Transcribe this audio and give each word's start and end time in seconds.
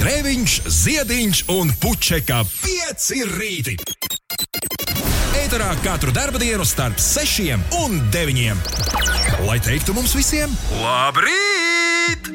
Grēviņš, 0.00 0.52
Ziediņš 0.72 1.38
un 1.52 1.68
Puķeka 1.76 2.38
5 2.48 3.08
rīti. 3.34 3.74
Eterā 5.36 5.74
katru 5.84 6.14
dienu 6.40 6.64
starp 6.64 6.96
6 6.96 7.52
un 7.82 7.98
9. 8.08 8.62
Lai 9.44 9.58
teiktu 9.60 9.92
mums 9.92 10.14
visiem, 10.16 10.54
labrīt! 10.80 12.32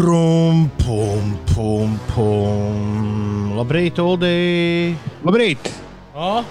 Rum, 0.00 0.64
pum, 0.80 1.36
pum, 1.52 2.00
pum. 2.14 3.52
Labrīt, 3.60 4.00
Uldī! 4.00 4.96
Labrīt! 5.28 5.79
O? 6.14 6.42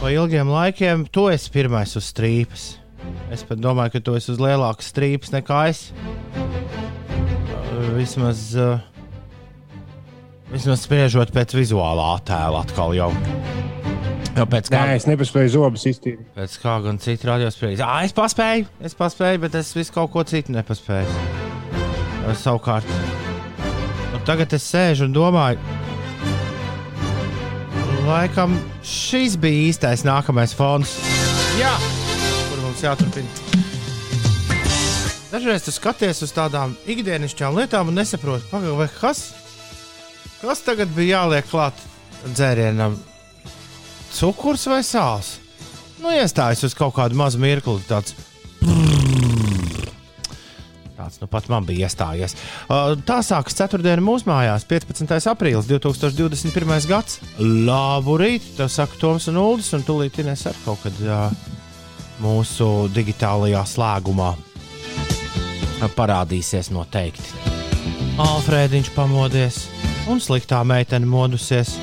Po 0.00 0.08
ilgiem 0.08 0.48
laikiem 0.48 1.04
tu 1.12 1.26
esi 1.28 1.50
pirmais 1.52 1.92
uz 1.98 2.06
strīpas. 2.08 2.68
Es 3.32 3.42
pat 3.46 3.60
domāju, 3.60 3.96
ka 3.96 4.00
tu 4.04 4.14
esi 4.16 4.32
uz 4.32 4.40
lielākas 4.40 4.88
strīpas 4.92 5.32
nekā 5.34 5.58
es. 5.70 5.82
Uh, 6.36 7.90
Vismaz, 7.98 8.46
uh, 8.56 8.80
vismaz 10.52 10.86
spriežot 10.86 11.32
pēc 11.34 11.54
vizuālā 11.58 12.06
attēla, 12.16 12.64
atkal 12.64 12.94
jau. 12.96 13.10
jau 14.36 14.46
pēc 14.48 14.70
kā, 14.72 14.80
Nē, 14.88 14.96
es 15.00 15.06
nepaspēju 15.10 15.52
zobus 15.58 15.84
iztīrīt. 15.90 16.24
pēc 16.36 16.56
kā 16.62 16.78
gan 16.84 16.98
citi 17.02 17.28
radiospriežas. 17.28 17.84
Ah, 17.84 18.00
es 18.08 18.16
paspēju, 18.16 18.68
es 18.80 18.96
paspēju, 18.96 19.44
bet 19.44 19.54
es 19.60 19.74
visu 19.76 19.92
kaut 19.98 20.12
ko 20.14 20.24
citu 20.24 20.56
nepaspēju. 20.56 21.28
Savukārt, 22.40 22.86
nu, 24.12 24.20
tagad 24.28 24.52
es 24.54 24.64
sēžu 24.70 25.08
un 25.08 25.14
domāju, 25.16 25.58
laikam 28.06 28.54
šis 28.86 29.36
bija 29.40 29.68
īstais 29.70 30.04
nākamais 30.06 30.54
fons. 30.56 30.92
Jā, 31.58 31.72
kur 32.48 32.62
mums 32.62 32.82
jāturpina. 32.84 33.28
Dažreiz 35.30 35.62
tu 35.62 35.74
skaties 35.74 36.24
uz 36.26 36.32
tādām 36.34 36.74
ikdienišķām 36.90 37.58
lietām 37.60 37.92
un 37.92 38.00
nesaproti, 38.00 38.48
pagaidi, 38.50 38.88
kas, 38.96 39.22
kas 40.40 40.64
tagad 40.66 40.90
bija 40.96 41.20
jāliek 41.20 41.46
klāt 41.50 41.84
dzērienam? 42.32 42.98
Cukurs 44.16 44.66
vai 44.70 44.82
sāls? 44.86 45.36
Nu, 46.00 46.10
iestājas 46.10 46.64
uz 46.66 46.74
kaut 46.74 46.96
kādu 46.96 47.18
mazu 47.20 47.38
mirkli, 47.38 47.78
tāds 47.86 48.16
Tāds 51.10 51.24
nu 51.24 51.26
pat 51.26 51.48
man 51.50 51.64
bija 51.66 51.88
iestājies. 51.88 52.36
Uh, 52.70 52.92
Tā 53.06 53.16
sākas 53.26 53.56
ceturtdiena 53.58 54.02
mūsu 54.04 54.28
mājās, 54.30 54.62
15. 54.70 55.10
aprīlis 55.32 55.66
2021. 55.66 56.86
gads. 56.86 57.18
Labu 57.40 58.14
rītu, 58.20 58.52
tev 58.60 58.70
saka 58.70 58.94
Toms 59.00 59.26
un 59.32 59.40
Uldis, 59.42 59.72
un 59.74 59.82
tūlīt 59.82 60.20
Inês 60.22 60.46
ar 60.46 60.54
kaut 60.62 60.84
kad 60.84 61.00
uh, 61.02 61.26
mūsu 62.22 62.86
digitālajā 62.94 63.64
slēgumā 63.72 64.30
parādīsies 65.98 66.70
noteikti. 66.70 67.34
Alfrēdiņš 68.20 68.92
pamodies, 68.94 69.64
un 70.12 70.22
sliktā 70.22 70.62
meitene 70.62 71.10
modusies. 71.10 71.74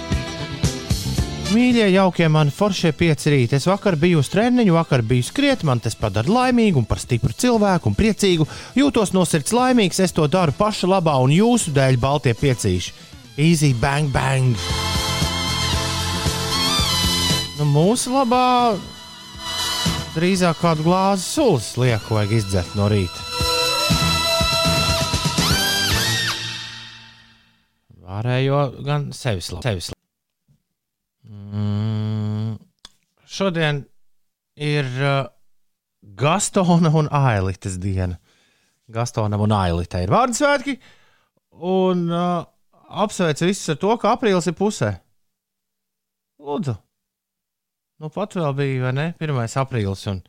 Mīļie, 1.47 1.85
jaukie 1.93 2.25
mani 2.27 2.51
foršie 2.51 2.89
pieci 2.91 3.31
rīti. 3.31 3.55
Es 3.55 3.65
vakar 3.69 3.95
biju 3.95 4.19
uz 4.19 4.27
treniņu, 4.33 4.73
vakar 4.75 4.99
biju 5.07 5.23
skriet, 5.23 5.61
man 5.63 5.79
tas 5.79 5.95
padara 5.95 6.27
laimīgu 6.27 6.81
un 6.81 6.87
par 6.89 6.99
stipru 6.99 7.31
cilvēku 7.31 7.87
un 7.87 7.95
priecīgu. 7.95 8.47
Jūtos 8.75 9.13
no 9.15 9.23
sirds 9.23 9.55
laimīgs, 9.55 10.01
es 10.03 10.11
to 10.11 10.27
daru 10.27 10.51
paša 10.57 10.89
labā 10.91 11.15
un 11.23 11.31
jūsu 11.31 11.71
dēļ, 11.77 11.99
Baltie 12.03 12.35
piecīši. 12.35 12.91
Easy 13.39 13.71
bang 13.79 14.11
bang! 14.11 14.59
Nu, 17.57 17.65
mūsu 17.71 18.11
labā 18.11 18.75
drīzāk 20.17 20.59
kādu 20.59 20.83
glāzi 20.89 21.29
sulas 21.31 21.71
lieku 21.79 22.19
vajag 22.19 22.39
izdzert 22.41 22.75
no 22.75 22.91
rīta. 22.91 23.23
Pārējo 28.03 28.65
gan 28.83 29.13
sevis 29.15 29.53
labi. 29.53 29.63
Sevis 29.63 29.91
labi. 29.91 29.96
Mm, 31.47 32.57
šodien 33.27 33.83
ir 34.59 34.87
uh, 34.99 35.27
Gastona 36.17 36.91
un 36.91 37.07
Ailitas 37.11 37.77
diena. 37.79 38.17
Gastonam 38.87 39.43
un 39.43 39.51
Ailitai 39.51 40.05
ir 40.05 40.11
vārdu 40.11 40.37
svētki, 40.37 40.77
un 41.67 42.05
uh, 42.07 42.45
apsveic 43.03 43.43
visus 43.43 43.73
ar 43.73 43.79
to, 43.81 43.93
ka 43.99 44.13
aprīlis 44.15 44.47
ir 44.47 44.55
pusē. 44.55 44.93
Lūdzu, 46.39 46.75
nu 47.99 48.11
pat 48.13 48.37
vēl 48.39 48.53
bija, 48.55 48.83
vai 48.85 48.93
ne? 48.95 49.07
1. 49.19 49.39
aprīlis, 49.63 50.05
un 50.11 50.21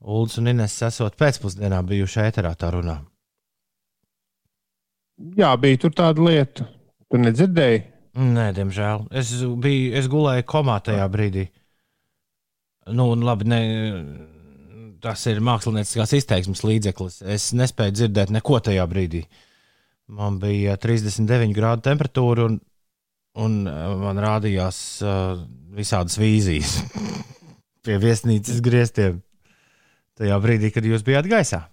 Ulas 0.00 0.38
un 0.40 0.48
Ines 0.48 0.78
esot 0.86 1.16
pēcpusdienā 1.20 1.82
bijuši 1.84 2.22
ēterā 2.22 2.54
tā 2.56 2.70
runā. 2.72 2.94
Jā, 5.36 5.50
bija 5.60 5.82
tur 5.82 5.92
tāda 5.92 6.24
lieta. 6.24 6.64
Tu 7.10 7.18
nedzirdēji? 7.20 7.82
Nē, 8.18 8.50
diemžēl. 8.56 9.06
Es, 9.14 9.30
biju, 9.62 9.92
es 9.98 10.08
gulēju 10.10 10.46
komā 10.50 10.80
tajā 10.82 11.06
brīdī. 11.12 11.46
Nu, 12.90 13.12
un 13.14 13.22
labi, 13.22 13.46
ne, 13.46 13.60
tas 15.02 15.22
ir 15.30 15.42
mākslinieckās 15.44 16.16
izteiksmes 16.18 16.64
līdzeklis. 16.66 17.20
Es 17.22 17.50
nespēju 17.54 17.96
dzirdēt 17.96 18.32
neko 18.34 18.58
tajā 18.66 18.86
brīdī. 18.90 19.22
Man 20.10 20.40
bija 20.42 20.74
39 20.80 21.54
grādu 21.54 21.86
temperatūra, 21.86 22.48
un, 22.50 22.58
un 23.38 23.58
uh, 23.70 23.92
man 24.00 24.18
rādījās 24.18 24.78
uh, 25.06 25.38
visādas 25.76 26.18
vīzijas 26.18 26.80
pie 27.86 28.00
viesnīcas 28.02 28.58
griestiem. 28.64 29.20
Tajā 30.18 30.40
brīdī, 30.42 30.72
kad 30.74 30.84
jūs 30.84 31.06
bijāt 31.06 31.30
gaisā. 31.30 31.68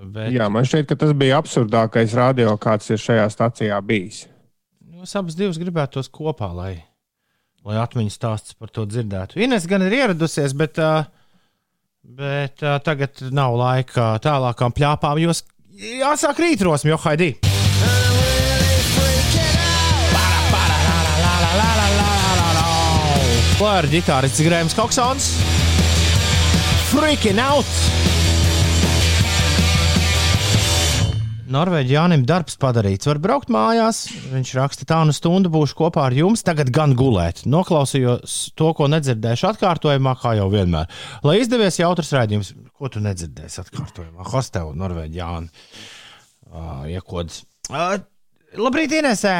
Bet, 0.00 0.30
Jā, 0.32 0.46
man 0.48 0.64
šķiet, 0.64 0.86
ka 0.88 0.96
tas 0.96 1.12
bija 1.16 1.36
absurdākais 1.40 2.14
radio, 2.16 2.54
kāds 2.60 2.88
ir 2.88 3.00
šajā 3.00 3.26
stacijā 3.32 3.76
bijis. 3.84 4.24
Jūs 4.96 5.12
abas 5.20 5.36
divas 5.36 5.60
gribētu 5.60 5.98
tos 5.98 6.08
kopā, 6.12 6.48
lai, 6.56 6.72
lai 7.64 7.76
atmiņas 7.82 8.16
stāsts 8.16 8.56
par 8.56 8.72
to 8.72 8.86
dzirdētu. 8.88 9.40
Ines 9.44 9.68
gan 9.68 9.84
ir 9.84 9.98
ieradusies, 9.98 10.56
bet, 10.56 10.80
bet 12.00 12.64
tagad 12.86 13.20
nav 13.28 13.58
laika 13.60 14.14
tālākām 14.24 14.72
plāpām. 14.76 15.20
Jūs 15.20 15.44
jāsāk 16.00 16.40
rītrosmi, 16.46 16.94
jo 16.94 17.00
Haidī. 17.04 17.34
Klāra 23.60 23.88
ģitārists 23.92 24.40
Grēms 24.40 24.76
Koksons. 24.76 25.34
Freaking 26.88 27.38
out! 27.44 27.99
Norvēģijā 31.50 31.96
Jānis 32.04 32.26
darbs 32.28 32.54
padarīts. 32.62 33.08
Var 33.10 33.18
braukt 33.22 33.48
mājās. 33.50 34.04
Viņš 34.30 34.52
raksta, 34.54 34.86
tā 34.86 35.00
nu 35.06 35.14
stundu 35.14 35.50
būšu 35.50 35.74
kopā 35.80 36.04
ar 36.06 36.14
jums, 36.14 36.44
tagad 36.46 36.70
gan 36.74 36.94
gulēt. 36.98 37.42
Noklausījos 37.50 38.36
to, 38.58 38.70
ko 38.78 38.86
nedzirdēšu 38.92 39.48
atkārtojumā, 39.50 40.14
kā 40.22 40.36
jau 40.38 40.46
vienmēr. 40.52 40.86
Lai 41.26 41.40
izdevies 41.40 41.80
jautrs 41.80 42.12
rādījums, 42.14 42.52
ko 42.78 42.92
tu 42.92 43.02
nedzirdēsi 43.02 43.64
atkārtojumā. 43.64 44.28
Hostelu 44.30 44.76
Norvēģijā 44.78 45.18
Jānis 45.20 45.50
uh, 46.50 46.86
iekodas. 46.90 47.42
Uh, 47.70 47.98
labrīt, 48.58 48.94
Inesē! 49.00 49.34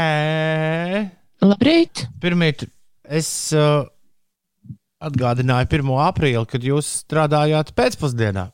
Labrīt! 1.47 2.05
Pirmīt, 2.21 2.67
es 3.07 3.31
uh, 3.57 3.85
atgādināju 5.01 5.71
1. 5.79 5.93
aprīli, 6.11 6.47
kad 6.51 6.67
jūs 6.67 6.91
strādājāt 7.05 7.71
pēcpusdienā. 7.79 8.51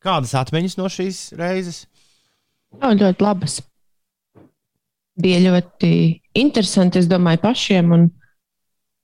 Kādas 0.00 0.32
atmiņas 0.38 0.78
no 0.80 0.88
šīs 0.88 1.24
reizes? 1.36 1.84
Jā, 2.78 2.92
ļoti 3.00 3.24
labas. 3.24 3.58
Bija 5.20 5.40
ļoti 5.50 5.90
interesanti, 6.38 7.00
es 7.02 7.08
domāju, 7.10 7.42
pašiem. 7.42 7.90
Un, 7.96 8.04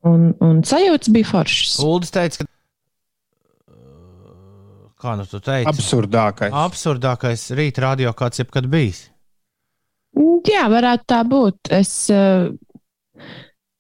un, 0.07 0.29
un 0.45 0.63
sajūtas 0.65 1.11
bija 1.13 1.29
foršas. 1.29 1.75
Uldis 1.85 2.15
teica, 2.15 2.45
ka. 2.45 2.53
Kā 4.97 5.13
nu 5.19 5.27
tu 5.29 5.41
teici? 5.45 5.69
Absurdākais. 5.69 6.55
Absurdākais 6.57 7.43
rīta 7.59 7.83
radio, 7.85 8.15
kāds 8.17 8.41
jebkad 8.41 8.69
bijis. 8.73 9.03
Jā, 10.49 10.63
varētu 10.73 11.05
tā 11.13 11.19
būt. 11.29 11.69
Es, 11.77 11.91
eh, 12.09 12.49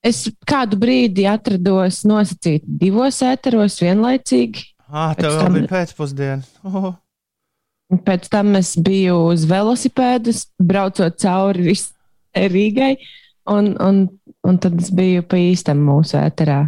es 0.05 0.27
kādu 0.45 0.77
brīdi 0.83 1.25
atrados 1.31 2.03
nosacīt 2.05 2.67
divos 2.69 3.23
ēteros 3.25 3.79
vienlaicīgi. 3.81 4.67
Ah, 4.91 5.15
tev 5.17 5.31
Pēc 5.33 5.41
tam- 5.41 5.57
bija 5.57 5.71
pēcpusdiena. 5.73 6.45
Oh. 6.69 6.93
Pēc 8.07 8.27
tam 8.33 8.57
es 8.59 8.75
biju 8.83 9.29
uz 9.31 9.45
velosipēdas, 9.47 10.47
braucot 10.59 11.19
cauri 11.23 11.69
vis- 11.71 11.93
Rīgai. 12.37 12.97
Un, 13.49 13.77
un, 13.81 14.01
un 14.45 14.59
tad 14.59 14.81
es 14.83 14.91
biju 14.91 15.23
pa 15.25 15.39
īstam 15.39 15.79
mūsu 15.87 16.19
ēterā. 16.19 16.67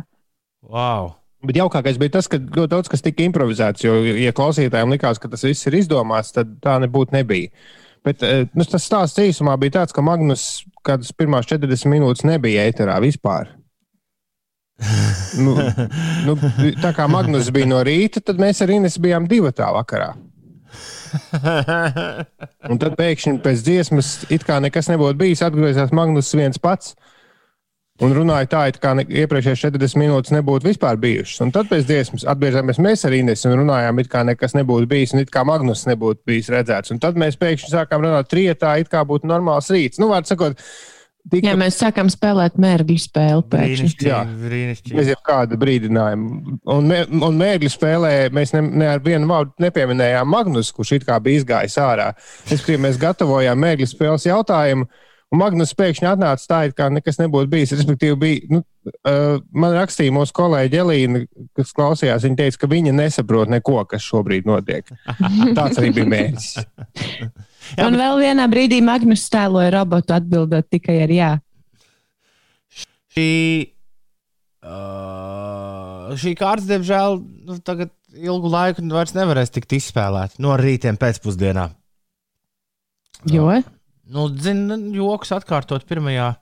Wow! 0.63 1.15
Bet 1.45 1.59
jaukākais 1.59 1.99
bija 2.01 2.17
tas, 2.17 2.27
ka 2.31 2.39
ļoti 2.41 2.71
daudz 2.73 2.91
kas 2.91 3.03
tika 3.05 3.23
improvizēts. 3.27 3.85
Jo, 3.85 3.99
ja 4.19 4.33
klausītājiem 4.35 4.95
likās, 4.95 5.21
ka 5.23 5.31
tas 5.31 5.45
viss 5.47 5.67
ir 5.71 5.77
izdomāts, 5.79 6.33
tad 6.35 6.57
tā 6.63 6.79
nebūtu 6.83 7.15
nebija. 7.15 7.51
Bet 8.07 8.23
eh, 8.27 8.47
nu, 8.55 8.67
tas 8.67 8.87
stāsts 8.87 9.21
īsumā 9.23 9.55
bija 9.61 9.81
tāds, 9.81 9.95
ka 9.95 10.03
Magnus 10.07 10.65
kādas 10.87 11.13
pirmās 11.15 11.47
40 11.51 11.91
minūtes 11.93 12.27
nebija 12.27 12.67
ēterā 12.71 12.99
vispār. 13.03 13.53
nu, 15.45 15.55
nu, 16.27 16.35
tā 16.83 16.93
kā 16.95 17.07
Magnus 17.11 17.51
bija 17.55 17.67
no 17.71 17.83
rīta, 17.87 18.23
tad 18.23 18.39
mēs 18.43 18.63
ar 18.63 18.71
Ines 18.75 18.99
bijām 19.03 19.27
divi 19.31 19.51
tā 19.55 19.71
vakarā. 19.75 20.13
Un 22.69 22.81
tad 22.81 22.97
pēkšņi 22.99 23.39
pēc 23.45 23.63
dziesmas, 23.65 24.11
it 24.35 24.45
kā 24.49 24.59
nekas 24.65 24.91
nebūtu 24.93 25.19
bijis, 25.21 25.45
atgriezās 25.47 25.95
Magnus 25.97 26.35
viens 26.37 26.61
pats. 26.63 26.95
Un 27.99 28.13
runāja 28.15 28.47
tā, 28.47 28.61
it 28.71 28.77
kā 28.79 28.93
iepriekšējās 28.95 29.65
40 29.65 29.99
minūtes 29.99 30.31
nebūtu 30.31 30.69
vispār 30.69 31.01
bijušas. 31.03 31.41
Un 31.43 31.51
tad 31.55 31.67
pēc 31.67 31.83
dziesmas 31.89 32.27
atgriezāmies 32.31 32.79
mēs 32.85 33.03
ar 33.09 33.17
Inesu 33.17 33.49
un 33.51 33.65
runājām, 33.65 33.99
it 33.99 34.11
kā 34.13 34.23
nekas 34.27 34.55
nebūtu 34.55 34.87
bijis, 34.91 35.17
un 35.17 35.25
it 35.25 35.33
kā 35.35 35.43
Magnus 35.49 35.83
nebūtu 35.89 36.23
bijis 36.29 36.53
redzēts. 36.55 36.95
Un 36.95 37.03
tad 37.03 37.19
mēs 37.19 37.41
pēkšņi 37.41 37.73
sākām 37.73 38.05
runāt 38.07 38.31
trietā, 38.31 38.77
it 38.79 38.93
kā 38.93 39.03
būtu 39.09 39.27
normāls 39.27 39.73
rīts. 39.75 39.99
Nu, 39.99 40.13
vārds 40.13 40.31
sakot, 40.31 40.63
Tika... 41.29 41.51
Ja 41.51 41.57
mēs 41.61 41.77
sākam 41.77 42.09
spēlēt 42.13 42.57
mērķu 42.61 42.95
spēli, 43.03 43.43
tad 43.53 44.95
bez 44.97 45.11
jebkāda 45.11 45.59
brīdinājuma. 45.61 46.55
Un, 46.73 46.89
mē, 46.89 47.03
un 47.11 47.41
mērķu 47.41 47.73
spēlē 47.75 48.13
mēs 48.35 48.55
ne, 48.57 48.63
ne 48.81 48.89
ar 48.95 49.03
vienu 49.05 49.29
vārdu 49.29 49.67
nepieminējām 49.67 50.31
Magnus, 50.33 50.71
kurš 50.73 50.97
it 50.97 51.05
kā 51.09 51.19
bija 51.21 51.43
izgājis 51.43 51.77
ārā. 51.83 52.09
Es 52.47 52.63
domāju, 52.63 52.85
mēs 52.87 53.01
gatavojām 53.03 53.61
mērķu 53.65 53.91
spēles 53.91 54.25
jautājumu. 54.29 54.89
Un 55.29 55.43
Magnus 55.43 55.75
pēkšņi 55.77 56.09
atnāca 56.09 56.49
tā, 56.49 56.63
it 56.71 56.79
kā 56.79 56.87
nekas 56.89 57.21
nebūtu 57.21 57.51
bijis. 57.53 57.75
Respektīvi, 57.77 58.17
bija, 58.23 58.47
nu, 58.55 58.63
uh, 59.03 59.43
man 59.53 59.77
rakstīja 59.77 60.15
mūsu 60.17 60.33
kolēģi 60.39 60.81
Elīna, 60.81 61.21
kas 61.59 61.75
klausījās. 61.77 62.25
Viņa 62.25 62.41
teica, 62.41 62.63
ka 62.63 62.71
viņa 62.73 62.97
nesaprot 62.97 63.53
neko, 63.53 63.83
kas 63.91 64.07
šobrīd 64.09 64.49
notiek. 64.49 64.89
Tāds 65.59 65.83
arī 65.83 65.93
bija 66.01 66.09
mērķis. 66.15 66.51
Jā, 67.77 67.87
un 67.87 67.97
bet... 67.97 68.01
vēl 68.01 68.23
vienā 68.23 68.47
brīdī 68.51 68.79
Magnus 68.85 69.27
stēloja 69.29 69.75
robotu 69.75 70.15
atbildot 70.17 70.69
tikai 70.73 71.01
ar 71.05 71.13
jā. 71.13 71.31
Šī, 73.13 73.31
uh, 74.65 76.15
šī 76.21 76.35
kārta, 76.39 76.69
diemžēl, 76.71 77.19
nu, 77.49 77.59
tagad 77.65 77.93
ilgu 78.15 78.51
laiku 78.53 78.85
vairs 78.93 79.15
nevarēs 79.17 79.53
tikt 79.53 79.75
izspēlēta 79.79 80.41
no 80.43 80.55
rītiem 80.59 80.99
pēcpusdienā. 81.01 81.69
Jo? 83.29 83.51
Nu, 84.09 84.29
zinu, 84.41 84.79
joks 84.95 85.35
atkārtot 85.37 85.85
1. 85.85 86.39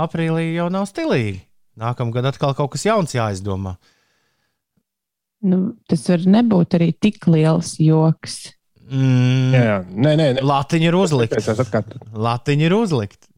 aprīlī 0.00 0.54
jau 0.54 0.70
nav 0.72 0.86
stilīgi. 0.88 1.42
Nākamgad 1.80 2.30
atkal 2.30 2.54
kaut 2.54 2.72
kas 2.76 2.86
jauns 2.86 3.16
jāizdomā. 3.16 3.74
Nu, 5.44 5.74
tas 5.90 6.06
var 6.08 6.22
nebūt 6.36 6.78
arī 6.78 6.92
tik 6.96 7.26
liels 7.28 7.74
joks. 7.82 8.53
Mm, 8.84 9.54
jā, 9.54 9.62
jā. 9.64 9.76
Nē, 9.88 10.10
nē, 10.20 10.26
nē. 10.36 10.42
Latiņa 10.44 10.90
ir 10.90 10.96
uzlikta. 10.98 11.54
Latiņa 12.12 12.66
ir 12.68 12.76
uzlikta. 12.76 13.30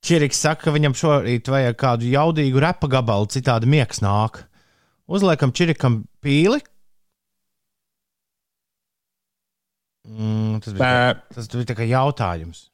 Čiriks 0.00 0.40
saka, 0.40 0.68
ka 0.68 0.72
viņam 0.72 0.94
šorīt 0.96 1.50
vajag 1.52 1.76
kādu 1.80 2.08
jaudīgu 2.08 2.62
repa 2.62 2.88
gabalu, 2.88 3.28
citādi 3.32 3.68
miegs 3.68 4.00
nāk. 4.04 4.44
Uzliekam 5.10 5.52
Čirikam 5.52 6.04
pīli. 6.24 6.62
Mm, 10.08 10.60
tas, 10.64 10.74
bija, 10.74 11.14
tas 11.34 11.50
bija 11.52 11.68
tā 11.68 11.76
kā 11.78 11.88
jautājums. 11.90 12.68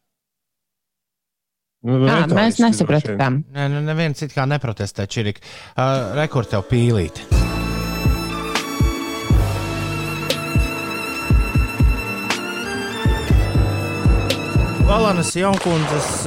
Nu, 1.87 1.99
Jā, 2.06 2.23
mēs 2.31 2.61
nesapratām. 2.62 3.43
Nē, 3.55 3.67
nu, 3.70 3.82
neviens 3.87 4.23
it 4.26 4.35
kā 4.35 4.47
neprotestē, 4.49 5.06
Čirik. 5.11 5.43
Uh, 5.76 6.14
Rekord 6.19 6.50
tev 6.50 6.67
pīlīt. 6.70 7.45
Valanas 14.86 15.32
Jankundzes 15.34 16.26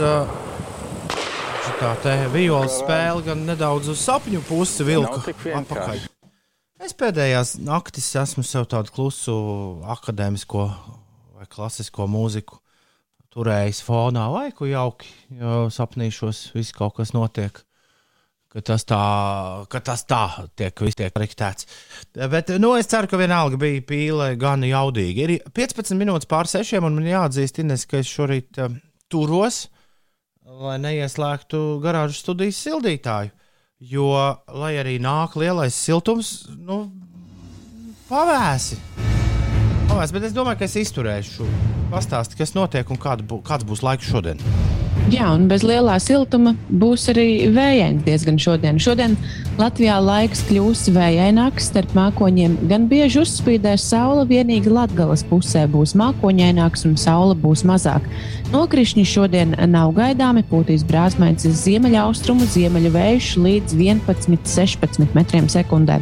tā 1.80 1.92
te 2.04 2.14
violas 2.34 2.82
spēle 2.82 3.24
gan 3.24 3.46
nedaudz 3.48 3.88
uz 3.94 4.02
sapņu 4.04 4.42
pusi 4.44 4.84
vilka. 4.84 5.22
Apakaļ. 5.62 6.02
Es 6.84 6.96
pēdējās 6.96 7.54
naktis 7.64 8.10
esmu 8.20 8.44
sev 8.44 8.68
tādu 8.72 8.92
klusu 8.96 9.36
akadēmisko 9.96 10.66
vai 11.40 11.48
klasisko 11.48 12.08
mūziku 12.12 12.60
turējis 13.32 13.80
fonā, 13.86 14.26
vai 14.34 14.50
ko 14.56 14.68
jauki, 14.68 15.08
jo 15.40 15.68
sapnīšos, 15.72 16.50
viss 16.58 16.76
kaut 16.76 16.98
kas 17.00 17.16
notiek 17.16 17.64
ka 18.50 18.64
tas 18.66 18.86
tā, 18.90 19.00
ka 19.70 19.82
tas 19.86 20.04
tā 20.10 20.24
tiek, 20.58 20.74
tiek 20.98 21.20
riktēts. 21.22 21.68
Bet 22.32 22.50
nu, 22.62 22.74
es 22.80 22.90
ceru, 22.90 23.10
ka 23.10 23.20
vienalga 23.22 23.60
bija 23.62 23.84
pīle 23.86 24.32
gan 24.42 24.66
jaudīga. 24.66 25.26
Ir 25.26 25.52
15 25.56 25.98
minūtes 26.00 26.30
pār 26.30 26.50
sešiem, 26.50 26.88
un 26.88 26.98
man 26.98 27.10
jāatzīst, 27.10 27.62
Ines, 27.62 27.86
ka 27.90 28.02
es 28.02 28.10
šorīt 28.10 28.62
uh, 28.62 28.74
turos, 29.12 29.68
lai 30.60 30.80
neieslēgtu 30.82 31.62
garāžu 31.84 32.18
studijas 32.18 32.62
sildītāju. 32.66 33.36
Jo, 33.80 34.10
lai 34.60 34.74
arī 34.76 34.98
nāk 35.00 35.38
lielais 35.40 35.76
siltums, 35.78 36.50
nu, 36.52 36.82
pavēsi. 38.10 38.76
pavēsi. 39.88 40.16
Bet 40.18 40.28
es 40.28 40.36
domāju, 40.36 40.60
ka 40.60 40.68
es 40.68 40.76
izturēšu. 40.82 41.48
Pastāsti, 41.94 42.36
kas 42.42 42.58
notiek 42.58 42.92
un 42.92 43.00
kāds 43.00 43.66
būs 43.66 43.86
laiks 43.86 44.12
šodien. 44.12 44.44
Jā, 45.08 45.30
un 45.34 45.48
bez 45.50 45.64
lielā 45.66 45.96
siltuma 46.04 46.52
būs 46.70 47.08
arī 47.14 47.48
vējains 47.56 48.04
diezgan 48.06 48.38
šodien. 48.42 48.78
Šodien 48.82 49.16
Latvijā 49.60 49.96
laiks 50.04 50.44
kļūs 50.48 50.86
vējaināks, 50.96 51.72
starp 51.72 51.96
mākoņiem 51.98 52.58
gan 52.70 52.86
bieži 52.92 53.24
uzspīdēs 53.24 53.88
saule, 53.90 54.28
vienīgi 54.30 54.72
Latgales 54.72 55.26
pusē 55.28 55.66
būs 55.72 55.96
mākoņaināks 56.00 56.86
un 56.88 56.94
saule 57.00 57.38
būs 57.40 57.66
mazāk. 57.68 58.06
Nokrišņi 58.50 59.04
šodien 59.06 59.52
nav 59.70 59.92
gaidāmi, 59.98 60.42
pūtīs 60.50 60.82
brāzmains 60.88 61.44
ziemeļaustrumu, 61.60 62.48
ziemeļu 62.50 62.90
vējš 62.96 63.28
līdz 63.44 63.76
11-16 63.78 65.14
metriem 65.14 65.50
sekundē. 65.52 66.00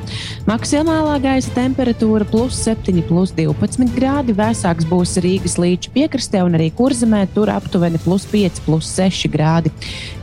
Maksimālā 0.48 1.18
gaisa 1.26 1.52
temperatūra 1.58 2.28
plus 2.30 2.62
7, 2.64 3.02
plus 3.10 3.34
12 3.36 3.92
grādi, 3.98 4.36
vēsāks 4.38 4.88
būs 4.88 5.18
Rīgas 5.26 5.58
līča 5.60 5.92
piekrastē 5.98 6.46
un 6.48 6.56
arī 6.56 6.70
kurzemē, 6.78 7.26
tur 7.36 7.52
aptuveni 7.52 8.00
plus 8.06 8.30
5, 8.32 8.64
plus 8.70 8.87
6 8.88 9.30
grādi. 9.34 9.72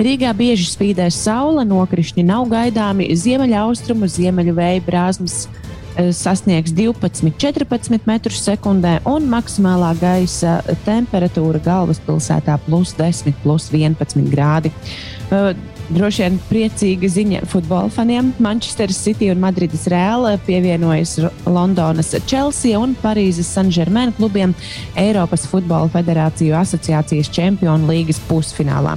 Rīgā 0.02 0.32
bieži 0.36 0.68
spīdēs 0.70 1.18
saule, 1.26 1.66
nokrišņi 1.68 2.24
nav 2.26 2.48
gaidāmi, 2.52 3.10
ziemeļaustrumu, 3.18 4.08
ziemeļu 4.10 4.56
vēja 4.56 4.84
brāzmas 4.86 5.36
eh, 5.46 6.10
sasniegs 6.14 6.74
12, 6.76 7.34
14 7.40 8.08
metrus 8.10 8.40
sekundē, 8.46 8.98
un 9.10 9.28
maksimālā 9.32 9.92
gaisa 10.00 10.58
temperatūra 10.88 11.62
galvaspilsētā 11.64 12.58
plus 12.66 12.96
10, 12.98 13.36
plus 13.44 13.70
11 13.74 14.28
grādi. 14.32 14.74
Eh, 15.94 15.98
Droši 15.98 16.22
vien 16.24 16.38
priecīga 16.48 17.08
ziņa 17.08 17.40
futbola 17.46 17.88
faniem. 17.92 18.32
Manchester 18.42 18.90
City 18.92 19.30
un 19.30 19.38
Madrides 19.38 19.86
Real 19.86 20.26
pievienojas 20.46 21.18
Londonas 21.46 22.14
Chelsea 22.26 22.78
un 22.78 22.96
Parīzes 23.02 23.46
Saint-Germain 23.46 24.12
klubiem 24.16 24.54
Eiropas 24.96 25.46
Futbola 25.46 25.88
Federāciju 25.88 26.56
asociācijas 26.58 27.30
čempionu 27.30 27.88
līgas 27.90 28.20
pusfinālā. 28.28 28.96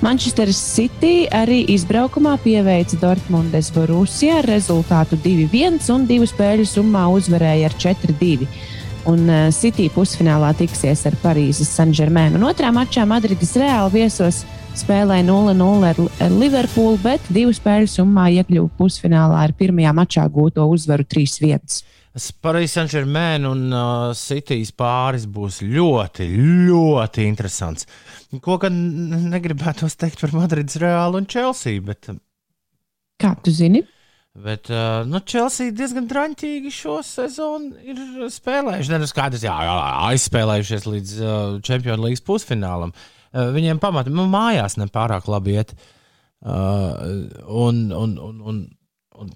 Manchester 0.00 0.52
City 0.52 1.28
arī 1.30 1.64
izbraukumā 1.74 2.38
pieveica 2.42 2.96
Dortmundes 3.00 3.70
Borussia 3.74 4.40
ar 4.40 4.48
rezultātu 4.48 5.18
2-1 5.24 5.82
un 5.92 6.06
divu 6.08 6.28
spēļu 6.28 6.66
summā 6.68 7.08
uzvarēja 7.12 7.68
ar 7.68 7.76
4-2 7.76 8.48
un 9.08 9.28
uh, 9.28 9.48
City 9.54 9.88
pusfinālā 9.92 10.52
tiksies 10.56 11.04
ar 11.08 11.16
Parīzes 11.22 11.70
Saint-Germain. 11.76 12.36
Un 12.36 12.44
otrā 12.48 12.72
mačā 12.74 13.06
Madrides 13.08 13.54
Reāli 13.56 14.02
viesos 14.02 14.44
spēlēja 14.78 15.24
0-0 15.26 15.88
ar, 15.88 15.98
ar 16.24 16.34
Liverpoolu, 16.34 16.98
bet 17.02 17.24
divu 17.34 17.52
spēļu 17.56 17.90
summā 17.90 18.28
iekļuva 18.38 18.70
pusfinālā 18.78 19.44
ar 19.46 19.54
pirmajā 19.58 19.92
mačā 19.96 20.24
gūto 20.32 20.66
uzvaru 20.70 21.06
3-1. 21.08 21.82
Parīzes 22.42 22.74
Saint-Germain 22.78 23.44
un 23.46 23.66
uh, 23.70 24.14
Citīs 24.16 24.72
pāris 24.74 25.26
būs 25.30 25.60
ļoti, 25.62 26.26
ļoti 26.68 27.26
interesants. 27.28 27.86
Ko 28.42 28.56
gan 28.62 28.78
negribētu 29.30 29.86
teikt 30.00 30.24
par 30.24 30.34
Madrides 30.34 30.80
Reālu 30.82 31.22
un 31.22 31.28
Chelsea? 31.30 31.82
Bet, 31.84 32.10
Kā 33.22 33.34
tu 33.42 33.54
zini? 33.54 33.84
Bet 34.38 34.70
uh, 34.70 35.04
nu, 35.06 35.20
Chelsea 35.26 35.74
diezgan 35.74 36.08
drāmīgi 36.10 36.72
šo 36.74 36.98
sezonu 37.06 37.74
ir 37.82 38.02
spēlējuši. 38.30 38.98
Nu 38.98 39.10
skaidrs, 39.10 39.46
jā, 39.46 39.54
jā, 39.66 39.78
aizspēlējušies 40.08 40.90
līdz 40.90 41.14
uh, 41.20 41.30
Champions 41.66 42.04
League 42.04 42.26
pusfinālam. 42.26 42.94
Uh, 42.94 43.14
viņiem 43.32 43.80
pamatā 43.82 44.12
nu, 44.12 44.26
mājās 44.30 44.78
nepārāk 44.80 45.28
labi 45.30 45.58
iet. 45.58 45.74
Uh, 46.38 47.26
un, 47.50 47.88
un, 47.90 48.14
un, 48.22 48.40
un, 48.46 48.58
un 49.18 49.30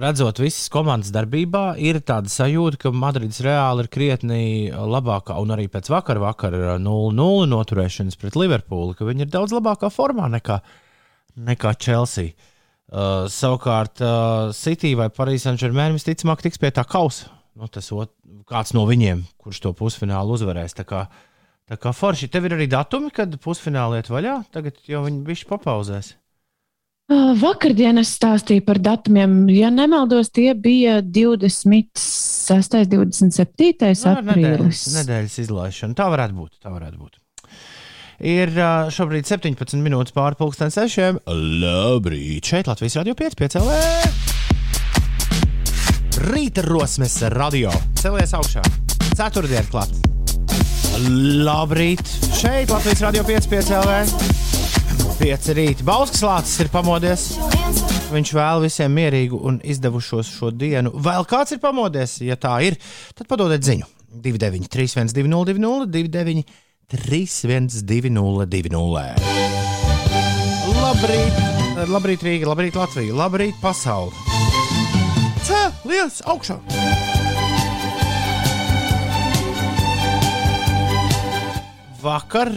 redzot 0.00 0.40
visas 0.40 0.70
komandas 0.72 1.12
darbībā, 1.12 1.76
ir 1.80 2.00
tāda 2.04 2.30
sajūta, 2.32 2.80
ka 2.80 2.92
Madrids 2.96 3.42
reāli 3.44 3.84
ir 3.84 3.90
krietni 3.92 4.40
labākā, 4.72 5.36
un 5.40 5.52
arī 5.56 5.68
pēc 5.72 5.90
vakar, 5.92 6.20
vakar 6.22 6.56
0-0 6.80 7.48
noturēšanas 7.52 8.18
pret 8.20 8.36
Liverpooli, 8.40 8.96
ka 8.96 9.08
viņi 9.08 9.26
ir 9.26 9.32
daudz 9.32 9.56
labākā 9.56 9.92
formā 9.92 10.30
nekā, 10.32 10.60
nekā 11.50 11.76
Chelsea. 11.80 12.34
Uh, 12.86 13.26
savukārt, 13.32 13.98
uh, 14.04 14.52
City 14.54 14.92
vai 14.94 15.08
Parīzes 15.10 15.48
Saint-Germain 15.48 15.96
visticamāk 15.96 16.44
tiks 16.44 16.60
pie 16.62 16.70
tā 16.70 16.84
kausa. 16.86 17.32
Nu, 17.56 17.66
tas 17.72 17.88
ot, 17.90 18.12
kāds 18.46 18.76
no 18.76 18.84
viņiem, 18.86 19.24
kurš 19.42 19.64
to 19.64 19.72
pusfinālu 19.74 20.36
uzvarēs. 20.36 20.76
Tā 20.78 20.84
kā 20.86 21.00
uh, 21.08 21.24
Tā 21.66 21.74
kā 21.82 21.90
forši, 21.90 22.28
tev 22.30 22.44
ir 22.46 22.54
arī 22.54 22.68
datumi, 22.70 23.10
kad 23.14 23.32
pusfinālā 23.42 23.98
iet 23.98 24.10
vaļā. 24.12 24.36
Tagad 24.54 24.78
jau 24.86 25.00
viņi 25.02 25.24
bišķi 25.26 25.48
papauzēs. 25.50 26.12
Uh, 27.06 27.32
Vakardien 27.38 27.98
es 28.02 28.12
stāstīju 28.14 28.62
par 28.66 28.78
datumiem. 28.82 29.48
Ja 29.54 29.70
nemaldos, 29.74 30.30
tie 30.34 30.54
bija 30.58 31.00
26. 31.02 32.78
un 32.98 33.10
27. 33.10 33.82
Nu, 33.82 34.10
ar 34.10 34.22
aprīlis. 34.22 34.38
Nedēļas, 34.38 34.86
nedēļas 35.00 35.38
izlaišana. 35.42 35.98
Tā 35.98 36.06
varētu 36.14 36.38
būt. 36.38 36.52
Tā 36.62 36.70
varētu 36.74 37.02
būt. 37.02 37.18
Ir 38.26 38.54
ā, 38.62 38.88
šobrīd 38.94 39.26
17 39.28 39.82
minūtes 39.82 40.14
pāri 40.16 40.38
pusdien 40.38 40.70
sešiem. 40.72 41.18
Labrīt! 41.26 42.46
Šeit 42.46 42.70
Latvijas 42.70 42.98
radio 43.02 43.18
5, 43.18 43.38
5 43.42 43.58
LV. 43.60 43.70
Rīta 46.30 46.62
rosmes 46.66 47.18
radio. 47.34 47.74
Celies 47.98 48.32
augšā. 48.38 48.62
Ceturtdiena 49.18 49.66
klāt. 49.70 50.15
Labrīt! 50.96 52.00
Šeit 52.32 52.70
Latvijas 52.72 53.02
radio 53.04 53.22
5, 53.26 53.48
5 53.50 53.72
LV. 53.76 53.96
5 55.20 55.48
rīta. 55.56 55.84
Bauskas 55.84 56.22
lācis 56.24 56.62
ir 56.64 56.70
pamodies. 56.72 57.24
Viņš 58.14 58.32
vēl 58.36 58.62
visiem 58.64 58.94
mierīgu 58.96 59.36
un 59.44 59.58
izdevušos 59.60 60.30
šo 60.38 60.48
dienu. 60.56 60.94
Vēl 61.04 61.26
kāds 61.28 61.52
ir 61.52 61.60
pamodies? 61.60 62.16
Ja 62.24 62.38
tā 62.40 62.54
ir, 62.64 62.78
tad 63.16 63.28
padodiet 63.28 63.66
ziņu. 63.66 63.88
29, 64.24 64.70
3, 64.72 64.94
1, 65.02 65.12
2, 65.18 65.26
0, 65.28 65.50
2, 65.52 65.60
0, 65.60 65.88
2, 65.92 66.08
9, 66.14 66.44
3, 66.96 67.20
1, 67.44 67.68
2, 67.92 68.14
0, 68.16 68.46
2, 68.56 68.72
0. 68.72 69.04
Labrīt! 70.80 71.42
Labrīt, 71.92 72.24
Rīga, 72.24 72.48
labrīt, 72.48 72.78
Latvija, 72.80 73.18
labrīt, 73.20 73.60
pasaule! 73.60 74.16
Cēlies 75.44 76.22
augšā! 76.24 76.56
Vakar 82.06 82.52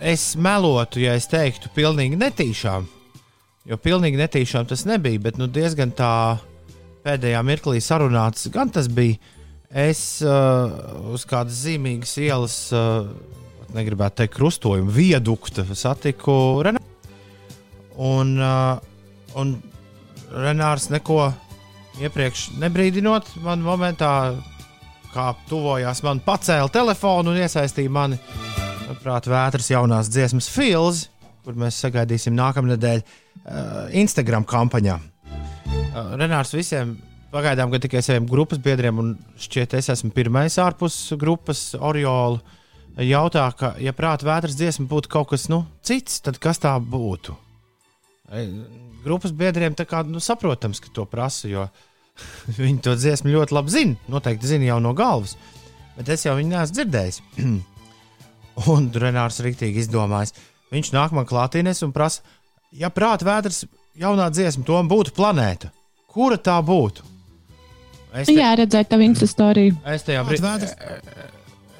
es 0.00 0.36
melotu, 0.38 1.00
ja 1.02 1.16
es 1.18 1.26
teiktu, 1.30 1.70
pilnīgi 1.74 2.18
netīšām. 2.18 2.86
Jo 3.68 3.78
pilnīgi 3.82 4.20
netīšām 4.20 4.68
tas 4.70 4.84
nebija, 4.88 5.20
bet 5.24 5.40
nu, 5.40 5.48
diezgan 5.50 5.90
tā 5.96 6.38
pēdējā 7.04 7.40
mirklī 7.46 7.82
sarunāts. 7.82 8.46
Gan 8.54 8.70
tas 8.74 8.88
bija. 8.92 9.18
Es 9.68 10.22
uh, 10.24 10.70
uz 11.12 11.26
kādas 11.28 11.58
zīmīgas 11.66 12.14
ielas, 12.22 12.54
uh, 12.72 13.10
negribētu 13.76 14.22
teikt, 14.22 14.32
krustojumu, 14.38 14.88
viedukta 14.94 15.66
satiku 15.76 16.62
Renāru. 16.64 16.86
Un, 17.98 18.32
uh, 18.40 18.78
un 19.36 19.58
Renārs 20.32 20.88
neko 20.94 21.26
iepriekš 22.00 22.54
nebrīdinot, 22.62 23.34
man 23.44 23.60
momentā, 23.66 24.14
kā 25.12 25.28
tuvojās, 25.50 26.00
man 26.06 26.22
pacēla 26.24 26.72
telefonu 26.72 27.34
un 27.34 27.42
iesaistīja 27.42 27.92
mani 27.92 28.22
manuprāt, 28.88 29.28
vētras 29.28 29.68
jaunās 29.68 30.08
dziesmas 30.08 30.48
Fils, 30.48 31.08
kur 31.44 31.56
mēs 31.58 31.76
sagaidīsim 31.82 32.32
nākamnedēļ 32.36 33.02
uh, 33.02 33.88
Instagram 33.92 34.46
kampaņā. 34.48 34.96
Uh, 35.68 36.14
Renārs 36.16 36.54
visiem 36.56 36.96
pagaidām 37.32 37.72
gan 37.72 37.82
tikai 37.84 38.00
saviem 38.04 38.28
grupas 38.28 38.60
biedriem, 38.64 39.00
un 39.02 39.10
šķiet, 39.40 39.76
es 39.76 39.90
esmu 39.92 40.12
pirmais 40.16 40.56
ārpus 40.62 40.96
grupas 41.20 41.74
Oriola. 41.76 42.40
Jautā, 42.98 43.44
ka, 43.54 43.74
ja 43.78 43.92
prāta 43.94 44.26
vētras 44.26 44.56
dziesma 44.58 44.88
būtu 44.90 45.12
kaut 45.12 45.28
kas 45.30 45.46
nu, 45.52 45.62
cits, 45.86 46.18
tad 46.24 46.40
kas 46.42 46.58
tā 46.58 46.72
būtu? 46.82 47.36
Grupas 49.04 49.30
biedriem 49.36 49.76
tā 49.78 49.86
kā 49.86 50.00
nu, 50.08 50.18
saprotams, 50.18 50.80
ka 50.82 50.90
to 50.96 51.04
prasa, 51.06 51.46
jo 51.52 51.68
viņi 52.58 52.80
to 52.88 52.96
dziesmu 52.98 53.36
ļoti 53.36 53.54
labi 53.54 53.76
zina. 53.76 54.00
Noteikti 54.10 54.50
zina 54.50 54.72
jau 54.72 54.80
no 54.82 54.96
galvas, 54.98 55.36
bet 55.94 56.10
es 56.16 56.26
jau 56.26 56.34
viņu 56.40 56.56
neesmu 56.56 56.80
dzirdējis. 56.80 57.22
Un 58.66 58.88
Renārs 58.90 59.38
rīktīgi 59.44 59.84
izdomājis. 59.84 60.34
Viņš 60.72 60.92
nāk 60.92 61.14
man 61.16 61.28
klātienes 61.28 61.80
un 61.86 61.92
prasa, 61.94 62.24
ja 62.74 62.90
prāta 62.92 63.28
vētras 63.28 63.62
jaunā 63.98 64.28
dziesma, 64.34 64.66
to 64.66 64.80
būtu 64.90 65.14
planēta. 65.16 65.70
Kura 66.08 66.36
tā 66.40 66.58
būtu? 66.64 67.04
Es, 68.12 68.26
te, 68.26 68.34
Jā, 68.34 68.54
redzēt, 68.56 68.88
tā 68.90 68.98
viņa 68.98 69.28
storiju. 69.28 69.76
es, 69.86 70.04
tajā, 70.06 70.22
brīdī, 70.24 70.70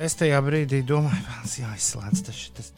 es 0.04 0.18
tajā 0.18 0.42
brīdī 0.44 0.82
domāju, 0.86 1.24
vēl 1.30 1.54
jāizslēdz 1.64 2.26
tas. 2.28 2.42
tas 2.56 2.74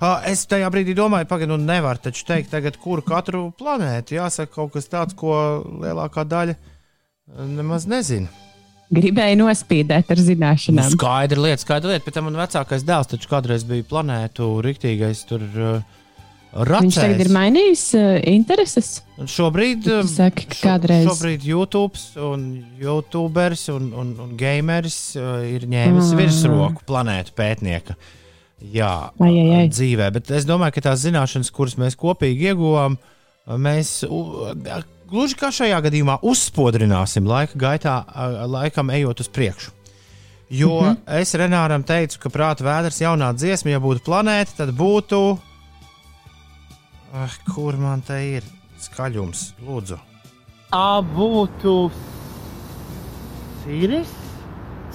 Uh, 0.00 0.18
es 0.26 0.42
tajā 0.50 0.66
brīdī 0.72 0.96
domāju, 0.98 1.28
pagaidi, 1.30 1.52
nu 1.52 1.58
nevar 1.62 2.00
taču 2.02 2.24
teikt, 2.26 2.50
tagad, 2.50 2.74
kuru 2.82 3.04
katru 3.06 3.42
planētu 3.58 4.16
jāsaka 4.16 4.50
kaut 4.56 4.72
kas 4.74 4.90
tāds, 4.90 5.14
ko 5.14 5.32
lielākā 5.84 6.24
daļa 6.26 6.56
uh, 6.56 7.44
nemaz 7.46 7.86
nezina. 7.90 8.26
Gribēju 8.90 9.36
nospīdēt 9.44 10.08
ar 10.10 10.18
Nu, 10.18 10.24
zināšanām. 10.26 10.90
skaidra 10.96 11.40
lieta, 11.44 11.62
skaidra 11.62 11.92
lieta. 11.92 12.04
Bet 12.08 12.14
tam 12.18 12.24
man 12.26 12.34
vecākais 12.40 12.82
dēls 12.82 13.06
taču 13.12 13.28
kādreiz 13.30 13.62
bija 13.68 13.86
planētu 13.86 14.48
rīktīgais 14.66 15.24
tur 15.30 15.44
uh, 15.46 15.96
Viņš 16.50 16.96
tagad 16.98 17.20
ir 17.22 17.28
mainījis 17.30 17.82
uh, 17.94 18.06
intereses. 18.26 18.88
Šobrīd, 19.22 19.86
um, 20.00 20.08
saki, 20.10 20.48
šo- 20.58 20.80
šobrīd 21.06 21.44
YouTube 21.46 22.00
un 22.26 22.48
YouTuberis 22.80 23.68
un, 23.70 23.92
un, 23.94 24.10
un 24.24 24.32
gameris 24.40 24.96
uh, 25.14 25.38
ir 25.46 25.68
ņēmis 25.70 26.10
Ah. 26.10 26.16
virsroku 26.18 26.82
planētu 26.90 27.36
pētnieka. 27.38 27.94
Jā, 28.60 28.90
Ai, 29.22 29.30
ai, 29.30 29.46
ai. 29.60 29.68
dzīvē, 29.72 30.10
bet 30.18 30.30
es 30.34 30.44
domāju, 30.44 30.74
ka 30.74 30.82
tās 30.90 31.06
zināšanas, 31.06 31.48
kuras 31.54 31.78
mēs 31.80 31.94
kopīgi 31.96 32.50
ieguvām, 32.50 32.98
mēs 33.56 34.02
u, 34.10 34.18
gluži 35.10 35.36
kā 35.38 35.50
šajā 35.54 35.80
gadījumā 35.86 36.20
uzspodrināsim 36.26 37.28
laika 37.28 37.58
gaitā, 37.58 37.96
laikam 38.46 38.90
ejot 38.94 39.20
uz 39.20 39.28
priekšu. 39.28 39.70
Jo 40.50 40.80
mm. 40.80 40.86
-hmm. 40.86 41.20
es 41.20 41.34
Renāram 41.34 41.82
teicu, 41.86 42.18
ka 42.18 42.28
prāta 42.28 42.64
vēders 42.66 43.00
jaunā 43.00 43.32
dziesma, 43.34 43.70
ja 43.70 43.80
būtu 43.80 44.02
planēta, 44.04 44.56
tad 44.56 44.74
būtu. 44.74 45.38
Ah, 47.14 47.30
kur 47.54 47.76
man 47.76 48.02
te 48.02 48.18
ir 48.36 48.42
skaļums? 48.78 49.52
Lūdzu. 49.66 49.98
Tā 50.70 51.02
būtu. 51.14 51.90
Sīris? 53.62 54.12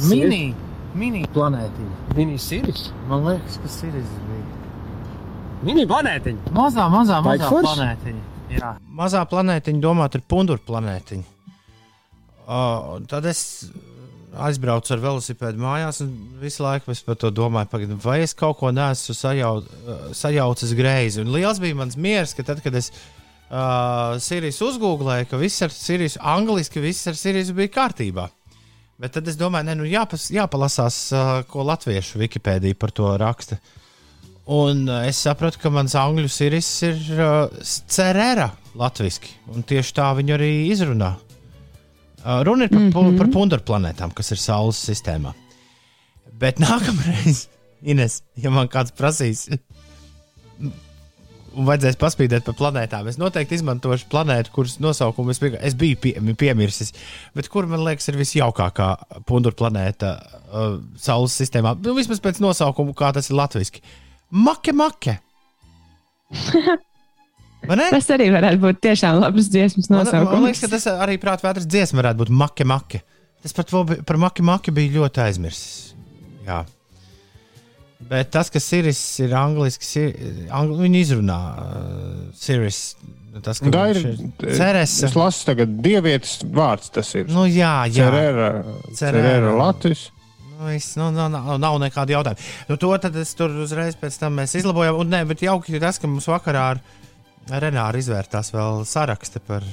Mini, 0.10 0.56
mini 0.94 1.26
planētiņa. 1.34 2.16
Mini 2.16 2.36
Sīris. 2.36 2.92
Man 3.08 3.24
liekas, 3.26 3.58
ka 3.58 3.68
Sīris 3.68 4.12
bija. 4.28 4.46
Mini 5.64 5.86
planētiņa. 5.88 6.52
Mazā, 6.52 6.90
mazā, 6.92 7.22
mazā 7.24 7.50
planētiņa. 7.50 8.35
Jā. 8.54 8.76
Mazā 8.98 9.24
planētiņa 9.30 9.82
domāt 9.82 10.18
ir 10.18 10.24
punduru 10.30 10.62
planētiņa. 10.68 11.34
Uh, 12.46 13.02
tad 13.10 13.26
es 13.26 13.40
aizbraucu 14.46 14.94
ar 14.94 15.02
velosipēdu 15.02 15.62
mājās, 15.62 16.02
un 16.04 16.12
visu 16.42 16.62
laiku 16.66 16.92
es 16.94 17.02
par 17.06 17.18
to 17.20 17.32
domāju, 17.34 17.72
pagaid, 17.72 17.94
vai 18.04 18.20
es 18.26 18.36
kaut 18.38 18.60
ko 18.60 18.72
neesmu 18.76 19.16
sajau, 19.18 19.54
uh, 19.64 20.08
sajaucis 20.16 20.76
greizi. 20.78 21.24
Un 21.24 21.34
liels 21.34 21.62
bija 21.64 21.78
mans 21.80 21.98
miers, 21.98 22.36
ka 22.38 22.46
tad, 22.46 22.62
kad 22.66 22.76
es 22.78 22.92
uh, 22.92 24.18
Sirijas 24.22 24.62
uzgooglēju, 24.66 25.30
ka 25.32 25.40
viss 25.42 25.66
ar 25.66 25.74
Sirijas, 25.74 26.20
angliski 26.22 26.84
viss 26.84 27.08
ar 27.10 27.18
Sirijas 27.18 27.54
bija 27.56 27.74
kārtībā. 27.80 28.28
Bet 29.02 29.16
tad 29.18 29.28
es 29.28 29.40
domāju, 29.40 29.68
ne, 29.68 29.80
nu 29.80 29.90
jāpas, 29.90 30.30
jāpalasās, 30.32 31.00
uh, 31.16 31.32
ko 31.50 31.66
latviešu 31.68 32.22
Wikipēdija 32.22 32.78
par 32.80 32.94
to 32.96 33.10
raksta. 33.20 33.58
Un 34.46 34.86
uh, 34.86 35.02
es 35.10 35.18
sapratu, 35.26 35.58
ka 35.58 35.72
mans 35.74 35.96
angļu 35.98 36.30
siris 36.30 36.68
ir 36.86 37.00
uh, 37.18 37.48
cerera 37.90 38.52
latviešu, 38.78 39.32
un 39.56 39.66
tieši 39.66 39.96
tā 39.98 40.12
viņu 40.20 40.36
arī 40.36 40.52
izrunā. 40.70 41.16
Uh, 42.22 42.44
runa 42.46 42.68
ir 42.68 42.70
par, 42.70 42.80
mm 42.80 42.92
-hmm. 42.94 43.18
par 43.18 43.32
punduru 43.34 43.66
planētām, 43.66 44.14
kas 44.14 44.32
ir 44.32 44.38
Saules 44.38 44.78
sistēmā. 44.78 45.34
Bet 46.40 46.60
nākamreiz, 46.66 47.48
Ines, 47.82 48.22
ja 48.38 48.50
man 48.50 48.68
kāds 48.68 48.94
prasīs, 48.94 49.48
un 50.60 51.66
vajadzēs 51.70 51.98
paspīdēt 51.98 52.46
par 52.46 52.54
planētām, 52.54 53.08
es 53.08 53.18
noteikti 53.18 53.56
izmantošu 53.56 54.06
planētu, 54.10 54.52
kuras 54.52 54.80
nosaukumu 54.80 55.32
es, 55.32 55.40
pie, 55.40 55.58
es 55.62 55.74
biju 55.74 55.98
pie, 55.98 56.14
piemirsis, 56.38 56.94
bet 57.34 57.50
kur 57.50 57.66
man 57.66 57.84
liekas 57.84 58.08
ir 58.08 58.18
visjaukākā 58.18 58.96
punduru 59.26 59.56
planēta 59.56 60.18
uh, 60.22 60.82
Saules 60.98 61.34
sistēmā. 61.34 61.78
Nu, 61.82 61.94
vismaz 61.98 62.20
pēc 62.20 62.40
nosaukuma, 62.40 62.94
kā 62.94 63.14
tas 63.14 63.30
ir 63.30 63.42
latviešu. 63.42 63.82
Make, 64.32 64.74
make! 64.74 65.18
Vai 67.66 67.78
ne? 67.80 67.88
Tas 67.90 68.08
arī 68.14 68.28
varētu 68.34 68.62
būt 68.62 68.80
tiešām 68.86 69.20
labs 69.24 69.48
dziesmas 69.50 69.90
Man, 69.90 70.04
man 70.04 70.06
nosaukums. 70.08 70.44
liekas, 70.46 70.62
ka 70.66 70.70
tas 70.76 70.86
arī 70.92 71.16
prātā 71.22 71.48
vētras 71.48 71.66
dziesma 71.70 72.02
varētu 72.04 72.22
būt 72.24 72.32
make, 72.44 72.68
make. 72.70 73.02
Es 73.46 73.54
par, 73.58 73.66
to, 73.70 73.82
par 74.06 74.20
make, 74.22 74.44
make 74.46 74.74
biju 74.74 75.00
ļoti 75.00 75.22
aizmirsis. 75.26 75.94
Jā. 76.46 76.64
Bet 78.06 78.30
tas, 78.36 78.52
ka 78.54 78.62
Siris 78.62 79.00
ir 79.24 79.34
angļuiski, 79.34 80.04
angli, 80.54 80.78
viņi 80.86 81.02
izrunā 81.08 81.38
uh, 81.58 82.18
Siris. 82.38 82.82
Tas, 83.44 83.60
ka 83.60 83.72
Tā 83.74 83.86
ir. 83.92 83.98
Ceres. 84.46 84.94
Es 85.04 85.16
lasu 85.18 85.48
tagad 85.50 85.74
dievietes 85.84 86.38
vārds. 86.56 86.92
Tas 86.96 87.10
ir. 87.18 87.26
Nu, 87.34 87.48
jā, 87.50 87.74
jā. 87.90 88.06
Cerera, 88.06 88.50
Cerera. 88.96 89.24
cerera 89.26 89.56
Latvijas. 89.60 90.06
Nu, 90.56 90.70
viss, 90.72 90.94
nu, 90.96 91.10
nav, 91.12 91.30
nav, 91.34 91.56
nav 91.60 91.78
nekādu 91.84 92.16
jautājumu. 92.16 92.44
Nu, 92.70 92.78
to 92.80 92.92
es 93.22 93.34
tur 93.36 93.52
uzreiz 93.66 93.98
pēc 94.00 94.20
tam 94.22 94.40
izlabojām. 94.56 95.02
Un, 95.02 95.10
nē, 95.12 95.24
bet 95.28 95.44
jauki 95.44 95.76
ir 95.76 95.84
tas, 95.84 96.00
ka 96.00 96.08
mums 96.08 96.28
vakarā 96.32 96.70
ar 96.76 96.82
Renāru 97.62 98.00
izvērtās 98.02 98.54
vēl 98.56 98.86
saraksti 98.90 99.42
par, 99.46 99.66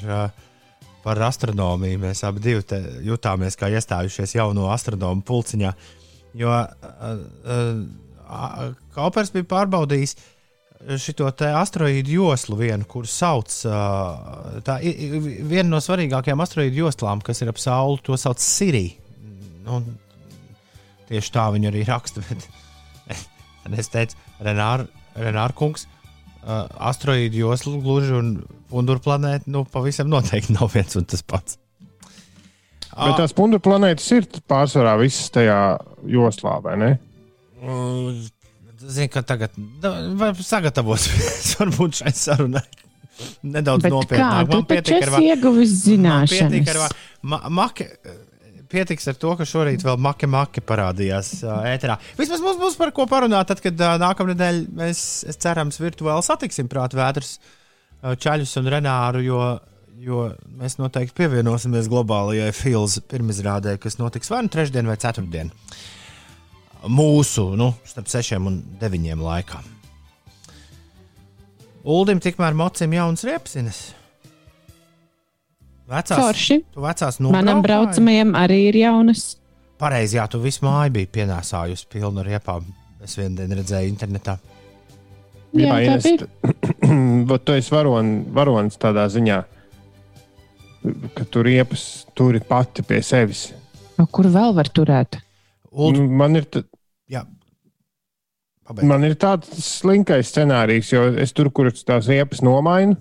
par 1.05 1.23
astronomiju. 1.29 2.03
Mēs 2.03 2.25
abi 2.29 2.43
te 2.69 2.81
jutāmies 3.07 3.57
kā 3.61 3.71
iestājušies 3.73 4.35
jauno 4.37 4.67
astronomu 4.75 5.23
pulciņā. 5.29 5.73
Jo 6.43 6.51
Kaupers 8.97 9.33
bija 9.35 9.49
pārbaudījis 9.49 10.15
šo 10.99 11.29
asteroīdu 11.31 12.17
joslu, 12.17 12.57
vienu, 12.59 12.85
kur 12.91 13.07
sauc 13.07 13.53
i- 14.83 15.43
viena 15.47 15.69
no 15.69 15.79
svarīgākajām 15.85 16.43
asteroīdu 16.43 16.81
joslām, 16.83 17.23
kas 17.23 17.43
ir 17.45 17.53
ap 17.53 17.61
Sauli, 17.63 18.01
to 18.03 18.17
sauc 18.19 18.41
Sirija. 18.43 18.97
Nu, 19.63 19.79
tieši 21.11 21.33
tā 21.35 21.47
viņi 21.55 21.71
arī 21.73 21.87
raksta. 21.89 22.25
Bet 22.29 22.49
un 23.67 23.79
es 23.79 23.91
teicu, 23.93 24.19
Renāra, 24.43 24.89
Renāra 25.15 25.55
kungs, 25.57 25.87
ā, 26.43 26.65
asteroīdu 26.91 27.45
joslu 27.45 27.79
gluži 27.85 28.15
un 28.19 28.33
unduru 28.75 29.03
planēta, 29.05 29.51
nu, 29.53 29.65
pavisam 29.69 30.11
noteikti 30.11 30.57
nav 30.57 30.73
viens 30.75 30.99
un 30.99 31.07
tas 31.09 31.23
pats. 31.23 31.59
Bet 32.93 33.17
tās 33.17 33.33
pundu 33.33 33.57
planētas 33.63 34.11
ir 34.13 34.27
pārsvarā 34.51 34.99
visas 35.01 35.31
tajā 35.33 35.59
joslā, 36.13 36.59
vai 36.65 36.75
ne? 36.81 36.91
Zinu, 38.83 39.09
ka 39.15 39.23
tagad 39.25 39.55
vai 40.19 40.33
sagatavos 40.43 41.07
varbūt 41.55 42.03
šai 42.03 42.13
sarunai. 42.19 42.65
Nedaudz 43.47 43.87
nopietnāk. 43.87 44.51
Man 44.51 44.67
pietiek 44.67 44.99
ar, 44.99 45.07
esi 45.07 45.15
va- 45.15 45.23
ieguvis 45.31 45.73
man 45.87 46.27
pietiek 46.27 46.69
ar, 46.73 46.81
zināšanas. 46.83 46.97
ma, 47.31 47.39
make, 47.63 47.87
pietiks 48.73 49.09
ar 49.11 49.19
to, 49.21 49.35
ka 49.39 49.47
šorīt 49.49 49.85
vēl 49.87 49.99
make, 50.01 50.29
make 50.31 50.63
parādījās 50.67 51.35
uh, 51.45 51.61
ēterā. 51.69 51.99
Vismaz 52.19 52.43
mums 52.45 52.61
būs 52.61 52.79
par 52.81 52.93
ko 52.97 53.07
parunāt, 53.11 53.51
tad, 53.51 53.63
kad 53.65 53.79
uh, 53.79 53.99
nākamnedēļ 54.03 54.63
mēs, 54.79 55.03
cerams, 55.43 55.81
virtuāli 55.83 56.25
satiksim 56.27 56.71
prāt 56.73 56.97
vētras 56.97 57.37
uh, 57.39 58.15
čaļus 58.19 58.57
un 58.63 58.73
renāru, 58.75 59.23
jo, 59.27 59.41
jo 60.03 60.27
mēs 60.61 60.79
noteikti 60.81 61.17
pievienosimies 61.23 61.91
globālajai 61.93 62.51
filmas 62.57 62.99
pirmizrādē, 63.13 63.77
kas 63.83 64.01
notiks 64.01 64.33
vai 64.33 64.45
nu 64.47 64.53
trešdien 64.53 64.89
vai 64.89 64.99
ceturtdien. 65.01 65.53
Mūsu, 66.91 67.53
nu, 67.55 67.71
starp 67.87 68.11
sešiem 68.11 68.49
un 68.51 68.59
deviņiem 68.81 69.23
laikā. 69.23 69.63
Uldim 71.83 72.21
tikmēr 72.23 72.55
mocim 72.55 72.93
jauns 72.95 73.25
riepsines. 73.27 73.89
Vecās, 75.93 76.17
Forši. 76.17 76.57
tu 76.73 76.81
vecās 76.81 77.19
Manam 77.21 77.59
nobraukāji? 77.61 77.63
braucamajam 77.67 78.31
arī 78.41 78.59
ir 78.71 78.79
jaunas. 78.81 79.25
Pareizi, 79.83 80.17
jā, 80.17 80.25
tu 80.31 80.39
visu 80.41 80.65
māju 80.65 80.93
biji 80.95 81.09
pienāsājusi 81.19 81.89
pilnu 81.93 82.23
riepām. 82.25 82.65
Es 83.03 83.17
vienu 83.19 83.37
dienu 83.41 83.59
redzēju 83.59 83.91
internetā. 83.91 84.39
Jā, 85.53 85.75
tā 85.75 85.97
bija. 86.01 86.29
Bet 87.29 87.45
tu 87.45 87.53
esi 87.59 87.75
varon, 87.75 88.13
varonis 88.33 88.79
tādā 88.81 89.05
ziņā, 89.13 89.41
ka 91.19 91.27
tur 91.31 91.45
riepas 91.51 91.83
turi 92.19 92.41
pati 92.41 92.83
pie 92.87 93.03
sevis. 93.05 93.51
O, 94.01 94.07
Kur 94.09 94.31
vēl 94.33 94.55
var 94.57 94.71
turēt? 94.73 95.19
Uld, 95.73 95.99
Nu, 95.99 96.07
Man 96.09 96.37
ir, 96.41 96.45
t- 96.49 96.65
jā, 97.13 97.23
pabeidz. 98.67 98.87
man 98.89 99.05
ir 99.05 99.15
tāds 99.21 99.53
slinkais 99.67 100.31
scenārijs, 100.33 100.91
jo 100.95 101.05
es 101.21 101.33
tur, 101.37 101.51
kur 101.51 101.69
tās 101.73 102.09
riepas 102.11 102.41
nomainu, 102.45 102.97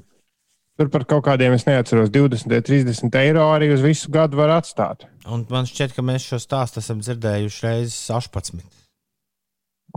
tur 0.81 0.89
par 0.93 1.05
kaut 1.05 1.23
kādiem, 1.29 1.53
es 1.53 1.67
neatceros, 1.69 2.09
20, 2.13 2.57
30 2.65 3.17
eiro 3.21 3.45
arī 3.53 3.69
uz 3.75 3.85
visu 3.85 4.09
gadu 4.13 4.39
var 4.41 4.55
atstāt. 4.57 5.05
Un 5.29 5.45
man 5.53 5.69
šķiet, 5.69 5.93
ka 5.93 6.05
mēs 6.05 6.25
šo 6.25 6.41
stāstu 6.41 6.81
esam 6.81 7.03
dzirdējuši 7.03 7.65
reizes 7.67 8.01
18. 8.09 8.65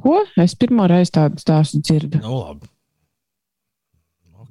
Ko? 0.00 0.20
Es 0.40 0.56
pirmo 0.58 0.86
reizi 0.90 1.14
tādu 1.16 1.40
stāstu 1.40 1.80
dzirdu. 1.80 2.20
Nu, 2.20 2.38
labi. 2.42 2.70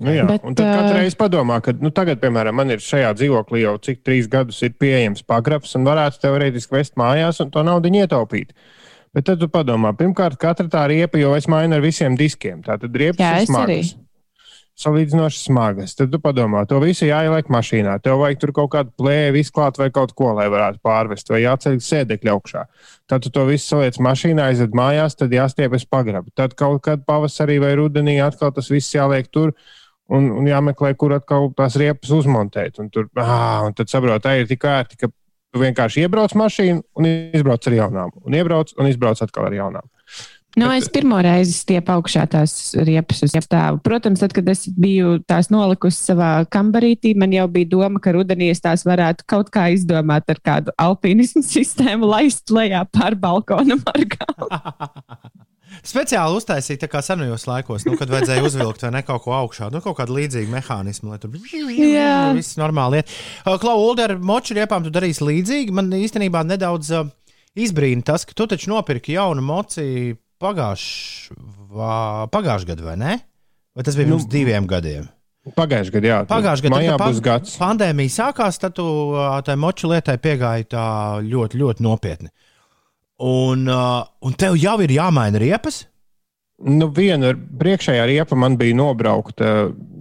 Nu, 0.03 0.09
jā, 0.09 0.23
Bet, 0.27 0.43
un 0.47 0.55
tad 0.57 0.67
katru 0.71 0.95
reizi 0.97 1.17
padomā, 1.19 1.59
ka 1.63 1.75
nu, 1.77 1.91
tagad, 1.93 2.17
piemēram, 2.23 2.57
man 2.57 2.73
ir 2.73 2.81
šajā 2.83 3.11
dzīvoklī 3.19 3.61
jau 3.61 3.75
cik 3.85 4.01
trīs 4.03 4.29
gadus 4.31 4.63
ir 4.65 4.73
pieejams 4.81 5.21
pagrabs, 5.27 5.75
un 5.77 5.85
varētu 5.87 6.23
teorētiski 6.23 6.79
vest 6.79 6.97
mājās 6.99 7.43
un 7.43 7.51
to 7.53 7.63
naudu 7.63 7.91
ietaupīt. 7.93 8.55
Bet 9.13 9.27
tad 9.29 9.43
tu 9.43 9.47
padomā, 9.53 9.93
pirmkārt, 9.93 10.39
katra 10.41 10.65
tā 10.73 10.87
riepa 10.89 11.21
jau 11.21 11.35
es 11.37 11.45
mainu 11.51 11.77
ar 11.77 11.85
visiem 11.85 12.17
diskiem. 12.17 12.63
Tā 12.65 12.79
tad 12.81 12.97
riepas 12.97 13.21
Jā, 13.21 13.35
ir 13.43 13.51
smagas. 13.51 13.93
Salīdzinoši 14.73 15.37
smagas. 15.37 15.93
Tad 15.93 16.09
tu 16.09 16.17
padomā, 16.21 16.63
to 16.65 16.79
visu 16.81 17.05
jāieliek 17.05 17.49
mašīnā. 17.53 17.99
Tev 18.01 18.17
vajag 18.23 18.39
tur 18.41 18.53
kaut 18.57 18.71
kādu 18.73 18.89
plēvi 18.97 19.43
izklāt 19.45 19.77
vai 19.77 19.91
kaut 19.93 20.15
ko, 20.17 20.31
lai 20.33 20.47
varētu 20.49 20.81
pārvest, 20.81 21.29
vai 21.29 21.43
jāceļ 21.43 21.77
sēdekļi 21.85 22.33
augšā. 22.33 22.65
Tad 23.11 23.25
tu 23.25 23.29
to 23.35 23.45
visu 23.45 23.67
saliec 23.67 23.99
mašīnā, 24.01 24.49
aizved 24.49 24.73
mājās, 24.77 25.17
tad 25.19 25.35
jāstiepjas 25.35 25.85
pagrabu. 25.85 26.33
Tad 26.33 26.57
kaut 26.57 26.81
kad 26.89 27.05
pavasarī 27.05 27.59
vai 27.61 27.75
rudenī 27.77 28.17
atkal 28.25 28.53
tas 28.55 28.71
viss 28.73 28.95
jāliek 28.97 29.29
tur. 29.29 29.53
Un, 30.13 30.25
un 30.35 30.49
jāmeklē, 30.49 30.91
kur 30.99 31.13
atkal 31.15 31.47
tās 31.55 31.77
riepas 31.79 32.09
uzmontēt. 32.11 32.81
Un, 32.81 32.89
tur, 32.91 33.05
ah, 33.21 33.61
un 33.67 33.77
tad 33.77 33.89
saprot, 33.93 34.21
tā 34.25 34.35
ir 34.41 34.49
tik 34.49 34.65
ērti, 34.67 34.97
ka 34.99 35.07
vienkārši 35.57 36.03
iebrauc 36.03 36.33
mašīnu 36.37 36.81
un 36.99 37.07
izbrauc 37.07 37.69
ar 37.69 37.77
jaunām. 37.77 38.13
Un 38.25 38.35
iebrauc 38.37 38.73
un 38.77 38.89
izbrauc 38.89 39.21
atkal 39.23 39.47
ar 39.47 39.55
jaunām. 39.55 39.87
Nu, 40.55 40.67
Bet- 40.69 40.83
es 40.83 40.89
pirmo 40.93 41.17
reizi 41.23 41.55
stiepu 41.57 41.95
augšā 41.95 42.27
tās 42.29 42.51
riepas 42.77 43.23
uz 43.25 43.33
stāvu. 43.33 43.79
Protams, 43.81 44.21
tad, 44.21 44.35
kad 44.37 44.49
es 44.49 44.67
biju 44.69 45.15
tās 45.25 45.49
nolikusi 45.49 45.97
savā 46.11 46.45
kambarītī, 46.53 47.15
man 47.17 47.33
jau 47.33 47.47
bija 47.49 47.71
doma, 47.71 48.01
ka 48.03 48.13
rudenī 48.13 48.51
es 48.53 48.61
tās 48.61 48.85
varētu 48.85 49.25
kaut 49.25 49.49
kā 49.53 49.71
izdomāt 49.73 50.29
ar 50.29 50.41
kādu 50.45 50.75
alpīnismu 50.77 51.41
sistēmu, 51.55 52.05
laist 52.05 52.53
lejā 52.53 52.85
pār 52.93 53.17
balkona 53.17 53.79
margām. 53.81 54.45
Speciāli 55.83 56.37
uztaisīja 56.37 56.83
tā 56.83 56.87
kā 56.91 57.01
senajos 57.01 57.47
laikos, 57.49 57.81
nu, 57.87 57.95
kad 57.97 58.11
vajadzēja 58.13 58.43
uzvilkt 58.45 58.85
vai 58.85 58.91
ne 58.93 59.01
kaut 59.07 59.23
ko 59.25 59.33
augšā. 59.33 59.71
Nu, 59.73 59.81
kaut 59.81 59.97
kāda 59.97 60.13
līdzīga 60.13 60.53
mehānisma, 60.53 61.15
lai 61.15 61.19
tur 61.19 61.33
viss 61.33 62.59
normāli 62.61 63.01
iet. 63.01 63.09
Klau, 63.41 63.79
Ulde, 63.81 64.05
ar 64.05 64.13
moču 64.21 64.53
riepām 64.53 64.85
tu 64.85 64.93
darīsi 64.93 65.25
līdzīgi. 65.25 65.73
Man 65.73 65.89
īstenībā 65.97 66.43
nedaudz 66.45 66.93
uh, 66.93 67.09
izbrīna 67.57 68.05
tas, 68.05 68.27
ka 68.29 68.37
tu 68.37 68.47
taču 68.53 68.69
nopirki 68.69 69.17
jaunu 69.17 69.41
mociju 69.45 70.13
pagājušā 70.43 72.29
pagājuš 72.33 72.67
gadu, 72.69 72.87
vai 72.87 72.95
ne? 72.99 73.17
Vai 73.73 73.85
tas 73.85 73.97
bija 73.97 74.11
pirms 74.11 74.27
Nu, 74.27 74.31
diviem 74.31 74.67
gadiem? 74.69 75.07
Pagājušajā 75.57 75.95
gadā, 75.97 76.07
jā. 76.07 76.17
Pagājušajā 76.29 76.69
gadā, 76.69 76.81
kad 76.87 77.01
būs 77.03 77.21
gads. 77.23 77.55
pandēmija 77.59 78.13
sākās, 78.13 78.59
tad 78.61 78.75
tu 78.77 78.85
tai 79.43 79.55
moču 79.59 79.89
lietai 79.91 80.15
piegāji 80.23 80.69
tā 80.71 80.85
ļoti, 81.25 81.59
ļoti 81.59 81.83
nopietni. 81.83 82.31
Un, 83.23 83.65
un 83.67 84.37
tev 84.39 84.55
jau 84.59 84.77
ir 84.83 84.93
jāmaina 84.95 85.41
riepas. 85.41 85.83
Nu, 86.63 86.87
viena 86.95 87.33
priekšējā 87.35 88.05
riepa 88.07 88.37
man 88.39 88.55
bija 88.59 88.77
nobraukta 88.77 89.49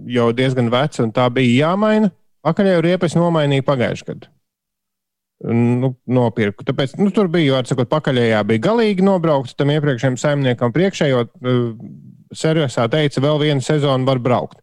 jau 0.07 0.29
diezgan 0.35 0.71
veca, 0.71 1.03
un 1.03 1.11
tā 1.15 1.27
bija 1.33 1.67
jāmaina. 1.67 2.11
Pakaļējo 2.43 2.85
riepu 2.85 3.07
es 3.07 3.17
nomainīju 3.19 3.65
pagājušajā 3.67 4.09
gadā. 4.13 4.31
Nu, 5.43 5.89
nopirku. 6.07 6.63
Tāpēc 6.63 6.93
nu, 7.01 7.09
tur 7.11 7.27
bija, 7.31 7.57
var 7.57 7.67
sakot, 7.67 7.89
pakaļējā 7.91 8.39
bija 8.47 8.63
galīgi 8.69 9.03
nobraukta 9.03 9.57
tam 9.59 9.73
iepriekšējiem 9.73 10.15
saimniekam. 10.21 10.71
Priekšējo 10.75 11.25
uh, 11.25 11.57
servisā 12.37 12.87
teica, 12.91 13.21
vēl 13.23 13.39
vienu 13.41 13.63
sezonu 13.63 14.07
var 14.07 14.21
braukt. 14.23 14.59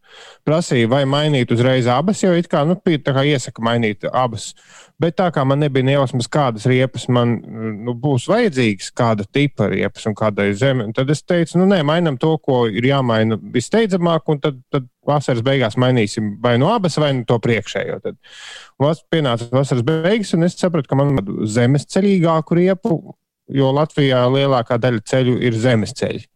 Prasīja, 0.47 0.89
vai 0.91 1.05
mainīt 1.07 1.53
uzreiz 1.55 1.87
abas, 1.91 2.23
jo 2.25 2.33
it 2.35 2.49
kā, 2.51 2.65
nu, 2.67 2.75
kā 2.77 3.25
iesaka 3.29 3.63
mainīt 3.63 4.07
abas. 4.11 4.51
Bet 5.01 5.17
tā 5.17 5.31
kā 5.33 5.45
man 5.49 5.63
nebija 5.63 5.87
nejausmas, 5.87 6.29
kādas 6.29 6.67
riepas 6.69 7.07
man 7.09 7.39
nu, 7.87 7.95
būs 7.97 8.27
vajadzīgas, 8.29 8.91
kāda 8.97 9.25
tipa 9.25 9.71
riepas 9.71 10.05
un 10.11 10.17
kādai 10.19 10.51
zeme, 10.59 10.89
tad 10.97 11.13
es 11.15 11.23
teicu, 11.23 11.57
nu, 11.61 11.69
nē, 11.71 11.81
mainām 11.89 12.19
to, 12.21 12.35
ko 12.43 12.65
ir 12.69 12.91
jāmaina 12.91 13.39
visteidzamāk, 13.55 14.27
un 14.29 14.43
tad, 14.43 14.59
tad 14.73 14.91
vasaras 15.07 15.41
beigās 15.47 15.79
mainīsim 15.81 16.35
vai 16.43 16.57
no 16.61 16.69
abas, 16.75 16.99
vai 17.01 17.15
no 17.17 17.25
to 17.29 17.39
priekšējo. 17.41 18.01
Tad 18.05 18.19
vas, 18.83 19.01
pienāca 19.13 19.49
vasaras 19.55 19.87
beigas, 19.87 20.35
un 20.37 20.45
es 20.49 20.59
sapratu, 20.61 20.91
ka 20.91 21.01
man 21.01 21.17
vajag 21.17 21.49
zemes 21.49 21.89
ceļīgāku 21.95 22.61
riepu, 22.61 23.01
jo 23.51 23.73
Latvijā 23.75 24.25
lielākā 24.31 24.79
daļa 24.81 25.07
ceļu 25.13 25.39
ir 25.47 25.57
zemes 25.59 25.97
ceļi. 25.97 26.27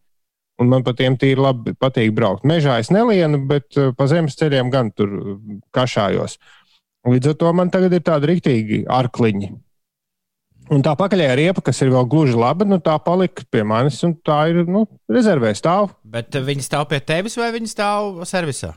Un 0.61 0.69
man 0.71 0.85
par 0.85 0.95
tiem 0.95 1.17
tīri 1.19 1.41
labi 1.41 1.73
patīk 1.75 2.13
braukt. 2.15 2.45
Mežā 2.47 2.77
es 2.79 2.91
nelienu, 2.93 3.41
bet 3.49 3.75
uh, 3.75 3.91
pa 3.95 4.07
zemes 4.07 4.37
ceļiem 4.39 4.71
gan 4.71 4.93
tur 4.95 5.11
uh, 5.11 5.35
kašājos. 5.75 6.37
Līdz 7.05 7.33
ar 7.33 7.37
to 7.41 7.51
man 7.53 7.71
tagad 7.73 7.93
ir 7.93 8.05
tādi 8.05 8.31
rīktīgi 8.31 8.85
arkliņi. 8.89 9.51
Un 10.73 10.81
tā 10.81 10.95
pakaļējā 10.97 11.33
riepa, 11.37 11.61
kas 11.67 11.83
ir 11.83 11.91
vēl 11.93 12.07
gluži 12.09 12.39
laba, 12.39 12.65
nu, 12.65 12.79
tā 12.81 12.95
palika 13.03 13.43
pie 13.53 13.61
manis, 13.67 13.99
un 14.07 14.15
tā 14.25 14.39
ir 14.49 14.63
nu, 14.65 14.87
rezervē 15.11 15.51
stāv. 15.53 15.91
Bet 16.01 16.33
viņi 16.33 16.65
stāv 16.65 16.87
pie 16.89 17.03
tevis 17.05 17.37
vai 17.37 17.51
viņi 17.53 17.69
stāv 17.69 18.23
servisā? 18.25 18.71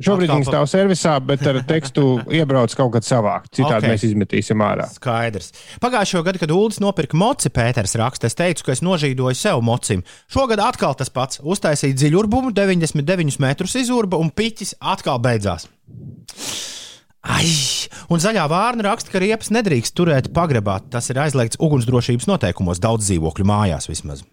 Šobrīd 0.00 0.30
pa- 0.32 0.38
stāv 0.48 0.66
servisā, 0.70 1.14
bet 1.20 1.42
ar 1.46 1.60
tekstu 1.68 2.04
iebrauc 2.32 2.72
kaut 2.76 2.94
kad 2.94 3.04
savākt. 3.04 3.50
Citādi 3.52 3.76
Ok. 3.76 3.84
okay. 3.84 3.92
mēs 3.92 4.06
izmetīsim 4.08 4.64
ārā. 4.64 4.86
Skaidrs. 4.94 5.52
Pagājušajā 5.82 6.24
gadā, 6.24 6.40
kad 6.40 6.54
Ulas 6.54 6.80
nopirka 6.80 7.18
moci, 7.20 7.52
Pēters 7.52 7.96
raksta, 8.00 8.30
es 8.30 8.38
teicu, 8.38 8.64
ka 8.64 8.72
es 8.72 8.80
nožīdoju 8.86 9.36
sev 9.36 9.60
mocim. 9.66 10.04
Šogad 10.32 10.62
atkal 10.64 10.96
tas 10.96 11.12
pats. 11.12 11.42
Uztaisīja 11.44 11.98
dziļurbumu, 12.00 12.54
99 12.56 13.40
metrus 13.44 13.76
izurba 13.76 14.20
un 14.20 14.32
piķis 14.32 14.78
atkal 14.80 15.20
beidzās. 15.20 15.68
Ai, 17.20 17.50
un 18.08 18.20
zaļā 18.22 18.46
vārna 18.48 18.86
raksta, 18.88 19.12
ka 19.12 19.20
riepas 19.20 19.50
nedrīkst 19.52 19.92
turēt 19.92 20.30
pagrabā. 20.32 20.78
Tas 20.88 21.10
ir 21.12 21.20
aizliegts 21.20 21.60
ugunsdrošības 21.60 22.28
noteikumos, 22.30 22.80
daudz 22.80 23.10
dzīvokļu 23.10 23.44
mājās 23.44 23.90
vismaz. 23.90 24.24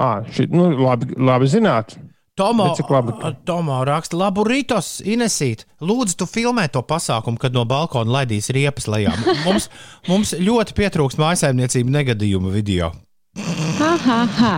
À, 0.00 0.22
ši, 0.24 0.46
nu, 0.48 0.70
labi, 0.80 1.12
labi 1.20 1.50
zināt. 1.52 1.98
Tomo, 2.40 2.70
Tomo 3.44 3.82
raksta, 3.84 4.16
labu 4.16 4.46
rītos, 4.48 4.98
Inesīt. 5.04 5.66
Lūdzu, 5.84 6.16
tu 6.22 6.26
filmē 6.28 6.70
to 6.72 6.80
pasākumu, 6.80 7.36
kad 7.40 7.52
no 7.52 7.66
balkona 7.68 8.20
laidīs 8.20 8.48
riepas 8.56 8.86
lejā. 8.88 9.12
Mums, 9.44 9.68
mums 10.08 10.32
ļoti 10.40 10.76
pietrūkst 10.78 11.20
mājsaimniecību 11.20 11.92
negadījumu 11.98 12.52
video. 12.54 12.94
Ha, 13.36 13.90
ha, 14.06 14.20
ha. 14.38 14.52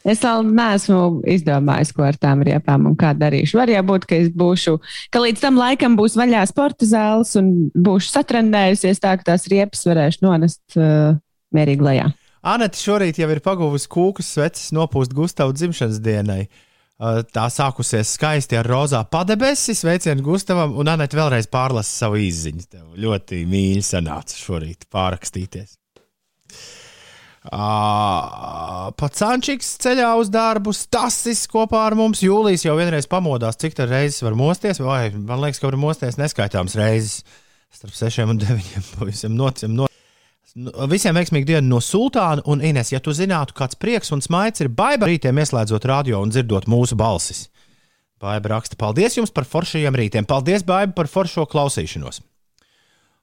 Es 0.00 0.22
vēl 0.24 0.48
neesmu 0.48 1.20
izdomājis, 1.30 1.92
ko 1.94 2.06
ar 2.08 2.16
tām 2.18 2.42
riepām 2.46 2.88
un 2.88 2.96
kā 2.98 3.12
darīšu. 3.14 3.58
Var 3.60 3.70
jau 3.70 3.82
būt, 3.92 4.06
ka 4.10 4.16
es 4.16 4.30
būšu, 4.34 4.78
ka 5.14 5.22
līdz 5.22 5.44
tam 5.44 5.60
laikam 5.60 5.94
būs 5.98 6.16
vaļā 6.18 6.40
sporta 6.50 6.88
zāles 6.88 7.36
un 7.38 7.52
būšu 7.76 8.10
satrendējusies 8.16 9.02
tā, 9.04 9.12
ka 9.20 9.28
tās 9.28 9.46
riepas 9.52 9.84
varēšu 9.86 10.24
nonest 10.24 10.80
uh, 10.80 11.20
mierīgi 11.54 11.86
lejā. 11.86 12.08
Anita 12.50 12.80
šorīt 12.80 13.20
jau 13.20 13.28
ir 13.30 13.42
pagūvusi 13.44 13.90
kūkas 13.92 14.32
sveces 14.34 14.72
nopūst 14.74 15.14
Gustavu 15.14 15.54
dzimšanas 15.54 16.00
dienai. 16.02 16.40
Uh, 16.48 16.66
Tā 17.00 17.46
sākusies 17.48 18.10
skaisti 18.18 18.58
ar 18.60 18.66
rozā 18.68 18.98
padebesi, 19.08 19.72
sveicienu 19.72 20.20
Gustavam, 20.20 20.74
un 20.76 20.90
Anita 20.92 21.16
vēlreiz 21.16 21.46
pārlasa 21.48 22.02
savu 22.02 22.20
izziņu. 22.20 22.66
Tev 22.68 22.98
ļoti 23.00 23.38
mīļi 23.48 23.84
sanāca 23.86 24.36
šorīt 24.36 24.84
pārakstīties. 24.92 25.78
Uh, 27.40 28.90
Pats 29.00 29.22
Sančiks 29.22 29.70
ceļā 29.80 30.10
uz 30.20 30.28
darbu, 30.28 30.74
Stasis 30.76 31.46
kopā 31.48 31.86
ar 31.88 31.96
mums. 31.96 32.20
Jūlijas 32.20 32.66
jau 32.66 32.76
vienreiz 32.76 33.08
pamodās, 33.08 33.56
cik 33.56 33.78
tā 33.78 33.88
reizes 33.88 34.20
var 34.26 34.36
mosties. 34.36 34.82
Vai, 34.84 35.06
man 35.16 35.40
liekas, 35.40 35.62
ka 35.62 35.70
var 35.70 35.80
mosties 35.80 36.20
neskaitāmas 36.20 36.76
reizes. 36.76 37.22
Starp 37.72 37.96
6 37.96 38.28
un 38.28 38.44
9. 38.44 38.90
Pavisam 38.98 39.40
nocim. 39.40 39.72
No... 39.72 39.89
Nu, 40.58 40.72
Visiem 40.90 41.14
veiksmīgu 41.14 41.46
dienu 41.46 41.76
no 41.76 41.78
Sultāna 41.84 42.42
un 42.50 42.62
Ines. 42.64 42.90
Ja 42.90 43.00
tu 43.02 43.14
zinātu, 43.14 43.54
kāds 43.58 43.78
prieks 43.78 44.10
un 44.14 44.22
smaids 44.24 44.64
ir 44.64 44.70
baiba 44.72 45.06
rītiem, 45.06 45.38
ieslēdzot 45.38 45.86
radio 45.86 46.22
un 46.24 46.32
dzirdot 46.32 46.66
mūsu 46.70 46.98
balsis. 46.98 47.46
Baiba 48.20 48.56
raksta, 48.56 48.76
paldies 48.76 49.16
jums 49.16 49.32
par 49.32 49.46
foršajiem 49.48 49.96
rītiem. 49.96 50.26
Paldies, 50.28 50.64
Baiba, 50.66 50.92
par 50.98 51.08
foršo 51.08 51.46
klausīšanos. 51.48 52.20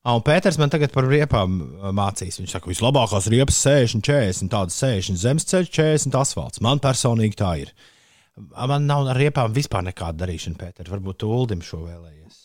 Ah, 0.07 0.15
un 0.15 0.23
Pēters 0.25 0.57
man 0.57 0.71
tagad 0.71 0.93
par 0.93 1.05
riepām 1.09 1.59
mācīs. 1.93 2.39
Viņš 2.39 2.53
saka, 2.55 2.63
ka 2.65 2.71
vislabākās 2.71 3.27
riepas 3.29 3.59
60, 3.59 4.01
40, 4.07 4.49
tādas 4.53 4.77
60 4.79 5.19
zemesceļš, 5.21 5.71
40 5.75 6.17
asfalts. 6.17 6.61
Man 6.63 6.81
personīgi 6.81 7.37
tā 7.37 7.51
ir. 7.65 7.73
Man 8.37 8.87
nav 8.87 9.11
ar 9.11 9.19
riepām 9.19 9.53
vispār 9.53 9.83
nekāda 9.89 10.23
darīšana, 10.23 10.57
Pēter. 10.61 10.89
Varbūt 10.93 11.21
tu 11.21 11.29
Uldim 11.33 11.61
šo 11.65 11.83
vēlējies. 11.83 12.39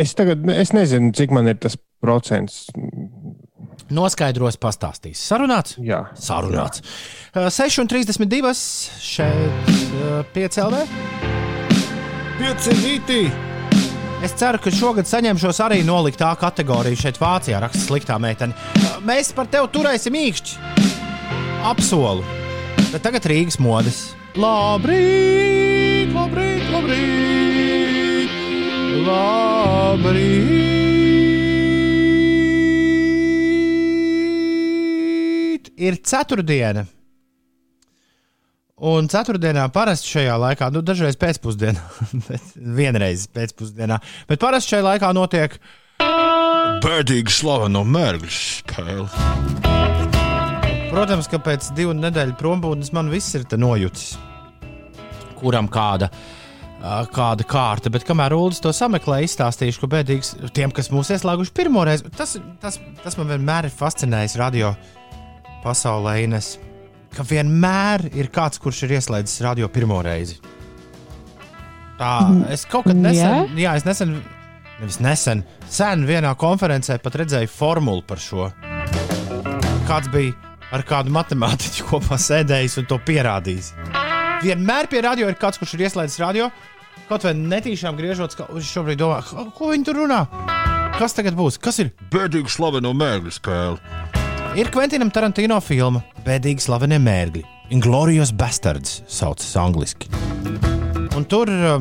Es 0.00 0.14
tagad 0.18 0.44
es 0.52 0.74
nezinu, 0.76 1.10
cik 1.16 1.32
man 1.34 1.50
ir 1.50 1.58
tas 1.64 1.74
procents. 2.02 2.68
Noskaidros, 3.94 4.58
pastāstīs. 4.60 5.20
Sarunāts? 5.26 5.76
Jā, 5.82 6.04
Sarunāts. 6.18 6.82
Uh, 7.34 7.48
6,32 7.50 8.54
šeit 9.02 9.70
uh, 10.00 10.20
5 10.34 10.60
LV. 10.66 10.82
5 12.40 12.68
rītī. 12.80 13.22
Es 14.24 14.34
ceru, 14.36 14.60
ka 14.60 14.70
šogad 14.72 15.08
saņemšos 15.08 15.60
arī 15.64 15.80
nolikt 15.84 16.20
tā 16.20 16.30
kategoriju 16.40 16.98
šeit 17.00 17.16
Vācijā, 17.20 17.60
raksta 17.62 17.80
sliktā 17.86 18.18
meitene. 18.20 18.52
Mēs 19.08 19.32
par 19.36 19.48
tevi 19.48 19.70
turēsim 19.72 20.16
īkšķi. 20.20 20.50
Apsolu. 21.70 22.24
Bet 22.90 23.00
tagad 23.06 23.24
Rīgas 23.30 23.58
modes. 23.62 24.02
Labrīt, 24.36 26.12
labrīt, 26.16 26.68
labrīt. 26.74 28.36
Labrīt. 29.08 30.79
Ir 35.80 35.96
ceturtdiena. 36.04 36.84
Un 38.80 39.08
ceturtdienā 39.12 39.66
parasti 39.72 40.08
šajā 40.14 40.34
laikā, 40.40 40.70
nu, 40.72 40.80
dažreiz 40.84 41.16
pēcpusdienā, 41.20 41.80
vienreiz 42.80 43.26
pēcpusdienā, 43.32 43.98
bet 44.28 44.40
parasti 44.40 44.74
šajā 44.74 44.84
laikā 44.86 45.10
notiek 45.16 45.56
bēdīgi 46.84 47.32
slaveno 47.32 47.82
mērķu 47.84 48.32
spēle. 48.32 49.08
Protams, 50.90 51.28
ka 51.30 51.40
pēc 51.44 51.72
divu 51.76 51.96
nedēļu 51.96 52.36
prombūtnes 52.40 52.92
man 52.96 53.12
viss 53.12 53.36
ir 53.36 53.44
te 53.48 53.56
nojūtis, 53.60 54.14
kuram 55.40 55.68
kāda, 55.72 56.08
kāda 57.14 57.48
kārta. 57.48 57.92
Bet 57.92 58.04
kamēr 58.08 58.36
Ulas 58.36 58.60
to 58.64 58.72
sameklē, 58.76 59.22
izstāstīšu, 59.24 59.84
ka 59.84 59.92
bēdīgs 59.96 60.34
tiem, 60.56 60.72
kas 60.76 60.92
mūs 60.92 61.12
ieslēguši 61.16 61.56
pirmo 61.56 61.84
reizi, 61.88 62.08
tas, 62.16 62.36
tas, 62.64 62.80
tas 63.04 63.20
man 63.20 63.32
vienmēr 63.36 63.68
ir 63.68 63.76
fascinējis 63.76 64.40
radio 64.40 64.74
pasaulē. 65.64 66.22
Ines 66.24 66.58
ka 67.16 67.24
vienmēr 67.26 68.06
ir 68.16 68.30
kāds, 68.32 68.60
kurš 68.62 68.84
ir 68.86 68.96
ieslēdzis 69.00 69.42
radio 69.46 69.68
pirmo 69.72 70.00
reizi. 70.04 70.38
Tā, 72.00 72.12
es 72.54 72.64
kaut 72.70 72.86
kad 72.88 72.96
nesen, 72.96 73.50
jā, 73.60 73.74
es 73.76 73.84
nesen, 73.84 74.14
nevis 74.78 75.00
nesen, 75.04 75.42
sen 75.68 76.06
vienā 76.08 76.32
konferencē 76.40 76.96
pat 77.02 77.18
redzēju 77.20 77.50
formulu 77.52 78.04
par 78.08 78.22
šo. 78.22 78.48
Kāds 79.90 80.08
bija 80.12 80.32
ar 80.72 80.84
kādu 80.86 81.12
matemātiķu 81.12 81.88
kopā 81.90 82.16
sēdējis 82.20 82.78
un 82.80 82.88
to 82.88 83.00
pierādījis. 83.04 83.72
Vienmēr 84.40 84.88
pie 84.88 85.02
radio 85.04 85.28
ir 85.28 85.36
kāds, 85.36 85.60
kurš 85.60 85.74
ir 85.76 85.88
ieslēdzis 85.88 86.22
radio, 86.22 86.48
kaut 87.10 87.26
vai 87.26 87.34
netīšām 87.36 87.98
griežot, 87.98 88.38
ka 88.38 88.46
viņš 88.48 88.70
šobrīd 88.78 89.02
domā, 89.02 89.20
"Ko- 89.26 89.68
viņi 89.74 89.84
tur 89.84 90.00
runā. 90.06 90.26
Kas 90.96 91.12
tagad 91.12 91.34
būs? 91.34 91.58
Kas 91.60 91.78
ir 91.80 91.92
bēdīgi 92.10 92.48
slaveno 92.48 92.94
mērķu 92.94 93.32
spēle? 93.34 94.19
Ir 94.58 94.66
Kventinam 94.66 95.12
Tarantino 95.14 95.60
filma 95.62 96.00
Bēdīgi 96.26 96.64
slavenie 96.64 96.96
mērgļi. 96.98 97.44
Inglorious 97.70 98.32
Bastards 98.34 98.96
saucas 99.06 99.52
angliski. 99.54 100.08
Un 101.14 101.26
tur 101.30 101.46
uh, 101.54 101.76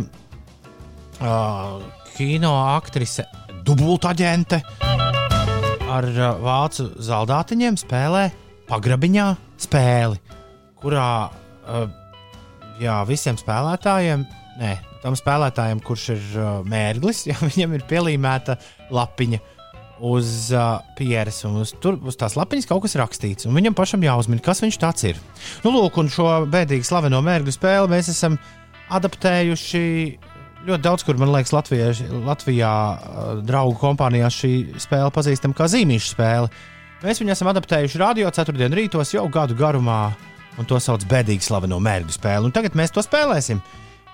uh, 1.17 1.79
kino 2.13 2.51
aktrise, 2.75 3.25
dubultaģente 3.65 4.61
ar 4.85 6.09
uh, 6.13 6.29
vācu 6.45 6.91
zaldātiņiem 7.09 7.79
spēlē 7.81 8.27
pagrabiņā 8.69 9.27
spēli, 9.65 10.21
kurā 10.77 11.09
uh, 11.25 11.87
jā, 12.77 13.01
visiem 13.09 13.39
spēlētājiem, 13.41 14.27
nē, 14.61 14.75
tam 15.01 15.17
spēlētājiem, 15.17 15.81
kurš 15.81 16.11
ir 16.19 16.27
uh, 16.37 16.49
mērglis, 16.69 17.25
ja 17.31 17.41
viņam 17.41 17.79
ir 17.79 17.89
pielīmēta 17.89 18.61
lapiņa 18.93 19.41
uz 20.05 20.49
uh, 20.55 20.79
pieres, 20.97 21.41
un 21.47 21.59
uz, 21.63 21.73
tur 21.83 21.97
uz 22.07 22.17
tās 22.19 22.37
lapiņas 22.39 22.67
kaut 22.69 22.83
kas 22.85 22.97
rakstīts. 22.99 23.49
Viņam 23.49 23.75
pašam 23.77 24.03
jāuzmina, 24.05 24.43
kas 24.43 24.63
viņš 24.63 24.79
tāds 24.81 25.07
ir. 25.11 25.19
Nu, 25.65 25.73
lūk, 25.75 25.99
un 26.01 26.11
šo 26.11 26.29
bēdīgi 26.51 26.87
slaveno 26.87 27.21
mērķu 27.25 27.55
spēli 27.55 27.91
mēs 27.91 28.11
esam 28.13 28.39
adaptējuši 28.95 29.83
ļoti 30.67 30.83
daudz, 30.83 31.05
kur 31.07 31.19
man 31.19 31.31
liekas, 31.33 31.53
Latvijā, 31.55 31.91
Latvijā 32.25 32.71
draugu 33.47 33.77
kompānijās 33.79 34.39
šī 34.41 34.53
spēle 34.81 35.11
pazīstama 35.15 35.57
kā 35.57 35.69
zīmīša 35.71 36.13
spēle. 36.13 36.49
Mēs 37.03 37.21
viņu 37.21 37.31
esam 37.35 37.51
adaptējuši 37.53 38.01
radio 38.01 38.31
ceturtdienu 38.35 38.81
rītos 38.81 39.13
jau 39.15 39.23
gadu 39.31 39.55
garumā, 39.59 40.01
un 40.59 40.67
to 40.67 40.79
sauc 40.83 41.05
par 41.05 41.19
bēdīgi 41.19 41.47
slaveno 41.47 41.79
mērķu 41.83 42.17
spēli. 42.17 42.49
Un 42.49 42.55
tagad 42.55 42.75
mēs 42.75 42.91
to 42.95 43.03
spēlēsim. 43.05 43.61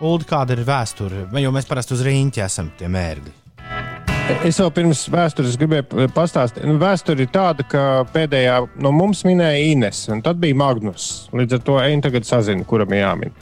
Ulu, 0.06 0.28
kāda 0.28 0.58
ir 0.58 0.66
vēsture? 0.68 1.26
Jo 1.42 1.56
mēs 1.56 1.70
parasti 1.70 1.96
uz 1.96 2.06
rīņķa 2.06 2.46
esam 2.46 2.70
tie 2.78 2.92
mērķi. 2.92 3.45
Es 4.46 4.58
jau 4.58 4.68
pirms 4.74 5.04
vēstures 5.14 5.56
gribēju 5.62 6.08
pastāstīt. 6.14 6.64
Nu, 6.66 6.80
vēsture 6.82 7.26
ir 7.26 7.30
tāda, 7.34 7.66
ka 7.70 7.82
pēdējā 8.14 8.56
no 8.82 8.92
mums 8.94 9.22
minēja 9.26 9.68
Ines, 9.74 10.00
un 10.14 10.24
tad 10.26 10.40
bija 10.42 10.58
Magnus. 10.58 11.28
Līdz 11.36 11.58
ar 11.60 11.62
to 11.66 11.78
Einu 11.82 12.02
tagad 12.06 12.26
sazina, 12.26 12.66
kuram 12.66 12.94
ir 12.94 13.04
jāmin. 13.04 13.36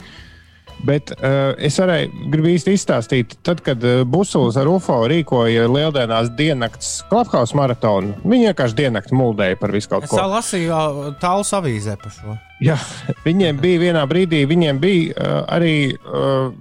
Bet 0.84 1.12
uh, 1.14 1.54
es 1.64 1.78
arī 1.80 2.10
gribu 2.32 2.50
īsti 2.52 2.74
izstāstīt, 2.76 3.36
tad, 3.46 3.62
kad 3.64 3.80
uh, 3.86 4.02
Busulis 4.08 4.58
ar 4.60 4.68
UFO 4.68 4.98
rīkoja 5.08 5.68
Lieldienās 5.70 6.28
diennakts 6.36 6.90
klubhaus 7.08 7.54
maratonu, 7.56 8.18
viņi 8.24 8.50
vienkārši 8.50 8.78
diennakti 8.82 9.16
muldēja 9.16 9.56
par 9.60 9.72
visu 9.72 9.88
kaut 9.92 10.04
Es 10.04 10.12
ko. 10.12 10.18
jau 10.20 10.28
lasīju 10.34 11.14
tālu 11.22 11.46
avīzē 11.60 11.96
par 12.02 12.12
šo. 12.12 12.36
Jā, 12.64 12.76
viņiem 13.28 13.62
bija 13.62 13.84
vienā 13.86 14.04
brīdī, 14.10 14.44
viņiem 14.50 14.82
bija 14.84 15.16
uh, 15.16 15.40
arī. 15.56 15.74
Uh, 16.04 16.52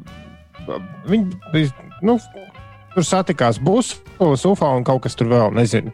viņi 1.12 1.42
bija, 1.52 1.90
nu, 2.08 2.16
tur 2.94 3.08
satikās 3.08 3.60
Busulis, 3.64 4.46
UFO 4.46 4.70
un 4.78 4.86
kaut 4.88 5.04
kas 5.06 5.18
tur 5.20 5.32
vēl, 5.32 5.54
nezinu. 5.58 5.94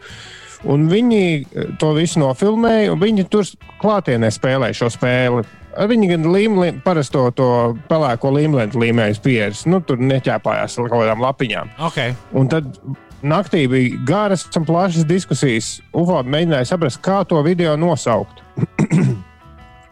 Un 0.69 0.89
viņi 0.91 1.21
uh, 1.23 1.69
to 1.79 1.93
visu 1.95 2.19
nofilmēja, 2.21 2.91
un 2.93 3.01
viņi 3.01 3.27
tur 3.31 3.47
klātienē 3.81 4.31
spēlēja 4.33 4.81
šo 4.81 4.91
spēli. 4.97 5.45
Viņi 5.89 6.09
gan 6.09 6.25
līmeni, 6.33 6.79
parasto 6.83 7.27
to 7.37 7.49
pelēko 7.87 8.33
līmeni 8.35 8.81
līmēja 8.81 9.15
uz 9.15 9.21
pieres, 9.23 9.61
nu, 9.69 9.79
tur 9.85 10.01
neķēpājās 10.01 10.79
ar 10.79 10.89
kaut 10.89 11.05
kādām 11.05 11.21
lapiņām. 11.23 11.71
Okay. 11.91 12.17
Un 12.35 12.49
tad 12.51 12.67
naktī 13.21 13.67
bija 13.69 14.01
garas 14.07 14.47
un 14.57 14.65
plašas 14.67 15.07
diskusijas. 15.07 15.77
UFO 15.93 16.19
mēģināja 16.25 16.73
saprast, 16.73 17.01
kā 17.05 17.21
to 17.29 17.39
video 17.45 17.77
nosaukt. 17.79 18.43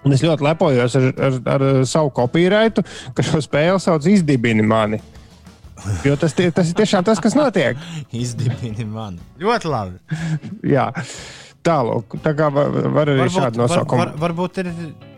un 0.07 0.15
es 0.15 0.23
ļoti 0.23 0.45
lepojos 0.47 0.95
ar, 0.97 1.07
ar, 1.27 1.37
ar 1.55 1.67
savu 1.87 2.11
kopīraitu, 2.15 2.83
ka 3.15 3.25
šo 3.25 3.41
spēli 3.43 3.79
sauc 3.83 4.07
izdibini 4.09 4.65
mani. 4.65 5.01
Jo 6.05 6.15
tas, 6.19 6.33
tie, 6.37 6.49
tas 6.53 6.69
ir 6.71 6.77
tiešām 6.77 7.05
tas, 7.07 7.19
kas 7.23 7.35
notiek. 7.37 7.79
Izdibini 8.23 8.85
mani. 8.87 9.21
Ļoti 9.41 9.71
labi. 9.71 10.19
Jā. 10.75 10.89
Tālāk, 11.67 12.15
tā 12.23 12.31
kā 12.37 12.47
var, 12.53 12.71
var 12.95 13.11
arī 13.11 13.27
šādu 13.27 13.59
var, 13.59 13.65
nosaukumu. 13.65 13.99
var, 13.99 14.13
varbūt 14.21 14.61
ir 14.63 14.71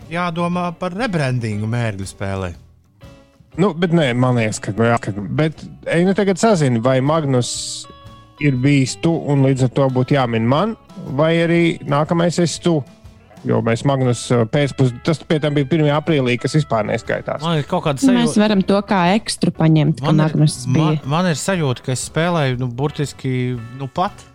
jādomā 0.09 0.69
par 0.79 0.95
rebrandingu 0.97 1.69
mērķu 1.69 2.07
spēlē. 2.09 2.53
Nu, 3.59 3.73
bet 3.77 3.93
nē, 3.93 4.11
man 4.17 4.37
liekas, 4.39 4.61
ka. 4.63 4.73
Jā, 4.73 4.97
ka 5.03 5.13
bet 5.13 5.61
ej, 5.89 6.05
nu 6.07 6.15
tagad 6.17 6.39
sazini, 6.41 6.81
vai 6.81 6.99
Magnus 7.05 7.51
ir 8.39 8.55
bijis 8.61 8.95
tu 9.03 9.11
un 9.11 9.43
līdz 9.43 9.67
ar 9.67 9.73
to 9.75 9.87
būtu 9.93 10.15
jāmin 10.15 10.47
man, 10.47 10.77
vai 11.17 11.33
arī 11.43 11.63
nākamais 11.83 12.39
esi 12.41 12.61
tu. 12.63 12.79
Jo 13.47 13.61
mēs 13.63 13.85
Magnus 13.87 14.25
uh, 14.35 14.43
pēcpusdienā, 14.51 14.99
tas 15.07 15.21
pie 15.23 15.37
tam 15.39 15.55
bija 15.55 15.67
1. 15.69 15.87
aprīlī, 15.95 16.35
kas 16.41 16.57
vispār 16.57 16.83
neskaitās. 16.89 17.39
Man 17.45 17.61
ir 17.61 17.67
kaut 17.69 17.85
kāda 17.85 18.03
Mēs 18.03 18.33
sajūta. 18.33 18.41
varam 18.43 18.63
to 18.67 18.79
kā 18.89 18.99
ekstru 19.15 19.53
paņemt, 19.55 20.01
ka 20.01 20.09
Man 20.09 20.17
ir, 20.19 20.23
Magnus 20.25 20.57
man, 20.67 20.75
bija. 20.97 21.11
man 21.13 21.29
ir 21.31 21.39
sajūta, 21.39 21.85
ka 21.85 21.93
es 21.95 22.03
spēlēju 22.09 22.59
nu, 22.59 22.67
burtiski 22.75 23.31
nu, 23.79 23.87
pat. 23.87 24.25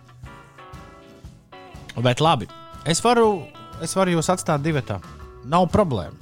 Bet 2.01 2.19
labi, 2.23 2.47
es 2.89 2.99
varu, 3.05 3.43
es 3.85 3.93
varu 3.95 4.17
jūs 4.17 4.31
atstāt 4.33 4.65
divatā. 4.65 4.97
Nav 5.45 5.67
problēma. 5.71 6.17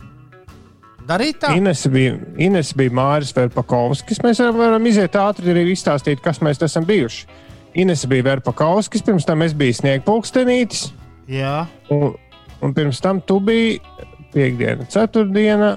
Darīt 1.07 1.39
tā. 1.41 1.53
Ines 1.59 1.81
bija, 1.91 2.17
Ines 2.39 2.71
bija 2.79 2.91
Māris 2.95 3.33
Verpakovskis. 3.35 4.21
Mēs 4.23 4.39
varam, 4.39 4.59
varam 4.59 4.85
iziet 4.87 5.15
ātri 5.19 5.51
arī 5.51 5.65
izstāstīt, 5.73 6.21
kas 6.23 6.39
mēs 6.43 6.61
esam 6.63 6.85
bijuši. 6.87 7.25
Ines 7.83 8.03
bija 8.07 8.27
Verpakovskis, 8.29 9.03
pirms 9.03 9.25
tam 9.27 9.41
es 9.43 9.55
biju 9.57 9.75
Sniegpulkstenītis, 9.79 10.91
Jā, 11.31 11.63
un, 11.93 12.17
un 12.63 12.73
pirms 12.75 13.01
tam 13.03 13.21
tu 13.21 13.39
biji 13.43 13.79
piekdiena, 14.33 14.87
ceturtdiena. 14.89 15.75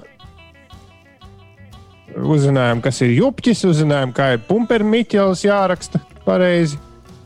Uzzinājām, 2.16 2.80
kas 2.80 3.02
ir 3.04 3.12
jupķis, 3.12 3.66
uzzinājām, 3.68 4.14
kā 4.16 4.30
ir 4.36 4.44
pumpermiķels 4.48 5.42
jāraksta 5.44 6.00
pareizi. 6.24 6.78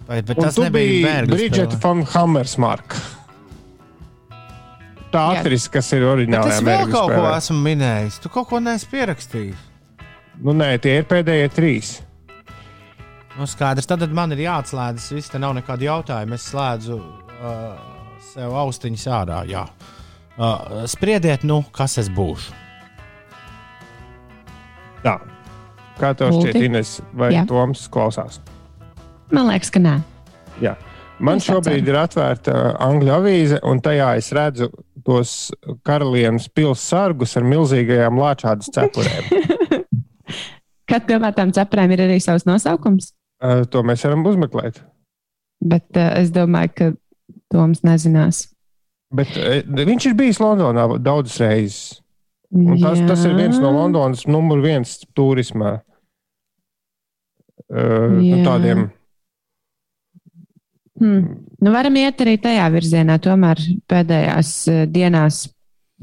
bet, 0.08 0.26
bet 0.32 0.40
tas 0.42 0.58
nebija 0.58 1.20
spēlē. 1.22 1.80
von 1.84 2.02
Hammersmark. 2.10 2.96
Tā 5.10 5.22
aktrise, 5.34 5.70
kas 5.70 5.88
ir 5.94 6.04
Bet 6.04 6.12
oriģinālajā 6.12 6.56
es 6.56 6.66
vēl 6.66 6.90
kaut 6.90 7.14
ko 7.14 7.30
esmu 7.34 7.58
minējis. 7.64 8.20
Tu 8.22 8.30
kaut 8.30 8.48
ko 8.50 8.60
neesi 8.62 8.86
pierakstījis. 8.90 9.66
Nu, 10.40 10.54
nē, 10.56 10.72
tie 10.82 11.00
ir 11.00 11.06
pēdējie 11.10 11.48
trīs. 11.54 11.94
Nu, 13.38 13.46
skaidrs, 13.50 13.88
tad 13.90 14.02
man 14.14 14.34
ir 14.34 14.44
jāatslēdzas. 14.46 15.10
Viss 15.16 15.32
te 15.32 15.38
nav 15.42 15.54
nekādu 15.58 15.86
jautājumu. 15.86 16.38
Es 16.38 16.46
slēdzu 16.50 16.98
uh, 16.98 17.89
sev 18.34 18.54
austiņas 18.62 19.06
ārā. 19.20 19.40
Jā. 19.50 19.64
Uh, 20.40 20.84
spriediet, 20.88 21.42
nu, 21.44 21.60
kas 21.76 21.98
es 22.00 22.08
būšu. 22.12 22.54
Tā. 25.04 25.16
Kā 26.00 26.12
tev 26.16 26.30
Uldi? 26.32 26.50
šķiet, 26.52 26.64
Ines, 26.68 26.94
vai 27.16 27.32
Jā. 27.34 27.42
Toms 27.48 27.82
klausās? 27.92 28.38
Man 29.32 29.48
liekas, 29.50 29.70
ka 29.72 29.82
nē. 29.82 29.98
Jā. 30.64 30.76
Man 31.20 31.36
Es 31.36 31.44
šobrīd 31.50 31.88
ir 31.90 31.98
atvērta 32.00 32.52
uh, 32.56 32.70
angļu 32.86 33.12
avīze, 33.18 33.58
un 33.68 33.82
tajā 33.84 34.14
es 34.20 34.30
redzu 34.36 34.70
tos 35.04 35.50
karalienes 35.84 36.46
pilsētas 36.48 36.86
sargus 36.94 37.36
ar 37.36 37.44
milzīgajām 37.48 38.16
lāčādas 38.20 38.70
cepurēm. 38.72 39.28
Katram 40.90 41.22
no 41.24 41.30
tām 41.36 41.52
cepurēm 41.54 41.92
ir 41.96 42.06
arī 42.08 42.20
savs 42.24 42.46
nosaukums, 42.48 43.12
Uh, 43.40 43.62
to 43.72 43.80
mēs 43.80 44.02
varam 44.04 44.20
uzmeklēt. 44.28 44.82
bet 45.64 45.96
uh, 45.96 46.10
es 46.20 46.28
domāju, 46.28 46.72
ka 46.76 46.88
Toms 47.50 47.82
nezinās. 47.86 48.44
Bet 49.14 49.34
uh, 49.38 49.60
viņš 49.66 50.06
ir 50.10 50.14
bijis 50.18 50.38
Londonā 50.42 50.86
daudzas 51.02 51.40
reizes. 51.42 52.00
Tas, 52.50 52.98
tas 53.06 53.24
ir 53.28 53.36
viens 53.38 53.60
no 53.62 53.70
Londonas 53.70 54.24
numur 54.26 54.58
viens 54.62 54.96
turisma 55.14 55.76
uh, 57.70 58.10
nu, 58.16 58.40
tādiem. 58.42 58.88
Hmm. 60.98 61.46
Nu, 61.62 61.70
varam 61.70 61.94
iet 61.96 62.20
arī 62.24 62.34
tajā 62.42 62.66
virzienā. 62.74 63.20
Tomēr 63.22 63.62
pēdējās 63.90 64.50
uh, 64.66 64.82
dienās 64.90 65.44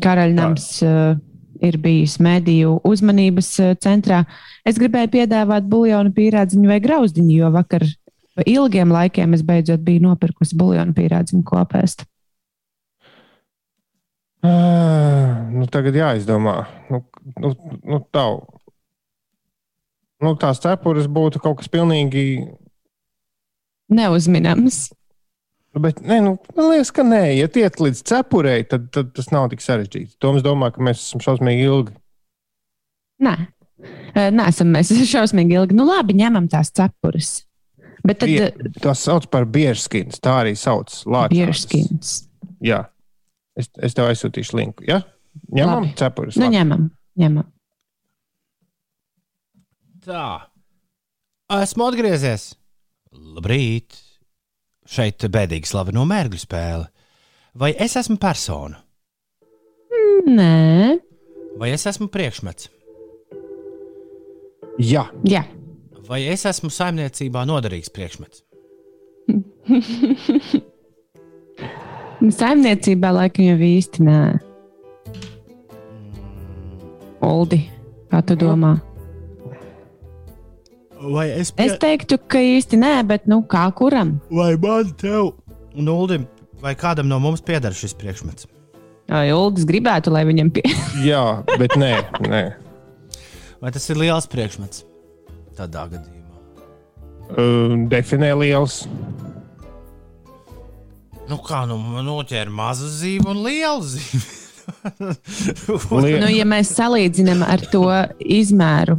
Karaļnams 0.04 0.70
uh, 0.88 1.20
ir 1.68 1.78
bijis 1.84 2.16
mediju 2.24 2.78
uzmanības 2.88 3.50
centrā. 3.84 4.24
Es 4.64 4.80
gribēju 4.80 5.10
piedāvāt 5.18 5.68
buļbuļsāļu 5.68 6.14
pīrādziņu 6.16 6.72
vai 6.72 6.80
grauzdiņu, 6.84 7.34
jo 7.42 7.52
vakar 7.56 7.84
pa 8.38 8.46
ilgiem 8.46 8.92
laikiem 8.94 9.34
es 9.36 9.44
beidzot 9.46 9.82
biju 9.86 10.06
nopirkusi 10.06 10.58
buļbuļsāļu 10.58 10.96
pīrādziņu 10.98 11.44
kopēst. 11.48 12.06
Uh, 14.46 15.50
nu, 15.52 15.66
tagad 15.74 15.98
jāizdomā. 15.98 16.60
Nu, 16.92 17.02
nu, 17.42 17.52
nu, 17.82 18.00
tavu. 18.14 18.46
Nu, 20.24 20.36
tās 20.40 20.62
cepures 20.62 21.10
būtu 21.10 21.42
kaut 21.42 21.60
kas 21.60 21.70
pilnīgi. 21.74 22.46
Neuzminams. 23.94 24.88
Bet, 25.78 26.00
nē, 26.06 26.22
nu, 26.26 26.38
man 26.58 26.72
liekas, 26.72 26.94
ka 26.94 27.04
nē, 27.06 27.22
ja 27.38 27.50
tiek 27.54 27.76
līdz 27.82 28.02
cepurei, 28.08 28.64
tad, 28.70 28.88
tad 28.94 29.12
tas 29.18 29.30
nav 29.34 29.50
tik 29.52 29.62
sarežģīti. 29.62 30.16
Toms 30.22 30.46
domā, 30.46 30.72
ka 30.74 30.82
mēs 30.86 31.04
esam 31.04 31.22
šausmīgi 31.22 31.68
ilgi. 31.68 31.94
Nē, 33.26 33.36
Nē 34.18 34.48
esam 34.50 34.72
mēs 34.74 34.94
šausmīgi 35.14 35.58
ilgi. 35.58 35.78
Nu, 35.78 35.86
labi, 35.90 36.18
ņemam 36.18 36.50
tās 36.52 36.74
cepures. 36.76 37.47
Bet 38.08 38.22
tad 38.22 38.32
Bie, 38.32 38.48
uh, 38.48 38.72
tas 38.84 39.02
sauc 39.04 39.28
par 39.34 39.48
bierskins. 39.52 40.22
Tā 40.24 40.38
arī 40.44 40.56
sauc. 40.60 40.94
Lāčādas. 41.06 41.36
bierskins. 41.36 42.14
Jā. 42.64 42.86
Es, 43.58 43.70
es 43.84 43.96
tev 43.98 44.10
aizsūtīšu 44.12 44.58
linku. 44.60 44.86
Ja? 44.88 45.02
Ņemam 45.54 45.84
Labi. 45.84 45.94
cepures. 46.00 46.38
Nu, 46.40 46.50
ņemam, 46.54 46.88
ņemam. 47.20 47.48
Tā. 50.08 50.26
Esmu 51.62 51.88
atgriezies. 51.90 52.52
Labrīt. 53.12 53.98
Šeit 54.88 55.26
bēdīgi 55.32 55.68
slaveno 55.68 56.06
mērgļu 56.08 56.40
spēle. 56.40 56.88
Vai 57.58 57.74
es 57.76 57.98
esmu 58.00 58.20
persona, 58.22 58.78
Nē, 60.28 60.98
vai 61.58 61.70
es 61.72 61.86
esmu 61.88 62.10
priekšmets, 62.12 62.68
Jā, 64.78 65.08
jā. 65.26 65.42
Vai 66.08 66.24
es 66.32 66.46
esmu 66.50 66.70
saimniecībā 66.74 67.46
noderīgs 67.50 67.92
priekšmets? 67.94 68.44
Saimniecībā 72.38 73.12
laikam 73.14 73.46
jau 73.46 73.58
īsti 73.62 74.06
nē. 74.08 74.20
Uldi, 77.28 77.60
kā 78.12 78.22
tu 78.26 78.38
domā? 78.40 78.78
Vai 81.14 81.28
es, 81.30 81.52
Es 81.62 81.76
teiktu, 81.78 82.18
ka 82.32 82.40
īsti 82.42 82.80
nē, 82.82 82.94
bet 83.06 83.28
nu 83.30 83.44
kā 83.46 83.68
kuram? 83.78 84.16
vai 84.34 84.56
man 84.58 84.90
tev, 84.98 85.34
un 85.78 85.88
Uldim, 85.94 86.26
vai 86.62 86.74
kādam 86.76 87.06
no 87.08 87.20
mums 87.22 87.42
pieder 87.46 87.74
šis 87.74 87.94
priekšmets? 87.94 88.48
Ai, 89.14 89.30
Uldis 89.32 89.66
gribētu, 89.70 90.10
lai 90.12 90.26
viņam 90.28 90.50
pie... 90.52 90.64
jā 91.06 91.22
bet 91.60 91.78
nē, 91.78 91.94
nē. 92.28 92.44
Vai 93.62 93.72
tas 93.72 93.86
ir 93.90 93.98
liels 94.02 94.28
priekšmets? 94.28 94.84
Tādā 95.58 95.88
gadījumā. 95.92 96.42
Uh, 97.28 97.76
definē 97.92 98.32
liels. 98.40 98.86
Nu, 101.28 101.40
kā 101.44 101.66
nu 101.68 101.76
noķēra 102.06 102.54
mazu 102.54 102.88
zīmi 102.92 103.28
un 103.34 103.44
lielu 103.48 103.88
zīmi? 103.96 104.26
Nu, 104.68 106.28
ja 106.28 106.44
mēs 106.44 106.74
salīdzinām 106.76 107.40
ar 107.48 107.62
to 107.72 107.86
izmēru, 108.20 108.98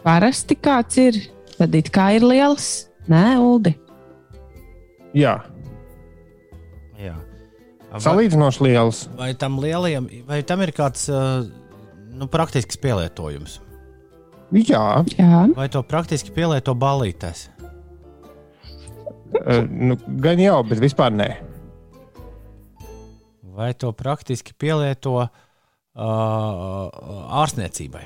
parasti 0.00 0.56
kāds 0.56 0.96
ir, 1.02 1.18
tad 1.58 1.76
it 1.76 1.90
kā 1.92 2.06
ir 2.16 2.24
liels. 2.24 2.86
Nē, 3.12 3.34
Uldi. 3.36 3.74
Jā, 5.12 5.34
Jā. 7.00 7.14
Vai, 7.90 8.00
salīdzinoši 8.02 8.64
liels. 8.66 9.04
vai 9.18 9.34
tam 9.38 9.58
lielajam, 9.62 10.08
vai 10.26 10.40
tam 10.46 10.62
ir 10.64 10.72
kāds 10.74 11.06
nu, 11.10 12.26
praktisks 12.30 12.78
pielietojums? 12.82 13.60
Jā, 14.52 15.04
Jā, 15.18 15.46
Vai 15.56 15.68
to 15.72 15.82
praktiski 15.82 16.30
pielieto 16.34 16.74
balītēs? 16.78 17.48
uh, 19.40 19.64
nu, 19.70 19.96
gan 20.22 20.38
jau, 20.38 20.60
bet 20.68 20.78
vispār 20.82 21.10
nē. 21.14 21.28
Vai 23.54 23.72
to 23.78 23.92
praktiski 23.94 24.52
pielieto 24.58 25.16
uh, 25.22 25.28
ārstniecībai? 27.42 28.04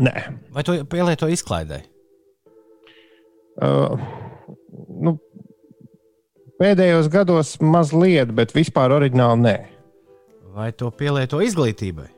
nē. 0.00 0.14
Vai 0.54 0.62
to 0.64 0.78
pielieto 0.88 1.28
izklaidē? 1.28 1.82
Uh, 3.60 4.00
nu, 4.88 5.18
pēdējos 6.60 7.10
gados 7.12 7.58
mazliet, 7.60 8.32
bet 8.32 8.54
vispār 8.56 8.94
oriģināli 8.96 9.44
nē. 9.44 9.56
Vai 10.56 10.70
to 10.72 10.88
pielieto 10.90 11.40
izglītībai? 11.44 12.08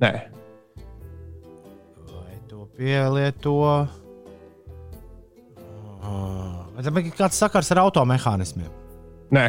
nē. 0.00 0.29
Pielieto? 2.80 3.52
Uh, 6.00 6.64
Vai 6.72 6.84
tam 6.86 6.96
ir 6.96 7.10
kāds 7.12 7.36
sakars 7.36 7.68
ar 7.74 7.82
automehānismiem? 7.82 8.70
nē. 9.36 9.42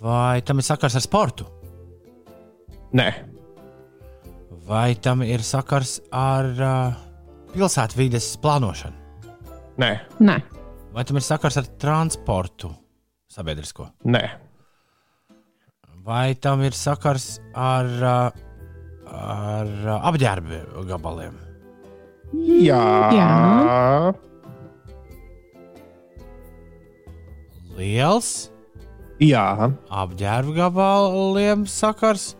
Vai 0.00 0.40
tam 0.44 0.58
ir 0.60 0.64
sakars 0.66 0.96
ar 0.96 1.04
sportu? 1.04 1.44
nē. 2.96 3.10
Vai 4.64 4.94
tam 4.96 5.20
ir 5.26 5.44
sakars 5.44 5.98
ar 6.16 6.48
uh, 6.56 6.96
pilsētvides 7.52 8.30
plānošanu? 8.40 8.96
Nē, 9.84 9.90
nē. 10.24 10.38
Vai 10.96 11.04
tam 11.04 11.20
ir 11.20 11.26
sakars 11.28 11.60
ar 11.60 11.68
transportu 11.76 12.72
sabiedrisko? 13.28 13.90
nē. 14.08 14.24
Vai 16.04 16.34
tam 16.40 16.60
ir 16.64 16.72
sakars 16.76 17.38
ar, 17.52 17.86
uh, 18.00 18.43
ar 19.14 19.70
uh, 19.86 19.98
apģērbu 20.10 20.84
gabaliem? 20.88 21.36
Jā. 22.64 22.82
Jā. 23.14 24.14
liels, 27.78 28.32
Jā, 29.22 29.70
apģērba 29.94 30.54
gabaliem 30.56 31.62
sakars 31.70 32.32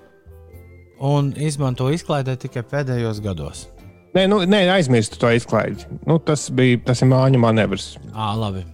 un 0.99 1.31
izmanto 1.39 1.87
izklaidē 1.95 2.35
tikai 2.41 2.65
pēdējos 2.67 3.23
gados. 3.23 3.65
nē, 4.15 4.27
nu, 4.31 4.43
nē 4.47 4.65
aizmirstu 4.75 5.19
to 5.19 5.31
izklaidi. 5.31 5.87
Nu, 6.07 6.19
tas 6.19 6.49
bija 6.51 6.83
tas 6.91 7.03
ir 7.03 7.11
māņu 7.11 7.41
manevrs. 7.43 7.95
Ā, 8.13 8.33
labi. 8.39 8.65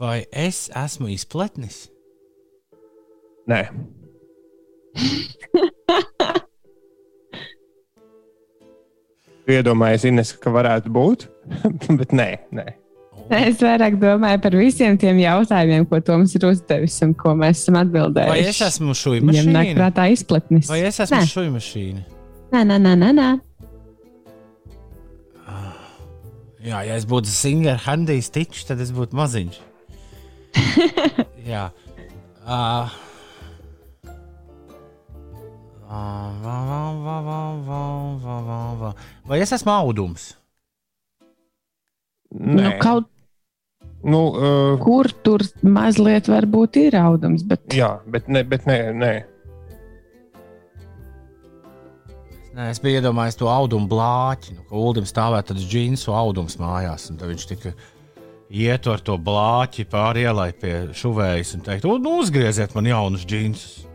Vai 0.00 0.24
es 0.32 0.68
esmu 0.76 1.10
izpletnis? 1.12 1.88
Nē, 3.50 3.64
Tu 9.46 9.56
iedomājies, 9.56 10.04
Ines, 10.06 10.30
ka 10.38 10.52
varētu 10.54 10.92
būt, 10.94 11.24
bet 11.98 12.12
nē, 12.14 12.28
nē. 12.54 12.66
Es 13.30 13.60
vairāk 13.62 13.96
domāju 14.02 14.40
par 14.42 14.54
visiem 14.58 14.96
tiem 14.98 15.20
jautājumiem, 15.22 15.84
ko 15.90 16.00
Toms 16.02 16.32
ir 16.34 16.46
uzdevis 16.48 16.96
un 17.06 17.12
ko 17.18 17.34
mēs 17.38 17.60
esam 17.62 17.76
atbildējuši. 17.78 18.30
Vai 18.30 18.40
es 18.50 18.60
esmu 18.66 18.94
šūnu 18.98 19.30
Viņam 19.30 19.52
nāk 19.54 19.68
mašīna? 19.70 19.78
prātā 19.78 20.06
izpletnis. 20.10 20.70
Vai 20.70 20.80
es 20.88 20.98
esmu 21.02 21.20
Nē. 21.20 21.28
šūnu 21.30 21.52
mašīna? 21.54 22.02
Nē, 22.50 22.62
nē, 22.66 22.76
nē, 22.86 22.94
nē. 23.02 23.10
nē. 23.20 23.28
Jā, 26.60 26.82
ja 26.84 26.96
es 26.98 27.06
būtu 27.08 27.30
single 27.32 27.76
handijs 27.86 28.28
tičs, 28.34 28.66
tad 28.68 28.82
es 28.84 28.90
būtu 28.92 29.16
maziņš 29.16 29.60
jā. 31.52 31.68
Uh, 32.44 32.90
Vai 39.26 39.40
es 39.42 39.52
esmu 39.54 39.72
audums? 39.74 40.30
Nē. 42.30 42.62
Nu, 42.62 42.70
kaut 42.78 43.08
nu, 44.06 44.20
uh, 44.30 44.76
kur 44.80 45.10
tur 45.24 45.42
mazliet 45.66 46.30
varbūt 46.30 46.78
ir 46.80 46.96
audums. 47.00 47.42
Bet... 47.42 47.66
Jā, 47.74 47.96
bet 48.06 48.30
nē, 48.30 48.44
bet 48.46 48.70
nē. 48.70 48.78
nē. 48.94 49.12
Nē, 52.50 52.66
es 52.70 52.80
biju 52.82 52.98
iedomājies 53.00 53.38
to 53.38 53.50
audumu 53.50 53.90
blāķi. 53.90 54.56
Nu, 54.56 54.64
Kad 54.68 54.78
Ulimam 54.78 55.06
stāvēja 55.10 55.50
tāds 55.50 55.66
džins, 55.70 56.06
audums 56.14 56.58
mājās, 56.60 57.10
un 57.12 57.18
viņš 57.22 57.46
tika 57.50 57.74
iet 58.50 58.86
ar 58.90 59.02
to 59.06 59.16
blāķi 59.22 59.86
pāri 59.90 60.26
ielai 60.26 60.50
pie 60.56 60.74
šuvējas 60.96 61.54
un 61.56 61.64
teikt, 61.66 61.86
nu, 61.86 62.16
uzgrieziet 62.18 62.74
man 62.74 62.90
jaunus 62.90 63.26
džinsus. 63.28 63.86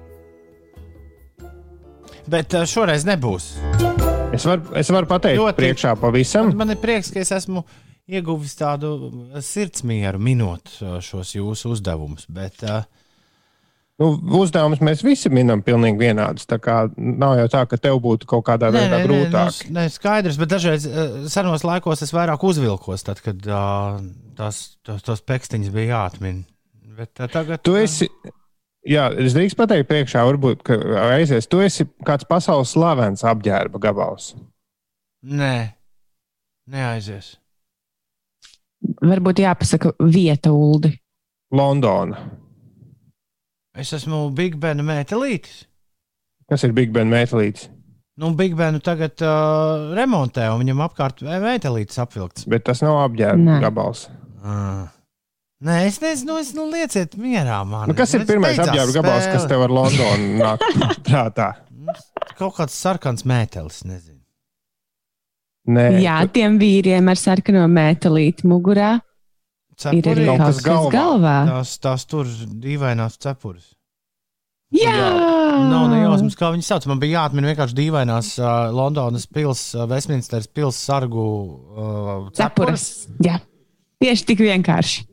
Bet 2.32 2.56
uh, 2.58 2.65
šoreiz 2.65 3.06
nebūs. 3.06 3.52
Es 4.34 4.46
varu, 4.48 4.63
es 4.80 4.89
varu 4.89 5.10
pateikt, 5.10 5.38
Ļoti. 5.38 5.60
Priekšā 5.60 5.91
pavisam. 6.02 6.50
Man 6.58 6.74
ir 6.74 6.80
prieks, 6.82 7.12
ka 7.13 7.22
es 7.22 7.30
esmu 7.36 7.62
ieguvis 8.10 8.56
tādu 8.58 8.96
sirdsmieru 9.44 10.22
minot 10.22 10.72
uh, 10.80 10.98
šos 11.04 11.36
jūsu 11.38 11.76
uzdevumus. 11.76 12.26
Bet, 12.32 12.63
uh, 12.65 12.88
Nu, 13.95 14.10
uzdevumus 14.41 14.81
mēs 14.84 14.99
visi 15.08 15.29
minam 15.31 15.62
pilnīgi 15.63 16.01
vienādus. 16.01 16.43
Tā 16.49 16.58
kā 16.60 16.81
nav 16.97 17.38
jau 17.39 17.45
tā, 17.53 17.62
ka 17.71 17.77
tev 17.79 18.01
būtu 18.03 18.27
kaut 18.27 18.43
kādā 18.49 18.67
Nē, 18.67 18.81
veidā 18.81 18.97
nē, 18.97 18.99
nē, 18.99 19.05
grūtāk. 19.08 19.60
nu, 19.69 19.75
nē, 19.77 19.86
skaidrs, 19.93 20.39
bet 20.41 20.51
dažreiz 20.51 20.88
uh, 20.89 21.13
senos 21.31 21.63
laikos 21.63 22.03
es 22.03 22.12
vairāk 22.12 22.43
uzvilkos, 22.43 23.05
tad, 23.08 23.21
kad 23.23 23.39
uh, 23.47 24.01
tās, 24.36 24.60
tos, 24.84 24.99
tos 25.08 25.23
pekstiņus 25.23 25.71
bija 25.71 25.93
jāatmin. 25.93 26.43
Bet, 26.97 27.13
uh, 27.23 27.29
tagad, 27.31 27.63
Tu 27.63 27.77
esi, 27.79 28.10
jā, 28.84 29.08
es 29.15 29.38
drīkstu 29.38 29.62
pateikt, 29.63 29.88
priekšā, 29.93 30.25
varbūt, 30.27 30.67
ka 30.67 30.79
aizies. 31.15 31.47
Tu 31.47 31.63
esi 31.63 31.88
kāds 32.03 32.27
pasaules 32.27 32.75
slavens 32.75 33.23
apģērba 33.23 33.79
gabals. 33.88 34.34
Nē, 35.23 35.55
neaizies. 36.67 37.38
varbūt 39.01 39.39
jāpasaka 39.39 39.95
vieta 40.03 40.51
Uldi. 40.51 40.91
Londona. 41.55 42.19
Es 43.76 43.92
esmu 43.96 44.30
Big 44.36 44.56
Ben 44.62 44.80
mētelītis. 44.88 45.66
Kas 46.50 46.64
ir 46.64 46.76
Big 46.78 46.94
Ben 46.96 47.10
metālītis? 47.12 47.70
Nu, 48.16 48.30
Big 48.32 48.54
Benu 48.56 48.80
tagad 48.80 49.20
uh, 49.28 49.92
remontē, 49.96 50.46
un 50.54 50.62
viņam 50.62 50.86
apkārt 50.86 51.20
mētelītis 51.26 52.00
apvilkts. 52.00 52.46
Bet 52.48 52.64
tas 52.64 52.80
nav 52.86 53.02
apģērba 53.02 53.58
gabals. 53.66 54.06
Uh. 54.40 54.86
Nē, 55.66 55.82
es 55.90 55.98
nezinu, 56.00 56.38
es 56.40 56.54
nu 56.56 56.70
lieciet 56.72 57.18
mierā 57.20 57.58
man. 57.68 57.90
Nu, 57.90 57.96
kas 57.98 58.14
ir 58.16 58.24
Es 58.24 58.30
pirmais 58.30 58.60
apģērba 58.62 58.96
gabals, 59.02 59.28
kas 59.34 59.48
tev 59.52 59.66
ar 59.66 59.74
Londonu 59.74 60.30
nāk 60.40 60.64
prātā? 61.04 61.50
Kaut 62.40 62.56
kāds 62.56 62.78
sarkans 62.80 63.28
mētelis, 63.28 63.82
nezinu. 63.88 64.22
Nē, 65.76 65.86
Jā, 66.04 66.20
tiem 66.32 66.56
vīriem 66.62 67.08
ar 67.12 67.20
sarkano 67.20 67.66
metālīti 67.72 68.48
mugurā 68.48 68.94
ir 69.76 70.10
arī 70.12 70.26
Cepuri, 70.26 70.26
Kaut 70.28 70.44
kas 70.46 70.60
galvā. 70.66 70.92
galvā. 70.94 71.36
tās, 71.50 71.74
tās 71.84 72.06
tur 72.10 72.26
dīvainās 72.66 73.18
cepures. 73.22 73.72
Jā, 74.76 74.92
Nav 75.56 75.86
ne 75.92 76.02
jausmas, 76.02 76.36
kā 76.36 76.50
viņas 76.52 76.68
sauc. 76.68 76.86
Man 76.90 77.00
bija 77.00 77.22
jāatmin 77.22 77.46
vienkārši 77.48 77.76
dīvainās 77.78 78.34
uh, 78.42 78.72
Londonas 78.76 79.24
pilsētas, 79.32 79.76
uh, 79.78 79.86
Westminsteras 79.88 80.48
pilsētas 80.52 80.82
sargu 80.90 81.24
uh, 81.24 82.32
cepures. 82.36 82.84
Cepures. 82.84 82.88
Jā, 83.24 83.38
tieši 84.04 84.26
tik 84.32 84.42
vienkārši. 84.44 85.06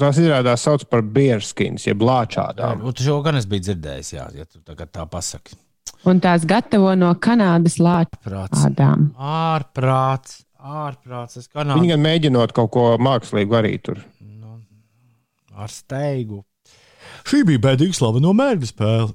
tas 0.00 0.18
izrādās 0.20 0.60
sauc 0.64 0.84
par 0.90 1.02
bierskins, 1.02 1.86
jeb 1.86 2.02
lāčādām. 2.04 2.84
Un 2.84 2.92
šo 2.98 3.22
gan 3.24 3.36
es 3.40 3.46
biju 3.48 3.66
dzirdējis, 3.70 4.12
jā, 4.18 4.26
ja 4.36 4.44
tu 4.44 4.60
tagad 4.64 4.92
tā 4.92 5.06
pasaki. 5.08 5.56
Un 6.04 6.20
tās 6.20 6.44
gatavo 6.44 6.92
no 6.96 7.14
Kanādas 7.16 7.78
Prāts. 7.80 8.64
lāčām. 8.66 9.10
Ārprāts, 9.16 10.43
ārprāts. 10.64 11.44
Kā 11.52 11.64
Viņi 11.68 11.92
gan 11.92 12.02
mēģinot 12.04 12.54
kaut 12.56 12.72
ko 12.74 12.84
mākslīgu 13.02 13.58
arī 13.60 13.76
tur. 13.84 14.00
ar 15.54 15.70
steigu. 15.70 16.42
Šī 17.24 17.44
bija 17.46 17.60
bēdīga 17.68 17.94
slaveno 17.96 18.32
mērķa 18.36 18.68
spēle. 18.68 19.12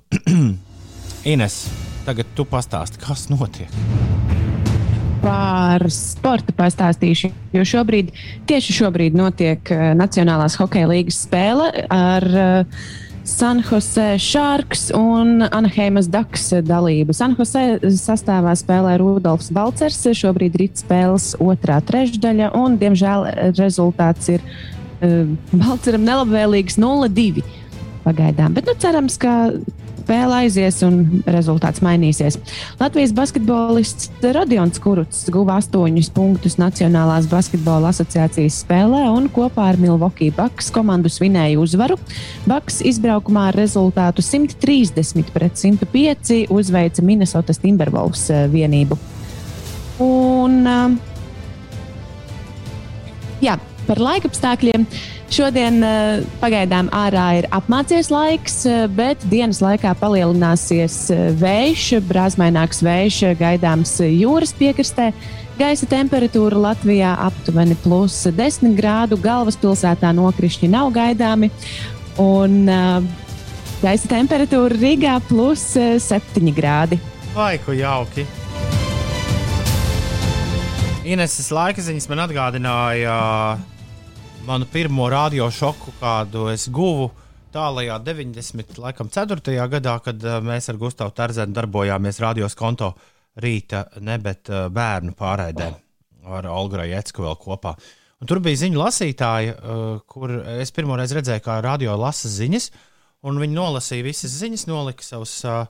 Ines, 1.33 1.57
tagad 2.05 2.29
tu 2.37 2.45
pastāsti, 2.47 3.01
kas 3.03 3.27
notiek. 3.29 3.73
Par 5.19 5.83
sporta 5.91 6.53
pastāstīšu, 6.55 7.33
jo 7.51 7.65
šobrīd, 7.67 8.13
tieši 8.47 8.77
šobrīd 8.77 9.17
notiek 9.19 9.73
uh, 9.75 9.89
Nacionālās 9.99 10.55
hokeja 10.61 10.87
līnijas 10.87 11.19
spēle 11.25 11.67
ar 11.91 12.27
uh, 12.31 12.79
San 13.29 13.61
Jose 13.63 14.17
Sharks 14.17 14.89
un 14.95 15.43
Anaheimas 15.45 16.09
Daks 16.09 16.49
dalību. 16.65 17.13
San 17.13 17.35
Jose 17.37 17.61
sastāvā 17.95 18.55
spēlē 18.57 18.97
Rudolfs 18.99 19.51
Balcers. 19.53 20.01
Šobrīd 20.17 20.57
ir 20.57 20.65
spēles 20.79 21.31
otrā 21.43 21.77
trešdaļa, 21.85 22.51
un, 22.57 22.79
diemžēl, 22.81 23.27
rezultāts 23.59 24.31
ir 24.33 24.43
uh, 24.43 25.29
Balceram 25.53 26.07
nelabvēlīgs 26.07 26.79
0-2 26.81 27.45
pagaidām. 28.03 28.57
Bet 28.57 28.67
nu, 28.69 28.75
cerams, 28.81 29.19
ka 29.21 29.35
spēle 30.09 30.39
aizies 30.41 30.79
un 30.87 31.21
rezultāts 31.29 31.83
mainīsies. 31.85 32.39
Latvijas 32.79 33.11
basketbolists 33.13 34.09
Rodions 34.33 34.81
Kuruts 34.81 35.27
guva 35.29 35.59
8 35.61 36.09
punktus 36.15 36.57
Nacionālās 36.57 37.27
basketbola 37.29 37.91
asociācijas 37.93 38.63
spēlē 38.63 39.03
un 39.13 39.29
kopā 39.29 39.67
ar 39.69 39.77
Milwaukee 39.77 40.33
Bucks 40.33 40.71
komandu 40.73 41.11
svinēja 41.13 41.61
uzvaru. 41.61 41.99
Bucks 42.49 42.81
izbraukumā 42.89 43.51
ar 43.51 43.59
rezultātu 43.61 44.25
130 44.25 45.29
pret 45.35 45.61
105 45.61 46.49
uzveica 46.49 47.05
Minnesotas 47.05 47.61
Timberwolves 47.61 48.25
eh, 48.33 48.47
vienību. 48.49 48.97
Un, 50.01 50.61
eh, 50.65 50.97
jā, 53.45 53.59
par 53.89 54.01
laikapstākļiem. 54.05 54.85
Šodien 55.33 55.81
uh, 55.85 56.21
pagaidām 56.41 56.89
ārā 56.95 57.25
ir 57.41 57.47
apmācies 57.53 58.09
laiks, 58.13 58.61
uh, 58.69 58.85
bet 58.93 59.21
dienas 59.29 59.61
laikā 59.65 59.95
palielināsies 59.99 60.97
uh, 61.13 61.27
vējš, 61.41 61.89
brāzmaināks 62.09 62.83
vējš 62.85 63.19
gaidāms 63.41 63.95
uh, 64.01 64.09
jūras 64.09 64.53
piekrastē. 64.57 65.11
Gaisa 65.59 65.89
temperatūra 65.91 66.55
Latvijā 66.69 67.11
aptuveni 67.19 67.75
plus 67.83 68.21
10 68.31 68.77
grādu, 68.77 69.17
galvaspilsētā 69.19 70.13
nokrišņi 70.15 70.69
nav 70.71 70.93
gaidāmi. 70.95 71.51
Un 72.23 72.61
uh, 72.71 73.01
gaisa 73.83 74.11
temperatūra 74.11 74.77
Rīgā 74.79 75.19
plus 75.27 75.71
uh, 75.79 75.97
7 75.99 76.53
grādi. 76.55 77.01
Vai 77.35 77.57
ko 77.61 77.75
jauki? 77.75 78.25
Ineses 81.09 81.49
laika 81.53 81.81
ziņas 81.81 82.05
man 82.11 82.23
atgādināja 82.27 83.13
manu 84.49 84.65
pirmo 84.65 85.05
radio 85.09 85.45
šoku, 85.53 85.91
kādu 85.99 86.47
es 86.49 86.63
guvu 86.73 87.11
tālākajā 87.53 87.99
90. 88.01 88.79
Laikam, 88.81 89.11
4. 89.13 89.53
gadā, 89.69 89.93
kad 90.01 90.25
uh, 90.25 90.39
mēs 90.41 90.71
ar 90.71 90.79
Gustavu 90.81 91.13
Terzenu 91.13 91.53
darbojāmies 91.53 92.17
radios 92.23 92.57
konto 92.57 92.87
rīta, 93.45 93.83
ne 94.01 94.17
bet 94.17 94.49
uh, 94.49 94.65
bērnu 94.73 95.13
pārraidē 95.19 95.69
ar 96.33 96.49
Olgu 96.49 96.81
Jēcku 96.81 97.27
vēl 97.27 97.37
kopā. 97.43 97.75
Un 98.19 98.31
tur 98.31 98.41
bija 98.41 98.63
ziņu 98.63 98.81
lasītāja, 98.81 99.53
uh, 99.53 100.01
kur 100.09 100.33
es 100.57 100.73
pirmoreiz 100.73 101.13
redzēju, 101.13 101.45
kā 101.45 101.59
radio 101.61 101.93
lasa 102.01 102.33
ziņas, 102.33 102.71
un 103.29 103.37
viņi 103.45 103.57
nolasīja 103.59 104.09
visas 104.09 104.33
ziņas, 104.41 104.65
nolika 104.71 105.05
savus 105.05 105.37
uh, 105.45 105.67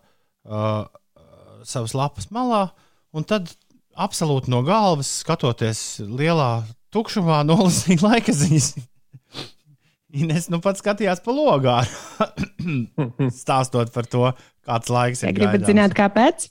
savas 1.68 2.00
lapas 2.00 2.32
malā, 2.32 2.70
un 3.12 3.28
tad 3.28 3.52
absolūti 4.00 4.56
no 4.56 4.64
galvas 4.64 5.18
skatoties 5.20 6.00
lielā 6.00 6.62
tukšumā, 6.96 7.42
nolasīja 7.48 8.02
laika 8.06 8.34
ziņas. 8.36 8.72
Ines 10.20 10.48
nu 10.50 10.58
pat 10.64 10.80
skatījās 10.82 11.20
pa 11.22 11.34
logā, 11.36 11.76
stāstot 13.42 13.92
par 13.94 14.08
to, 14.10 14.32
kāds 14.66 14.90
laiks 14.90 15.22
Ja 15.22 15.30
ir. 15.30 15.38
gribat 15.38 15.60
gaidāms. 15.62 15.70
zināt, 15.70 15.94
kāpēc? 15.98 16.48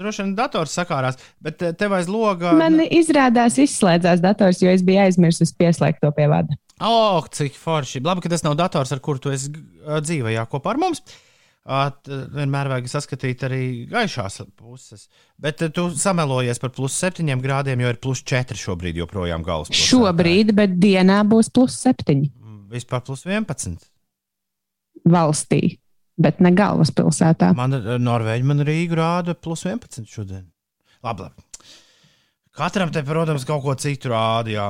Droši 0.00 0.22
vien 0.22 0.30
dators 0.38 0.72
sakārās, 0.78 1.18
bet 1.44 1.60
tev 1.76 1.92
aiz 1.98 2.08
logā. 2.08 2.54
Man 2.56 2.78
izrādās 2.86 3.58
izslēdzās 3.60 4.22
dators, 4.24 4.62
jo 4.64 4.70
es 4.72 4.84
biju 4.86 5.02
aizmirsis 5.04 5.52
pieslēgt 5.58 6.00
to 6.00 6.08
pie 6.16 6.28
vada. 6.30 6.56
Oh, 6.80 7.20
cik 7.28 7.58
forši. 7.60 8.00
Labi, 8.06 8.24
ka 8.24 8.30
tas 8.32 8.46
nav 8.46 8.54
dators, 8.56 8.94
ar 8.96 9.02
kuru 9.04 9.20
tu 9.20 9.34
esi 9.34 9.50
dzīvajā 9.52 10.46
kopā 10.48 10.72
ar 10.72 10.80
mums. 10.80 11.02
Uh, 11.04 11.18
Vienmēr 11.68 12.70
vajag 12.72 12.86
saskatīt 12.88 13.42
arī 13.44 13.64
gaišās 13.90 14.40
puses. 14.56 15.04
Bet 15.38 15.60
uh, 15.62 15.68
tu 15.74 15.90
samelojies 15.92 16.58
par 16.62 16.72
plus 16.72 16.96
7 16.96 17.28
grādiem, 17.44 17.82
jo 17.84 17.90
ir 17.92 17.98
plus 18.00 18.22
4 18.24 18.56
šobrīd 18.56 18.96
joprojām 19.02 19.44
galvaspilsētā. 19.44 19.90
Šobrīd, 19.90 20.54
bet 20.56 20.78
dienā 20.80 21.20
būs 21.28 21.52
plus 21.52 21.76
septiņi 21.82 22.32
Vispār 22.70 23.02
plus 23.02 23.24
11. 23.26 23.82
valstī, 25.10 25.80
bet 26.14 26.38
ne 26.40 26.52
galvaspilsētā. 26.54 27.50
Man 27.58 27.76
uh, 27.76 27.96
Norvēģi, 28.00 28.46
man 28.46 28.64
Rīga 28.66 29.00
rāda 29.00 29.34
plus 29.34 29.66
11 29.66 30.06
šodien. 30.08 30.46
Labi, 31.04 31.26
labi. 31.26 31.68
Katram 32.56 32.92
te, 32.94 33.02
protams, 33.06 33.44
kaut 33.48 33.62
ko 33.64 33.74
citu 33.78 34.12
rāda. 34.12 34.52
Jā. 34.54 34.68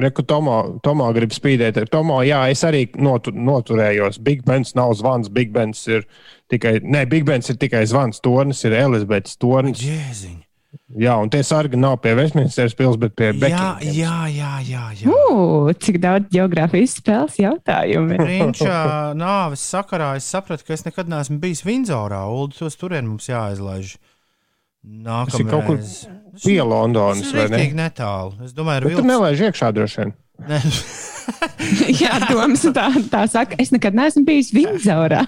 Reku 0.00 0.24
Tomo, 0.26 0.80
Tomo 0.82 1.06
grib 1.14 1.30
spīdēt. 1.30 1.78
Tomo, 1.92 2.18
jā, 2.26 2.40
es 2.50 2.64
arī 2.66 2.88
notu, 2.98 3.30
noturējos. 3.30 4.18
Big 4.26 4.42
Bens 4.46 4.74
nav 4.74 4.96
zvans, 4.98 5.30
Big 5.30 5.52
Bens 5.54 5.84
ir 5.86 6.02
tikai, 6.50 6.80
ne, 6.82 7.04
Big 7.06 7.26
Bens 7.28 7.52
ir 7.52 7.60
tikai 7.62 7.84
zvans, 7.86 8.18
tornis 8.24 8.64
ir 8.66 8.74
Elizabetes 8.80 9.38
tornis. 9.38 9.84
Jēziņ. 9.86 10.40
Jā, 10.98 11.14
un 11.22 11.30
tie 11.30 11.40
sargi 11.46 11.78
nav 11.78 12.00
pie 12.02 12.16
Westminsteras 12.18 12.74
pils, 12.74 12.96
bet 12.98 13.14
pie 13.14 13.28
Jā, 13.30 13.38
Bekingas. 13.44 13.94
jā, 13.94 14.16
jā, 14.34 14.50
jā. 14.66 14.82
jā. 14.98 15.12
Ugh, 15.14 15.70
cik 15.78 16.00
daudz 16.02 16.26
geogrāfijas 16.34 16.96
spēles 16.98 17.38
jautājumu. 17.38 18.18
Prinča 18.18 18.80
nāves 19.18 19.62
sakarā 19.62 20.12
es 20.18 20.26
sapratu, 20.26 20.66
ka 20.66 20.74
es 20.74 20.82
nekad 20.86 21.10
neesmu 21.10 21.38
bijis 21.42 21.62
Vindzorā. 21.66 22.24
Ulu 22.30 22.50
tos 22.58 22.78
turien 22.78 23.06
mums 23.06 23.30
jāizlaiž. 23.30 23.94
Nākamreiz. 24.84 25.96
Pie 26.42 26.60
Londonas, 26.66 27.22
Tas 27.22 27.32
vai 27.36 27.44
ir 27.46 27.50
ne? 27.54 27.58
tik 27.62 27.74
netālu. 27.78 28.34
Es 28.44 28.52
domāju, 28.56 28.88
Bet 28.88 28.96
tur 28.98 29.06
nelaiž 29.08 29.42
iekšā 29.50 29.70
droši 29.76 30.00
vien. 30.02 30.14
Ne. 30.48 30.58
Jā, 32.02 32.18
Toms 32.28 32.64
tā, 32.76 32.88
tā 33.12 33.22
saka, 33.30 33.56
es 33.62 33.70
nekad 33.72 33.94
neesmu 33.96 34.24
bijis 34.26 34.50
Vindzorā. 34.52 35.22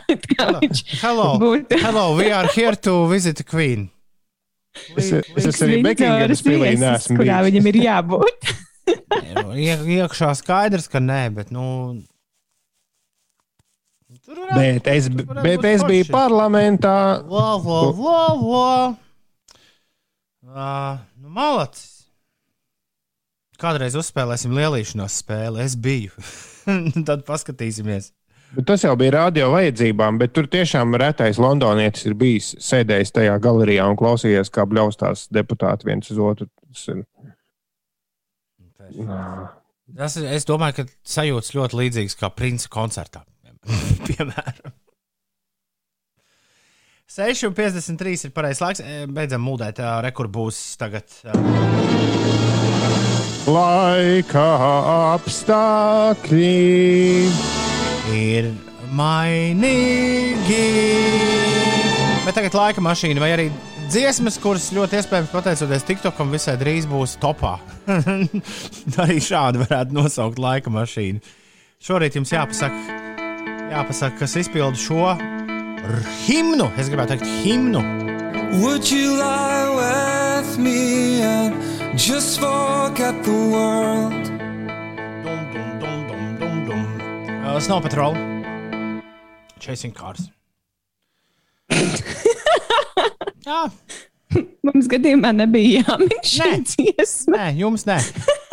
Hello, 1.02 1.36
būtu. 1.40 1.78
hello, 1.80 2.16
we 2.18 2.30
are 2.34 2.48
here 2.52 2.74
to 2.76 3.06
visit 3.08 3.36
the 3.38 3.44
queen. 3.46 3.86
Es, 4.96 5.08
es, 5.14 5.46
es 5.48 5.62
arī 5.64 5.78
Bekingas 5.86 6.42
pilī 6.44 6.74
neesmu 6.76 7.16
kurā 7.22 7.38
bijis. 7.40 7.46
viņam 7.48 7.70
ir 7.70 7.78
jābūt. 7.86 8.50
Ie, 9.56 9.72
iekšā 9.96 10.34
skaidrs, 10.36 10.90
ka 10.92 11.00
nē, 11.00 11.22
bet 11.38 11.48
nu. 11.54 11.64
Tur 14.26 14.36
varētu- 14.42 14.58
Bet 14.58 14.86
es, 14.90 15.08
bet 15.08 15.26
būt 15.62 15.64
es 15.70 15.82
biju 15.86 16.06
parlamentā. 16.10 17.22
Vo, 17.30 17.46
vo, 17.62 17.80
vo, 17.94 18.18
vo. 18.42 18.66
Uh, 20.46 20.98
nu, 21.20 21.28
malacis. 21.34 21.92
Kādreiz 23.58 23.96
uzspēlēsim 23.98 24.52
lielīšanās 24.54 25.16
spēli. 25.22 25.62
Es 25.64 25.74
biju. 25.80 26.12
Tad 27.08 27.24
paskatīsimies. 27.26 28.10
Bet 28.54 28.66
tas 28.68 28.84
jau 28.84 28.92
bija 29.00 29.10
radio 29.16 29.48
vajadzībām, 29.50 30.20
bet 30.20 30.30
tur 30.36 30.46
tiešām 30.52 30.94
retais 31.02 31.40
londonietis 31.42 32.06
ir 32.06 32.14
bijis 32.14 32.52
sēdējis 32.62 33.10
tajā 33.16 33.34
galerijā 33.42 33.88
un 33.90 33.96
klausījies, 33.98 34.52
kā 34.54 34.62
bļaustās 34.70 35.24
deputāti 35.34 35.88
viens 35.88 36.12
uz 36.14 36.20
otru. 36.22 36.46
Tas 36.70 36.86
ir- 36.92 37.02
Tas, 39.96 40.16
ir- 40.20 40.30
es 40.36 40.46
domāju, 40.46 40.76
ka 40.78 40.84
sajūtas 41.16 41.52
ļoti 41.58 41.80
līdzīgas 41.80 42.16
kā 42.20 42.30
princi 42.34 42.68
koncertā. 42.70 43.24
Piemēram. 44.06 44.72
6,53 47.16 48.26
ir 48.28 48.32
pareizais 48.36 48.60
laiks. 48.60 48.80
E, 48.84 49.06
Beidzam 49.08 49.40
mūdēt, 49.46 49.78
rekur 50.04 50.28
būs 50.28 50.58
tagad. 50.76 51.08
Laika 53.48 54.44
apstākļi. 55.14 56.50
ir 58.16 58.50
mainīgi. 58.92 60.66
Bet 62.26 62.36
tagad 62.36 62.58
laika 62.58 62.84
mašīna 62.84 63.22
vai 63.22 63.30
arī 63.32 63.46
dziesmas, 63.88 64.36
kuras 64.42 64.68
ļoti 64.76 64.98
iespējams 65.00 65.32
pateicoties 65.32 65.88
TikTokam 65.88 66.34
visai 66.36 66.58
drīz 66.60 66.84
būs 66.90 67.16
topā. 67.22 67.54
arī 69.06 69.16
šādi 69.24 69.64
varētu 69.64 69.96
nosaukt 69.96 70.42
laika 70.42 70.74
mašīnu. 70.74 71.24
Šorīt 71.86 72.20
jums 72.20 72.34
jāpasaka, 72.34 73.00
jāpasaka 73.72 74.20
kas 74.20 74.36
izpilda 74.42 74.80
šo 74.80 75.35
himnu. 76.26 76.68
Es 76.78 76.88
gribētu 76.90 77.16
teikt, 77.16 77.26
himnu. 77.44 77.82
Would 78.62 78.90
you 78.90 79.16
lie 79.18 79.68
with 79.76 80.58
me 80.58 81.22
and 81.22 81.54
just 81.98 82.38
forget 82.40 83.14
the 83.24 83.36
world? 83.52 84.30
Dum, 85.24 85.42
dum, 85.52 85.70
dum, 85.80 86.06
dum, 86.08 86.36
dum, 86.40 86.56
dum. 86.68 87.44
Uh, 87.44 87.60
Snow 87.60 87.80
Patrol. 87.80 88.14
Chasing 89.58 89.92
Cars. 89.92 90.30
Jā, 93.46 93.66
Mums 94.66 94.88
gadījumā 94.90 95.30
nebija 95.38 95.84
jāmin 95.86 96.16
šī 96.26 96.46
Nē. 96.50 96.56
dziesma. 96.66 97.36
Nē, 97.38 97.44
jums 97.60 97.84
nē. 97.86 97.98